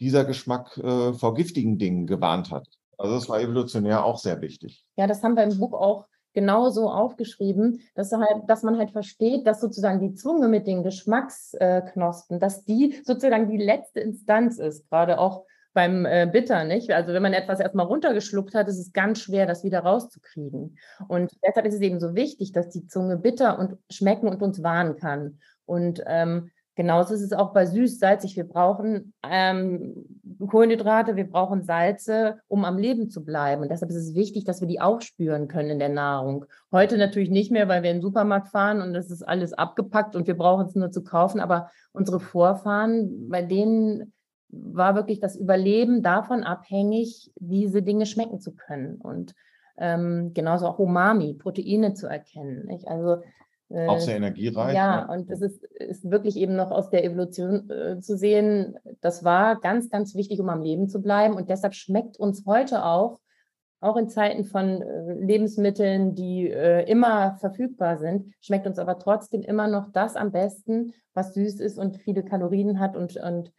dieser 0.00 0.24
Geschmack 0.24 0.78
äh, 0.78 1.12
vor 1.12 1.34
giftigen 1.34 1.78
Dingen 1.78 2.06
gewarnt 2.06 2.50
hat. 2.50 2.66
Also 2.96 3.14
das 3.14 3.28
war 3.28 3.40
evolutionär 3.40 4.04
auch 4.04 4.18
sehr 4.18 4.40
wichtig. 4.40 4.86
Ja, 4.96 5.06
das 5.06 5.22
haben 5.22 5.36
wir 5.36 5.42
im 5.42 5.58
Buch 5.58 5.74
auch 5.74 6.06
genauso 6.32 6.90
aufgeschrieben, 6.90 7.80
dass, 7.94 8.12
halt, 8.12 8.48
dass 8.48 8.62
man 8.62 8.78
halt 8.78 8.92
versteht, 8.92 9.46
dass 9.46 9.60
sozusagen 9.60 10.00
die 10.00 10.14
Zunge 10.14 10.48
mit 10.48 10.66
den 10.66 10.82
Geschmacksknospen, 10.82 12.40
dass 12.40 12.64
die 12.64 13.00
sozusagen 13.04 13.50
die 13.50 13.62
letzte 13.62 14.00
Instanz 14.00 14.58
ist, 14.58 14.88
gerade 14.88 15.18
auch 15.18 15.44
beim 15.74 16.04
äh, 16.04 16.28
Bitter, 16.30 16.64
nicht? 16.64 16.90
Also 16.90 17.12
wenn 17.12 17.22
man 17.22 17.32
etwas 17.32 17.60
erstmal 17.60 17.86
runtergeschluckt 17.86 18.54
hat, 18.54 18.68
ist 18.68 18.78
es 18.78 18.92
ganz 18.92 19.20
schwer, 19.20 19.46
das 19.46 19.64
wieder 19.64 19.80
rauszukriegen. 19.80 20.78
Und 21.08 21.32
deshalb 21.46 21.66
ist 21.66 21.74
es 21.74 21.80
eben 21.80 21.98
so 21.98 22.14
wichtig, 22.14 22.52
dass 22.52 22.68
die 22.68 22.86
Zunge 22.86 23.16
bitter 23.16 23.58
und 23.58 23.78
schmecken 23.90 24.28
und 24.28 24.42
uns 24.42 24.62
warnen 24.62 24.96
kann. 24.96 25.38
Und 25.64 26.02
ähm, 26.06 26.50
Genauso 26.74 27.12
ist 27.14 27.22
es 27.22 27.32
auch 27.32 27.52
bei 27.52 27.66
süß, 27.66 27.98
salzig. 27.98 28.36
Wir 28.36 28.48
brauchen 28.48 29.12
ähm, 29.28 30.06
Kohlenhydrate, 30.46 31.16
wir 31.16 31.28
brauchen 31.28 31.62
Salze, 31.62 32.40
um 32.48 32.64
am 32.64 32.78
Leben 32.78 33.10
zu 33.10 33.24
bleiben. 33.24 33.62
Und 33.62 33.70
deshalb 33.70 33.90
ist 33.90 33.96
es 33.96 34.14
wichtig, 34.14 34.44
dass 34.44 34.60
wir 34.60 34.68
die 34.68 34.80
auch 34.80 35.02
spüren 35.02 35.48
können 35.48 35.70
in 35.70 35.78
der 35.78 35.90
Nahrung. 35.90 36.46
Heute 36.70 36.96
natürlich 36.96 37.30
nicht 37.30 37.52
mehr, 37.52 37.68
weil 37.68 37.82
wir 37.82 37.90
in 37.90 37.98
den 37.98 38.02
Supermarkt 38.02 38.48
fahren 38.48 38.80
und 38.80 38.94
es 38.94 39.10
ist 39.10 39.22
alles 39.22 39.52
abgepackt 39.52 40.16
und 40.16 40.26
wir 40.26 40.36
brauchen 40.36 40.66
es 40.66 40.74
nur 40.74 40.90
zu 40.90 41.04
kaufen. 41.04 41.40
Aber 41.40 41.70
unsere 41.92 42.20
Vorfahren, 42.20 43.28
bei 43.28 43.42
denen 43.42 44.12
war 44.48 44.94
wirklich 44.94 45.20
das 45.20 45.36
Überleben 45.36 46.02
davon 46.02 46.42
abhängig, 46.42 47.32
diese 47.36 47.82
Dinge 47.82 48.06
schmecken 48.06 48.40
zu 48.40 48.54
können. 48.54 48.96
Und 48.96 49.34
ähm, 49.78 50.32
genauso 50.34 50.66
auch 50.66 50.78
Umami, 50.78 51.34
Proteine 51.34 51.94
zu 51.94 52.06
erkennen. 52.06 52.66
Nicht? 52.66 52.88
Also 52.88 53.22
auch 53.74 54.00
sehr 54.00 54.14
äh, 54.14 54.18
energiereich. 54.18 54.74
Ja, 54.74 55.06
ne? 55.06 55.12
und 55.12 55.30
das 55.30 55.40
ist, 55.40 55.64
ist 55.64 56.10
wirklich 56.10 56.36
eben 56.36 56.56
noch 56.56 56.70
aus 56.70 56.90
der 56.90 57.04
Evolution 57.04 57.70
äh, 57.70 58.00
zu 58.00 58.16
sehen. 58.16 58.76
Das 59.00 59.24
war 59.24 59.60
ganz, 59.60 59.90
ganz 59.90 60.14
wichtig, 60.14 60.40
um 60.40 60.48
am 60.48 60.62
Leben 60.62 60.88
zu 60.88 61.00
bleiben. 61.00 61.34
Und 61.34 61.48
deshalb 61.48 61.74
schmeckt 61.74 62.18
uns 62.18 62.44
heute 62.46 62.84
auch, 62.84 63.20
auch 63.80 63.96
in 63.96 64.08
Zeiten 64.08 64.44
von 64.44 64.82
äh, 64.82 65.14
Lebensmitteln, 65.14 66.14
die 66.14 66.48
äh, 66.48 66.88
immer 66.88 67.36
verfügbar 67.36 67.98
sind, 67.98 68.32
schmeckt 68.40 68.66
uns 68.66 68.78
aber 68.78 68.98
trotzdem 68.98 69.42
immer 69.42 69.66
noch 69.66 69.90
das 69.92 70.14
am 70.14 70.30
besten, 70.30 70.92
was 71.14 71.34
süß 71.34 71.60
ist 71.60 71.78
und 71.78 71.96
viele 71.96 72.22
Kalorien 72.22 72.78
hat. 72.78 72.96
Und, 72.96 73.16
und 73.16 73.52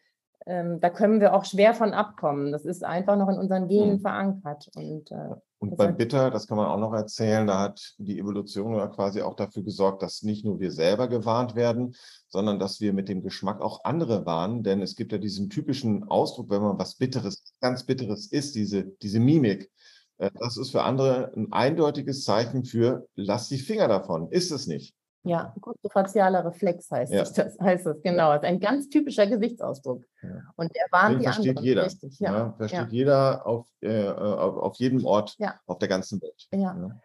ähm, 0.45 0.79
da 0.79 0.89
können 0.89 1.19
wir 1.19 1.33
auch 1.33 1.45
schwer 1.45 1.73
von 1.73 1.93
abkommen. 1.93 2.51
Das 2.51 2.65
ist 2.65 2.83
einfach 2.83 3.17
noch 3.17 3.29
in 3.29 3.37
unseren 3.37 3.67
Genen 3.67 3.97
mhm. 3.97 4.01
verankert. 4.01 4.69
Und 4.75 5.11
äh, 5.11 5.35
und 5.63 5.77
beim 5.77 5.95
Bitter, 5.95 6.29
das 6.29 6.45
kann 6.45 6.57
man 6.57 6.67
auch 6.67 6.77
noch 6.77 6.91
erzählen, 6.91 7.47
da 7.47 7.57
hat 7.57 7.95
die 7.97 8.19
Evolution 8.19 8.75
ja 8.75 8.87
quasi 8.87 9.21
auch 9.21 9.37
dafür 9.37 9.63
gesorgt, 9.63 10.03
dass 10.03 10.21
nicht 10.21 10.43
nur 10.43 10.59
wir 10.59 10.73
selber 10.73 11.07
gewarnt 11.07 11.55
werden, 11.55 11.95
sondern 12.27 12.59
dass 12.59 12.81
wir 12.81 12.91
mit 12.91 13.07
dem 13.07 13.23
Geschmack 13.23 13.61
auch 13.61 13.85
andere 13.85 14.25
warnen. 14.25 14.63
Denn 14.63 14.81
es 14.81 14.97
gibt 14.97 15.13
ja 15.13 15.17
diesen 15.17 15.49
typischen 15.49 16.03
Ausdruck, 16.03 16.49
wenn 16.49 16.61
man 16.61 16.77
was 16.77 16.95
Bitteres, 16.95 17.55
ganz 17.61 17.85
Bitteres 17.85 18.27
isst, 18.27 18.55
diese, 18.55 18.83
diese 19.01 19.21
Mimik. 19.21 19.71
Äh, 20.17 20.31
das 20.37 20.57
ist 20.57 20.71
für 20.71 20.83
andere 20.83 21.31
ein 21.33 21.53
eindeutiges 21.53 22.25
Zeichen 22.25 22.65
für, 22.65 23.07
lass 23.15 23.47
die 23.47 23.57
Finger 23.57 23.87
davon, 23.87 24.29
ist 24.31 24.51
es 24.51 24.67
nicht. 24.67 24.93
Ja, 25.25 25.55
facialer 25.89 26.43
Reflex 26.43 26.91
heißt, 26.91 27.13
ja. 27.13 27.23
das, 27.23 27.57
heißt 27.59 27.85
das, 27.85 28.01
genau. 28.01 28.33
Das 28.33 28.43
ist 28.43 28.49
ein 28.49 28.59
ganz 28.59 28.89
typischer 28.89 29.25
Gesichtsausdruck. 29.25 30.03
Ja. 30.21 30.29
Und 30.57 30.75
der 30.75 30.85
warnt 30.91 31.13
Den 31.13 31.19
die 31.19 31.23
versteht 31.25 31.49
anderen. 31.49 31.65
jeder. 31.65 31.85
Richtig, 31.85 32.19
ja. 32.19 32.33
ja 32.33 32.53
versteht 32.57 32.91
jeder 32.91 33.47
auf, 33.47 33.67
äh, 33.81 34.07
auf, 34.09 34.57
auf 34.57 34.75
jedem 34.75 35.05
Ort 35.05 35.37
auf 35.65 35.79
der 35.79 35.87
ganzen 35.87 36.21
Welt. 36.21 36.47
Ja. 36.51 36.99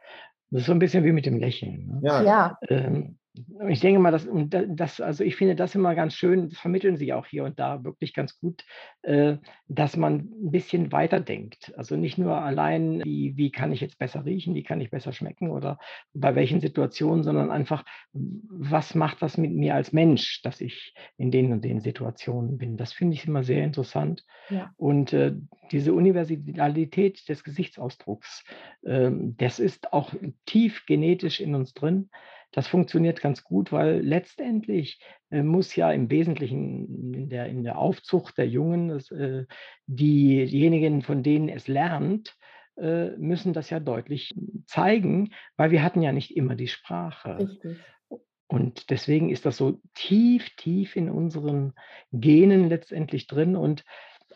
Das 0.50 0.60
ist 0.62 0.66
so 0.66 0.72
ein 0.72 0.78
bisschen 0.78 1.04
wie 1.04 1.12
mit 1.12 1.26
dem 1.26 1.38
Lächeln. 1.38 2.00
Ne? 2.00 2.24
Ja. 2.24 2.58
Ähm, 2.68 3.18
ich 3.68 3.80
denke 3.80 4.00
mal, 4.00 4.10
dass, 4.10 4.28
das, 4.68 5.00
also 5.00 5.24
ich 5.24 5.36
finde 5.36 5.54
das 5.54 5.74
immer 5.74 5.94
ganz 5.94 6.14
schön, 6.14 6.48
das 6.48 6.58
vermitteln 6.58 6.96
Sie 6.96 7.12
auch 7.12 7.26
hier 7.26 7.44
und 7.44 7.58
da 7.58 7.84
wirklich 7.84 8.14
ganz 8.14 8.38
gut, 8.38 8.64
äh, 9.02 9.36
dass 9.68 9.96
man 9.96 10.28
ein 10.30 10.50
bisschen 10.50 10.92
weiterdenkt. 10.92 11.72
Also 11.76 11.96
nicht 11.96 12.18
nur 12.18 12.36
allein, 12.40 13.02
wie, 13.04 13.36
wie 13.36 13.50
kann 13.50 13.72
ich 13.72 13.80
jetzt 13.80 13.98
besser 13.98 14.24
riechen, 14.24 14.54
wie 14.54 14.62
kann 14.62 14.80
ich 14.80 14.90
besser 14.90 15.12
schmecken 15.12 15.50
oder 15.50 15.78
bei 16.14 16.34
welchen 16.34 16.60
Situationen, 16.60 17.24
sondern 17.24 17.50
einfach, 17.50 17.84
was 18.12 18.94
macht 18.94 19.22
das 19.22 19.36
mit 19.36 19.52
mir 19.52 19.74
als 19.74 19.92
Mensch, 19.92 20.42
dass 20.42 20.60
ich 20.60 20.94
in 21.16 21.30
den 21.30 21.52
und 21.52 21.64
den 21.64 21.80
Situationen 21.80 22.58
bin. 22.58 22.76
Das 22.76 22.92
finde 22.92 23.14
ich 23.14 23.26
immer 23.26 23.44
sehr 23.44 23.64
interessant. 23.64 24.24
Ja. 24.50 24.72
Und 24.76 25.12
äh, 25.12 25.34
diese 25.70 25.92
Universalität 25.92 27.28
des 27.28 27.44
Gesichtsausdrucks, 27.44 28.44
äh, 28.82 29.10
das 29.12 29.58
ist 29.58 29.92
auch 29.92 30.14
tief 30.46 30.86
genetisch 30.86 31.40
in 31.40 31.54
uns 31.54 31.74
drin 31.74 32.08
das 32.52 32.66
funktioniert 32.66 33.20
ganz 33.20 33.44
gut, 33.44 33.72
weil 33.72 34.00
letztendlich 34.00 35.00
äh, 35.30 35.42
muss 35.42 35.76
ja 35.76 35.92
im 35.92 36.10
Wesentlichen 36.10 37.14
in 37.14 37.28
der, 37.28 37.46
in 37.46 37.62
der 37.62 37.78
Aufzucht 37.78 38.38
der 38.38 38.48
Jungen 38.48 38.88
das, 38.88 39.10
äh, 39.10 39.44
die, 39.86 40.46
diejenigen, 40.46 41.02
von 41.02 41.22
denen 41.22 41.48
es 41.48 41.68
lernt, 41.68 42.36
äh, 42.76 43.10
müssen 43.16 43.52
das 43.52 43.70
ja 43.70 43.80
deutlich 43.80 44.34
zeigen, 44.66 45.34
weil 45.56 45.70
wir 45.70 45.82
hatten 45.82 46.02
ja 46.02 46.12
nicht 46.12 46.36
immer 46.36 46.54
die 46.54 46.68
Sprache. 46.68 47.38
Richtig. 47.38 47.78
Und 48.50 48.88
deswegen 48.88 49.28
ist 49.28 49.44
das 49.44 49.58
so 49.58 49.78
tief, 49.94 50.48
tief 50.56 50.96
in 50.96 51.10
unseren 51.10 51.74
Genen 52.12 52.70
letztendlich 52.70 53.26
drin. 53.26 53.56
Und 53.56 53.84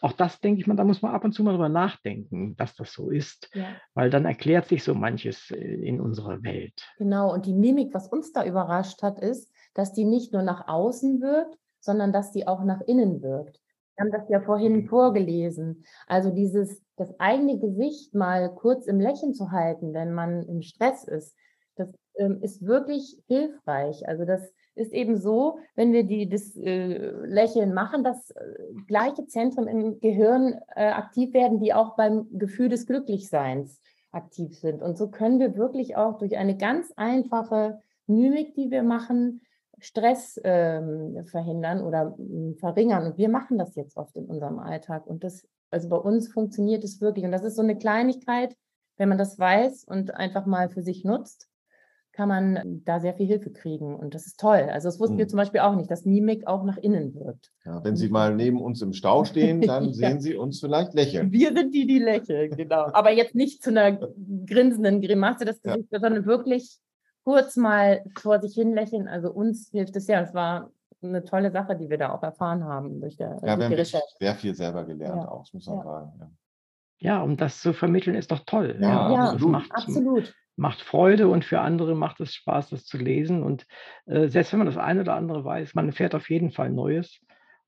auch 0.03 0.13
das 0.13 0.41
denke 0.41 0.61
ich 0.61 0.67
mal, 0.67 0.77
da 0.77 0.85
muss 0.85 1.03
man 1.03 1.13
ab 1.15 1.25
und 1.25 1.33
zu 1.33 1.43
mal 1.43 1.53
drüber 1.53 1.69
nachdenken, 1.69 2.57
dass 2.57 2.75
das 2.75 2.93
so 2.93 3.11
ist, 3.11 3.51
Ja. 3.55 3.67
weil 3.95 4.11
dann 4.11 4.25
erklärt 4.25 4.67
sich 4.67 4.83
so 4.85 4.95
manches 4.95 5.51
äh, 5.51 5.57
in 5.57 6.01
unserer 6.01 6.43
Welt. 6.43 6.89
Genau, 6.99 7.33
und 7.33 7.47
die 7.47 7.55
Mimik, 7.55 7.95
was 7.95 8.09
uns 8.09 8.33
da 8.33 8.45
überrascht 8.45 9.03
hat, 9.03 9.19
ist, 9.21 9.51
dass 9.75 9.93
die 9.93 10.05
nicht 10.05 10.33
nur 10.33 10.43
nach 10.43 10.69
außen 10.69 11.21
wirkt, 11.21 11.57
sondern 11.81 12.13
dass 12.13 12.33
die 12.33 12.47
auch 12.47 12.65
nach 12.65 12.81
innen 12.83 13.23
wirkt. 13.23 13.61
Wir 13.97 14.05
haben 14.05 14.13
das 14.13 14.29
ja 14.29 14.41
vorhin 14.41 14.87
vorgelesen. 14.89 15.85
Also 16.07 16.31
dieses, 16.31 16.83
das 16.97 17.19
eigene 17.21 17.59
Gesicht 17.59 18.15
mal 18.15 18.55
kurz 18.55 18.87
im 18.87 19.01
Lächeln 19.01 19.35
zu 19.35 19.51
halten, 19.51 19.93
wenn 19.95 20.13
man 20.13 20.43
im 20.49 20.63
Stress 20.63 21.05
ist, 21.05 21.37
das 21.77 21.89
ähm, 22.17 22.41
ist 22.43 22.65
wirklich 22.67 23.23
hilfreich. 23.29 24.07
Also 24.09 24.25
das 24.25 24.53
ist 24.75 24.93
eben 24.93 25.17
so, 25.17 25.59
wenn 25.75 25.93
wir 25.93 26.05
die, 26.05 26.29
das 26.29 26.57
äh, 26.57 27.11
Lächeln 27.27 27.75
machen, 27.75 28.05
dass 28.05 28.31
äh, 28.31 28.43
gleiche 28.87 29.27
Zentren 29.27 29.67
im 29.67 30.01
Gehirn 30.01 30.59
äh, 30.75 30.87
aktiv 30.87 31.35
werden, 31.35 31.61
die 31.61 31.75
auch 31.75 31.97
beim 31.97 32.27
Gefühl 32.33 32.69
des 32.69 32.87
Glücklichseins 32.87 33.81
aktiv 34.13 34.59
sind. 34.59 34.83
Und 34.83 34.97
so 34.97 35.09
können 35.09 35.41
wir 35.41 35.57
wirklich 35.57 35.97
auch 35.97 36.19
durch 36.19 36.37
eine 36.37 36.57
ganz 36.57 36.93
einfache 36.97 37.81
Mimik, 38.07 38.55
die 38.55 38.71
wir 38.71 38.83
machen, 38.83 39.41
Stress 39.79 40.41
ähm, 40.45 41.25
verhindern 41.25 41.83
oder 41.83 42.15
ähm, 42.19 42.55
verringern. 42.59 43.07
Und 43.07 43.19
wir 43.19 43.29
machen 43.29 43.59
das 43.59 43.75
jetzt 43.75 43.97
oft 43.97 44.17
in 44.17 44.27
unserem 44.27 44.59
Alltag. 44.59 45.07
Und 45.07 45.25
das, 45.25 45.47
also 45.71 45.89
bei 45.89 45.97
uns 45.97 46.29
funktioniert 46.29 46.85
es 46.85 47.01
wirklich. 47.01 47.25
Und 47.25 47.33
das 47.33 47.43
ist 47.43 47.57
so 47.57 47.63
eine 47.63 47.77
Kleinigkeit, 47.77 48.57
wenn 48.97 49.09
man 49.09 49.19
das 49.19 49.39
weiß 49.39 49.85
und 49.85 50.15
einfach 50.15 50.47
mal 50.47 50.69
für 50.69 50.83
sich 50.83 51.05
nutzt, 51.05 51.49
kann 52.13 52.29
man 52.29 52.83
da 52.85 53.01
sehr 53.01 53.15
viel 53.15 53.27
Hilfe 53.27 53.51
kriegen. 53.51 53.97
Und 53.97 54.15
das 54.15 54.27
ist 54.27 54.39
toll. 54.39 54.69
Also 54.71 54.89
das 54.89 55.01
wussten 55.01 55.17
wir 55.19 55.25
Mhm. 55.25 55.31
zum 55.31 55.37
Beispiel 55.39 55.61
auch 55.61 55.75
nicht, 55.75 55.91
dass 55.91 56.05
Mimik 56.05 56.47
auch 56.47 56.63
nach 56.65 56.77
innen 56.77 57.15
wirkt. 57.15 57.51
Ja, 57.65 57.83
wenn 57.85 57.97
Sie 57.97 58.09
mal 58.11 58.35
neben 58.35 58.61
uns 58.61 58.83
im 58.83 58.93
Stau 58.93 59.25
stehen, 59.59 59.61
dann 59.63 59.87
Ja. 59.87 59.93
sehen 59.93 60.21
Sie 60.21 60.35
uns 60.37 60.61
vielleicht 60.61 60.93
lächeln. 60.95 61.33
Wir 61.33 61.55
sind 61.55 61.73
die, 61.75 61.87
die 61.87 61.99
lächeln, 61.99 62.51
genau. 62.57 62.87
Aber 62.93 63.11
jetzt 63.13 63.35
nicht 63.35 63.63
zu 63.63 63.71
einer 63.71 63.99
grinsenden 64.47 65.01
Grimasse 65.01 65.45
das 65.45 65.61
Ja. 65.65 65.75
Gesicht, 65.77 65.91
sondern 65.91 66.27
wirklich 66.27 66.79
kurz 67.25 67.57
mal 67.57 68.05
vor 68.19 68.41
sich 68.41 68.55
hin 68.55 68.75
lächeln. 68.75 69.09
Also 69.09 69.31
uns 69.33 69.71
hilft 69.71 69.97
es 69.97 70.07
ja. 70.07 70.21
Es 70.21 70.35
war 70.35 70.71
eine 71.03 71.25
tolle 71.25 71.51
Sache, 71.51 71.77
die 71.77 71.89
wir 71.89 71.99
da 71.99 72.13
auch 72.13 72.23
erfahren 72.23 72.65
haben 72.65 73.01
durch, 73.01 73.17
der, 73.17 73.29
Ja, 73.29 73.33
durch 73.33 73.43
wir 73.45 73.53
haben 73.53 73.71
die 73.71 73.75
Recherche. 73.77 74.05
sehr 74.21 74.35
viel 74.35 74.55
selber 74.55 74.85
gelernt 74.85 75.23
Ja. 75.23 75.31
auch, 75.31 75.45
das 75.45 75.53
muss 75.55 75.67
man 75.67 75.79
Ja. 75.79 75.83
sagen. 75.85 76.13
Ja. 76.21 76.31
Ja, 77.05 77.23
und 77.23 77.41
das 77.41 77.61
zu 77.61 77.73
vermitteln 77.73 78.15
ist 78.15 78.31
doch 78.31 78.41
toll. 78.47 78.77
Ja, 78.81 79.11
Ja, 79.11 79.19
das 79.25 79.33
absolut. 79.35 79.65
Absolut. 79.71 80.35
Macht 80.57 80.83
Freude 80.83 81.29
und 81.29 81.45
für 81.45 81.61
andere 81.61 81.95
macht 81.95 82.21
es 82.21 82.35
Spaß, 82.35 82.71
das 82.71 82.85
zu 82.85 82.99
lesen. 82.99 83.43
Und 83.43 83.67
äh, 84.07 84.29
selbst 84.29 84.53
wenn 84.53 84.59
man 84.59 84.67
das 84.67 84.77
eine 84.77 85.01
oder 85.01 85.15
andere 85.15 85.45
weiß, 85.45 85.75
man 85.75 85.89
erfährt 85.89 86.15
auf 86.15 86.31
jeden 86.31 86.51
Fall 86.51 86.71
Neues 86.71 87.21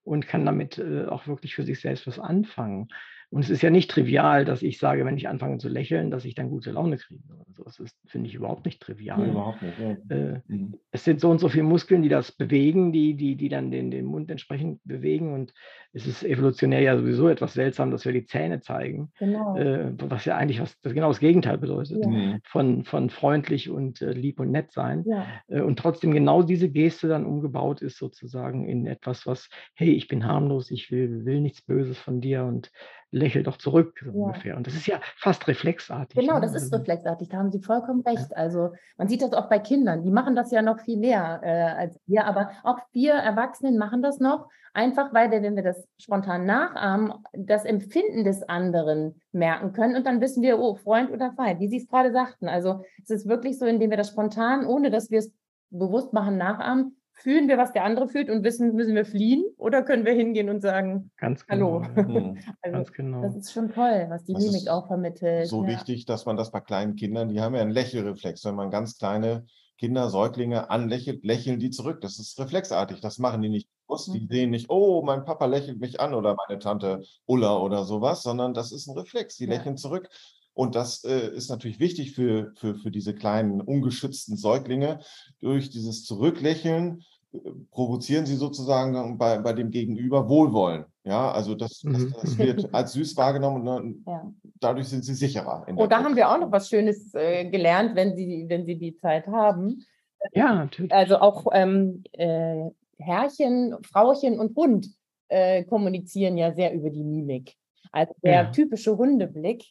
und 0.02 0.26
kann 0.26 0.44
damit 0.44 0.78
äh, 0.78 1.06
auch 1.06 1.26
wirklich 1.26 1.54
für 1.54 1.64
sich 1.64 1.80
selbst 1.80 2.06
was 2.06 2.18
anfangen. 2.18 2.88
Und 3.34 3.42
es 3.42 3.50
ist 3.50 3.62
ja 3.62 3.70
nicht 3.70 3.90
trivial, 3.90 4.44
dass 4.44 4.62
ich 4.62 4.78
sage, 4.78 5.04
wenn 5.04 5.16
ich 5.16 5.26
anfange 5.26 5.58
zu 5.58 5.68
lächeln, 5.68 6.12
dass 6.12 6.24
ich 6.24 6.36
dann 6.36 6.50
gute 6.50 6.70
Laune 6.70 6.98
kriege. 6.98 7.20
oder 7.28 7.44
so. 7.56 7.64
Das 7.64 7.80
ist, 7.80 7.96
finde 8.06 8.28
ich, 8.28 8.34
überhaupt 8.36 8.64
nicht 8.64 8.80
Nee, 8.80 8.94
trivial. 8.94 9.28
überhaupt 9.28 9.60
nicht. 9.60 9.76
Ja. 9.76 10.16
Äh, 10.16 10.40
Mhm. 10.46 10.74
es 10.92 11.02
sind 11.02 11.18
so 11.20 11.30
und 11.30 11.40
so 11.40 11.48
viele 11.48 11.64
Muskeln, 11.64 12.02
die 12.02 12.08
das 12.08 12.30
bewegen, 12.30 12.92
die, 12.92 13.14
die, 13.14 13.34
die 13.34 13.48
dann 13.48 13.72
den, 13.72 13.90
den 13.90 14.04
Mund 14.04 14.30
entsprechend 14.30 14.80
bewegen. 14.84 15.32
Und 15.32 15.52
es 15.92 16.06
ist 16.06 16.22
evolutionär 16.22 16.80
ja 16.80 16.96
sowieso 16.96 17.28
etwas 17.28 17.54
seltsam, 17.54 17.90
dass 17.90 18.04
wir 18.04 18.12
die 18.12 18.24
Zähne 18.26 18.60
zeigen, 18.60 19.10
Genau. 19.18 19.56
äh, 19.56 19.92
was 19.98 20.24
ja 20.26 20.36
eigentlich 20.36 20.60
was, 20.60 20.80
das 20.82 20.94
genau 20.94 21.08
das 21.08 21.18
Gegenteil 21.18 21.58
bedeutet 21.58 22.04
Ja. 22.04 22.08
Mhm. 22.08 22.40
von, 22.44 22.84
von 22.84 23.10
freundlich 23.10 23.68
und 23.68 24.00
äh, 24.00 24.12
lieb 24.12 24.38
und 24.38 24.52
nett 24.52 24.70
sein. 24.70 25.02
Ja, 25.08 25.26
Äh, 25.48 25.62
und 25.62 25.78
trotzdem 25.80 26.12
genau 26.12 26.44
diese 26.44 26.70
Geste 26.70 27.08
dann 27.08 27.26
umgebaut 27.26 27.82
ist 27.82 27.98
sozusagen 27.98 28.68
in 28.68 28.86
etwas, 28.86 29.26
was, 29.26 29.48
hey, 29.74 29.90
ich 29.90 30.06
bin 30.06 30.24
harmlos, 30.24 30.70
ich 30.70 30.92
will, 30.92 31.24
will 31.24 31.40
nichts 31.40 31.62
Böses 31.62 31.98
von 31.98 32.20
dir 32.20 32.44
und 32.44 32.70
lächel 33.14 33.42
doch 33.42 33.56
zurück, 33.58 34.00
so 34.04 34.10
Ja. 34.10 34.24
ungefähr. 34.26 34.56
Und 34.56 34.66
das 34.66 34.74
ist 34.74 34.86
ja 34.86 35.00
fast 35.16 35.46
reflexartig. 35.48 36.18
genau, 36.18 36.34
ne? 36.34 36.40
das 36.42 36.54
ist 36.54 36.64
Also- 36.64 36.76
reflexartig. 36.76 37.28
Da 37.28 37.38
haben 37.38 37.50
Sie 37.50 37.60
vollkommen 37.60 38.00
recht. 38.02 38.36
Also 38.36 38.72
man 38.98 39.08
sieht 39.08 39.22
das 39.22 39.32
auch 39.32 39.48
bei 39.48 39.58
Kindern. 39.58 40.02
Die 40.02 40.10
machen 40.10 40.34
das 40.34 40.50
ja 40.50 40.62
noch 40.62 40.80
viel 40.80 40.98
mehr 40.98 41.40
äh, 41.42 41.48
als 41.80 41.98
wir. 42.06 42.26
Aber 42.26 42.50
auch 42.62 42.78
wir 42.92 43.12
Erwachsenen 43.14 43.78
machen 43.78 44.02
das 44.02 44.18
noch. 44.20 44.48
Einfach 44.76 45.14
weil 45.14 45.30
wir, 45.30 45.40
wenn 45.42 45.54
wir 45.54 45.62
das 45.62 45.86
spontan 45.98 46.46
nachahmen, 46.46 47.12
das 47.32 47.64
Empfinden 47.64 48.24
des 48.24 48.42
anderen 48.42 49.20
merken 49.30 49.72
können. 49.72 49.94
Und 49.94 50.04
dann 50.04 50.20
wissen 50.20 50.42
wir, 50.42 50.58
oh, 50.58 50.74
Freund 50.74 51.12
oder 51.12 51.32
Feind, 51.36 51.60
wie 51.60 51.68
Sie 51.68 51.76
es 51.76 51.86
gerade 51.86 52.10
sagten. 52.10 52.48
Also 52.48 52.82
es 53.04 53.10
ist 53.10 53.28
wirklich 53.28 53.56
so, 53.58 53.66
indem 53.66 53.90
wir 53.90 53.96
das 53.96 54.08
spontan, 54.08 54.66
ohne 54.66 54.90
dass 54.90 55.12
wir 55.12 55.20
es 55.20 55.32
bewusst 55.70 56.12
machen, 56.12 56.36
nachahmen, 56.38 56.96
fühlen 57.14 57.48
wir, 57.48 57.56
was 57.58 57.72
der 57.72 57.84
andere 57.84 58.08
fühlt 58.08 58.28
und 58.28 58.44
wissen, 58.44 58.74
müssen 58.74 58.94
wir 58.94 59.04
fliehen 59.04 59.44
oder 59.56 59.82
können 59.82 60.04
wir 60.04 60.12
hingehen 60.12 60.50
und 60.50 60.60
sagen, 60.60 61.10
Ganz 61.16 61.44
Hallo. 61.48 61.80
genau. 61.94 61.96
Ja. 61.96 62.04
Mhm. 62.32 62.38
also 62.62 62.76
Ganz 62.76 62.92
genau. 62.92 63.22
das 63.22 63.36
ist 63.36 63.52
schon 63.52 63.70
toll, 63.70 64.06
was 64.10 64.24
die 64.24 64.34
Das 64.34 64.44
Mimik 64.44 64.68
auch 64.68 64.86
vermittelt. 64.86 65.46
So 65.46 65.62
ja. 65.62 65.68
wichtig, 65.70 66.06
dass 66.06 66.26
man 66.26 66.36
das 66.36 66.50
bei 66.50 66.60
kleinen 66.60 66.96
Kindern, 66.96 67.28
die 67.28 67.40
haben 67.40 67.54
ja 67.54 67.62
einen 67.62 67.70
Lächelreflex. 67.70 68.44
Wenn 68.44 68.54
man 68.56 68.70
ganz 68.70 68.98
kleine 68.98 69.46
Kinder, 69.78 70.08
Säuglinge 70.08 70.70
anlächelt, 70.70 71.24
lächeln 71.24 71.58
die 71.58 71.70
zurück. 71.70 72.00
Das 72.00 72.18
ist 72.18 72.38
reflexartig. 72.38 73.00
Das 73.00 73.18
machen 73.18 73.42
die 73.42 73.48
nicht 73.48 73.68
bewusst. 73.86 74.12
Die 74.14 74.20
Mhm. 74.20 74.28
sehen 74.28 74.50
nicht, 74.50 74.70
oh, 74.70 75.02
mein 75.04 75.24
Papa 75.24 75.46
lächelt 75.46 75.80
mich 75.80 76.00
an 76.00 76.14
oder 76.14 76.36
meine 76.46 76.58
Tante 76.60 77.02
Ulla 77.26 77.56
oder 77.58 77.84
sowas, 77.84 78.22
sondern 78.22 78.54
das 78.54 78.70
ist 78.72 78.86
ein 78.86 78.96
Reflex. 78.96 79.36
Die 79.36 79.44
Ja. 79.46 79.50
lächeln 79.50 79.76
zurück. 79.76 80.08
Und 80.54 80.76
das 80.76 81.04
äh, 81.04 81.34
ist 81.34 81.50
natürlich 81.50 81.80
wichtig 81.80 82.12
für, 82.12 82.52
für, 82.56 82.76
für 82.76 82.90
diese 82.90 83.14
kleinen 83.14 83.60
ungeschützten 83.60 84.36
Säuglinge. 84.36 85.00
Durch 85.40 85.68
dieses 85.68 86.04
Zurücklächeln 86.04 87.02
äh, 87.32 87.38
provozieren 87.70 88.24
sie 88.24 88.36
sozusagen 88.36 89.18
bei, 89.18 89.38
bei 89.38 89.52
dem 89.52 89.70
Gegenüber 89.70 90.28
Wohlwollen. 90.28 90.84
Ja, 91.04 91.32
also 91.32 91.54
das, 91.54 91.80
das, 91.82 92.02
Mhm. 92.04 92.14
das 92.22 92.38
wird 92.38 92.74
als 92.74 92.92
süß 92.92 93.16
wahrgenommen 93.16 93.68
und 93.68 94.04
Ja. 94.06 94.32
dadurch 94.60 94.88
sind 94.88 95.04
sie 95.04 95.14
sicherer. 95.14 95.66
Oh, 95.76 95.86
da 95.86 96.02
haben 96.02 96.16
wir 96.16 96.30
auch 96.30 96.38
noch 96.38 96.52
was 96.52 96.68
Schönes 96.68 97.12
äh, 97.14 97.50
gelernt, 97.50 97.94
wenn 97.96 98.16
Sie, 98.16 98.46
wenn 98.48 98.64
Sie 98.64 98.78
die 98.78 98.96
Zeit 98.96 99.26
haben. 99.26 99.84
Ja, 100.32 100.54
natürlich. 100.54 100.92
Also 100.92 101.18
auch 101.18 101.46
ähm, 101.52 102.04
äh, 102.12 102.70
Herrchen, 102.98 103.76
Frauchen 103.82 104.38
und 104.38 104.56
Hund 104.56 104.88
äh, 105.28 105.64
kommunizieren 105.64 106.38
ja 106.38 106.52
sehr 106.54 106.72
über 106.72 106.88
die 106.90 107.02
Mimik. 107.04 107.56
Also 107.92 108.14
der 108.22 108.32
Ja. 108.32 108.44
typische 108.50 108.96
Hundeblick, 108.96 109.64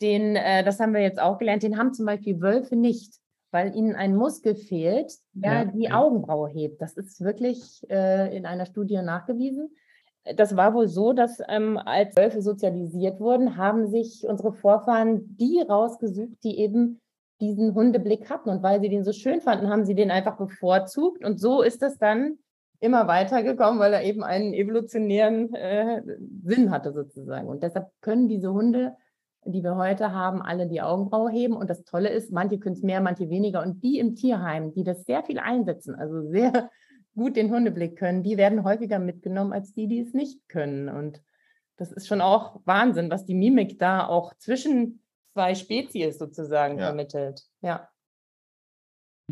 den, 0.00 0.36
äh, 0.36 0.64
das 0.64 0.80
haben 0.80 0.94
wir 0.94 1.02
jetzt 1.02 1.20
auch 1.20 1.38
gelernt, 1.38 1.62
den 1.62 1.78
haben 1.78 1.92
zum 1.92 2.06
Beispiel 2.06 2.40
Wölfe 2.40 2.76
nicht, 2.76 3.14
weil 3.50 3.74
ihnen 3.76 3.94
ein 3.94 4.16
Muskel 4.16 4.54
fehlt, 4.54 5.12
der 5.32 5.52
Ja, 5.52 5.64
die 5.66 5.82
ja. 5.84 6.00
Augenbraue 6.00 6.48
hebt. 6.48 6.80
Das 6.80 6.96
ist 6.96 7.20
wirklich 7.22 7.82
äh, 7.90 8.34
in 8.36 8.46
einer 8.46 8.66
Studie 8.66 9.00
nachgewiesen. 9.02 9.70
Das 10.36 10.56
war 10.56 10.72
wohl 10.72 10.86
so, 10.86 11.12
dass 11.12 11.40
ähm, 11.48 11.78
als 11.78 12.16
Wölfe 12.16 12.42
sozialisiert 12.42 13.18
wurden, 13.20 13.56
haben 13.56 13.88
sich 13.88 14.24
unsere 14.26 14.52
Vorfahren 14.52 15.36
die 15.36 15.60
rausgesucht, 15.60 16.42
die 16.44 16.58
eben 16.58 17.00
diesen 17.40 17.74
Hundeblick 17.74 18.30
hatten. 18.30 18.48
Und 18.48 18.62
weil 18.62 18.80
sie 18.80 18.88
den 18.88 19.04
so 19.04 19.12
schön 19.12 19.40
fanden, 19.40 19.68
haben 19.68 19.84
sie 19.84 19.96
den 19.96 20.12
einfach 20.12 20.36
bevorzugt. 20.36 21.24
Und 21.24 21.40
so 21.40 21.62
ist 21.62 21.82
das 21.82 21.98
dann 21.98 22.38
immer 22.78 23.06
weitergekommen, 23.06 23.80
weil 23.80 23.92
er 23.92 24.04
eben 24.04 24.22
einen 24.22 24.54
evolutionären 24.54 25.52
äh, 25.54 26.02
Sinn 26.44 26.70
hatte 26.70 26.92
sozusagen. 26.92 27.48
Und 27.48 27.62
deshalb 27.62 27.88
können 28.00 28.28
diese 28.28 28.52
Hunde, 28.52 28.96
die 29.44 29.62
wir 29.62 29.76
heute 29.76 30.12
haben, 30.12 30.40
alle 30.42 30.66
die 30.68 30.80
Augenbraue 30.82 31.30
heben. 31.30 31.56
Und 31.56 31.68
das 31.68 31.84
Tolle 31.84 32.08
ist, 32.10 32.32
manche 32.32 32.58
können 32.58 32.76
es 32.76 32.82
mehr, 32.82 33.00
manche 33.00 33.28
weniger. 33.28 33.62
Und 33.62 33.82
die 33.82 33.98
im 33.98 34.14
Tierheim, 34.14 34.72
die 34.72 34.84
das 34.84 35.04
sehr 35.04 35.22
viel 35.24 35.38
einsetzen, 35.38 35.94
also 35.94 36.22
sehr 36.30 36.70
gut 37.16 37.36
den 37.36 37.50
Hundeblick 37.52 37.96
können, 37.98 38.22
die 38.22 38.36
werden 38.36 38.64
häufiger 38.64 38.98
mitgenommen 38.98 39.52
als 39.52 39.72
die, 39.72 39.88
die 39.88 40.00
es 40.00 40.14
nicht 40.14 40.48
können. 40.48 40.88
Und 40.88 41.22
das 41.76 41.92
ist 41.92 42.06
schon 42.06 42.20
auch 42.20 42.60
Wahnsinn, 42.64 43.10
was 43.10 43.24
die 43.24 43.34
Mimik 43.34 43.78
da 43.78 44.06
auch 44.06 44.34
zwischen 44.34 45.02
zwei 45.32 45.54
Spezies 45.54 46.18
sozusagen 46.18 46.78
Ja. 46.78 46.86
vermittelt. 46.86 47.42
Ja. 47.60 47.88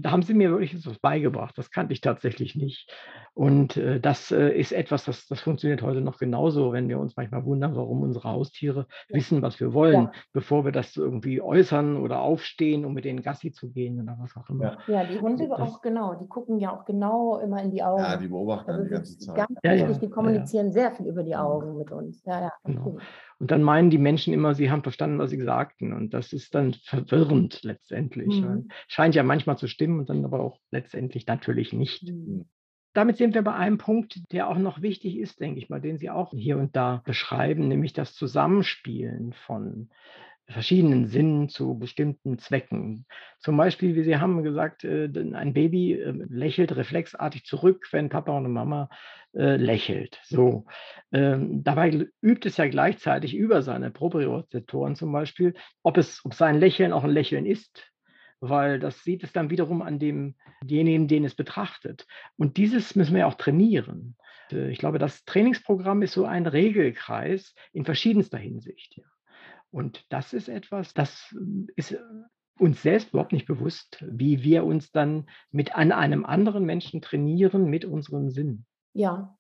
Da 0.03 0.11
haben 0.11 0.23
sie 0.23 0.35
mir 0.35 0.51
wirklich 0.51 0.75
etwas 0.75 0.99
beigebracht. 0.99 1.57
Das 1.59 1.71
kannte 1.71 1.93
ich 1.93 2.01
tatsächlich 2.01 2.55
nicht. 2.57 2.91
Und 3.35 3.77
äh, 3.77 4.01
das 4.01 4.31
äh, 4.31 4.49
ist 4.51 4.73
etwas, 4.73 5.05
das, 5.05 5.27
das 5.27 5.41
funktioniert 5.41 5.83
heute 5.83 6.01
noch 6.01 6.19
genauso, 6.19 6.73
wenn 6.73 6.89
wir 6.89 6.99
uns 6.99 7.17
manchmal 7.17 7.45
wundern, 7.45 7.75
warum 7.77 8.03
unsere 8.03 8.29
Haustiere 8.29 8.87
Ja. 9.09 9.17
wissen, 9.17 9.43
was 9.43 9.61
wir 9.61 9.73
wollen, 9.73 10.05
Ja. 10.05 10.13
bevor 10.33 10.65
wir 10.65 10.73
das 10.73 10.97
irgendwie 10.97 11.41
äußern 11.41 11.97
oder 11.97 12.21
aufstehen, 12.21 12.85
um 12.85 12.93
mit 12.95 13.05
denen 13.05 13.23
Gassi 13.23 13.53
zu 13.53 13.71
gehen 13.71 14.01
oder 14.03 14.17
was 14.21 14.37
auch 14.37 14.49
immer. 14.51 14.79
Ja. 14.87 15.03
Ja, 15.03 15.05
die 15.05 15.21
Hunde 15.21 15.49
Das- 15.49 15.61
auch 15.61 15.81
genau, 15.83 16.15
die 16.15 16.27
gucken 16.29 16.59
ja 16.59 16.73
auch 16.77 16.85
genau 16.85 17.39
immer 17.39 17.63
in 17.63 17.71
die 17.71 17.83
Augen. 17.83 18.03
Ja, 18.03 18.17
die 18.17 18.29
beobachten 18.29 18.71
Also 18.71 18.85
die 18.85 18.91
ganze 18.91 19.19
Zeit. 19.19 19.37
ganz 19.37 19.51
Ja, 19.63 19.73
ja, 19.75 19.89
wichtig, 19.89 20.01
die 20.09 20.11
kommunizieren 20.11 20.73
sehr 20.73 20.91
viel 20.93 21.07
über 21.07 21.23
die 21.23 21.31
Mhm. 21.35 21.41
Augen 21.41 21.77
mit 21.79 21.91
uns. 21.93 22.25
Ja, 22.25 22.41
ja. 22.41 22.53
Genau. 22.65 22.99
Und 23.41 23.51
dann 23.51 23.63
meinen 23.63 23.89
die 23.89 23.99
Menschen 23.99 24.35
immer, 24.35 24.55
sie 24.55 24.71
haben 24.71 24.83
verstanden, 24.83 25.19
was 25.19 25.31
sie 25.31 25.43
sagten. 25.43 25.95
Und 25.95 26.13
das 26.13 26.35
ist 26.35 26.55
dann 26.55 26.75
verwirrend 26.75 27.63
letztendlich. 27.63 28.43
Mhm. 28.43 28.69
Scheint 28.87 29.15
ja 29.15 29.23
manchmal 29.23 29.57
zu 29.57 29.67
stimmen 29.67 29.99
und 29.99 30.11
dann 30.11 30.27
aber 30.27 30.41
auch 30.41 30.59
letztendlich 30.71 31.27
natürlich 31.27 31.73
nicht. 31.73 32.03
Mhm. 32.03 32.45
Damit 32.93 33.17
sind 33.17 33.35
wir 33.35 33.43
bei 33.43 33.55
einem 33.55 33.79
Punkt, 33.79 34.21
der 34.33 34.49
auch 34.49 34.59
noch 34.59 34.83
wichtig 34.83 35.17
ist, 35.17 35.41
denke 35.41 35.59
ich 35.59 35.71
mal, 35.71 35.81
den 35.81 35.97
Sie 35.97 36.11
auch 36.11 36.33
hier 36.33 36.59
und 36.59 36.77
da 36.77 37.03
beschreiben, 37.07 37.69
nämlich 37.69 37.95
das 37.95 38.15
Zusammenspielen 38.15 39.33
von 39.33 39.89
verschiedenen 40.51 41.07
Sinnen 41.07 41.49
zu 41.49 41.79
bestimmten 41.79 42.39
Zwecken. 42.39 43.07
Zum 43.39 43.57
Beispiel, 43.57 43.95
wie 43.95 44.03
Sie 44.03 44.17
haben 44.17 44.43
gesagt, 44.43 44.85
äh, 44.85 45.09
ein 45.35 45.53
Baby 45.53 45.95
äh, 45.95 46.13
lächelt 46.29 46.77
reflexartig 46.77 47.45
zurück, 47.45 47.89
wenn 47.93 48.09
Papa 48.09 48.37
und 48.37 48.51
Mama 48.53 48.89
äh, 49.33 49.57
lächelt. 49.57 50.21
So. 50.25 50.67
Ähm, 51.13 51.63
dabei 51.63 52.09
übt 52.21 52.49
es 52.49 52.57
ja 52.57 52.69
gleichzeitig 52.69 53.35
über 53.35 53.63
seine 53.63 53.91
Propriozeptoren 53.91 54.97
zum 54.97 55.13
Beispiel, 55.13 55.55
ob, 55.83 55.97
es, 55.97 56.25
ob 56.25 56.35
sein 56.35 56.59
Lächeln 56.59 56.93
auch 56.93 57.05
ein 57.05 57.11
Lächeln 57.11 57.47
ist, 57.47 57.87
weil 58.41 58.79
das 58.79 59.05
sieht 59.05 59.23
es 59.23 59.33
dann 59.33 59.51
wiederum 59.51 59.83
an 59.83 59.99
demjenigen, 59.99 61.09
den 61.09 61.25
es 61.25 61.35
betrachtet. 61.35 62.07
Und 62.37 62.57
dieses 62.57 62.97
müssen 62.97 63.15
wir 63.15 63.29
auch 63.29 63.35
trainieren. 63.35 64.17
Ich 64.51 64.79
glaube, 64.79 64.99
das 64.99 65.25
Trainingsprogramm 65.27 66.03
ist 66.03 66.15
so 66.15 66.25
ein 66.25 66.47
Regelkreis 66.47 67.55
in 67.73 67.85
verschiedenster 67.85 68.39
Hinsicht. 68.39 68.97
Ja. 68.97 69.05
Und 69.71 70.05
das 70.11 70.33
ist 70.33 70.49
etwas, 70.49 70.95
das 70.95 71.35
ist 71.77 71.97
uns 72.59 72.83
selbst 72.83 73.11
überhaupt 73.11 73.33
nicht 73.33 73.47
bewusst, 73.47 74.05
wie 74.07 74.43
wir 74.43 74.65
uns 74.65 74.93
dann 74.93 75.29
mit 75.51 75.77
an 75.77 75.93
einem 75.93 76.25
anderen 76.27 76.65
Menschen 76.65 77.01
trainieren 77.01 77.67
mit 77.67 77.85
unserem 77.85 78.31
Sinn. 78.31 78.67
Ja, 78.93 79.37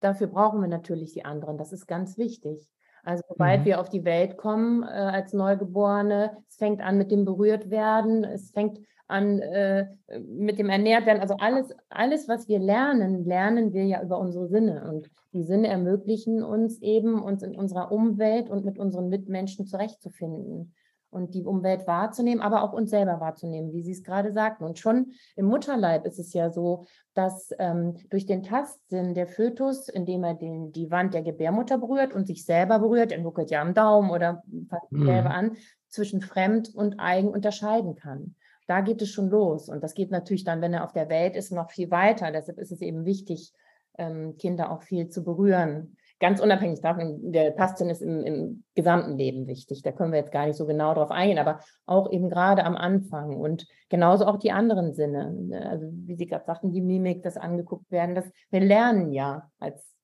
dafür 0.00 0.26
brauchen 0.26 0.60
wir 0.60 0.68
natürlich 0.68 1.12
die 1.12 1.24
anderen. 1.24 1.58
Das 1.58 1.72
ist 1.72 1.86
ganz 1.86 2.18
wichtig. 2.18 2.68
Also 3.04 3.22
sobald 3.28 3.60
mhm. 3.60 3.64
wir 3.66 3.80
auf 3.80 3.88
die 3.88 4.04
Welt 4.04 4.36
kommen 4.36 4.82
äh, 4.82 4.86
als 4.86 5.32
Neugeborene, 5.32 6.36
es 6.48 6.56
fängt 6.56 6.80
an 6.80 6.98
mit 6.98 7.12
dem 7.12 7.24
Berührtwerden, 7.24 8.24
es 8.24 8.50
fängt 8.50 8.80
an 9.08 9.40
äh, 9.40 9.86
mit 10.18 10.58
dem 10.58 10.68
Ernährtwerden. 10.68 11.22
Also 11.22 11.36
alles, 11.38 11.74
alles, 11.88 12.28
was 12.28 12.48
wir 12.48 12.58
lernen, 12.58 13.24
lernen 13.24 13.72
wir 13.72 13.84
ja 13.84 14.02
über 14.02 14.18
unsere 14.18 14.48
Sinne. 14.48 14.88
Und 14.88 15.10
die 15.32 15.44
Sinne 15.44 15.68
ermöglichen 15.68 16.42
uns 16.42 16.80
eben, 16.82 17.22
uns 17.22 17.42
in 17.42 17.56
unserer 17.56 17.92
Umwelt 17.92 18.50
und 18.50 18.64
mit 18.64 18.78
unseren 18.78 19.08
Mitmenschen 19.08 19.66
zurechtzufinden 19.66 20.74
und 21.10 21.34
die 21.34 21.44
Umwelt 21.44 21.86
wahrzunehmen, 21.86 22.42
aber 22.42 22.62
auch 22.62 22.72
uns 22.72 22.90
selber 22.90 23.20
wahrzunehmen, 23.20 23.72
wie 23.72 23.82
Sie 23.82 23.92
es 23.92 24.02
gerade 24.02 24.32
sagten. 24.32 24.64
Und 24.64 24.78
schon 24.78 25.12
im 25.36 25.46
Mutterleib 25.46 26.04
ist 26.04 26.18
es 26.18 26.32
ja 26.32 26.50
so, 26.50 26.84
dass 27.14 27.50
ähm, 27.58 27.94
durch 28.10 28.26
den 28.26 28.42
Tastsinn 28.42 29.14
der 29.14 29.26
Fötus, 29.26 29.88
indem 29.88 30.24
er 30.24 30.34
den, 30.34 30.72
die 30.72 30.90
Wand 30.90 31.14
der 31.14 31.22
Gebärmutter 31.22 31.78
berührt 31.78 32.12
und 32.12 32.26
sich 32.26 32.44
selber 32.44 32.80
berührt, 32.80 33.12
er 33.12 33.20
nuckelt 33.20 33.50
ja 33.50 33.62
am 33.62 33.72
Daumen 33.72 34.10
oder 34.10 34.42
fasst 34.68 34.92
mhm. 34.92 35.06
selber 35.06 35.30
an, 35.30 35.56
zwischen 35.88 36.20
fremd 36.20 36.74
und 36.74 36.98
eigen 36.98 37.28
unterscheiden 37.28 37.94
kann. 37.94 38.34
Da 38.66 38.80
geht 38.80 39.02
es 39.02 39.10
schon 39.10 39.30
los. 39.30 39.68
Und 39.68 39.82
das 39.82 39.94
geht 39.94 40.10
natürlich 40.10 40.44
dann, 40.44 40.60
wenn 40.60 40.74
er 40.74 40.84
auf 40.84 40.92
der 40.92 41.08
Welt 41.08 41.36
ist, 41.36 41.52
noch 41.52 41.70
viel 41.70 41.90
weiter. 41.90 42.32
Deshalb 42.32 42.58
ist 42.58 42.72
es 42.72 42.80
eben 42.80 43.04
wichtig, 43.04 43.52
ähm, 43.98 44.36
Kinder 44.36 44.70
auch 44.70 44.82
viel 44.82 45.08
zu 45.08 45.24
berühren 45.24 45.96
ganz 46.18 46.40
unabhängig 46.40 46.80
davon, 46.80 47.32
der 47.32 47.56
Tastsinn 47.56 47.90
ist 47.90 48.00
im, 48.00 48.24
im, 48.24 48.64
gesamten 48.74 49.16
Leben 49.16 49.46
wichtig. 49.46 49.82
Da 49.82 49.92
können 49.92 50.12
wir 50.12 50.18
jetzt 50.18 50.32
gar 50.32 50.46
nicht 50.46 50.56
so 50.56 50.66
genau 50.66 50.94
drauf 50.94 51.10
eingehen, 51.10 51.38
aber 51.38 51.60
auch 51.84 52.10
eben 52.10 52.30
gerade 52.30 52.64
am 52.64 52.76
Anfang 52.76 53.36
und 53.36 53.66
genauso 53.88 54.26
auch 54.26 54.38
die 54.38 54.52
anderen 54.52 54.94
Sinne. 54.94 55.34
Also 55.68 55.86
wie 55.90 56.16
Sie 56.16 56.26
gerade 56.26 56.44
sagten, 56.44 56.72
die 56.72 56.80
Mimik, 56.80 57.22
das 57.22 57.36
angeguckt 57.36 57.90
werden, 57.90 58.14
das 58.14 58.24
wir 58.50 58.60
lernen 58.60 59.12
ja 59.12 59.50
als 59.58 59.94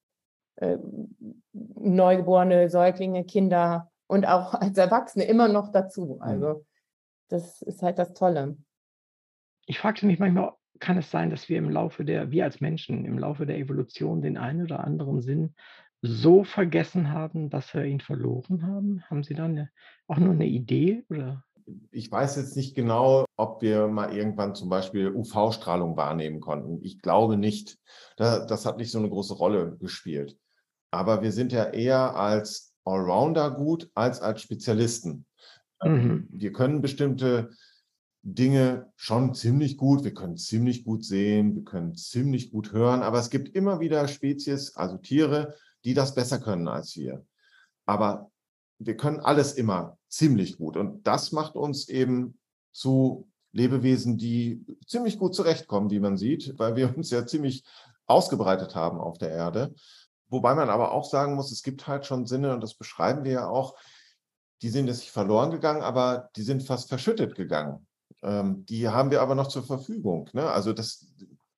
äh, 0.56 0.76
neugeborene 1.52 2.68
Säuglinge, 2.68 3.24
Kinder 3.24 3.90
und 4.06 4.26
auch 4.26 4.54
als 4.54 4.76
Erwachsene 4.76 5.24
immer 5.24 5.48
noch 5.48 5.72
dazu. 5.72 6.18
Also 6.20 6.64
das 7.32 7.62
ist 7.62 7.82
halt 7.82 7.98
das 7.98 8.12
Tolle. 8.12 8.56
Ich 9.66 9.78
fragte 9.78 10.06
mich 10.06 10.18
manchmal, 10.18 10.52
kann 10.80 10.98
es 10.98 11.10
sein, 11.10 11.30
dass 11.30 11.48
wir 11.48 11.58
im 11.58 11.70
Laufe 11.70 12.04
der, 12.04 12.30
wir 12.30 12.44
als 12.44 12.60
Menschen 12.60 13.04
im 13.04 13.18
Laufe 13.18 13.46
der 13.46 13.58
Evolution 13.58 14.20
den 14.20 14.36
einen 14.36 14.62
oder 14.62 14.84
anderen 14.84 15.22
Sinn 15.22 15.54
so 16.02 16.44
vergessen 16.44 17.12
haben, 17.12 17.48
dass 17.48 17.72
wir 17.72 17.84
ihn 17.84 18.00
verloren 18.00 18.66
haben? 18.66 19.02
Haben 19.08 19.22
Sie 19.22 19.34
da 19.34 19.44
eine, 19.44 19.70
auch 20.08 20.18
nur 20.18 20.34
eine 20.34 20.46
Idee? 20.46 21.04
Oder? 21.08 21.44
Ich 21.92 22.10
weiß 22.10 22.36
jetzt 22.36 22.56
nicht 22.56 22.74
genau, 22.74 23.24
ob 23.36 23.62
wir 23.62 23.86
mal 23.86 24.12
irgendwann 24.12 24.56
zum 24.56 24.68
Beispiel 24.68 25.12
UV-Strahlung 25.12 25.96
wahrnehmen 25.96 26.40
konnten. 26.40 26.82
Ich 26.82 27.00
glaube 27.00 27.36
nicht. 27.36 27.78
Das 28.16 28.66
hat 28.66 28.78
nicht 28.78 28.90
so 28.90 28.98
eine 28.98 29.08
große 29.08 29.34
Rolle 29.34 29.76
gespielt. 29.78 30.36
Aber 30.90 31.22
wir 31.22 31.30
sind 31.30 31.52
ja 31.52 31.66
eher 31.66 32.16
als 32.16 32.74
Allrounder 32.84 33.52
gut 33.52 33.90
als 33.94 34.20
als 34.20 34.42
Spezialisten. 34.42 35.24
Mhm. 35.82 36.28
Wir 36.30 36.52
können 36.52 36.80
bestimmte 36.80 37.50
Dinge 38.22 38.92
schon 38.96 39.34
ziemlich 39.34 39.76
gut. 39.76 40.04
Wir 40.04 40.14
können 40.14 40.36
ziemlich 40.36 40.84
gut 40.84 41.04
sehen, 41.04 41.54
wir 41.56 41.64
können 41.64 41.96
ziemlich 41.96 42.50
gut 42.50 42.72
hören, 42.72 43.02
aber 43.02 43.18
es 43.18 43.30
gibt 43.30 43.54
immer 43.54 43.80
wieder 43.80 44.06
Spezies, 44.06 44.76
also 44.76 44.96
Tiere, 44.98 45.54
die 45.84 45.94
das 45.94 46.14
besser 46.14 46.38
können 46.38 46.68
als 46.68 46.96
wir. 46.96 47.26
Aber 47.84 48.30
wir 48.78 48.96
können 48.96 49.20
alles 49.20 49.54
immer 49.54 49.98
ziemlich 50.08 50.56
gut. 50.56 50.76
Und 50.76 51.06
das 51.06 51.32
macht 51.32 51.56
uns 51.56 51.88
eben 51.88 52.38
zu 52.72 53.28
Lebewesen, 53.52 54.18
die 54.18 54.64
ziemlich 54.86 55.18
gut 55.18 55.34
zurechtkommen, 55.34 55.90
wie 55.90 56.00
man 56.00 56.16
sieht, 56.16 56.58
weil 56.58 56.76
wir 56.76 56.96
uns 56.96 57.10
ja 57.10 57.26
ziemlich 57.26 57.64
ausgebreitet 58.06 58.74
haben 58.74 58.98
auf 58.98 59.18
der 59.18 59.30
Erde. 59.30 59.74
Wobei 60.28 60.54
man 60.54 60.70
aber 60.70 60.92
auch 60.92 61.04
sagen 61.04 61.34
muss, 61.34 61.52
es 61.52 61.62
gibt 61.62 61.86
halt 61.86 62.06
schon 62.06 62.26
Sinne, 62.26 62.54
und 62.54 62.62
das 62.62 62.74
beschreiben 62.74 63.24
wir 63.24 63.32
ja 63.32 63.48
auch, 63.48 63.76
die 64.62 64.68
sind 64.68 64.86
jetzt 64.86 65.00
nicht 65.00 65.10
verloren 65.10 65.50
gegangen, 65.50 65.82
aber 65.82 66.30
die 66.36 66.42
sind 66.42 66.62
fast 66.62 66.88
verschüttet 66.88 67.34
gegangen. 67.34 67.86
Ähm, 68.22 68.64
die 68.66 68.88
haben 68.88 69.10
wir 69.10 69.20
aber 69.20 69.34
noch 69.34 69.48
zur 69.48 69.64
Verfügung. 69.64 70.28
Ne? 70.32 70.48
Also 70.48 70.72
das 70.72 71.06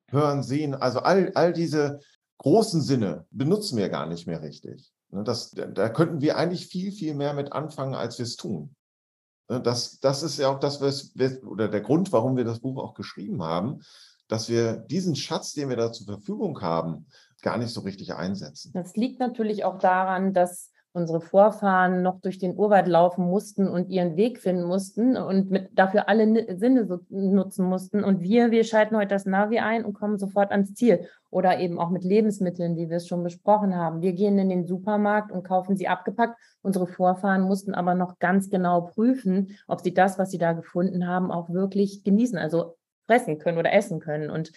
Hören, 0.08 0.42
Sehen, 0.42 0.74
also 0.74 1.00
all, 1.00 1.32
all 1.34 1.52
diese 1.52 2.00
großen 2.38 2.80
Sinne 2.80 3.26
benutzen 3.30 3.76
wir 3.76 3.88
gar 3.88 4.06
nicht 4.06 4.26
mehr 4.26 4.42
richtig. 4.42 4.92
Ne, 5.10 5.24
das, 5.24 5.50
da 5.50 5.88
könnten 5.88 6.20
wir 6.20 6.36
eigentlich 6.36 6.66
viel, 6.66 6.92
viel 6.92 7.14
mehr 7.14 7.34
mit 7.34 7.52
anfangen, 7.52 7.94
als 7.94 8.18
wir 8.18 8.24
es 8.24 8.36
tun. 8.36 8.74
Ne, 9.48 9.60
das, 9.60 10.00
das 10.00 10.22
ist 10.22 10.38
ja 10.38 10.48
auch 10.48 10.60
das, 10.60 10.80
was, 10.80 11.14
oder 11.44 11.68
der 11.68 11.80
Grund, 11.80 12.12
warum 12.12 12.36
wir 12.36 12.44
das 12.44 12.60
Buch 12.60 12.82
auch 12.82 12.94
geschrieben 12.94 13.42
haben, 13.42 13.80
dass 14.28 14.48
wir 14.48 14.76
diesen 14.76 15.16
Schatz, 15.16 15.52
den 15.52 15.68
wir 15.68 15.76
da 15.76 15.92
zur 15.92 16.06
Verfügung 16.06 16.60
haben, 16.60 17.06
gar 17.42 17.58
nicht 17.58 17.72
so 17.72 17.82
richtig 17.82 18.14
einsetzen. 18.14 18.72
Das 18.72 18.96
liegt 18.96 19.20
natürlich 19.20 19.64
auch 19.64 19.78
daran, 19.78 20.32
dass 20.32 20.70
unsere 20.94 21.20
Vorfahren 21.20 22.02
noch 22.02 22.20
durch 22.20 22.38
den 22.38 22.56
Urwald 22.56 22.86
laufen 22.86 23.24
mussten 23.24 23.68
und 23.68 23.90
ihren 23.90 24.16
Weg 24.16 24.38
finden 24.38 24.62
mussten 24.62 25.16
und 25.16 25.50
mit, 25.50 25.76
dafür 25.76 26.08
alle 26.08 26.56
Sinne 26.56 26.86
so 26.86 27.00
nutzen 27.10 27.66
mussten. 27.66 28.04
Und 28.04 28.22
wir, 28.22 28.52
wir 28.52 28.62
schalten 28.62 28.96
heute 28.96 29.08
das 29.08 29.26
Navi 29.26 29.58
ein 29.58 29.84
und 29.84 29.94
kommen 29.94 30.18
sofort 30.18 30.52
ans 30.52 30.72
Ziel. 30.74 31.08
Oder 31.30 31.58
eben 31.58 31.80
auch 31.80 31.90
mit 31.90 32.04
Lebensmitteln, 32.04 32.76
wie 32.76 32.88
wir 32.88 32.98
es 32.98 33.08
schon 33.08 33.24
besprochen 33.24 33.74
haben. 33.74 34.02
Wir 34.02 34.12
gehen 34.12 34.38
in 34.38 34.48
den 34.48 34.66
Supermarkt 34.66 35.32
und 35.32 35.42
kaufen 35.42 35.76
sie 35.76 35.88
abgepackt. 35.88 36.38
Unsere 36.62 36.86
Vorfahren 36.86 37.42
mussten 37.42 37.74
aber 37.74 37.96
noch 37.96 38.20
ganz 38.20 38.48
genau 38.48 38.82
prüfen, 38.82 39.58
ob 39.66 39.80
sie 39.80 39.92
das, 39.92 40.16
was 40.16 40.30
sie 40.30 40.38
da 40.38 40.52
gefunden 40.52 41.08
haben, 41.08 41.32
auch 41.32 41.50
wirklich 41.50 42.04
genießen, 42.04 42.38
also 42.38 42.76
fressen 43.06 43.40
können 43.40 43.58
oder 43.58 43.72
essen 43.72 43.98
können. 43.98 44.30
Und 44.30 44.52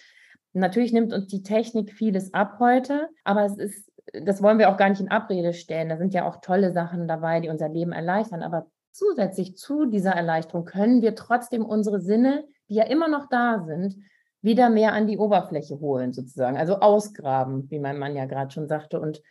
Natürlich 0.54 0.92
nimmt 0.92 1.12
uns 1.12 1.26
die 1.26 1.42
Technik 1.42 1.92
vieles 1.92 2.32
ab 2.32 2.56
heute, 2.58 3.08
aber 3.22 3.44
es 3.44 3.58
ist 3.58 3.92
das 4.12 4.42
wollen 4.42 4.58
wir 4.58 4.70
auch 4.70 4.76
gar 4.76 4.88
nicht 4.88 5.00
in 5.00 5.10
Abrede 5.10 5.52
stellen. 5.52 5.88
Da 5.88 5.96
sind 5.96 6.14
ja 6.14 6.26
auch 6.26 6.40
tolle 6.40 6.72
Sachen 6.72 7.08
dabei, 7.08 7.40
die 7.40 7.48
unser 7.48 7.68
Leben 7.68 7.92
erleichtern. 7.92 8.42
Aber 8.42 8.66
zusätzlich 8.92 9.56
zu 9.56 9.86
dieser 9.86 10.12
Erleichterung 10.12 10.64
können 10.64 11.02
wir 11.02 11.14
trotzdem 11.14 11.64
unsere 11.64 12.00
Sinne, 12.00 12.44
die 12.68 12.74
ja 12.74 12.84
immer 12.84 13.08
noch 13.08 13.28
da 13.28 13.64
sind, 13.64 13.96
wieder 14.40 14.70
mehr 14.70 14.92
an 14.92 15.06
die 15.06 15.18
Oberfläche 15.18 15.80
holen, 15.80 16.12
sozusagen. 16.12 16.56
Also 16.56 16.80
ausgraben, 16.80 17.70
wie 17.70 17.78
mein 17.78 17.98
Mann 17.98 18.16
ja 18.16 18.26
gerade 18.26 18.50
schon 18.50 18.68
sagte. 18.68 19.00
Und 19.00 19.22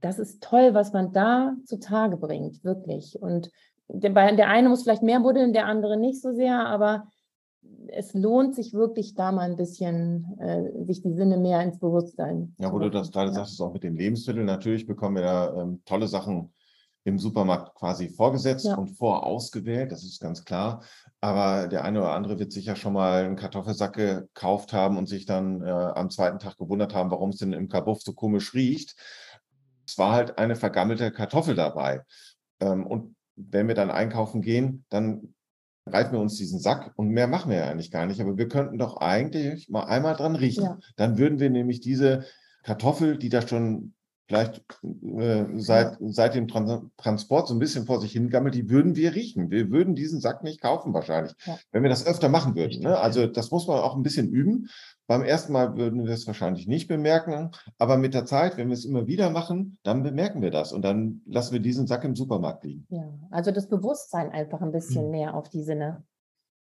das 0.00 0.18
ist 0.18 0.42
toll, 0.42 0.74
was 0.74 0.92
man 0.92 1.12
da 1.12 1.54
zutage 1.64 2.16
bringt, 2.16 2.62
wirklich. 2.64 3.20
Und 3.20 3.50
der, 3.88 4.10
der 4.10 4.48
eine 4.48 4.68
muss 4.68 4.82
vielleicht 4.82 5.02
mehr 5.02 5.20
buddeln, 5.20 5.52
der 5.52 5.66
andere 5.66 5.96
nicht 5.96 6.20
so 6.20 6.32
sehr, 6.32 6.66
aber 6.66 7.08
es 7.88 8.14
lohnt 8.14 8.54
sich 8.54 8.72
wirklich 8.72 9.14
da 9.14 9.32
mal 9.32 9.50
ein 9.50 9.56
bisschen, 9.56 10.38
äh, 10.38 10.84
sich 10.84 11.02
die 11.02 11.14
Sinne 11.14 11.38
mehr 11.38 11.62
ins 11.62 11.78
Bewusstsein. 11.78 12.54
Ja, 12.58 12.72
wo 12.72 12.78
du 12.78 12.90
das 12.90 13.10
gerade 13.10 13.30
ja. 13.30 13.34
sagst, 13.34 13.60
auch 13.60 13.72
mit 13.72 13.82
den 13.82 13.96
Lebensmitteln. 13.96 14.46
Natürlich 14.46 14.86
bekommen 14.86 15.16
wir 15.16 15.22
da 15.22 15.62
ähm, 15.62 15.82
tolle 15.84 16.08
Sachen 16.08 16.52
im 17.04 17.18
Supermarkt 17.18 17.74
quasi 17.74 18.08
vorgesetzt 18.08 18.64
ja. 18.64 18.76
und 18.76 18.88
vorausgewählt, 18.88 19.92
das 19.92 20.04
ist 20.04 20.20
ganz 20.20 20.44
klar. 20.44 20.82
Aber 21.20 21.68
der 21.68 21.84
eine 21.84 22.00
oder 22.00 22.12
andere 22.12 22.38
wird 22.38 22.52
sicher 22.52 22.76
schon 22.76 22.94
mal 22.94 23.24
einen 23.24 23.36
Kartoffelsack 23.36 23.94
gekauft 23.94 24.72
haben 24.72 24.96
und 24.96 25.06
sich 25.06 25.26
dann 25.26 25.62
äh, 25.62 25.70
am 25.70 26.10
zweiten 26.10 26.38
Tag 26.38 26.56
gewundert 26.56 26.94
haben, 26.94 27.10
warum 27.10 27.30
es 27.30 27.36
denn 27.36 27.52
im 27.52 27.68
Kabuff 27.68 28.00
so 28.02 28.14
komisch 28.14 28.54
riecht. 28.54 28.96
Es 29.86 29.98
war 29.98 30.12
halt 30.12 30.38
eine 30.38 30.56
vergammelte 30.56 31.12
Kartoffel 31.12 31.54
dabei. 31.54 32.02
Ähm, 32.60 32.86
und 32.86 33.14
wenn 33.36 33.68
wir 33.68 33.74
dann 33.74 33.90
einkaufen 33.90 34.40
gehen, 34.40 34.84
dann 34.88 35.33
greifen 35.86 36.12
wir 36.12 36.20
uns 36.20 36.36
diesen 36.36 36.58
Sack 36.58 36.92
und 36.96 37.08
mehr 37.08 37.26
machen 37.26 37.50
wir 37.50 37.58
ja 37.58 37.70
eigentlich 37.70 37.90
gar 37.90 38.06
nicht. 38.06 38.20
Aber 38.20 38.36
wir 38.36 38.48
könnten 38.48 38.78
doch 38.78 38.96
eigentlich 38.98 39.68
mal 39.68 39.84
einmal 39.84 40.16
dran 40.16 40.36
riechen. 40.36 40.64
Ja. 40.64 40.78
Dann 40.96 41.18
würden 41.18 41.40
wir 41.40 41.50
nämlich 41.50 41.80
diese 41.80 42.24
Kartoffel, 42.62 43.18
die 43.18 43.28
da 43.28 43.46
schon 43.46 43.94
vielleicht 44.26 44.62
äh, 45.18 45.44
seit, 45.56 45.98
seit 46.00 46.34
dem 46.34 46.48
Trans 46.48 46.82
Transport 46.96 47.48
so 47.48 47.54
ein 47.54 47.58
bisschen 47.58 47.84
vor 47.84 48.00
sich 48.00 48.12
hingammelt, 48.12 48.54
die 48.54 48.70
würden 48.70 48.96
wir 48.96 49.14
riechen. 49.14 49.50
Wir 49.50 49.70
würden 49.70 49.94
diesen 49.94 50.20
Sack 50.20 50.42
nicht 50.42 50.62
kaufen 50.62 50.94
wahrscheinlich, 50.94 51.34
ja. 51.44 51.58
wenn 51.72 51.82
wir 51.82 51.90
das 51.90 52.06
öfter 52.06 52.30
machen 52.30 52.56
würden. 52.56 52.82
Ne? 52.82 52.98
Also 52.98 53.26
das 53.26 53.50
muss 53.50 53.66
man 53.66 53.78
auch 53.78 53.94
ein 53.94 54.02
bisschen 54.02 54.30
üben. 54.30 54.70
Beim 55.06 55.22
ersten 55.22 55.52
Mal 55.52 55.76
würden 55.76 56.04
wir 56.04 56.12
es 56.14 56.26
wahrscheinlich 56.26 56.66
nicht 56.66 56.88
bemerken, 56.88 57.50
aber 57.78 57.98
mit 57.98 58.14
der 58.14 58.24
Zeit, 58.24 58.56
wenn 58.56 58.68
wir 58.68 58.74
es 58.74 58.86
immer 58.86 59.06
wieder 59.06 59.28
machen, 59.30 59.78
dann 59.82 60.02
bemerken 60.02 60.40
wir 60.40 60.50
das 60.50 60.72
und 60.72 60.82
dann 60.82 61.20
lassen 61.26 61.52
wir 61.52 61.60
diesen 61.60 61.86
Sack 61.86 62.04
im 62.04 62.16
Supermarkt 62.16 62.64
liegen. 62.64 62.86
Ja, 62.88 63.04
also 63.30 63.50
das 63.50 63.68
Bewusstsein 63.68 64.30
einfach 64.30 64.62
ein 64.62 64.72
bisschen 64.72 65.06
mhm. 65.06 65.10
mehr 65.10 65.34
auf 65.34 65.50
die 65.50 65.62
Sinne 65.62 66.04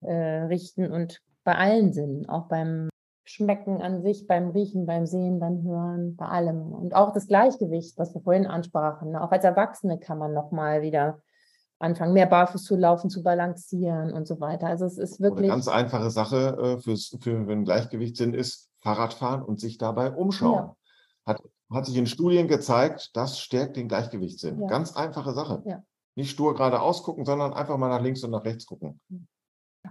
äh, 0.02 0.14
richten 0.14 0.92
und 0.92 1.22
bei 1.46 1.56
allen 1.56 1.94
Sinnen, 1.94 2.28
auch 2.28 2.48
beim 2.48 2.90
Schmecken 3.26 3.82
an 3.82 4.02
sich, 4.02 4.28
beim 4.28 4.50
Riechen, 4.50 4.86
beim 4.86 5.06
Sehen, 5.06 5.40
beim 5.40 5.64
Hören, 5.64 6.16
bei 6.18 6.26
allem. 6.26 6.74
Und 6.74 6.94
auch 6.94 7.14
das 7.14 7.28
Gleichgewicht, 7.28 7.98
was 7.98 8.14
wir 8.14 8.22
vorhin 8.22 8.46
ansprachen. 8.46 9.12
Ne? 9.12 9.22
Auch 9.22 9.32
als 9.32 9.46
Erwachsene 9.46 9.98
kann 9.98 10.18
man 10.18 10.34
nochmal 10.34 10.82
wieder 10.82 11.22
anfangen, 11.84 12.14
mehr 12.14 12.26
barfuß 12.26 12.64
zu 12.64 12.76
laufen, 12.76 13.10
zu 13.10 13.22
balancieren 13.22 14.12
und 14.12 14.28
so 14.28 14.40
weiter. 14.40 14.68
Also 14.68 14.86
es 14.86 14.98
ist 14.98 15.22
wirklich. 15.22 15.52
Eine 15.52 15.54
ganz 15.54 15.68
einfache 15.68 16.10
Sache 16.10 16.58
äh, 16.78 16.82
fürs, 16.82 17.16
für 17.22 17.36
einen 17.36 17.66
Gleichgewichtssinn 17.66 18.34
ist 18.34 18.70
Fahrradfahren 18.80 19.44
und 19.44 19.60
sich 19.60 19.78
dabei 19.78 20.12
umschauen. 20.12 20.70
Ja. 20.70 20.76
Hat, 21.26 21.44
hat 21.72 21.86
sich 21.86 21.98
in 21.98 22.08
Studien 22.08 22.48
gezeigt, 22.48 23.12
das 23.14 23.40
stärkt 23.40 23.78
den 23.78 23.88
Gleichgewichtssinn. 23.88 24.62
Ja. 24.62 24.68
Ganz 24.68 24.96
einfache 24.96 25.34
Sache. 25.34 25.62
Ja. 25.66 25.84
Nicht 26.16 26.32
stur 26.32 26.54
geradeaus 26.54 27.04
gucken, 27.04 27.26
sondern 27.26 27.54
einfach 27.54 27.78
mal 27.78 27.90
nach 27.90 28.02
links 28.02 28.24
und 28.24 28.32
nach 28.32 28.46
rechts 28.46 28.66
gucken. 28.66 29.00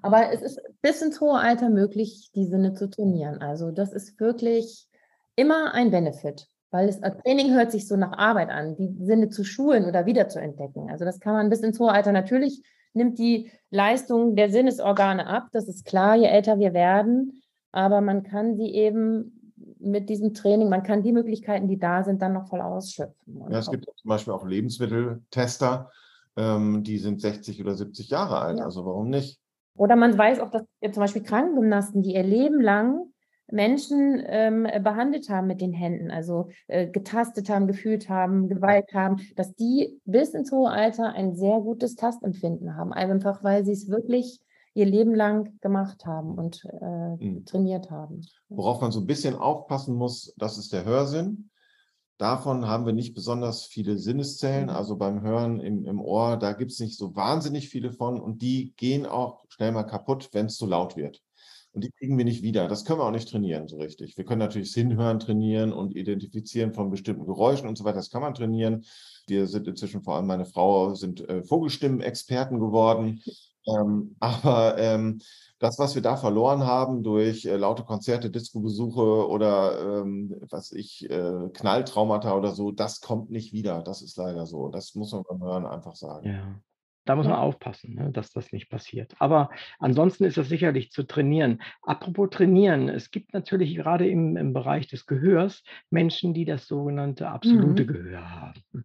Aber 0.01 0.33
es 0.33 0.41
ist 0.41 0.61
bis 0.81 1.03
ins 1.03 1.21
hohe 1.21 1.39
Alter 1.39 1.69
möglich, 1.69 2.31
die 2.35 2.47
Sinne 2.47 2.75
zu 2.75 2.89
trainieren. 2.89 3.39
Also 3.43 3.71
das 3.71 3.93
ist 3.93 4.19
wirklich 4.19 4.89
immer 5.37 5.75
ein 5.75 5.91
Benefit, 5.91 6.49
weil 6.73 6.87
das 6.87 7.01
Training 7.01 7.53
hört 7.53 7.71
sich 7.71 7.87
so 7.87 7.97
nach 7.97 8.19
Arbeit 8.19 8.49
an, 8.49 8.75
die 8.77 8.97
Sinne 9.05 9.29
zu 9.29 9.45
schulen 9.45 9.85
oder 9.85 10.07
wieder 10.07 10.29
zu 10.29 10.41
entdecken. 10.41 10.91
Also 10.91 11.05
das 11.05 11.21
kann 11.21 11.35
man 11.35 11.51
bis 11.51 11.61
ins 11.61 11.79
hohe 11.79 11.93
Alter. 11.93 12.13
Natürlich 12.13 12.63
nimmt 12.95 13.19
die 13.19 13.51
Leistung 13.71 14.35
der 14.35 14.51
Sinnesorgane 14.51 15.27
ab, 15.27 15.49
das 15.53 15.69
ist 15.69 15.85
klar, 15.85 16.17
je 16.17 16.27
älter 16.27 16.59
wir 16.59 16.73
werden, 16.73 17.43
aber 17.71 18.01
man 18.01 18.23
kann 18.23 18.57
sie 18.57 18.75
eben 18.75 19.55
mit 19.79 20.09
diesem 20.09 20.35
Training, 20.35 20.69
man 20.69 20.83
kann 20.83 21.03
die 21.03 21.13
Möglichkeiten, 21.13 21.69
die 21.69 21.79
da 21.79 22.05
sind, 22.05 22.23
dann 22.23 22.33
noch 22.33 22.49
voll 22.49 22.61
ausschöpfen. 22.61 23.43
Ja, 23.51 23.59
es 23.59 23.71
gibt 23.71 23.85
zum 23.85 24.09
Beispiel 24.09 24.33
auch 24.33 24.47
Lebensmitteltester, 24.47 25.91
ähm, 26.37 26.83
die 26.83 26.99
sind 26.99 27.21
60 27.21 27.61
oder 27.61 27.75
70 27.75 28.09
Jahre 28.09 28.39
alt, 28.39 28.59
ja. 28.59 28.65
also 28.65 28.85
warum 28.87 29.11
nicht? 29.11 29.41
Oder 29.75 29.97
man 29.97 30.17
weiß 30.17 30.41
auch, 30.41 30.51
dass 30.51 30.65
zum 30.83 31.01
Beispiel 31.01 31.23
Krankengymnasten, 31.23 32.03
die 32.03 32.15
ihr 32.15 32.23
Leben 32.23 32.61
lang 32.61 33.12
Menschen 33.51 34.23
ähm, 34.27 34.67
behandelt 34.83 35.29
haben 35.29 35.47
mit 35.47 35.61
den 35.61 35.73
Händen, 35.73 36.11
also 36.11 36.49
äh, 36.69 36.89
getastet 36.89 37.51
haben, 37.51 37.67
gefühlt 37.67 38.09
haben, 38.09 38.49
geweiht 38.49 38.95
haben, 38.95 39.17
dass 39.37 39.55
die 39.55 40.01
bis 40.05 40.31
ins 40.31 40.53
hohe 40.53 40.71
Alter 40.71 41.13
ein 41.13 41.35
sehr 41.35 41.61
gutes 41.61 41.97
Tastempfinden 41.97 42.77
haben. 42.77 42.93
Einfach 42.93 43.45
weil 43.45 43.65
sie 43.65 43.73
es 43.73 43.89
wirklich 43.89 44.41
ihr 44.75 44.87
Leben 44.87 45.15
lang 45.15 45.59
gemacht 45.61 46.07
haben 46.07 46.35
und 46.39 46.65
äh, 46.65 47.25
mhm. 47.25 47.45
trainiert 47.45 47.91
haben. 47.91 48.23
Worauf 48.49 48.81
man 48.81 48.91
so 48.91 49.01
ein 49.01 49.07
bisschen 49.07 49.35
aufpassen 49.35 49.95
muss, 49.95 50.35
das 50.39 50.57
ist 50.57 50.73
der 50.73 50.85
Hörsinn. 50.85 51.51
Davon 52.19 52.67
haben 52.67 52.87
wir 52.87 52.93
nicht 52.93 53.15
besonders 53.15 53.67
viele 53.67 53.99
Sinneszellen. 53.99 54.67
Mhm. 54.67 54.77
Also 54.77 54.97
beim 54.97 55.23
Hören 55.23 55.61
im, 55.61 55.85
im 55.85 56.01
Ohr, 56.01 56.37
da 56.39 56.53
gibt 56.53 56.71
es 56.71 56.81
nicht 56.81 56.97
so 56.97 57.15
wahnsinnig 57.17 57.69
viele 57.69 57.93
von 57.93 58.21
und 58.21 58.41
die 58.41 58.73
gehen 58.77 59.07
auch 59.07 59.45
schnell 59.49 59.73
mal 59.73 59.83
kaputt, 59.83 60.31
wenn 60.33 60.47
es 60.47 60.57
zu 60.57 60.67
laut 60.67 60.97
wird. 60.97 61.21
Und 61.73 61.85
die 61.85 61.91
kriegen 61.91 62.19
wir 62.19 62.25
nicht 62.25 62.43
wieder. 62.43 62.69
Das 62.69 62.85
können 62.85 63.01
wir 63.01 63.05
auch 63.05 63.11
nicht 63.11 63.31
trainieren 63.31 63.67
so 63.67 63.79
richtig. 63.79 64.17
Wir 64.19 64.25
können 64.25 64.41
natürlich 64.41 64.69
das 64.69 64.75
Hinhören 64.75 65.19
trainieren 65.19 65.73
und 65.73 65.97
Identifizieren 65.97 66.75
von 66.75 66.91
bestimmten 66.91 67.25
Geräuschen 67.25 67.67
und 67.67 67.79
so 67.79 67.85
weiter. 67.85 67.97
Das 67.97 68.11
kann 68.11 68.21
man 68.21 68.35
trainieren. 68.35 68.85
Wir 69.27 69.47
sind 69.47 69.67
inzwischen, 69.67 70.03
vor 70.03 70.17
allem 70.17 70.27
meine 70.27 70.45
Frau, 70.45 70.95
sind 70.95 71.27
äh, 71.29 71.43
Vogelstimmen-Experten 71.43 72.61
geworden. 72.61 73.23
Ähm, 73.67 74.17
aber 74.21 74.77
ähm, 74.79 75.21
das, 75.59 75.79
was 75.79 75.95
wir 75.95 76.03
da 76.03 76.17
verloren 76.17 76.65
haben 76.65 77.03
durch 77.03 77.47
äh, 77.47 77.57
laute 77.57 77.85
Konzerte, 77.85 78.31
Disco-Besuche 78.31 79.29
oder 79.29 80.03
ähm, 80.03 80.35
was 80.51 80.73
ich, 80.73 81.09
äh, 81.09 81.49
Knalltraumata 81.55 82.37
oder 82.37 82.53
so, 82.53 82.71
das 82.71 83.01
kommt 83.01 83.31
nicht 83.31 83.53
wieder. 83.55 83.83
Das 83.83 84.03
ist 84.03 84.17
leider 84.19 84.45
so. 84.45 84.69
Das 84.69 84.95
muss 84.95 85.13
man 85.13 85.23
beim 85.23 85.43
Hören 85.43 85.67
einfach 85.67 85.95
sagen. 85.95 86.29
Ja. 86.29 86.61
Da 87.05 87.17
muss 87.17 87.27
man 87.27 87.37
aufpassen, 87.37 87.95
ne, 87.95 88.11
dass 88.13 88.31
das 88.33 88.53
nicht 88.53 88.69
passiert. 88.69 89.15
Aber 89.19 89.51
ansonsten 89.79 90.25
ist 90.25 90.37
das 90.37 90.49
sicherlich 90.49 90.93
zu 90.93 91.03
trainieren. 91.03 91.61
Apropos 91.83 92.31
trainieren, 92.31 92.89
es 92.89 93.11
gibt 93.11 93.35
natürlich 93.35 93.75
gerade 93.75 94.09
im, 94.09 94.37
im 94.37 94.53
Bereich 94.53 94.87
des 94.87 95.07
Gehörs 95.07 95.65
Menschen, 95.91 96.33
die 96.33 96.45
das 96.45 96.67
sogenannte 96.67 97.29
absolute 97.29 97.83
mhm. 97.85 97.87
Gehör 97.87 98.31
haben. 98.31 98.85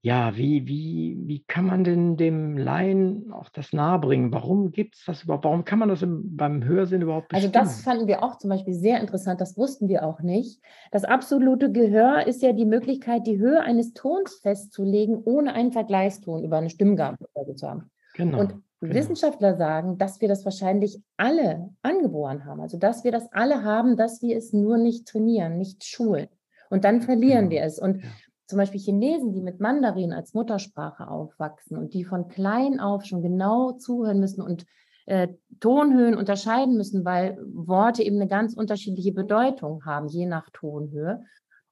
Ja, 0.00 0.36
wie 0.36 0.68
wie 0.68 1.18
wie 1.26 1.42
kann 1.48 1.66
man 1.66 1.82
denn 1.82 2.16
dem 2.16 2.56
Laien 2.56 3.32
auch 3.32 3.48
das 3.48 3.72
nahebringen? 3.72 4.32
Warum 4.32 4.70
gibt 4.70 4.94
es 4.94 5.04
das 5.04 5.24
überhaupt? 5.24 5.44
Warum 5.44 5.64
kann 5.64 5.80
man 5.80 5.88
das 5.88 6.02
im 6.02 6.36
beim 6.36 6.62
Hörsinn 6.62 7.02
überhaupt 7.02 7.34
Also, 7.34 7.48
das 7.48 7.82
fanden 7.82 8.06
wir 8.06 8.22
auch 8.22 8.38
zum 8.38 8.50
Beispiel 8.50 8.74
sehr 8.74 9.00
interessant, 9.00 9.40
das 9.40 9.56
wussten 9.56 9.88
wir 9.88 10.04
auch 10.04 10.20
nicht. 10.20 10.60
Das 10.92 11.02
absolute 11.02 11.72
Gehör 11.72 12.24
ist 12.28 12.42
ja 12.42 12.52
die 12.52 12.64
Möglichkeit, 12.64 13.26
die 13.26 13.38
Höhe 13.38 13.60
eines 13.60 13.92
Tons 13.92 14.38
festzulegen, 14.40 15.20
ohne 15.24 15.52
einen 15.54 15.72
Vergleichston 15.72 16.44
über 16.44 16.58
eine 16.58 16.70
Stimmgabel 16.70 17.26
zu 17.56 17.68
haben. 17.68 17.90
Genau, 18.14 18.38
Und 18.38 18.54
genau. 18.80 18.94
Wissenschaftler 18.94 19.56
sagen, 19.56 19.98
dass 19.98 20.20
wir 20.20 20.28
das 20.28 20.44
wahrscheinlich 20.44 21.02
alle 21.16 21.70
angeboren 21.82 22.44
haben. 22.44 22.60
Also, 22.60 22.78
dass 22.78 23.02
wir 23.02 23.10
das 23.10 23.32
alle 23.32 23.64
haben, 23.64 23.96
dass 23.96 24.22
wir 24.22 24.36
es 24.36 24.52
nur 24.52 24.78
nicht 24.78 25.08
trainieren, 25.08 25.58
nicht 25.58 25.82
schulen. 25.82 26.28
Und 26.70 26.84
dann 26.84 27.00
verlieren 27.00 27.48
Genau, 27.48 27.50
wir 27.50 27.62
es. 27.62 27.80
Und 27.80 28.04
ja 28.04 28.10
zum 28.48 28.56
Beispiel 28.58 28.80
Chinesen, 28.80 29.34
die 29.34 29.42
mit 29.42 29.60
Mandarin 29.60 30.12
als 30.12 30.32
Muttersprache 30.32 31.08
aufwachsen 31.08 31.76
und 31.76 31.92
die 31.92 32.04
von 32.04 32.28
klein 32.28 32.80
auf 32.80 33.04
schon 33.04 33.22
genau 33.22 33.72
zuhören 33.72 34.20
müssen 34.20 34.40
und 34.40 34.64
äh, 35.04 35.28
Tonhöhen 35.60 36.16
unterscheiden 36.16 36.76
müssen, 36.76 37.04
weil 37.04 37.38
Worte 37.46 38.02
eben 38.02 38.16
eine 38.16 38.26
ganz 38.26 38.54
unterschiedliche 38.54 39.12
Bedeutung 39.12 39.84
haben, 39.84 40.08
je 40.08 40.24
nach 40.24 40.48
Tonhöhe. 40.52 41.24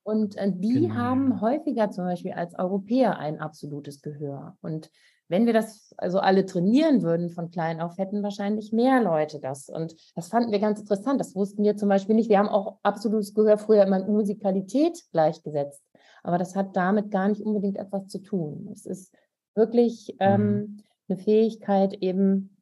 Und 0.03 0.37
äh, 0.37 0.53
die 0.55 0.83
genau. 0.83 0.95
haben 0.95 1.41
häufiger 1.41 1.91
zum 1.91 2.05
Beispiel 2.05 2.33
als 2.33 2.59
Europäer 2.59 3.19
ein 3.19 3.41
absolutes 3.41 4.03
Gehör. 4.03 4.57
Und 4.61 4.91
wenn 5.29 5.47
wir 5.47 5.55
das 5.55 5.95
also 5.97 6.19
alle 6.19 6.45
trainieren 6.45 7.03
würden 7.03 7.31
von 7.31 7.51
klein 7.51 7.81
auf, 7.81 7.99
hätten 7.99 8.23
wahrscheinlich 8.23 8.73
mehr 8.73 9.03
Leute 9.03 9.41
das. 9.41 9.69
Und 9.69 9.97
das 10.15 10.29
fanden 10.29 10.53
wir 10.53 10.61
ganz 10.61 10.81
interessant. 10.81 11.21
Das 11.21 11.35
wussten 11.35 11.65
wir 11.65 11.77
zum 11.77 11.89
Beispiel 11.89 12.15
nicht. 12.15 12.29
Wir 12.29 12.39
haben 12.39 12.49
auch 12.49 12.79
absolutes 12.83 13.35
Gehör 13.35 13.59
früher 13.59 13.83
immer 13.85 13.99
mit 13.99 14.09
Musikalität 14.09 15.03
gleichgesetzt. 15.11 15.83
Aber 16.27 16.39
das 16.39 16.57
hat 16.57 16.75
damit 16.75 17.13
gar 17.13 17.29
nicht 17.29 17.41
unbedingt 17.41 17.77
etwas 17.77 18.09
zu 18.09 18.21
tun. 18.21 18.69
Es 18.73 18.85
ist 18.85 19.15
wirklich 19.55 20.17
ähm, 20.19 20.43
mhm. 20.43 20.77
eine 21.09 21.19
Fähigkeit, 21.19 21.95
eben 22.03 22.57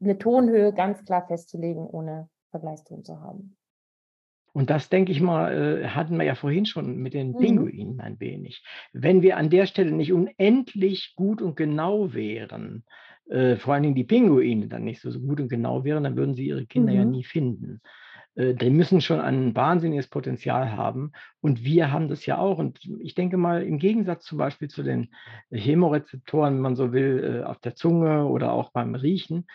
eine 0.00 0.16
Tonhöhe 0.16 0.72
ganz 0.72 1.04
klar 1.04 1.26
festzulegen, 1.26 1.86
ohne 1.86 2.30
Vergleichston 2.50 3.04
zu 3.04 3.20
haben. 3.20 3.58
Und 4.54 4.70
das, 4.70 4.88
denke 4.88 5.12
ich 5.12 5.20
mal, 5.20 5.52
äh, 5.52 5.88
hatten 5.88 6.16
wir 6.16 6.24
ja 6.24 6.34
vorhin 6.34 6.64
schon 6.64 6.96
mit 6.96 7.12
den 7.12 7.32
mhm. 7.32 7.36
Pinguinen 7.36 8.00
ein 8.00 8.18
wenig. 8.20 8.64
Wenn 8.94 9.20
wir 9.20 9.36
an 9.36 9.50
der 9.50 9.66
Stelle 9.66 9.92
nicht 9.92 10.14
unendlich 10.14 11.12
gut 11.14 11.42
und 11.42 11.56
genau 11.56 12.14
wären, 12.14 12.84
äh, 13.28 13.56
vor 13.56 13.74
allen 13.74 13.82
Dingen 13.82 13.96
die 13.96 14.04
Pinguine 14.04 14.68
dann 14.68 14.84
nicht 14.84 15.02
so 15.02 15.10
gut 15.20 15.42
und 15.42 15.50
genau 15.50 15.84
wären, 15.84 16.04
dann 16.04 16.16
würden 16.16 16.34
sie 16.34 16.46
ihre 16.46 16.64
Kinder 16.64 16.92
mhm. 16.92 16.98
ja 16.98 17.04
nie 17.04 17.24
finden. 17.24 17.82
Äh, 18.34 18.54
die 18.54 18.70
müssen 18.70 19.00
schon 19.00 19.20
ein 19.20 19.54
wahnsinniges 19.54 20.08
Potenzial 20.08 20.72
haben. 20.72 21.12
Und 21.40 21.64
wir 21.64 21.92
haben 21.92 22.08
das 22.08 22.26
ja 22.26 22.38
auch. 22.38 22.58
Und 22.58 22.80
ich 23.00 23.14
denke 23.14 23.36
mal, 23.36 23.62
im 23.62 23.78
Gegensatz 23.78 24.24
zum 24.24 24.38
Beispiel 24.38 24.68
zu 24.68 24.82
den 24.82 25.10
Chemorezeptoren, 25.50 26.54
wenn 26.54 26.62
man 26.62 26.76
so 26.76 26.92
will, 26.92 27.42
äh, 27.42 27.44
auf 27.44 27.58
der 27.58 27.74
Zunge 27.74 28.26
oder 28.26 28.52
auch 28.52 28.70
beim 28.72 28.94
Riechen, 28.94 29.46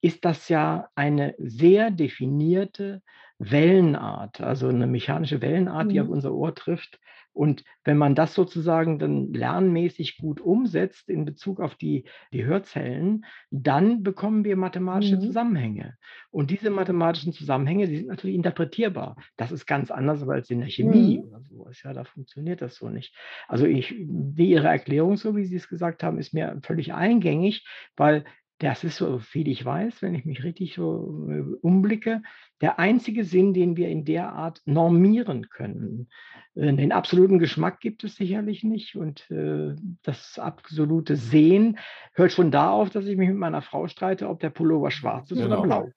ist 0.00 0.24
das 0.24 0.48
ja 0.48 0.88
eine 0.94 1.34
sehr 1.38 1.90
definierte 1.90 3.02
Wellenart, 3.38 4.40
also 4.40 4.68
eine 4.68 4.86
mechanische 4.86 5.40
Wellenart, 5.40 5.90
die 5.90 6.00
auf 6.00 6.06
mhm. 6.06 6.12
unser 6.12 6.32
Ohr 6.32 6.54
trifft. 6.54 7.00
Und 7.34 7.64
wenn 7.84 7.98
man 7.98 8.14
das 8.14 8.32
sozusagen 8.32 8.98
dann 8.98 9.32
lernmäßig 9.34 10.18
gut 10.18 10.40
umsetzt 10.40 11.08
in 11.10 11.24
Bezug 11.26 11.60
auf 11.60 11.74
die, 11.74 12.04
die 12.32 12.44
Hörzellen, 12.44 13.26
dann 13.50 14.02
bekommen 14.02 14.44
wir 14.44 14.56
mathematische 14.56 15.16
Mhm. 15.16 15.20
Zusammenhänge. 15.20 15.96
Und 16.30 16.50
diese 16.50 16.70
mathematischen 16.70 17.32
Zusammenhänge, 17.32 17.88
die 17.88 17.96
sind 17.98 18.08
natürlich 18.08 18.36
interpretierbar. 18.36 19.16
Das 19.36 19.52
ist 19.52 19.66
ganz 19.66 19.90
anders 19.90 20.26
als 20.28 20.48
in 20.50 20.60
der 20.60 20.70
Chemie 20.70 21.18
Mhm. 21.18 21.24
oder 21.24 21.42
sowas. 21.42 21.82
Ja, 21.82 21.92
da 21.92 22.04
funktioniert 22.04 22.62
das 22.62 22.76
so 22.76 22.88
nicht. 22.88 23.14
Also 23.48 23.66
ich, 23.66 23.94
die 23.98 24.50
Ihre 24.50 24.68
Erklärung, 24.68 25.16
so 25.16 25.36
wie 25.36 25.44
Sie 25.44 25.56
es 25.56 25.68
gesagt 25.68 26.02
haben, 26.02 26.18
ist 26.18 26.32
mir 26.34 26.58
völlig 26.62 26.94
eingängig, 26.94 27.66
weil 27.96 28.24
das 28.58 28.84
ist 28.84 28.96
so 28.96 29.18
viel 29.18 29.48
ich 29.48 29.64
weiß, 29.64 30.00
wenn 30.02 30.14
ich 30.14 30.24
mich 30.24 30.44
richtig 30.44 30.74
so 30.74 31.28
äh, 31.28 31.40
umblicke, 31.60 32.22
der 32.60 32.78
einzige 32.78 33.24
Sinn, 33.24 33.52
den 33.52 33.76
wir 33.76 33.88
in 33.88 34.04
der 34.04 34.32
Art 34.32 34.62
normieren 34.64 35.48
können. 35.48 36.08
Äh, 36.54 36.72
den 36.72 36.92
absoluten 36.92 37.38
Geschmack 37.38 37.80
gibt 37.80 38.04
es 38.04 38.14
sicherlich 38.14 38.62
nicht 38.62 38.94
und 38.94 39.28
äh, 39.30 39.74
das 40.02 40.38
absolute 40.38 41.16
Sehen 41.16 41.78
hört 42.14 42.32
schon 42.32 42.52
da 42.52 42.70
auf, 42.70 42.90
dass 42.90 43.06
ich 43.06 43.16
mich 43.16 43.28
mit 43.28 43.38
meiner 43.38 43.62
Frau 43.62 43.88
streite, 43.88 44.28
ob 44.28 44.40
der 44.40 44.50
Pullover 44.50 44.90
schwarz 44.90 45.30
ist 45.32 45.38
genau. 45.38 45.60
oder 45.60 45.62
blau. 45.62 45.90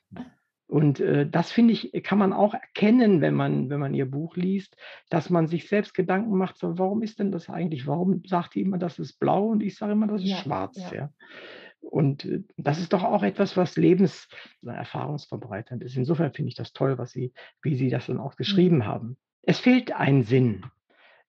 Und 0.69 1.01
das 1.31 1.49
finde 1.53 1.71
ich, 1.71 1.93
kann 2.03 2.17
man 2.17 2.33
auch 2.33 2.53
erkennen, 2.53 3.21
wenn 3.21 3.35
man, 3.35 3.69
wenn 3.69 3.79
man 3.79 3.93
ihr 3.93 4.05
Buch 4.05 4.35
liest, 4.35 4.75
dass 5.09 5.29
man 5.29 5.47
sich 5.47 5.69
selbst 5.69 5.93
Gedanken 5.93 6.37
macht, 6.37 6.57
so, 6.57 6.77
warum 6.77 7.03
ist 7.03 7.19
denn 7.19 7.31
das 7.31 7.49
eigentlich? 7.49 7.87
Warum 7.87 8.21
sagt 8.25 8.55
die 8.55 8.61
immer, 8.63 8.77
das 8.77 8.99
ist 8.99 9.17
blau 9.17 9.45
und 9.45 9.63
ich 9.63 9.77
sage 9.77 9.93
immer, 9.93 10.07
das 10.07 10.21
ist 10.21 10.29
Ja, 10.29 10.37
schwarz? 10.39 10.75
ja. 10.91 10.93
Ja. 10.93 11.09
Und 11.89 12.25
äh, 12.25 12.43
das 12.57 12.79
ist 12.79 12.93
doch 12.93 13.03
auch 13.03 13.23
etwas, 13.23 13.57
was 13.57 13.77
lebenserfahrungsverbreiternd 13.77 15.83
ist. 15.83 15.95
Insofern 15.95 16.33
finde 16.33 16.49
ich 16.49 16.55
das 16.55 16.73
toll, 16.73 16.97
was 16.97 17.11
Sie, 17.11 17.33
wie 17.61 17.75
Sie 17.75 17.89
das 17.89 18.07
dann 18.07 18.19
auch 18.19 18.35
geschrieben 18.35 18.85
haben. 18.85 19.17
Es 19.43 19.59
fehlt 19.59 19.93
ein 19.93 20.23
Sinn, 20.23 20.65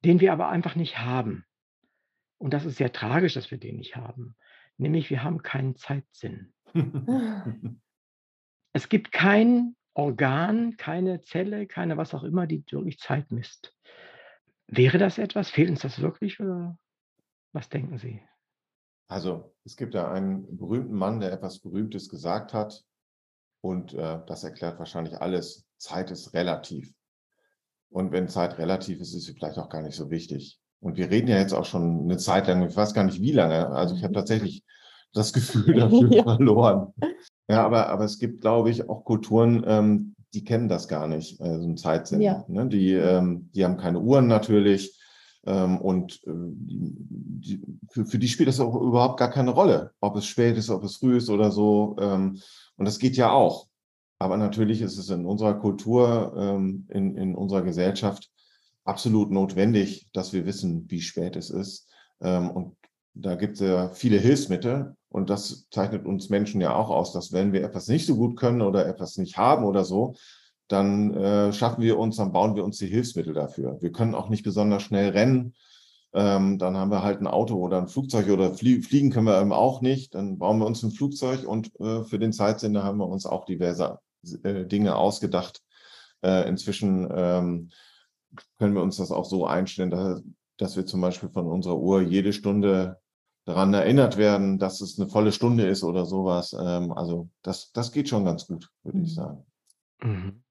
den 0.05 0.21
wir 0.21 0.33
aber 0.33 0.49
einfach 0.49 0.75
nicht 0.75 0.99
haben. 0.99 1.45
Und 2.39 2.55
das 2.55 2.65
ist 2.65 2.77
sehr 2.77 2.93
tragisch, 2.93 3.35
dass 3.35 3.51
wir 3.51 3.59
den 3.59 3.77
nicht 3.77 3.97
haben. 3.97 4.37
Nämlich, 4.77 5.11
wir 5.11 5.23
haben 5.23 5.43
keinen 5.43 5.77
Zeitsinn. 5.77 6.53
Es 8.75 8.91
gibt 8.91 9.13
kein 9.13 9.75
Organ, 9.95 10.77
keine 10.77 11.23
Zelle, 11.23 11.67
keine 11.67 11.97
was 11.97 12.15
auch 12.15 12.23
immer, 12.23 12.47
die 12.47 12.63
wirklich 12.71 13.01
Zeit 13.01 13.33
misst. 13.33 13.75
Wäre 14.69 14.99
das 14.99 15.19
etwas? 15.19 15.51
Fehlt 15.51 15.71
uns 15.71 15.81
das 15.81 16.01
wirklich 16.01 16.39
oder 16.39 16.79
was 17.53 17.71
denken 17.71 17.99
Sie? 17.99 18.23
Also 19.09 19.55
es 19.65 19.77
gibt 19.77 19.95
ja 19.95 20.11
einen 20.11 20.57
berühmten 20.57 20.95
Mann, 20.95 21.21
der 21.21 21.33
etwas 21.33 21.61
Berühmtes 21.61 22.09
gesagt 22.09 22.53
hat 22.53 22.85
und 23.63 23.95
äh, 23.95 24.19
das 24.27 24.45
erklärt 24.45 24.79
wahrscheinlich 24.79 25.21
alles. 25.21 25.67
Zeit 25.79 26.11
ist 26.11 26.35
relativ. 26.35 26.93
Und 27.91 28.13
wenn 28.13 28.29
Zeit 28.29 28.59
relativ 28.59 29.01
ist, 29.01 29.15
ist 29.15 29.25
sie 29.25 29.33
vielleicht 29.33 29.59
auch 29.59 29.71
gar 29.71 29.83
nicht 29.83 29.97
so 29.97 30.11
wichtig. 30.11 30.61
Und 30.81 30.97
wir 30.97 31.11
reden 31.11 31.29
ja 31.29 31.39
jetzt 31.39 31.55
auch 31.55 31.65
schon 31.65 32.03
eine 32.03 32.19
Zeit 32.19 32.47
lang, 32.47 32.69
ich 32.69 32.77
weiß 32.77 32.93
gar 32.93 33.05
nicht 33.05 33.21
wie 33.21 33.33
lange. 33.33 33.69
Also 33.71 33.95
ich 33.95 34.05
habe 34.05 34.13
tatsächlich 34.13 34.63
das 35.15 35.33
Gefühl 35.33 35.75
dafür 35.75 36.11
Ja. 36.13 36.23
verloren. 36.23 36.93
Ja, 37.49 37.65
aber, 37.65 37.89
aber 37.89 38.05
es 38.05 38.19
gibt, 38.19 38.43
glaube 38.43 38.71
ich, 38.71 38.89
auch 38.89 39.05
Kulturen, 39.05 39.65
ähm, 39.67 40.15
die 40.35 40.45
kennen 40.45 40.69
das 40.69 40.87
gar 40.87 41.09
nicht, 41.09 41.41
äh, 41.41 41.59
so 41.59 41.67
ein 41.67 41.79
Zeitsinn. 41.79 42.21
Ja. 42.21 42.45
Ne? 42.49 42.69
Die, 42.69 42.93
ähm, 42.93 43.51
die 43.55 43.65
haben 43.65 43.79
keine 43.79 44.01
Uhren 44.01 44.27
natürlich. 44.27 44.98
Ähm, 45.49 45.79
und 45.79 46.21
äh, 46.27 46.31
die, 46.31 47.63
für, 47.89 48.19
die 48.19 48.29
spielt 48.29 48.51
das 48.51 48.61
auch 48.61 48.75
überhaupt 48.75 49.19
gar 49.19 49.31
keine 49.31 49.51
Rolle, 49.51 49.93
ob 50.01 50.15
es 50.17 50.27
spät 50.27 50.59
ist, 50.59 50.69
ob 50.69 50.85
es 50.85 50.97
früh 50.97 51.17
ist 51.17 51.31
oder 51.31 51.51
so. 51.51 51.97
Ähm, 51.99 52.39
und 52.77 52.85
das 52.85 52.99
geht 52.99 53.17
ja 53.17 53.31
auch. 53.31 53.67
Aber 54.19 54.37
natürlich 54.37 54.83
ist 54.83 54.99
es 54.99 55.09
in 55.09 55.25
unserer 55.25 55.55
Kultur, 55.55 56.35
ähm, 56.37 56.87
in, 56.91 57.17
in 57.17 57.35
unserer 57.35 57.63
Gesellschaft 57.63 58.31
absolut 58.85 59.31
notwendig, 59.31 60.09
dass 60.13 60.35
wir 60.35 60.45
wissen, 60.45 60.85
wie 60.91 61.01
spät 61.01 61.35
es 61.35 61.49
ist. 61.49 61.89
Ähm, 62.21 62.51
und 62.51 62.77
da 63.15 63.35
gibt 63.35 63.55
es 63.55 63.61
ja 63.61 63.89
viele 63.89 64.19
Hilfsmittel. 64.19 64.97
Und 65.09 65.31
das 65.31 65.67
zeichnet 65.71 66.05
uns 66.05 66.29
Menschen 66.29 66.61
ja 66.61 66.75
auch 66.75 66.91
aus, 66.91 67.15
dass 67.15 67.33
wenn 67.33 67.55
wir 67.55 67.65
etwas 67.65 67.89
nicht 67.89 68.05
so 68.05 68.17
gut 68.17 68.37
können 68.37 68.61
oder 68.61 68.87
etwas 68.87 69.17
nicht 69.17 69.39
haben 69.39 69.65
oder 69.65 69.85
so, 69.85 70.15
dann 70.69 71.15
äh, 71.15 71.53
schaffen 71.53 71.83
wir 71.83 71.99
uns, 71.99 72.17
dann 72.17 72.33
bauen 72.33 72.55
wir 72.55 72.65
uns 72.65 72.79
die 72.79 72.87
Hilfsmittel 72.87 73.35
dafür. 73.35 73.79
Wir 73.81 73.91
können 73.91 74.15
auch 74.15 74.29
nicht 74.29 74.45
besonders 74.45 74.83
schnell 74.83 75.11
rennen. 75.11 75.55
Ähm, 76.13 76.59
dann 76.59 76.77
haben 76.77 76.91
wir 76.91 77.03
halt 77.03 77.21
ein 77.21 77.27
Auto 77.27 77.57
oder 77.57 77.79
ein 77.79 77.89
Flugzeug 77.89 78.29
oder 78.31 78.55
flie 78.55 78.81
fliegen 78.83 79.11
können 79.11 79.27
wir 79.27 79.41
eben 79.41 79.53
auch 79.53 79.81
nicht. 79.83 80.15
Dann 80.15 80.39
bauen 80.39 80.59
wir 80.59 80.67
uns 80.67 80.83
ein 80.83 80.91
Flugzeug 80.91 81.47
und 81.47 81.79
äh, 81.81 82.05
für 82.05 82.19
den 82.19 82.33
Zeitsender 82.33 82.83
haben 82.85 82.99
wir 82.99 83.09
uns 83.09 83.27
auch 83.27 83.45
diverse 83.45 83.99
äh, 84.43 84.65
Dinge 84.67 84.97
ausgedacht. 84.97 85.63
Äh, 86.23 86.49
inzwischen 86.49 87.09
ähm, 87.15 87.71
können 88.59 88.75
wir 88.75 88.83
uns 88.83 88.97
das 88.97 89.11
auch 89.11 89.25
so 89.25 89.47
einstellen, 89.47 89.91
dass, 89.91 90.23
dass 90.57 90.77
wir 90.77 90.87
zum 90.87 91.01
Beispiel 91.01 91.29
von 91.31 91.47
unserer 91.47 91.79
Uhr 91.79 92.03
jede 92.03 92.33
Stunde 92.33 92.99
daran 93.45 93.73
erinnert 93.73 94.19
werden, 94.19 94.59
dass 94.59 94.81
es 94.83 94.99
eine 94.99 95.09
volle 95.09 95.33
Stunde 95.33 95.67
ist 95.67 95.83
oder 95.83 96.05
sowas. 96.05 96.55
Ähm, 96.59 96.93
also 96.93 97.29
das, 97.43 97.71
das 97.73 97.93
geht 97.93 98.09
schon 98.09 98.25
ganz 98.25 98.47
gut, 98.47 98.69
würde 98.83 98.99
ich 98.99 99.11
Mhm. 99.11 99.15
sagen. 99.15 99.47
Mhm. 100.03 100.43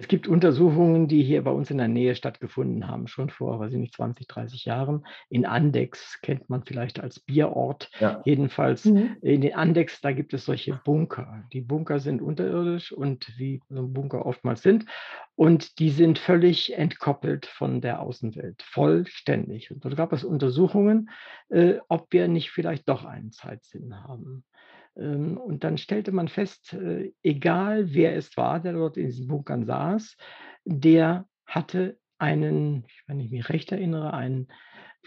Es 0.00 0.06
gibt 0.06 0.28
Untersuchungen, 0.28 1.08
die 1.08 1.24
hier 1.24 1.42
bei 1.42 1.50
uns 1.50 1.72
in 1.72 1.78
der 1.78 1.88
Nähe 1.88 2.14
stattgefunden 2.14 2.86
haben, 2.86 3.08
schon 3.08 3.30
vor, 3.30 3.58
weiß 3.58 3.72
ich 3.72 3.78
nicht, 3.80 3.94
20, 3.94 4.28
30 4.28 4.64
Jahren. 4.64 5.04
In 5.28 5.44
Andex 5.44 6.20
kennt 6.22 6.48
man 6.48 6.62
vielleicht 6.62 7.00
als 7.00 7.18
Bierort. 7.18 7.90
Ja. 7.98 8.22
Jedenfalls 8.24 8.84
Mhm. 8.84 9.16
in 9.22 9.40
den 9.40 9.54
Andex, 9.56 10.00
da 10.00 10.12
gibt 10.12 10.32
es 10.34 10.44
solche 10.44 10.80
Bunker. 10.84 11.42
Die 11.52 11.62
Bunker 11.62 11.98
sind 11.98 12.22
unterirdisch 12.22 12.92
und 12.92 13.26
wie 13.38 13.60
so 13.68 13.88
Bunker 13.88 14.24
oftmals 14.24 14.62
sind. 14.62 14.84
Und 15.34 15.80
die 15.80 15.90
sind 15.90 16.20
völlig 16.20 16.78
entkoppelt 16.78 17.46
von 17.46 17.80
der 17.80 18.00
Außenwelt, 18.00 18.62
vollständig. 18.62 19.72
Und 19.72 19.84
dort 19.84 19.96
gab 19.96 20.12
es 20.12 20.22
Untersuchungen, 20.22 21.10
äh, 21.48 21.74
ob 21.88 22.12
wir 22.12 22.28
nicht 22.28 22.50
vielleicht 22.52 22.88
doch 22.88 23.04
einen 23.04 23.32
Zeitsinn 23.32 23.94
haben. 24.04 24.44
Ähm, 24.98 25.36
Und 25.38 25.64
dann 25.64 25.78
stellte 25.78 26.12
man 26.12 26.28
fest, 26.28 26.72
äh, 26.74 27.12
egal 27.22 27.94
wer 27.94 28.16
es 28.16 28.36
war, 28.36 28.60
der 28.60 28.72
dort 28.72 28.96
in 28.96 29.06
diesen 29.06 29.28
Bunkern 29.28 29.64
saß, 29.64 30.16
der 30.64 31.26
hatte 31.46 31.98
einen, 32.18 32.84
wenn 33.06 33.20
ich 33.20 33.30
mich 33.30 33.48
recht 33.48 33.72
erinnere, 33.72 34.12
einen 34.12 34.48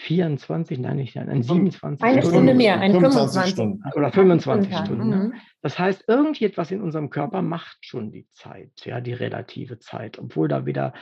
24, 0.01 0.79
nein, 0.79 0.97
nicht 0.97 1.17
einen, 1.17 1.29
einen 1.29 1.43
27 1.43 2.03
Eine 2.03 2.21
Stunden- 2.21 2.35
Stunde 2.35 2.53
mehr, 2.55 2.79
ein 2.79 2.91
25 2.91 3.31
25. 3.31 3.53
Stunden. 3.53 3.83
oder 3.95 4.11
25 4.11 4.73
Stunden. 4.73 4.85
Stunden. 4.85 5.09
ne? 5.09 5.15
Mhm. 5.25 5.33
Das 5.61 5.77
heißt, 5.77 6.05
irgendetwas 6.07 6.71
in 6.71 6.81
unserem 6.81 7.09
Körper 7.11 7.41
macht 7.43 7.77
schon 7.85 8.11
die 8.11 8.27
Zeit, 8.31 8.71
ja, 8.83 8.99
die 8.99 9.13
relative 9.13 9.77
Zeit, 9.77 10.17
obwohl 10.17 10.47
da 10.47 10.65
wieder, 10.65 10.93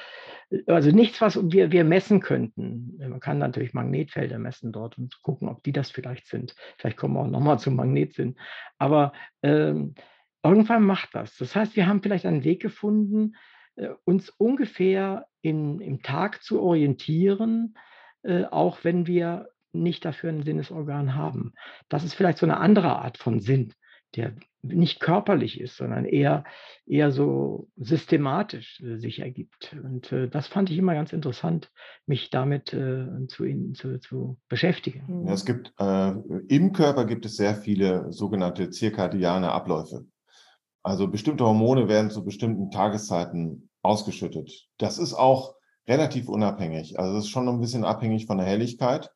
also 0.68 0.92
nichts, 0.92 1.22
was 1.22 1.40
wir, 1.52 1.72
wir 1.72 1.86
messen 1.86 2.20
könnten. 2.20 2.98
Man 3.00 3.22
kann 3.22 3.38
natürlich 3.38 3.74
Magnetfelder 3.74 4.38
messen 4.38 4.72
dort 4.74 4.98
und 4.98 5.22
gucken, 5.22 5.48
ob 5.48 5.64
die 5.64 5.72
das 5.72 5.92
vielleicht 5.92 6.28
sind. 6.28 6.56
Vielleicht 6.78 6.98
kommen 6.98 7.14
wir 7.14 7.22
auch 7.22 7.28
nochmal 7.28 7.58
zum 7.60 7.76
Magnetsinn. 7.76 8.36
Aber 8.78 9.14
ähm, 9.44 9.96
irgendwann 10.44 10.84
macht 10.84 11.10
das. 11.14 11.38
Das 11.38 11.56
heißt, 11.56 11.76
wir 11.78 11.88
haben 11.88 12.04
vielleicht 12.04 12.26
einen 12.26 12.44
Weg 12.44 12.62
gefunden, 12.62 13.36
äh, 13.78 13.90
uns 14.04 14.30
ungefähr 14.30 15.26
in, 15.42 15.80
im 15.80 16.02
Tag 16.02 16.44
zu 16.44 16.62
orientieren, 16.62 17.76
äh, 18.24 18.46
auch 18.46 18.84
wenn 18.84 19.08
wir 19.08 19.50
nicht 19.72 20.06
dafür 20.06 20.30
ein 20.32 20.44
Sinnesorgan 20.44 21.16
haben. 21.16 21.54
Das 21.90 22.04
ist 22.04 22.14
vielleicht 22.14 22.40
so 22.40 22.46
eine 22.46 22.58
andere 22.58 23.00
Art 23.00 23.18
von 23.18 23.40
Sinn, 23.40 23.74
der 24.16 24.34
nicht 24.62 25.00
körperlich 25.00 25.60
ist, 25.62 25.78
sondern 25.78 26.06
eher, 26.06 26.44
eher 26.86 27.12
so 27.12 27.70
systematisch 27.78 28.82
äh, 28.82 28.98
sich 28.98 29.20
ergibt. 29.20 29.76
Und 29.84 30.12
äh, 30.12 30.28
das 30.28 30.48
fand 30.48 30.70
ich 30.70 30.78
immer 30.78 30.94
ganz 30.94 31.14
interessant, 31.14 31.72
mich 32.06 32.30
damit 32.30 32.74
äh, 32.74 33.06
zu, 33.28 33.46
in, 33.46 33.74
zu, 33.74 34.00
zu 34.00 34.38
beschäftigen. 34.50 35.26
Ja, 35.26 35.34
es 35.34 35.46
gibt 35.46 35.74
äh, 35.80 36.12
im 36.48 36.74
Körper 36.74 37.06
gibt 37.06 37.26
es 37.26 37.38
sehr 37.38 37.56
viele 37.56 38.12
sogenannte 38.12 38.70
zirkadiane 38.70 39.52
Abläufe. 39.52 40.06
Also 40.84 41.08
bestimmte 41.08 41.46
Hormone 41.46 41.88
werden 41.88 42.10
zu 42.10 42.26
bestimmten 42.26 42.72
Tageszeiten 42.72 43.70
ausgeschüttet. 43.82 44.68
Das 44.78 44.98
ist 44.98 45.14
auch 45.14 45.56
relativ 45.90 46.30
unabhängig. 46.30 47.00
Also 47.00 47.18
es 47.18 47.26
ist 47.26 47.32
schon 47.32 47.50
ein 47.50 47.60
bisschen 47.60 47.84
abhängig 47.84 48.28
von 48.28 48.38
der 48.38 48.48
Helligkeit, 48.48 49.12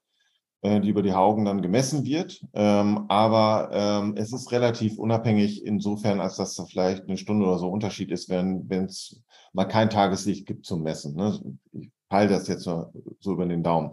äh, 0.64 0.82
die 0.82 0.90
über 0.90 1.04
die 1.04 1.14
Augen 1.14 1.46
dann 1.46 1.62
gemessen 1.62 2.04
wird. 2.04 2.44
Ähm, 2.54 3.06
aber 3.10 3.70
ähm, 3.72 4.16
es 4.18 4.34
ist 4.34 4.52
relativ 4.52 4.98
unabhängig 4.98 5.64
insofern, 5.66 6.20
als 6.20 6.36
dass 6.36 6.56
da 6.56 6.66
vielleicht 6.66 7.04
eine 7.04 7.18
Stunde 7.18 7.46
oder 7.46 7.60
so 7.60 7.70
Unterschied 7.70 8.12
ist, 8.12 8.28
wenn 8.28 8.68
wenn 8.70 8.86
es 8.86 9.22
mal 9.54 9.66
kein 9.66 9.90
Tageslicht 9.90 10.48
gibt 10.48 10.66
zum 10.66 10.82
Messen. 10.82 11.16
Ne? 11.16 11.40
Ich 11.74 11.92
peile 12.14 12.30
das 12.30 12.48
jetzt 12.48 12.64
so, 12.64 12.92
über 13.26 13.46
den 13.48 13.64
Daumen. 13.64 13.92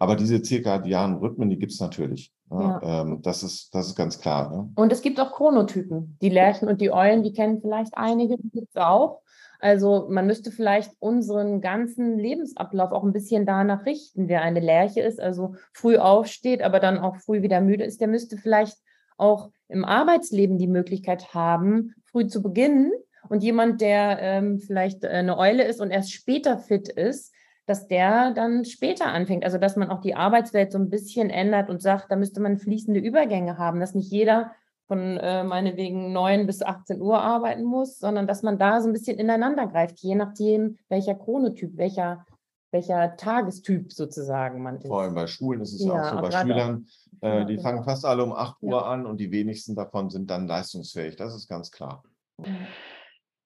Aber 0.00 0.16
diese 0.16 0.42
zirkadianen 0.42 1.18
Rhythmen, 1.18 1.50
die 1.50 1.58
gibt 1.58 1.70
es 1.70 1.78
natürlich. 1.78 2.32
Ne? 2.50 2.80
Ähm, 2.82 3.22
das, 3.22 3.44
ist, 3.44 3.72
das 3.72 3.86
ist 3.86 3.94
ganz 3.94 4.20
klar. 4.20 4.50
Ne? 4.50 4.72
Und 4.74 4.90
es 4.90 5.02
gibt 5.02 5.20
auch 5.20 5.30
Chronotypen. 5.30 6.18
Die 6.20 6.30
Lerchen 6.30 6.66
und 6.66 6.80
die 6.80 6.90
Eulen, 6.90 7.22
die 7.22 7.32
kennen 7.32 7.60
vielleicht 7.60 7.96
einige, 7.96 8.36
die 8.38 8.50
gibt 8.50 8.70
es 8.70 8.76
auch. 8.76 9.20
Also 9.60 10.08
man 10.10 10.26
müsste 10.26 10.50
vielleicht 10.50 10.90
unseren 10.98 11.60
ganzen 11.60 12.18
Lebensablauf 12.18 12.90
auch 12.90 13.04
ein 13.04 13.12
bisschen 13.12 13.46
danach 13.46 13.86
richten. 13.86 14.26
Wer 14.26 14.42
eine 14.42 14.58
Lerche 14.58 15.02
ist, 15.02 15.20
also 15.20 15.54
früh 15.72 15.96
aufsteht, 15.96 16.62
aber 16.62 16.80
dann 16.80 16.98
auch 16.98 17.18
früh 17.18 17.42
wieder 17.42 17.60
müde 17.60 17.84
ist, 17.84 18.00
der 18.00 18.08
müsste 18.08 18.36
vielleicht 18.36 18.78
auch 19.16 19.50
im 19.68 19.84
Arbeitsleben 19.84 20.58
die 20.58 20.66
Möglichkeit 20.66 21.34
haben, 21.34 21.94
früh 22.10 22.26
zu 22.26 22.42
beginnen. 22.42 22.90
Und 23.28 23.44
jemand, 23.44 23.80
der 23.80 24.18
ähm, 24.18 24.58
vielleicht 24.58 25.04
eine 25.04 25.38
Eule 25.38 25.64
ist 25.64 25.80
und 25.80 25.92
erst 25.92 26.10
später 26.10 26.58
fit 26.58 26.88
ist, 26.88 27.32
dass 27.70 27.86
der 27.86 28.32
dann 28.32 28.64
später 28.64 29.06
anfängt. 29.06 29.44
Also 29.44 29.56
dass 29.56 29.76
man 29.76 29.90
auch 29.90 30.00
die 30.00 30.16
Arbeitswelt 30.16 30.72
so 30.72 30.78
ein 30.78 30.90
bisschen 30.90 31.30
ändert 31.30 31.70
und 31.70 31.80
sagt, 31.80 32.10
da 32.10 32.16
müsste 32.16 32.40
man 32.40 32.58
fließende 32.58 32.98
Übergänge 32.98 33.58
haben, 33.58 33.78
dass 33.78 33.94
nicht 33.94 34.10
jeder 34.10 34.50
von 34.88 35.18
äh, 35.18 35.44
meinetwegen 35.44 36.12
9 36.12 36.46
bis 36.46 36.62
18 36.62 37.00
Uhr 37.00 37.22
arbeiten 37.22 37.62
muss, 37.62 38.00
sondern 38.00 38.26
dass 38.26 38.42
man 38.42 38.58
da 38.58 38.80
so 38.80 38.88
ein 38.88 38.92
bisschen 38.92 39.18
ineinander 39.18 39.68
greift, 39.68 40.00
je 40.00 40.16
nachdem, 40.16 40.78
welcher 40.88 41.14
Chronotyp, 41.14 41.76
welcher, 41.76 42.26
welcher 42.72 43.16
Tagestyp 43.16 43.92
sozusagen 43.92 44.64
man 44.64 44.78
ist. 44.78 44.88
Vor 44.88 45.02
allem 45.02 45.14
bei 45.14 45.28
Schulen 45.28 45.60
ist 45.60 45.74
es 45.74 45.84
ja, 45.84 45.92
auch 45.92 46.16
so, 46.16 46.20
bei 46.20 46.32
Schülern, 46.32 46.86
äh, 47.20 47.46
die 47.46 47.54
genau. 47.54 47.62
fangen 47.62 47.84
fast 47.84 48.04
alle 48.04 48.24
um 48.24 48.32
8 48.32 48.60
Uhr 48.62 48.72
Ja. 48.72 48.82
an 48.82 49.06
und 49.06 49.18
die 49.18 49.30
wenigsten 49.30 49.76
davon 49.76 50.10
sind 50.10 50.28
dann 50.28 50.48
leistungsfähig. 50.48 51.14
Das 51.14 51.36
ist 51.36 51.46
ganz 51.46 51.70
klar. 51.70 52.02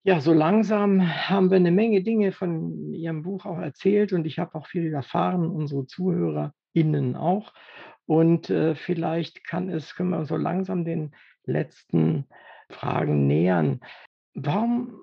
Ja, 0.06 0.20
so 0.20 0.34
langsam 0.34 1.00
haben 1.30 1.50
wir 1.50 1.56
eine 1.56 1.70
Menge 1.70 2.02
Dinge 2.02 2.32
von 2.32 2.92
Ihrem 2.92 3.22
Buch 3.22 3.46
auch 3.46 3.56
erzählt 3.56 4.12
und 4.12 4.26
ich 4.26 4.38
habe 4.38 4.54
auch 4.54 4.66
viel 4.66 4.92
erfahren, 4.92 5.48
unsere 5.48 5.86
ZuhörerInnen 5.86 7.16
auch. 7.16 7.54
Und 8.04 8.50
äh, 8.50 8.74
vielleicht 8.74 9.44
kann 9.44 9.70
es, 9.70 9.94
können 9.94 10.10
wir 10.10 10.26
so 10.26 10.36
langsam 10.36 10.84
den 10.84 11.16
letzten 11.46 12.26
Fragen 12.68 13.26
nähern. 13.26 13.80
warum 14.34 15.00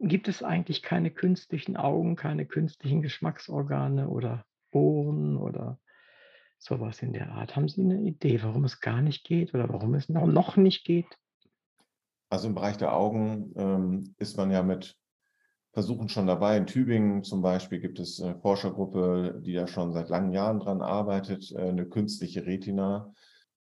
gibt 0.00 0.28
es 0.28 0.42
eigentlich 0.42 0.82
keine 0.82 1.10
künstlichen 1.10 1.76
Augen, 1.76 2.16
keine 2.16 2.46
künstlichen 2.46 3.02
Geschmacksorgane 3.02 4.08
oder 4.08 4.46
Ohren 4.70 5.36
oder 5.36 5.78
sowas 6.56 7.02
in 7.02 7.12
der 7.12 7.30
Art? 7.32 7.56
Haben 7.56 7.68
Sie 7.68 7.82
eine 7.82 8.00
Idee, 8.00 8.42
warum 8.42 8.64
es 8.64 8.80
gar 8.80 9.02
nicht 9.02 9.24
geht 9.24 9.52
oder 9.52 9.68
warum 9.68 9.94
es 9.94 10.08
noch, 10.08 10.26
noch 10.26 10.56
nicht 10.56 10.86
geht? 10.86 11.18
Also 12.30 12.48
im 12.48 12.54
Bereich 12.54 12.76
der 12.76 12.94
Augen 12.94 13.52
ähm, 13.56 14.14
ist 14.18 14.36
man 14.36 14.50
ja 14.50 14.62
mit 14.62 14.96
Versuchen 15.72 16.08
schon 16.08 16.26
dabei. 16.26 16.56
In 16.56 16.66
Tübingen 16.66 17.24
zum 17.24 17.42
Beispiel 17.42 17.80
gibt 17.80 17.98
es 17.98 18.20
eine 18.20 18.38
Forschergruppe, 18.38 19.40
die 19.44 19.52
ja 19.52 19.66
schon 19.66 19.92
seit 19.92 20.08
langen 20.08 20.32
Jahren 20.32 20.60
daran 20.60 20.82
arbeitet, 20.82 21.52
äh, 21.52 21.68
eine 21.68 21.86
künstliche 21.86 22.46
Retina 22.46 23.12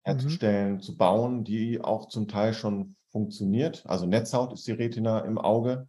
herzustellen, 0.04 0.74
mhm. 0.74 0.80
zu 0.80 0.96
bauen, 0.96 1.44
die 1.44 1.80
auch 1.80 2.08
zum 2.08 2.28
Teil 2.28 2.54
schon 2.54 2.96
funktioniert. 3.10 3.84
Also 3.86 4.06
Netzhaut 4.06 4.52
ist 4.52 4.66
die 4.66 4.72
Retina 4.72 5.20
im 5.20 5.38
Auge. 5.38 5.88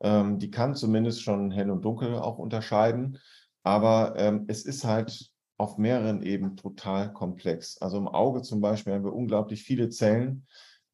Ähm, 0.00 0.38
die 0.38 0.50
kann 0.50 0.74
zumindest 0.74 1.22
schon 1.22 1.50
hell 1.50 1.70
und 1.70 1.84
dunkel 1.84 2.14
auch 2.16 2.38
unterscheiden. 2.38 3.18
Aber 3.62 4.14
ähm, 4.16 4.44
es 4.48 4.64
ist 4.64 4.84
halt 4.84 5.30
auf 5.58 5.76
mehreren 5.76 6.22
Ebenen 6.22 6.56
total 6.56 7.12
komplex. 7.12 7.78
Also 7.78 7.98
im 7.98 8.08
Auge 8.08 8.42
zum 8.42 8.60
Beispiel 8.60 8.94
haben 8.94 9.04
wir 9.04 9.12
unglaublich 9.12 9.64
viele 9.64 9.88
Zellen, 9.88 10.46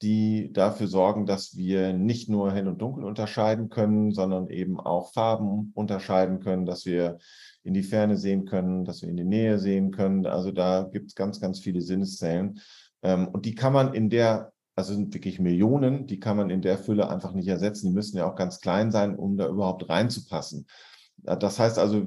die 0.05 0.53
dafür 0.53 0.87
sorgen, 0.87 1.25
dass 1.25 1.57
wir 1.57 1.95
nicht 1.95 2.29
nur 2.29 2.53
hell 2.53 2.69
und 2.69 2.83
dunkel 2.83 3.05
unterscheiden 3.05 3.71
können, 3.71 4.13
sondern 4.13 4.51
eben 4.51 4.79
auch 4.79 5.13
Farben 5.15 5.73
unterscheiden 5.75 6.41
können, 6.41 6.67
dass 6.67 6.85
wir 6.85 7.19
in 7.63 7.73
die 7.73 7.83
Ferne 7.83 8.19
sehen 8.19 8.45
können, 8.45 8.85
dass 8.85 9.01
wir 9.01 9.09
in 9.09 9.17
die 9.17 9.25
Nähe 9.25 9.59
sehen 9.59 9.93
können. 9.93 10.27
Also 10.27 10.53
da 10.53 10.83
gibt 10.93 11.09
es 11.09 11.15
ganz, 11.15 11.41
ganz 11.41 11.59
viele 11.59 11.81
Sinneszellen. 11.81 12.61
Ähm, 13.03 13.29
und 13.29 13.47
die 13.47 13.55
kann 13.55 13.73
man 13.73 13.95
in 13.95 14.11
der, 14.11 14.53
also 14.77 14.93
sind 14.93 15.15
wirklich 15.15 15.41
Millionen, 15.41 16.07
die 16.07 16.21
kann 16.21 16.37
man 16.37 16.51
in 16.51 16.61
der 16.61 16.77
Fülle 16.77 17.09
einfach 17.09 17.33
nicht 17.33 17.49
ersetzen. 17.49 17.87
Die 17.87 17.95
müssen 17.95 18.19
ja 18.19 18.31
auch 18.31 18.37
ganz 18.37 18.61
klein 18.61 18.91
sein, 18.91 19.17
um 19.17 19.39
da 19.39 19.49
überhaupt 19.49 19.89
reinzupassen. 19.89 20.67
Das 21.25 21.59
heißt 21.59 21.79
also, 21.79 22.07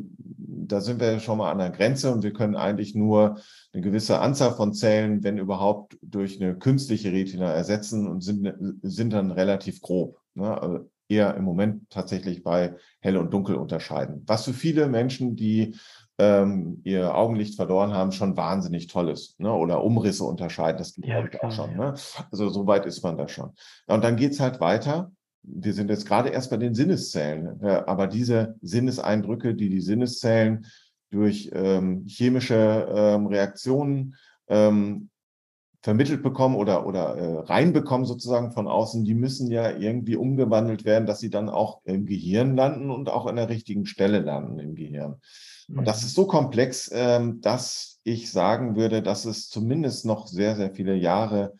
da 0.68 0.82
sind 0.82 1.00
wir 1.00 1.20
schon 1.20 1.38
mal 1.38 1.52
an 1.52 1.60
der 1.60 1.72
Grenze 1.72 2.12
und 2.12 2.24
wir 2.24 2.34
können 2.34 2.56
eigentlich 2.56 2.94
nur 2.94 3.40
eine 3.74 3.82
gewisse 3.82 4.20
Anzahl 4.20 4.54
von 4.54 4.74
Zellen, 4.74 5.24
wenn 5.24 5.38
überhaupt, 5.38 5.98
durch 6.02 6.42
eine 6.42 6.58
künstliche 6.58 7.12
Retina 7.12 7.52
ersetzen 7.52 8.08
und 8.08 8.22
sind, 8.22 8.54
sind 8.82 9.14
dann 9.14 9.32
relativ 9.32 9.82
grob. 9.82 10.20
Ne? 10.36 10.62
Also 10.62 10.90
eher 11.10 11.36
im 11.36 11.44
Moment 11.44 11.90
tatsächlich 11.90 12.44
bei 12.44 12.76
hell 13.00 13.18
und 13.18 13.34
dunkel 13.34 13.56
unterscheiden. 13.56 14.24
Was 14.28 14.46
für 14.46 14.54
viele 14.54 14.88
Menschen, 14.88 15.36
die 15.36 15.76
ähm, 16.20 16.82
ihr 16.84 17.16
Augenlicht 17.16 17.56
verloren 17.56 17.94
haben, 17.94 18.12
schon 18.12 18.36
wahnsinnig 18.36 18.88
toll 18.88 19.10
ist. 19.10 19.40
Ne? 19.40 19.52
Oder 19.52 19.84
Umrisse 19.84 20.24
unterscheiden, 20.26 20.78
das 20.78 20.94
gibt 20.94 21.08
ja, 21.08 21.22
glaube 21.22 21.36
ich 21.36 21.44
auch 21.44 21.52
schon. 21.52 21.72
Ja. 21.72 21.92
Ne? 21.92 21.94
Also 22.32 22.50
so 22.50 22.68
weit 22.68 22.86
ist 22.86 23.04
man 23.04 23.18
da 23.18 23.28
schon. 23.28 23.54
Und 23.88 24.04
dann 24.04 24.16
geht 24.16 24.34
es 24.34 24.40
halt 24.40 24.60
weiter 24.60 25.12
wir 25.44 25.74
sind 25.74 25.90
jetzt 25.90 26.06
gerade 26.06 26.30
erst 26.30 26.50
bei 26.50 26.58
den 26.58 26.74
Sinneszellen, 26.74 27.62
aber 27.64 28.08
diese 28.08 28.56
Sinneseindrücke, 28.62 29.56
die 29.56 29.70
die 29.70 29.82
Sinneszellen 29.82 30.66
durch 31.10 31.50
ähm, 31.54 32.06
chemische 32.06 32.88
ähm, 32.90 33.28
Reaktionen 33.28 34.16
ähm, 34.48 35.10
vermittelt 35.82 36.22
bekommen 36.22 36.56
oder, 36.56 36.86
oder 36.86 37.16
äh, 37.16 37.40
reinbekommen 37.46 38.06
sozusagen 38.06 38.52
von 38.52 38.68
außen, 38.68 39.06
die 39.06 39.14
müssen 39.14 39.50
ja 39.50 39.72
irgendwie 39.72 40.18
umgewandelt 40.18 40.84
werden, 40.84 41.06
dass 41.06 41.20
sie 41.20 41.30
dann 41.30 41.50
auch 41.50 41.82
im 41.86 42.06
Gehirn 42.06 42.58
landen 42.58 42.90
und 42.90 43.10
auch 43.10 43.26
an 43.26 43.38
der 43.38 43.48
richtigen 43.48 43.86
Stelle 43.86 44.20
landen 44.20 44.60
im 44.60 44.76
Gehirn. 44.76 45.22
Und 45.70 45.86
das 45.86 46.02
mhm. 46.02 46.08
ist 46.08 46.16
so 46.16 46.28
komplex, 46.28 46.90
ähm, 46.94 47.42
dass 47.42 48.00
ich 48.04 48.32
sagen 48.32 48.76
würde, 48.76 49.02
dass 49.02 49.26
es 49.26 49.50
zumindest 49.50 50.06
noch 50.06 50.28
sehr, 50.28 50.56
sehr 50.56 50.72
viele 50.72 50.96
Jahre 50.96 51.54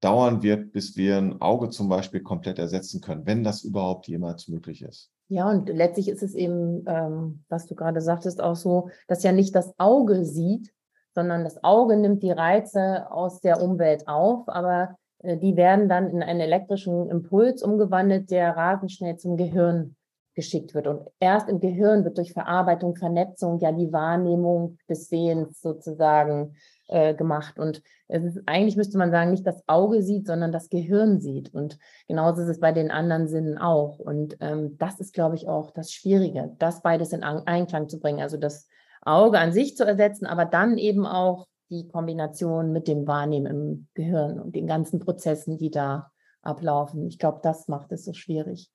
dauern 0.00 0.42
wird, 0.42 0.72
bis 0.72 0.96
wir 0.96 1.18
ein 1.18 1.40
Auge 1.40 1.70
zum 1.70 1.88
Beispiel 1.88 2.20
komplett 2.20 2.58
ersetzen 2.58 3.00
können, 3.00 3.26
wenn 3.26 3.44
das 3.44 3.62
überhaupt 3.62 4.08
jemals 4.08 4.48
möglich 4.48 4.82
ist. 4.82 5.10
Ja, 5.28 5.48
und 5.48 5.68
letztlich 5.68 6.08
ist 6.08 6.22
es 6.22 6.34
eben, 6.34 6.84
ähm, 6.88 7.44
was 7.48 7.66
du 7.66 7.74
gerade 7.74 8.00
sagtest, 8.00 8.42
auch 8.42 8.56
so, 8.56 8.88
dass 9.06 9.22
ja 9.22 9.30
nicht 9.30 9.54
das 9.54 9.72
Auge 9.78 10.24
sieht, 10.24 10.72
sondern 11.14 11.44
das 11.44 11.62
Auge 11.62 11.96
nimmt 11.96 12.22
die 12.22 12.32
Reize 12.32 13.10
aus 13.10 13.40
der 13.40 13.62
Umwelt 13.62 14.08
auf, 14.08 14.48
aber 14.48 14.96
äh, 15.18 15.36
die 15.36 15.56
werden 15.56 15.88
dann 15.88 16.10
in 16.10 16.22
einen 16.22 16.40
elektrischen 16.40 17.08
Impuls 17.08 17.62
umgewandelt, 17.62 18.30
der 18.30 18.56
rasend 18.56 18.90
schnell 18.90 19.16
zum 19.18 19.36
Gehirn 19.36 19.96
geschickt 20.34 20.74
wird. 20.74 20.86
Und 20.86 21.08
erst 21.18 21.48
im 21.48 21.60
Gehirn 21.60 22.04
wird 22.04 22.18
durch 22.18 22.32
Verarbeitung, 22.32 22.96
Vernetzung 22.96 23.58
ja 23.58 23.72
die 23.72 23.92
Wahrnehmung 23.92 24.78
des 24.88 25.08
Sehens 25.08 25.60
sozusagen 25.60 26.56
äh, 26.90 27.14
gemacht. 27.14 27.58
Und 27.58 27.82
es 28.08 28.24
ist, 28.24 28.42
eigentlich 28.46 28.76
müsste 28.76 28.98
man 28.98 29.10
sagen, 29.10 29.30
nicht 29.30 29.46
das 29.46 29.62
Auge 29.66 30.02
sieht, 30.02 30.26
sondern 30.26 30.52
das 30.52 30.68
Gehirn 30.68 31.20
sieht. 31.20 31.54
Und 31.54 31.78
genauso 32.08 32.42
ist 32.42 32.48
es 32.48 32.60
bei 32.60 32.72
den 32.72 32.90
anderen 32.90 33.28
Sinnen 33.28 33.58
auch. 33.58 33.98
Und 33.98 34.36
ähm, 34.40 34.76
das 34.78 35.00
ist, 35.00 35.14
glaube 35.14 35.36
ich, 35.36 35.48
auch 35.48 35.70
das 35.70 35.92
Schwierige, 35.92 36.54
das 36.58 36.82
beides 36.82 37.12
in 37.12 37.22
Einklang 37.22 37.88
zu 37.88 38.00
bringen. 38.00 38.20
Also 38.20 38.36
das 38.36 38.66
Auge 39.02 39.38
an 39.38 39.52
sich 39.52 39.76
zu 39.76 39.84
ersetzen, 39.84 40.26
aber 40.26 40.44
dann 40.44 40.78
eben 40.78 41.06
auch 41.06 41.46
die 41.70 41.86
Kombination 41.86 42.72
mit 42.72 42.88
dem 42.88 43.06
Wahrnehmen 43.06 43.46
im 43.46 43.88
Gehirn 43.94 44.40
und 44.40 44.56
den 44.56 44.66
ganzen 44.66 44.98
Prozessen, 44.98 45.56
die 45.56 45.70
da 45.70 46.10
ablaufen. 46.42 47.06
Ich 47.06 47.18
glaube, 47.18 47.38
das 47.42 47.68
macht 47.68 47.92
es 47.92 48.04
so 48.04 48.12
schwierig. 48.12 48.70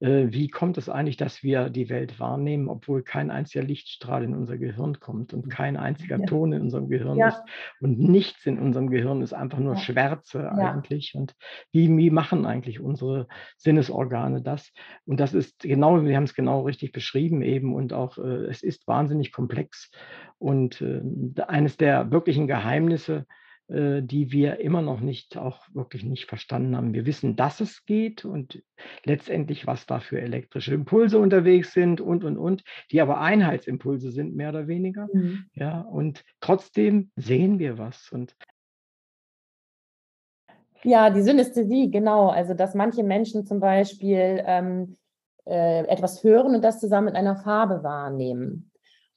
Äh, 0.00 0.26
wie 0.30 0.48
kommt 0.48 0.78
es 0.78 0.88
eigentlich, 0.88 1.16
dass 1.16 1.42
wir 1.42 1.70
die 1.70 1.88
Welt 1.88 2.18
wahrnehmen, 2.18 2.68
obwohl 2.68 3.02
kein 3.02 3.30
einziger 3.30 3.64
Lichtstrahl 3.64 4.24
in 4.24 4.34
unser 4.34 4.58
Gehirn 4.58 5.00
kommt 5.00 5.32
und 5.32 5.48
kein 5.48 5.76
einziger 5.76 6.18
ja. 6.18 6.26
Ton 6.26 6.52
in 6.52 6.62
unserem 6.62 6.88
Gehirn 6.88 7.16
ja. 7.16 7.28
ist 7.28 7.42
und 7.80 7.98
nichts 7.98 8.46
in 8.46 8.58
unserem 8.58 8.90
Gehirn 8.90 9.22
ist 9.22 9.32
einfach 9.32 9.58
nur 9.58 9.74
ja. 9.74 9.80
Schwärze 9.80 10.50
eigentlich. 10.52 11.14
Und 11.14 11.34
wie, 11.70 11.94
wie 11.96 12.10
machen 12.10 12.46
eigentlich 12.46 12.80
unsere 12.80 13.28
Sinnesorgane 13.56 14.42
das? 14.42 14.72
Und 15.04 15.20
das 15.20 15.34
ist 15.34 15.60
genau, 15.60 16.02
wir 16.04 16.16
haben 16.16 16.24
es 16.24 16.34
genau 16.34 16.62
richtig 16.62 16.92
beschrieben 16.92 17.42
eben 17.42 17.74
und 17.74 17.92
auch 17.92 18.18
äh, 18.18 18.46
es 18.46 18.62
ist 18.62 18.86
wahnsinnig 18.86 19.32
komplex. 19.32 19.90
Und 20.38 20.80
äh, 20.80 21.00
eines 21.46 21.76
der 21.76 22.10
wirklichen 22.10 22.46
Geheimnisse, 22.46 23.26
die 23.68 24.32
wir 24.32 24.60
immer 24.60 24.82
noch 24.82 25.00
nicht, 25.00 25.36
auch 25.38 25.66
wirklich 25.72 26.04
nicht 26.04 26.26
verstanden 26.26 26.76
haben. 26.76 26.94
Wir 26.94 27.06
wissen, 27.06 27.36
dass 27.36 27.60
es 27.60 27.84
geht 27.86 28.24
und 28.24 28.62
letztendlich, 29.04 29.66
was 29.66 29.86
da 29.86 30.00
für 30.00 30.20
elektrische 30.20 30.74
Impulse 30.74 31.18
unterwegs 31.18 31.72
sind 31.72 32.00
und, 32.00 32.24
und, 32.24 32.36
und, 32.36 32.64
die 32.90 33.00
aber 33.00 33.20
Einheitsimpulse 33.20 34.10
sind, 34.10 34.34
mehr 34.34 34.50
oder 34.50 34.66
weniger. 34.66 35.08
Mhm. 35.12 35.46
Ja, 35.54 35.80
und 35.80 36.24
trotzdem 36.40 37.10
sehen 37.16 37.58
wir 37.58 37.78
was. 37.78 38.10
Und 38.10 38.34
ja, 40.84 41.10
die 41.10 41.22
Synästhesie, 41.22 41.90
genau. 41.90 42.28
Also, 42.28 42.54
dass 42.54 42.74
manche 42.74 43.04
Menschen 43.04 43.46
zum 43.46 43.60
Beispiel 43.60 44.42
ähm, 44.44 44.96
äh, 45.46 45.86
etwas 45.86 46.24
hören 46.24 46.54
und 46.54 46.62
das 46.62 46.80
zusammen 46.80 47.06
mit 47.06 47.14
einer 47.14 47.36
Farbe 47.36 47.82
wahrnehmen. 47.84 48.71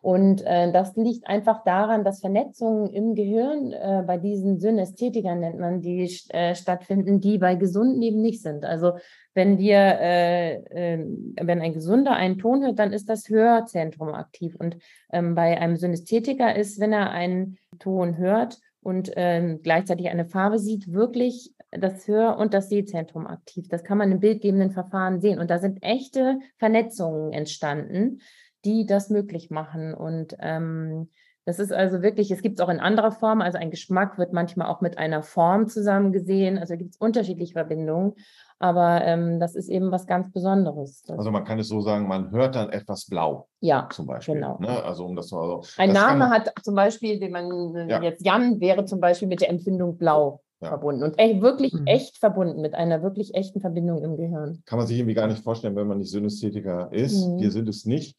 Und 0.06 0.44
äh, 0.44 0.72
das 0.72 0.96
liegt 0.96 1.26
einfach 1.26 1.64
daran, 1.64 2.04
dass 2.04 2.20
Vernetzungen 2.20 2.94
im 2.94 3.16
Gehirn 3.16 3.72
äh, 3.72 4.04
bei 4.06 4.20
diesen 4.20 4.60
Synästhetikern 4.60 5.40
nennt 5.40 5.60
man 5.60 5.82
die 5.82 6.08
äh, 6.30 6.54
stattfinden, 6.54 7.22
die 7.22 7.40
bei 7.40 7.56
Gesunden 7.56 8.04
eben 8.04 8.22
nicht 8.22 8.44
sind. 8.44 8.66
Also 8.66 9.00
wenn 9.34 9.58
wir, 9.58 9.80
äh, 9.80 10.62
ähm, 10.70 11.34
wenn 11.42 11.60
ein 11.60 11.74
Gesunder 11.74 12.12
einen 12.12 12.38
Ton 12.38 12.62
hört, 12.62 12.78
dann 12.78 12.94
ist 12.94 13.10
das 13.10 13.30
Hörzentrum 13.30 14.10
aktiv. 14.10 14.56
Und 14.60 14.78
ähm, 15.12 15.34
bei 15.34 15.60
einem 15.60 15.76
Synästhetiker 15.76 16.56
ist, 16.56 16.80
wenn 16.80 16.94
er 16.94 17.10
einen 17.10 17.58
Ton 17.80 18.20
hört 18.20 18.60
und 18.84 19.12
ähm, 19.16 19.62
gleichzeitig 19.64 20.08
eine 20.10 20.28
Farbe 20.28 20.60
sieht, 20.60 20.94
wirklich 20.94 21.56
das 21.72 22.08
Hör- 22.08 22.38
und 22.38 22.54
das 22.54 22.70
Sehzentrum 22.70 23.26
aktiv. 23.26 23.70
Das 23.70 23.84
kann 23.84 23.98
man 23.98 24.12
im 24.12 24.20
bildgebenden 24.20 24.70
Verfahren 24.70 25.20
sehen. 25.20 25.40
Und 25.40 25.50
da 25.50 25.58
sind 25.58 25.82
echte 25.82 26.38
Vernetzungen 26.60 27.34
entstanden 27.34 28.20
die 28.66 28.86
das 28.86 29.10
möglich 29.10 29.50
machen. 29.52 29.94
Und 29.94 30.36
ähm, 30.40 31.10
das 31.46 31.60
ist 31.60 31.72
also 31.72 32.02
wirklich, 32.02 32.32
es 32.32 32.42
gibt 32.42 32.60
es 32.60 32.66
auch 32.66 32.70
in 32.70 32.80
anderer 32.80 33.12
Form, 33.12 33.42
also 33.42 33.60
ein 33.60 33.70
Geschmack 33.70 34.18
wird 34.18 34.34
manchmal 34.34 34.68
auch 34.68 34.82
mit 34.82 34.98
einer 34.98 35.22
Form 35.22 35.68
zusammen 35.68 36.12
gesehen, 36.12 36.58
also 36.58 36.76
gibt 36.76 36.96
es 36.96 36.98
unterschiedliche 36.98 37.54
Verbindungen, 37.54 38.14
aber 38.58 39.04
ähm, 39.04 39.40
das 39.40 39.54
ist 39.54 39.70
eben 39.70 39.92
was 39.92 40.08
ganz 40.08 40.32
Besonderes. 40.32 41.04
Also 41.08 41.30
man 41.30 41.44
kann 41.44 41.60
es 41.60 41.68
so 41.68 41.82
sagen, 41.82 42.08
man 42.08 42.32
hört 42.32 42.56
dann 42.56 42.70
etwas 42.70 43.06
blau. 43.06 43.48
Ja, 43.60 43.88
zum 43.92 44.08
Beispiel. 44.08 44.36
Genau. 44.36 44.58
Ne? 44.60 44.84
Also 44.84 45.06
um 45.06 45.16
das 45.16 45.32
mal 45.32 45.46
so. 45.46 45.64
Ein 45.78 45.94
Name 45.94 46.30
hat 46.32 46.52
zum 46.64 46.74
Beispiel, 46.74 47.20
den 47.20 47.32
man 47.32 47.90
ja. 47.90 48.02
jetzt 48.02 48.26
Jan 48.26 48.60
wäre 48.60 48.86
zum 48.86 49.00
Beispiel 49.00 49.28
mit 49.28 49.42
der 49.42 49.50
Empfindung 49.50 49.98
blau. 49.98 50.42
Ja. 50.62 50.70
verbunden 50.70 51.04
und 51.04 51.20
echt, 51.20 51.42
wirklich 51.42 51.74
mhm. 51.74 51.86
echt 51.86 52.18
verbunden 52.18 52.62
mit 52.62 52.76
einer 52.76 53.04
wirklich 53.04 53.36
echten 53.36 53.60
Verbindung 53.60 54.02
im 54.02 54.16
Gehirn. 54.16 54.64
Kann 54.66 54.78
man 54.78 54.88
sich 54.88 54.98
irgendwie 54.98 55.14
gar 55.14 55.28
nicht 55.28 55.44
vorstellen, 55.44 55.76
wenn 55.76 55.86
man 55.86 55.98
nicht 55.98 56.10
Synästhetiker 56.10 56.88
ist. 56.94 57.28
Mhm. 57.28 57.42
Wir 57.42 57.52
sind 57.52 57.68
es 57.68 57.84
nicht. 57.84 58.18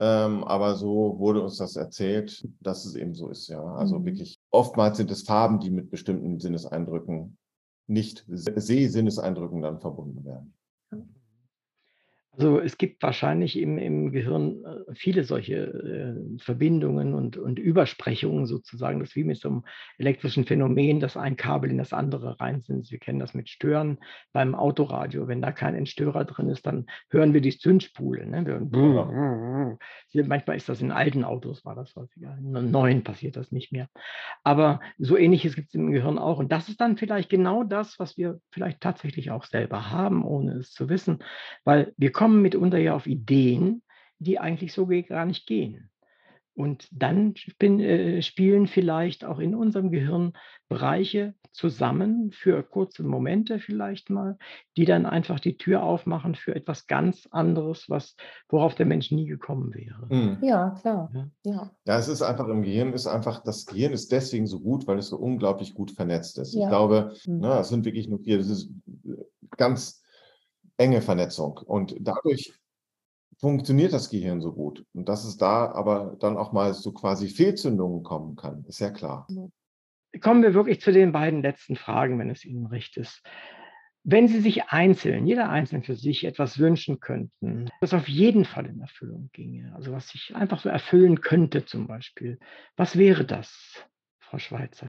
Ähm, 0.00 0.42
aber 0.44 0.74
so 0.74 1.18
wurde 1.18 1.42
uns 1.42 1.58
das 1.58 1.76
erzählt, 1.76 2.48
dass 2.60 2.84
es 2.84 2.96
eben 2.96 3.14
so 3.14 3.28
ist, 3.28 3.48
ja. 3.48 3.62
Also 3.62 3.98
mhm. 3.98 4.06
wirklich, 4.06 4.40
oftmals 4.50 4.96
sind 4.96 5.10
es 5.10 5.22
Farben, 5.22 5.60
die 5.60 5.70
mit 5.70 5.90
bestimmten 5.90 6.40
Sinneseindrücken, 6.40 7.38
nicht 7.86 8.24
Sehsinneseindrücken 8.28 9.62
dann 9.62 9.80
verbunden 9.80 10.24
werden. 10.24 10.54
Also 12.36 12.58
es 12.58 12.78
gibt 12.78 13.02
wahrscheinlich 13.02 13.56
im, 13.58 13.78
im 13.78 14.10
Gehirn 14.10 14.64
äh, 14.64 14.94
viele 14.94 15.22
solche 15.24 15.54
äh, 15.56 16.38
Verbindungen 16.38 17.14
und, 17.14 17.36
und 17.36 17.58
Übersprechungen 17.58 18.46
sozusagen. 18.46 18.98
Das 18.98 19.10
ist 19.10 19.16
wie 19.16 19.24
mit 19.24 19.38
so 19.38 19.48
einem 19.48 19.64
elektrischen 19.98 20.44
Phänomen, 20.44 20.98
dass 20.98 21.16
ein 21.16 21.36
Kabel 21.36 21.70
in 21.70 21.78
das 21.78 21.92
andere 21.92 22.40
rein 22.40 22.60
sind. 22.60 22.90
Wir 22.90 22.98
kennen 22.98 23.20
das 23.20 23.34
mit 23.34 23.48
Stören 23.48 23.98
beim 24.32 24.54
Autoradio. 24.54 25.28
Wenn 25.28 25.42
da 25.42 25.52
kein 25.52 25.76
Entstörer 25.76 26.24
drin 26.24 26.48
ist, 26.48 26.66
dann 26.66 26.86
hören 27.08 27.34
wir 27.34 27.40
die 27.40 27.56
Zündspule. 27.56 28.26
Ne? 28.26 28.44
Wir 28.44 28.54
hören 28.54 29.78
Hier, 30.08 30.26
manchmal 30.26 30.56
ist 30.56 30.68
das 30.68 30.80
in 30.80 30.90
alten 30.90 31.24
Autos, 31.24 31.64
war 31.64 31.76
das 31.76 31.94
häufiger. 31.94 32.36
In 32.38 32.70
neuen 32.70 33.04
passiert 33.04 33.36
das 33.36 33.52
nicht 33.52 33.70
mehr. 33.72 33.88
Aber 34.42 34.80
so 34.98 35.16
ähnliches 35.16 35.54
gibt 35.54 35.68
es 35.68 35.74
im 35.74 35.92
Gehirn 35.92 36.18
auch. 36.18 36.38
Und 36.38 36.50
das 36.50 36.68
ist 36.68 36.80
dann 36.80 36.96
vielleicht 36.96 37.30
genau 37.30 37.62
das, 37.62 37.98
was 37.98 38.16
wir 38.16 38.40
vielleicht 38.50 38.80
tatsächlich 38.80 39.30
auch 39.30 39.44
selber 39.44 39.90
haben, 39.90 40.24
ohne 40.24 40.54
es 40.54 40.72
zu 40.72 40.88
wissen. 40.88 41.22
Weil 41.64 41.92
wir 41.96 42.10
kommen 42.12 42.23
kommen 42.24 42.40
mitunter 42.40 42.78
ja 42.78 42.94
auf 42.94 43.06
Ideen, 43.06 43.82
die 44.18 44.38
eigentlich 44.38 44.72
so 44.72 44.86
gar 44.86 45.26
nicht 45.26 45.46
gehen. 45.46 45.90
Und 46.54 46.88
dann 46.90 47.36
spin, 47.36 47.80
äh, 47.80 48.22
spielen 48.22 48.66
vielleicht 48.66 49.26
auch 49.26 49.40
in 49.40 49.54
unserem 49.54 49.90
Gehirn 49.90 50.32
Bereiche 50.70 51.34
zusammen 51.52 52.30
für 52.32 52.62
kurze 52.62 53.02
Momente 53.02 53.58
vielleicht 53.58 54.08
mal, 54.08 54.38
die 54.78 54.86
dann 54.86 55.04
einfach 55.04 55.38
die 55.38 55.58
Tür 55.58 55.82
aufmachen 55.82 56.34
für 56.34 56.54
etwas 56.54 56.86
ganz 56.86 57.28
anderes, 57.30 57.90
was, 57.90 58.16
worauf 58.48 58.74
der 58.74 58.86
Mensch 58.86 59.10
nie 59.10 59.26
gekommen 59.26 59.74
wäre. 59.74 60.06
Mhm. 60.08 60.38
Ja, 60.40 60.70
klar. 60.80 61.10
Ja. 61.12 61.28
ja. 61.44 61.70
ja, 61.84 61.98
es 61.98 62.08
ist 62.08 62.22
einfach 62.22 62.48
im 62.48 62.62
Gehirn, 62.62 62.94
ist 62.94 63.06
einfach, 63.06 63.42
das 63.42 63.66
Gehirn 63.66 63.92
ist 63.92 64.12
deswegen 64.12 64.46
so 64.46 64.60
gut, 64.60 64.86
weil 64.86 64.96
es 64.96 65.08
so 65.08 65.18
unglaublich 65.18 65.74
gut 65.74 65.90
vernetzt 65.90 66.38
ist. 66.38 66.54
Ja. 66.54 66.62
Ich 66.62 66.68
glaube, 66.70 67.12
mhm. 67.26 67.40
na, 67.40 67.56
ne, 67.56 67.60
es 67.60 67.68
sind 67.68 67.84
wirklich 67.84 68.08
nur 68.08 68.20
vier, 68.20 68.38
das 68.38 68.48
ist 68.48 68.72
ganz 69.58 70.03
enge 70.76 71.02
Vernetzung. 71.02 71.58
Und 71.58 71.96
dadurch 72.00 72.52
funktioniert 73.38 73.92
das 73.92 74.10
Gehirn 74.10 74.40
so 74.40 74.52
gut. 74.52 74.84
Und 74.94 75.08
dass 75.08 75.24
es 75.24 75.36
da 75.36 75.70
aber 75.72 76.16
dann 76.20 76.36
auch 76.36 76.52
mal 76.52 76.74
so 76.74 76.92
quasi 76.92 77.28
Fehlzündungen 77.28 78.02
kommen 78.02 78.36
kann, 78.36 78.64
ist 78.64 78.80
ja 78.80 78.90
klar. 78.90 79.26
Kommen 80.20 80.42
wir 80.42 80.54
wirklich 80.54 80.80
zu 80.80 80.92
den 80.92 81.12
beiden 81.12 81.42
letzten 81.42 81.76
Fragen, 81.76 82.18
wenn 82.18 82.30
es 82.30 82.44
Ihnen 82.44 82.66
recht 82.66 82.96
ist. 82.96 83.22
Wenn 84.06 84.28
Sie 84.28 84.40
sich 84.40 84.64
einzeln, 84.64 85.26
jeder 85.26 85.48
einzeln 85.48 85.82
für 85.82 85.96
sich 85.96 86.24
etwas 86.24 86.58
wünschen 86.58 87.00
könnten, 87.00 87.70
das 87.80 87.94
auf 87.94 88.06
jeden 88.06 88.44
Fall 88.44 88.66
in 88.66 88.80
Erfüllung 88.80 89.30
ginge, 89.32 89.72
also 89.74 89.92
was 89.92 90.08
sich 90.08 90.36
einfach 90.36 90.60
so 90.60 90.68
erfüllen 90.68 91.22
könnte 91.22 91.64
zum 91.64 91.86
Beispiel, 91.86 92.38
was 92.76 92.98
wäre 92.98 93.24
das, 93.24 93.82
Frau 94.20 94.38
Schweizer? 94.38 94.86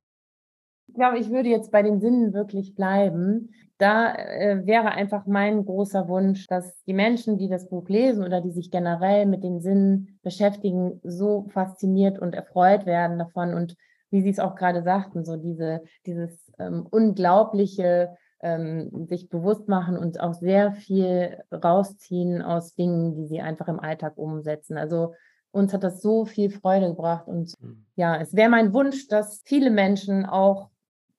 Ich 0.87 0.93
glaube, 0.93 1.17
ich 1.17 1.29
würde 1.29 1.49
jetzt 1.49 1.71
bei 1.71 1.81
den 1.81 1.99
Sinnen 1.99 2.33
wirklich 2.33 2.75
bleiben. 2.75 3.53
Da 3.77 4.15
äh, 4.15 4.65
wäre 4.65 4.91
einfach 4.91 5.25
mein 5.25 5.65
großer 5.65 6.07
Wunsch, 6.07 6.47
dass 6.47 6.81
die 6.85 6.93
Menschen, 6.93 7.37
die 7.37 7.49
das 7.49 7.67
Buch 7.67 7.89
lesen 7.89 8.23
oder 8.23 8.39
die 8.39 8.51
sich 8.51 8.71
generell 8.71 9.25
mit 9.25 9.43
den 9.43 9.59
Sinnen 9.59 10.19
beschäftigen, 10.23 11.01
so 11.03 11.47
fasziniert 11.49 12.19
und 12.19 12.35
erfreut 12.35 12.85
werden 12.85 13.19
davon 13.19 13.53
und 13.53 13.75
wie 14.11 14.21
Sie 14.21 14.29
es 14.29 14.39
auch 14.39 14.55
gerade 14.55 14.83
sagten, 14.83 15.25
so 15.25 15.35
diese, 15.35 15.81
dieses 16.05 16.51
ähm, 16.57 16.87
unglaubliche 16.89 18.15
ähm, 18.41 19.07
sich 19.07 19.27
bewusst 19.29 19.67
machen 19.67 19.97
und 19.97 20.19
auch 20.19 20.33
sehr 20.33 20.71
viel 20.71 21.43
rausziehen 21.51 22.41
aus 22.41 22.75
Dingen, 22.75 23.15
die 23.15 23.25
sie 23.25 23.41
einfach 23.41 23.67
im 23.67 23.79
Alltag 23.79 24.17
umsetzen. 24.17 24.77
Also 24.77 25.13
uns 25.51 25.73
hat 25.73 25.83
das 25.83 26.01
so 26.01 26.25
viel 26.25 26.49
Freude 26.49 26.89
gebracht 26.89 27.27
und 27.27 27.53
mhm. 27.59 27.85
ja, 27.95 28.19
es 28.21 28.35
wäre 28.35 28.49
mein 28.49 28.73
Wunsch, 28.73 29.07
dass 29.07 29.41
viele 29.45 29.71
Menschen 29.71 30.25
auch 30.25 30.69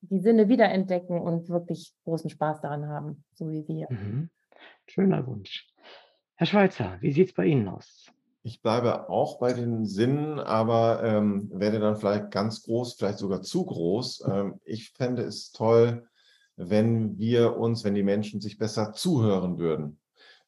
die 0.01 0.20
Sinne 0.20 0.48
wiederentdecken 0.48 1.20
und 1.20 1.48
wirklich 1.48 1.93
großen 2.05 2.31
Spaß 2.31 2.60
daran 2.60 2.89
haben, 2.89 3.24
so 3.35 3.51
wie 3.51 3.66
wir. 3.66 3.86
Mhm. 3.90 4.31
Schöner 4.86 5.27
Wunsch. 5.27 5.66
Herr 6.36 6.47
Schweizer, 6.47 6.98
wie 7.01 7.12
sieht 7.12 7.28
es 7.28 7.35
bei 7.35 7.47
Ihnen 7.47 7.68
aus? 7.68 8.06
Ich 8.43 8.62
bleibe 8.62 9.09
auch 9.09 9.39
bei 9.39 9.52
den 9.52 9.86
Sinnen, 9.86 10.39
aber 10.39 11.02
ähm, 11.02 11.51
werde 11.52 11.81
dann 11.81 11.97
vielleicht 11.97 12.31
ganz 12.31 12.62
groß, 12.62 12.94
vielleicht 12.94 13.18
sogar 13.18 13.43
zu 13.43 13.64
groß. 13.64 14.24
Ähm, 14.31 14.60
ich 14.64 14.90
fände 14.90 15.23
es 15.23 15.51
toll, 15.51 16.06
wenn 16.56 17.18
wir 17.18 17.56
uns, 17.56 17.82
wenn 17.85 17.94
die 17.94 18.05
Menschen 18.05 18.40
sich 18.40 18.59
besser 18.59 18.93
zuhören 18.93 19.59
würden. 19.59 19.98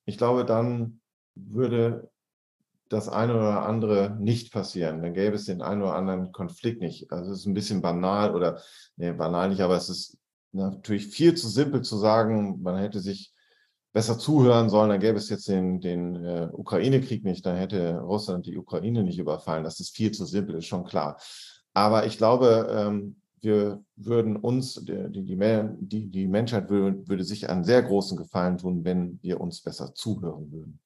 Ich 0.05 0.17
glaube, 0.17 0.45
dann 0.45 1.01
würde 1.35 2.09
das 2.89 3.09
eine 3.09 3.35
oder 3.35 3.67
andere 3.67 4.17
nicht 4.19 4.53
passieren. 4.53 5.03
Dann 5.03 5.15
gäbe 5.15 5.37
es 5.37 5.45
den 5.45 5.63
einen 5.63 5.83
oder 5.83 5.95
anderen 5.95 6.33
Konflikt 6.33 6.81
nicht. 6.81 7.13
Also 7.13 7.33
es 7.33 7.41
ist 7.41 7.47
ein 7.47 7.55
bisschen 7.55 7.83
banal 7.83 8.35
oder, 8.35 8.61
nee, 8.97 9.13
banal 9.13 9.51
nicht, 9.51 9.61
aber 9.61 9.77
es 9.77 9.89
ist 9.89 10.19
natürlich 10.53 11.09
viel 11.09 11.35
zu 11.35 11.49
simpel 11.49 11.83
zu 11.83 11.99
sagen, 11.99 12.63
man 12.63 12.79
hätte 12.79 13.01
sich 13.01 13.33
besser 13.93 14.19
zuhören 14.19 14.71
sollen, 14.71 14.91
dann 14.91 15.01
gäbe 15.01 15.19
es 15.19 15.29
jetzt 15.29 15.49
den, 15.49 15.81
den 15.81 16.17
äh, 16.25 16.49
Ukraine-Krieg 16.53 17.25
nicht, 17.25 17.45
dann 17.45 17.57
hätte 17.57 17.99
Russland 17.99 18.47
die 18.47 18.57
Ukraine 18.57 19.03
nicht 19.03 19.19
überfallen. 19.19 19.65
Das 19.65 19.81
ist 19.81 19.95
viel 19.95 20.13
zu 20.13 20.25
simpel, 20.25 20.57
ist 20.57 20.67
schon 20.67 20.85
klar. 20.85 21.19
Aber 21.75 22.07
ich 22.07 22.17
glaube, 22.17 22.69
ähm, 22.71 23.17
wir 23.41 23.83
würden 23.97 24.37
uns, 24.37 24.75
die, 24.75 25.11
die, 25.11 26.11
die, 26.11 26.27
Menschheit 26.27 26.71
würde, 26.71 27.09
würde 27.09 27.25
sich 27.25 27.49
einen 27.49 27.65
sehr 27.65 27.83
großen 27.83 28.17
Gefallen 28.17 28.59
tun, 28.59 28.85
wenn 28.85 29.19
wir 29.23 29.41
uns 29.41 29.63
besser 29.63 29.95
zuhören 29.95 30.51
würden 30.51 30.81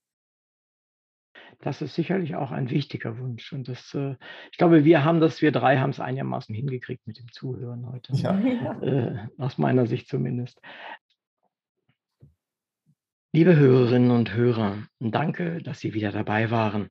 das 1.63 1.81
ist 1.81 1.95
sicherlich 1.95 2.35
auch 2.35 2.51
ein 2.51 2.71
wichtiger 2.71 3.19
Wunsch. 3.19 3.53
Und 3.53 3.69
das, 3.69 3.95
äh, 3.95 4.17
ich 4.51 4.59
glaube, 4.59 4.85
wir 4.85 5.05
haben 5.05 5.21
das, 5.21 5.41
wir 5.43 5.53
drei 5.53 5.79
haben 5.79 5.91
es 5.91 6.01
einigermaßen 6.01 6.55
hingekriegt 6.55 7.07
mit 7.07 7.19
dem 7.19 7.31
Zuhören 7.33 7.87
heute. 7.91 8.13
Ja. 8.23 8.39
Äh, 8.83 9.29
aus 9.39 9.59
meiner 9.59 9.87
Sicht 9.87 10.09
zumindest. 10.09 10.61
Liebe 13.33 13.57
Hörerinnen 13.57 14.11
und 14.11 14.35
Hörer, 14.35 14.79
danke, 15.01 15.63
dass 15.63 15.81
Sie 15.81 15.95
wieder 15.95 16.13
dabei 16.13 16.51
waren. 16.51 16.89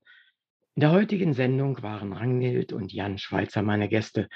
In 0.76 0.82
der 0.82 0.92
heutigen 0.92 1.34
Sendung 1.34 1.84
waren 1.84 2.14
Rangnild 2.14 2.74
und 2.74 2.94
Jan 2.94 3.18
Schweizer 3.18 3.62
meine 3.62 3.90
Gäste. 3.90 4.28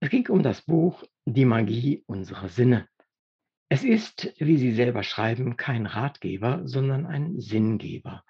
Es 0.00 0.08
ging 0.08 0.26
um 0.28 0.42
das 0.42 0.62
Buch 0.62 1.04
Die 1.26 1.44
Magie 1.44 2.02
unserer 2.06 2.48
Sinne. 2.48 2.88
Es 3.68 3.84
ist, 3.84 4.34
wie 4.38 4.56
Sie 4.56 4.72
selber 4.72 5.02
schreiben, 5.02 5.56
kein 5.56 5.86
Ratgeber, 5.86 6.62
sondern 6.64 7.06
ein 7.06 7.38
Sinngeber. 7.38 8.24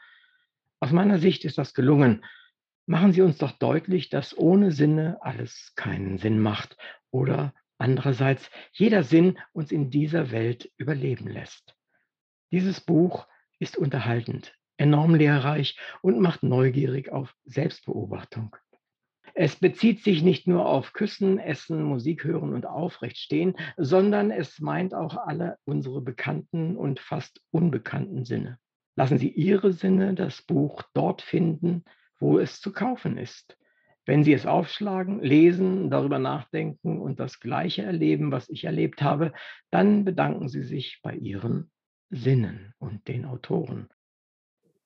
Aus 0.84 0.92
meiner 0.92 1.18
Sicht 1.18 1.46
ist 1.46 1.56
das 1.56 1.72
gelungen. 1.72 2.26
Machen 2.84 3.14
Sie 3.14 3.22
uns 3.22 3.38
doch 3.38 3.52
deutlich, 3.52 4.10
dass 4.10 4.36
ohne 4.36 4.70
Sinne 4.70 5.16
alles 5.22 5.72
keinen 5.76 6.18
Sinn 6.18 6.38
macht 6.38 6.76
oder 7.10 7.54
andererseits 7.78 8.50
jeder 8.70 9.02
Sinn 9.02 9.38
uns 9.54 9.72
in 9.72 9.88
dieser 9.88 10.30
Welt 10.30 10.70
überleben 10.76 11.26
lässt. 11.26 11.74
Dieses 12.52 12.82
Buch 12.82 13.26
ist 13.58 13.78
unterhaltend, 13.78 14.54
enorm 14.76 15.14
lehrreich 15.14 15.78
und 16.02 16.20
macht 16.20 16.42
neugierig 16.42 17.10
auf 17.10 17.34
Selbstbeobachtung. 17.46 18.54
Es 19.32 19.56
bezieht 19.56 20.04
sich 20.04 20.22
nicht 20.22 20.46
nur 20.46 20.66
auf 20.66 20.92
Küssen, 20.92 21.38
Essen, 21.38 21.82
Musik 21.82 22.24
hören 22.24 22.52
und 22.52 22.66
Aufrechtstehen, 22.66 23.56
sondern 23.78 24.30
es 24.30 24.60
meint 24.60 24.92
auch 24.92 25.16
alle 25.16 25.56
unsere 25.64 26.02
bekannten 26.02 26.76
und 26.76 27.00
fast 27.00 27.40
unbekannten 27.52 28.26
Sinne. 28.26 28.58
Lassen 28.96 29.18
Sie 29.18 29.30
Ihre 29.30 29.72
Sinne 29.72 30.14
das 30.14 30.42
Buch 30.42 30.82
dort 30.94 31.22
finden, 31.22 31.84
wo 32.18 32.38
es 32.38 32.60
zu 32.60 32.72
kaufen 32.72 33.18
ist. 33.18 33.58
Wenn 34.06 34.22
Sie 34.22 34.32
es 34.32 34.46
aufschlagen, 34.46 35.20
lesen, 35.20 35.90
darüber 35.90 36.18
nachdenken 36.18 37.00
und 37.00 37.18
das 37.20 37.40
Gleiche 37.40 37.82
erleben, 37.82 38.30
was 38.30 38.48
ich 38.48 38.64
erlebt 38.64 39.02
habe, 39.02 39.32
dann 39.70 40.04
bedanken 40.04 40.48
Sie 40.48 40.62
sich 40.62 41.00
bei 41.02 41.14
Ihren 41.14 41.70
Sinnen 42.10 42.74
und 42.78 43.08
den 43.08 43.24
Autoren. 43.24 43.88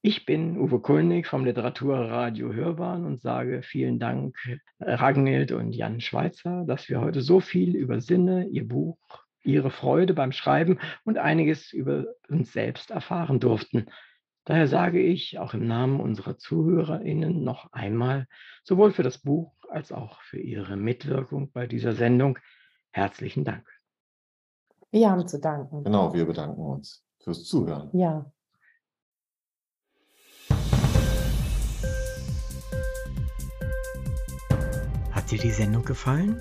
Ich 0.00 0.24
bin 0.24 0.56
Uwe 0.56 0.80
Kulnig 0.80 1.26
vom 1.26 1.44
Literaturradio 1.44 2.52
Hörbahn 2.52 3.04
und 3.04 3.20
sage 3.20 3.62
vielen 3.62 3.98
Dank 3.98 4.36
Ragnhild 4.78 5.50
und 5.50 5.72
Jan 5.72 6.00
Schweizer, 6.00 6.64
dass 6.64 6.88
wir 6.88 7.00
heute 7.00 7.20
so 7.20 7.40
viel 7.40 7.74
über 7.74 8.00
Sinne, 8.00 8.46
ihr 8.46 8.66
Buch 8.66 8.96
ihre 9.48 9.70
Freude 9.70 10.14
beim 10.14 10.32
Schreiben 10.32 10.78
und 11.04 11.18
einiges 11.18 11.72
über 11.72 12.04
uns 12.28 12.52
selbst 12.52 12.90
erfahren 12.90 13.40
durften. 13.40 13.86
Daher 14.44 14.68
sage 14.68 15.00
ich 15.00 15.38
auch 15.38 15.54
im 15.54 15.66
Namen 15.66 16.00
unserer 16.00 16.38
ZuhörerInnen 16.38 17.42
noch 17.42 17.72
einmal, 17.72 18.26
sowohl 18.62 18.92
für 18.92 19.02
das 19.02 19.18
Buch 19.18 19.54
als 19.68 19.90
auch 19.90 20.20
für 20.22 20.38
Ihre 20.38 20.76
Mitwirkung 20.76 21.50
bei 21.50 21.66
dieser 21.66 21.92
Sendung, 21.92 22.38
herzlichen 22.90 23.44
Dank. 23.44 23.66
Wir 24.90 25.10
haben 25.10 25.26
zu 25.26 25.40
danken. 25.40 25.84
Genau, 25.84 26.14
wir 26.14 26.26
bedanken 26.26 26.60
uns 26.60 27.04
fürs 27.22 27.44
Zuhören. 27.44 27.90
Ja. 27.92 28.30
Hat 35.12 35.30
dir 35.30 35.38
die 35.38 35.50
Sendung 35.50 35.84
gefallen? 35.84 36.40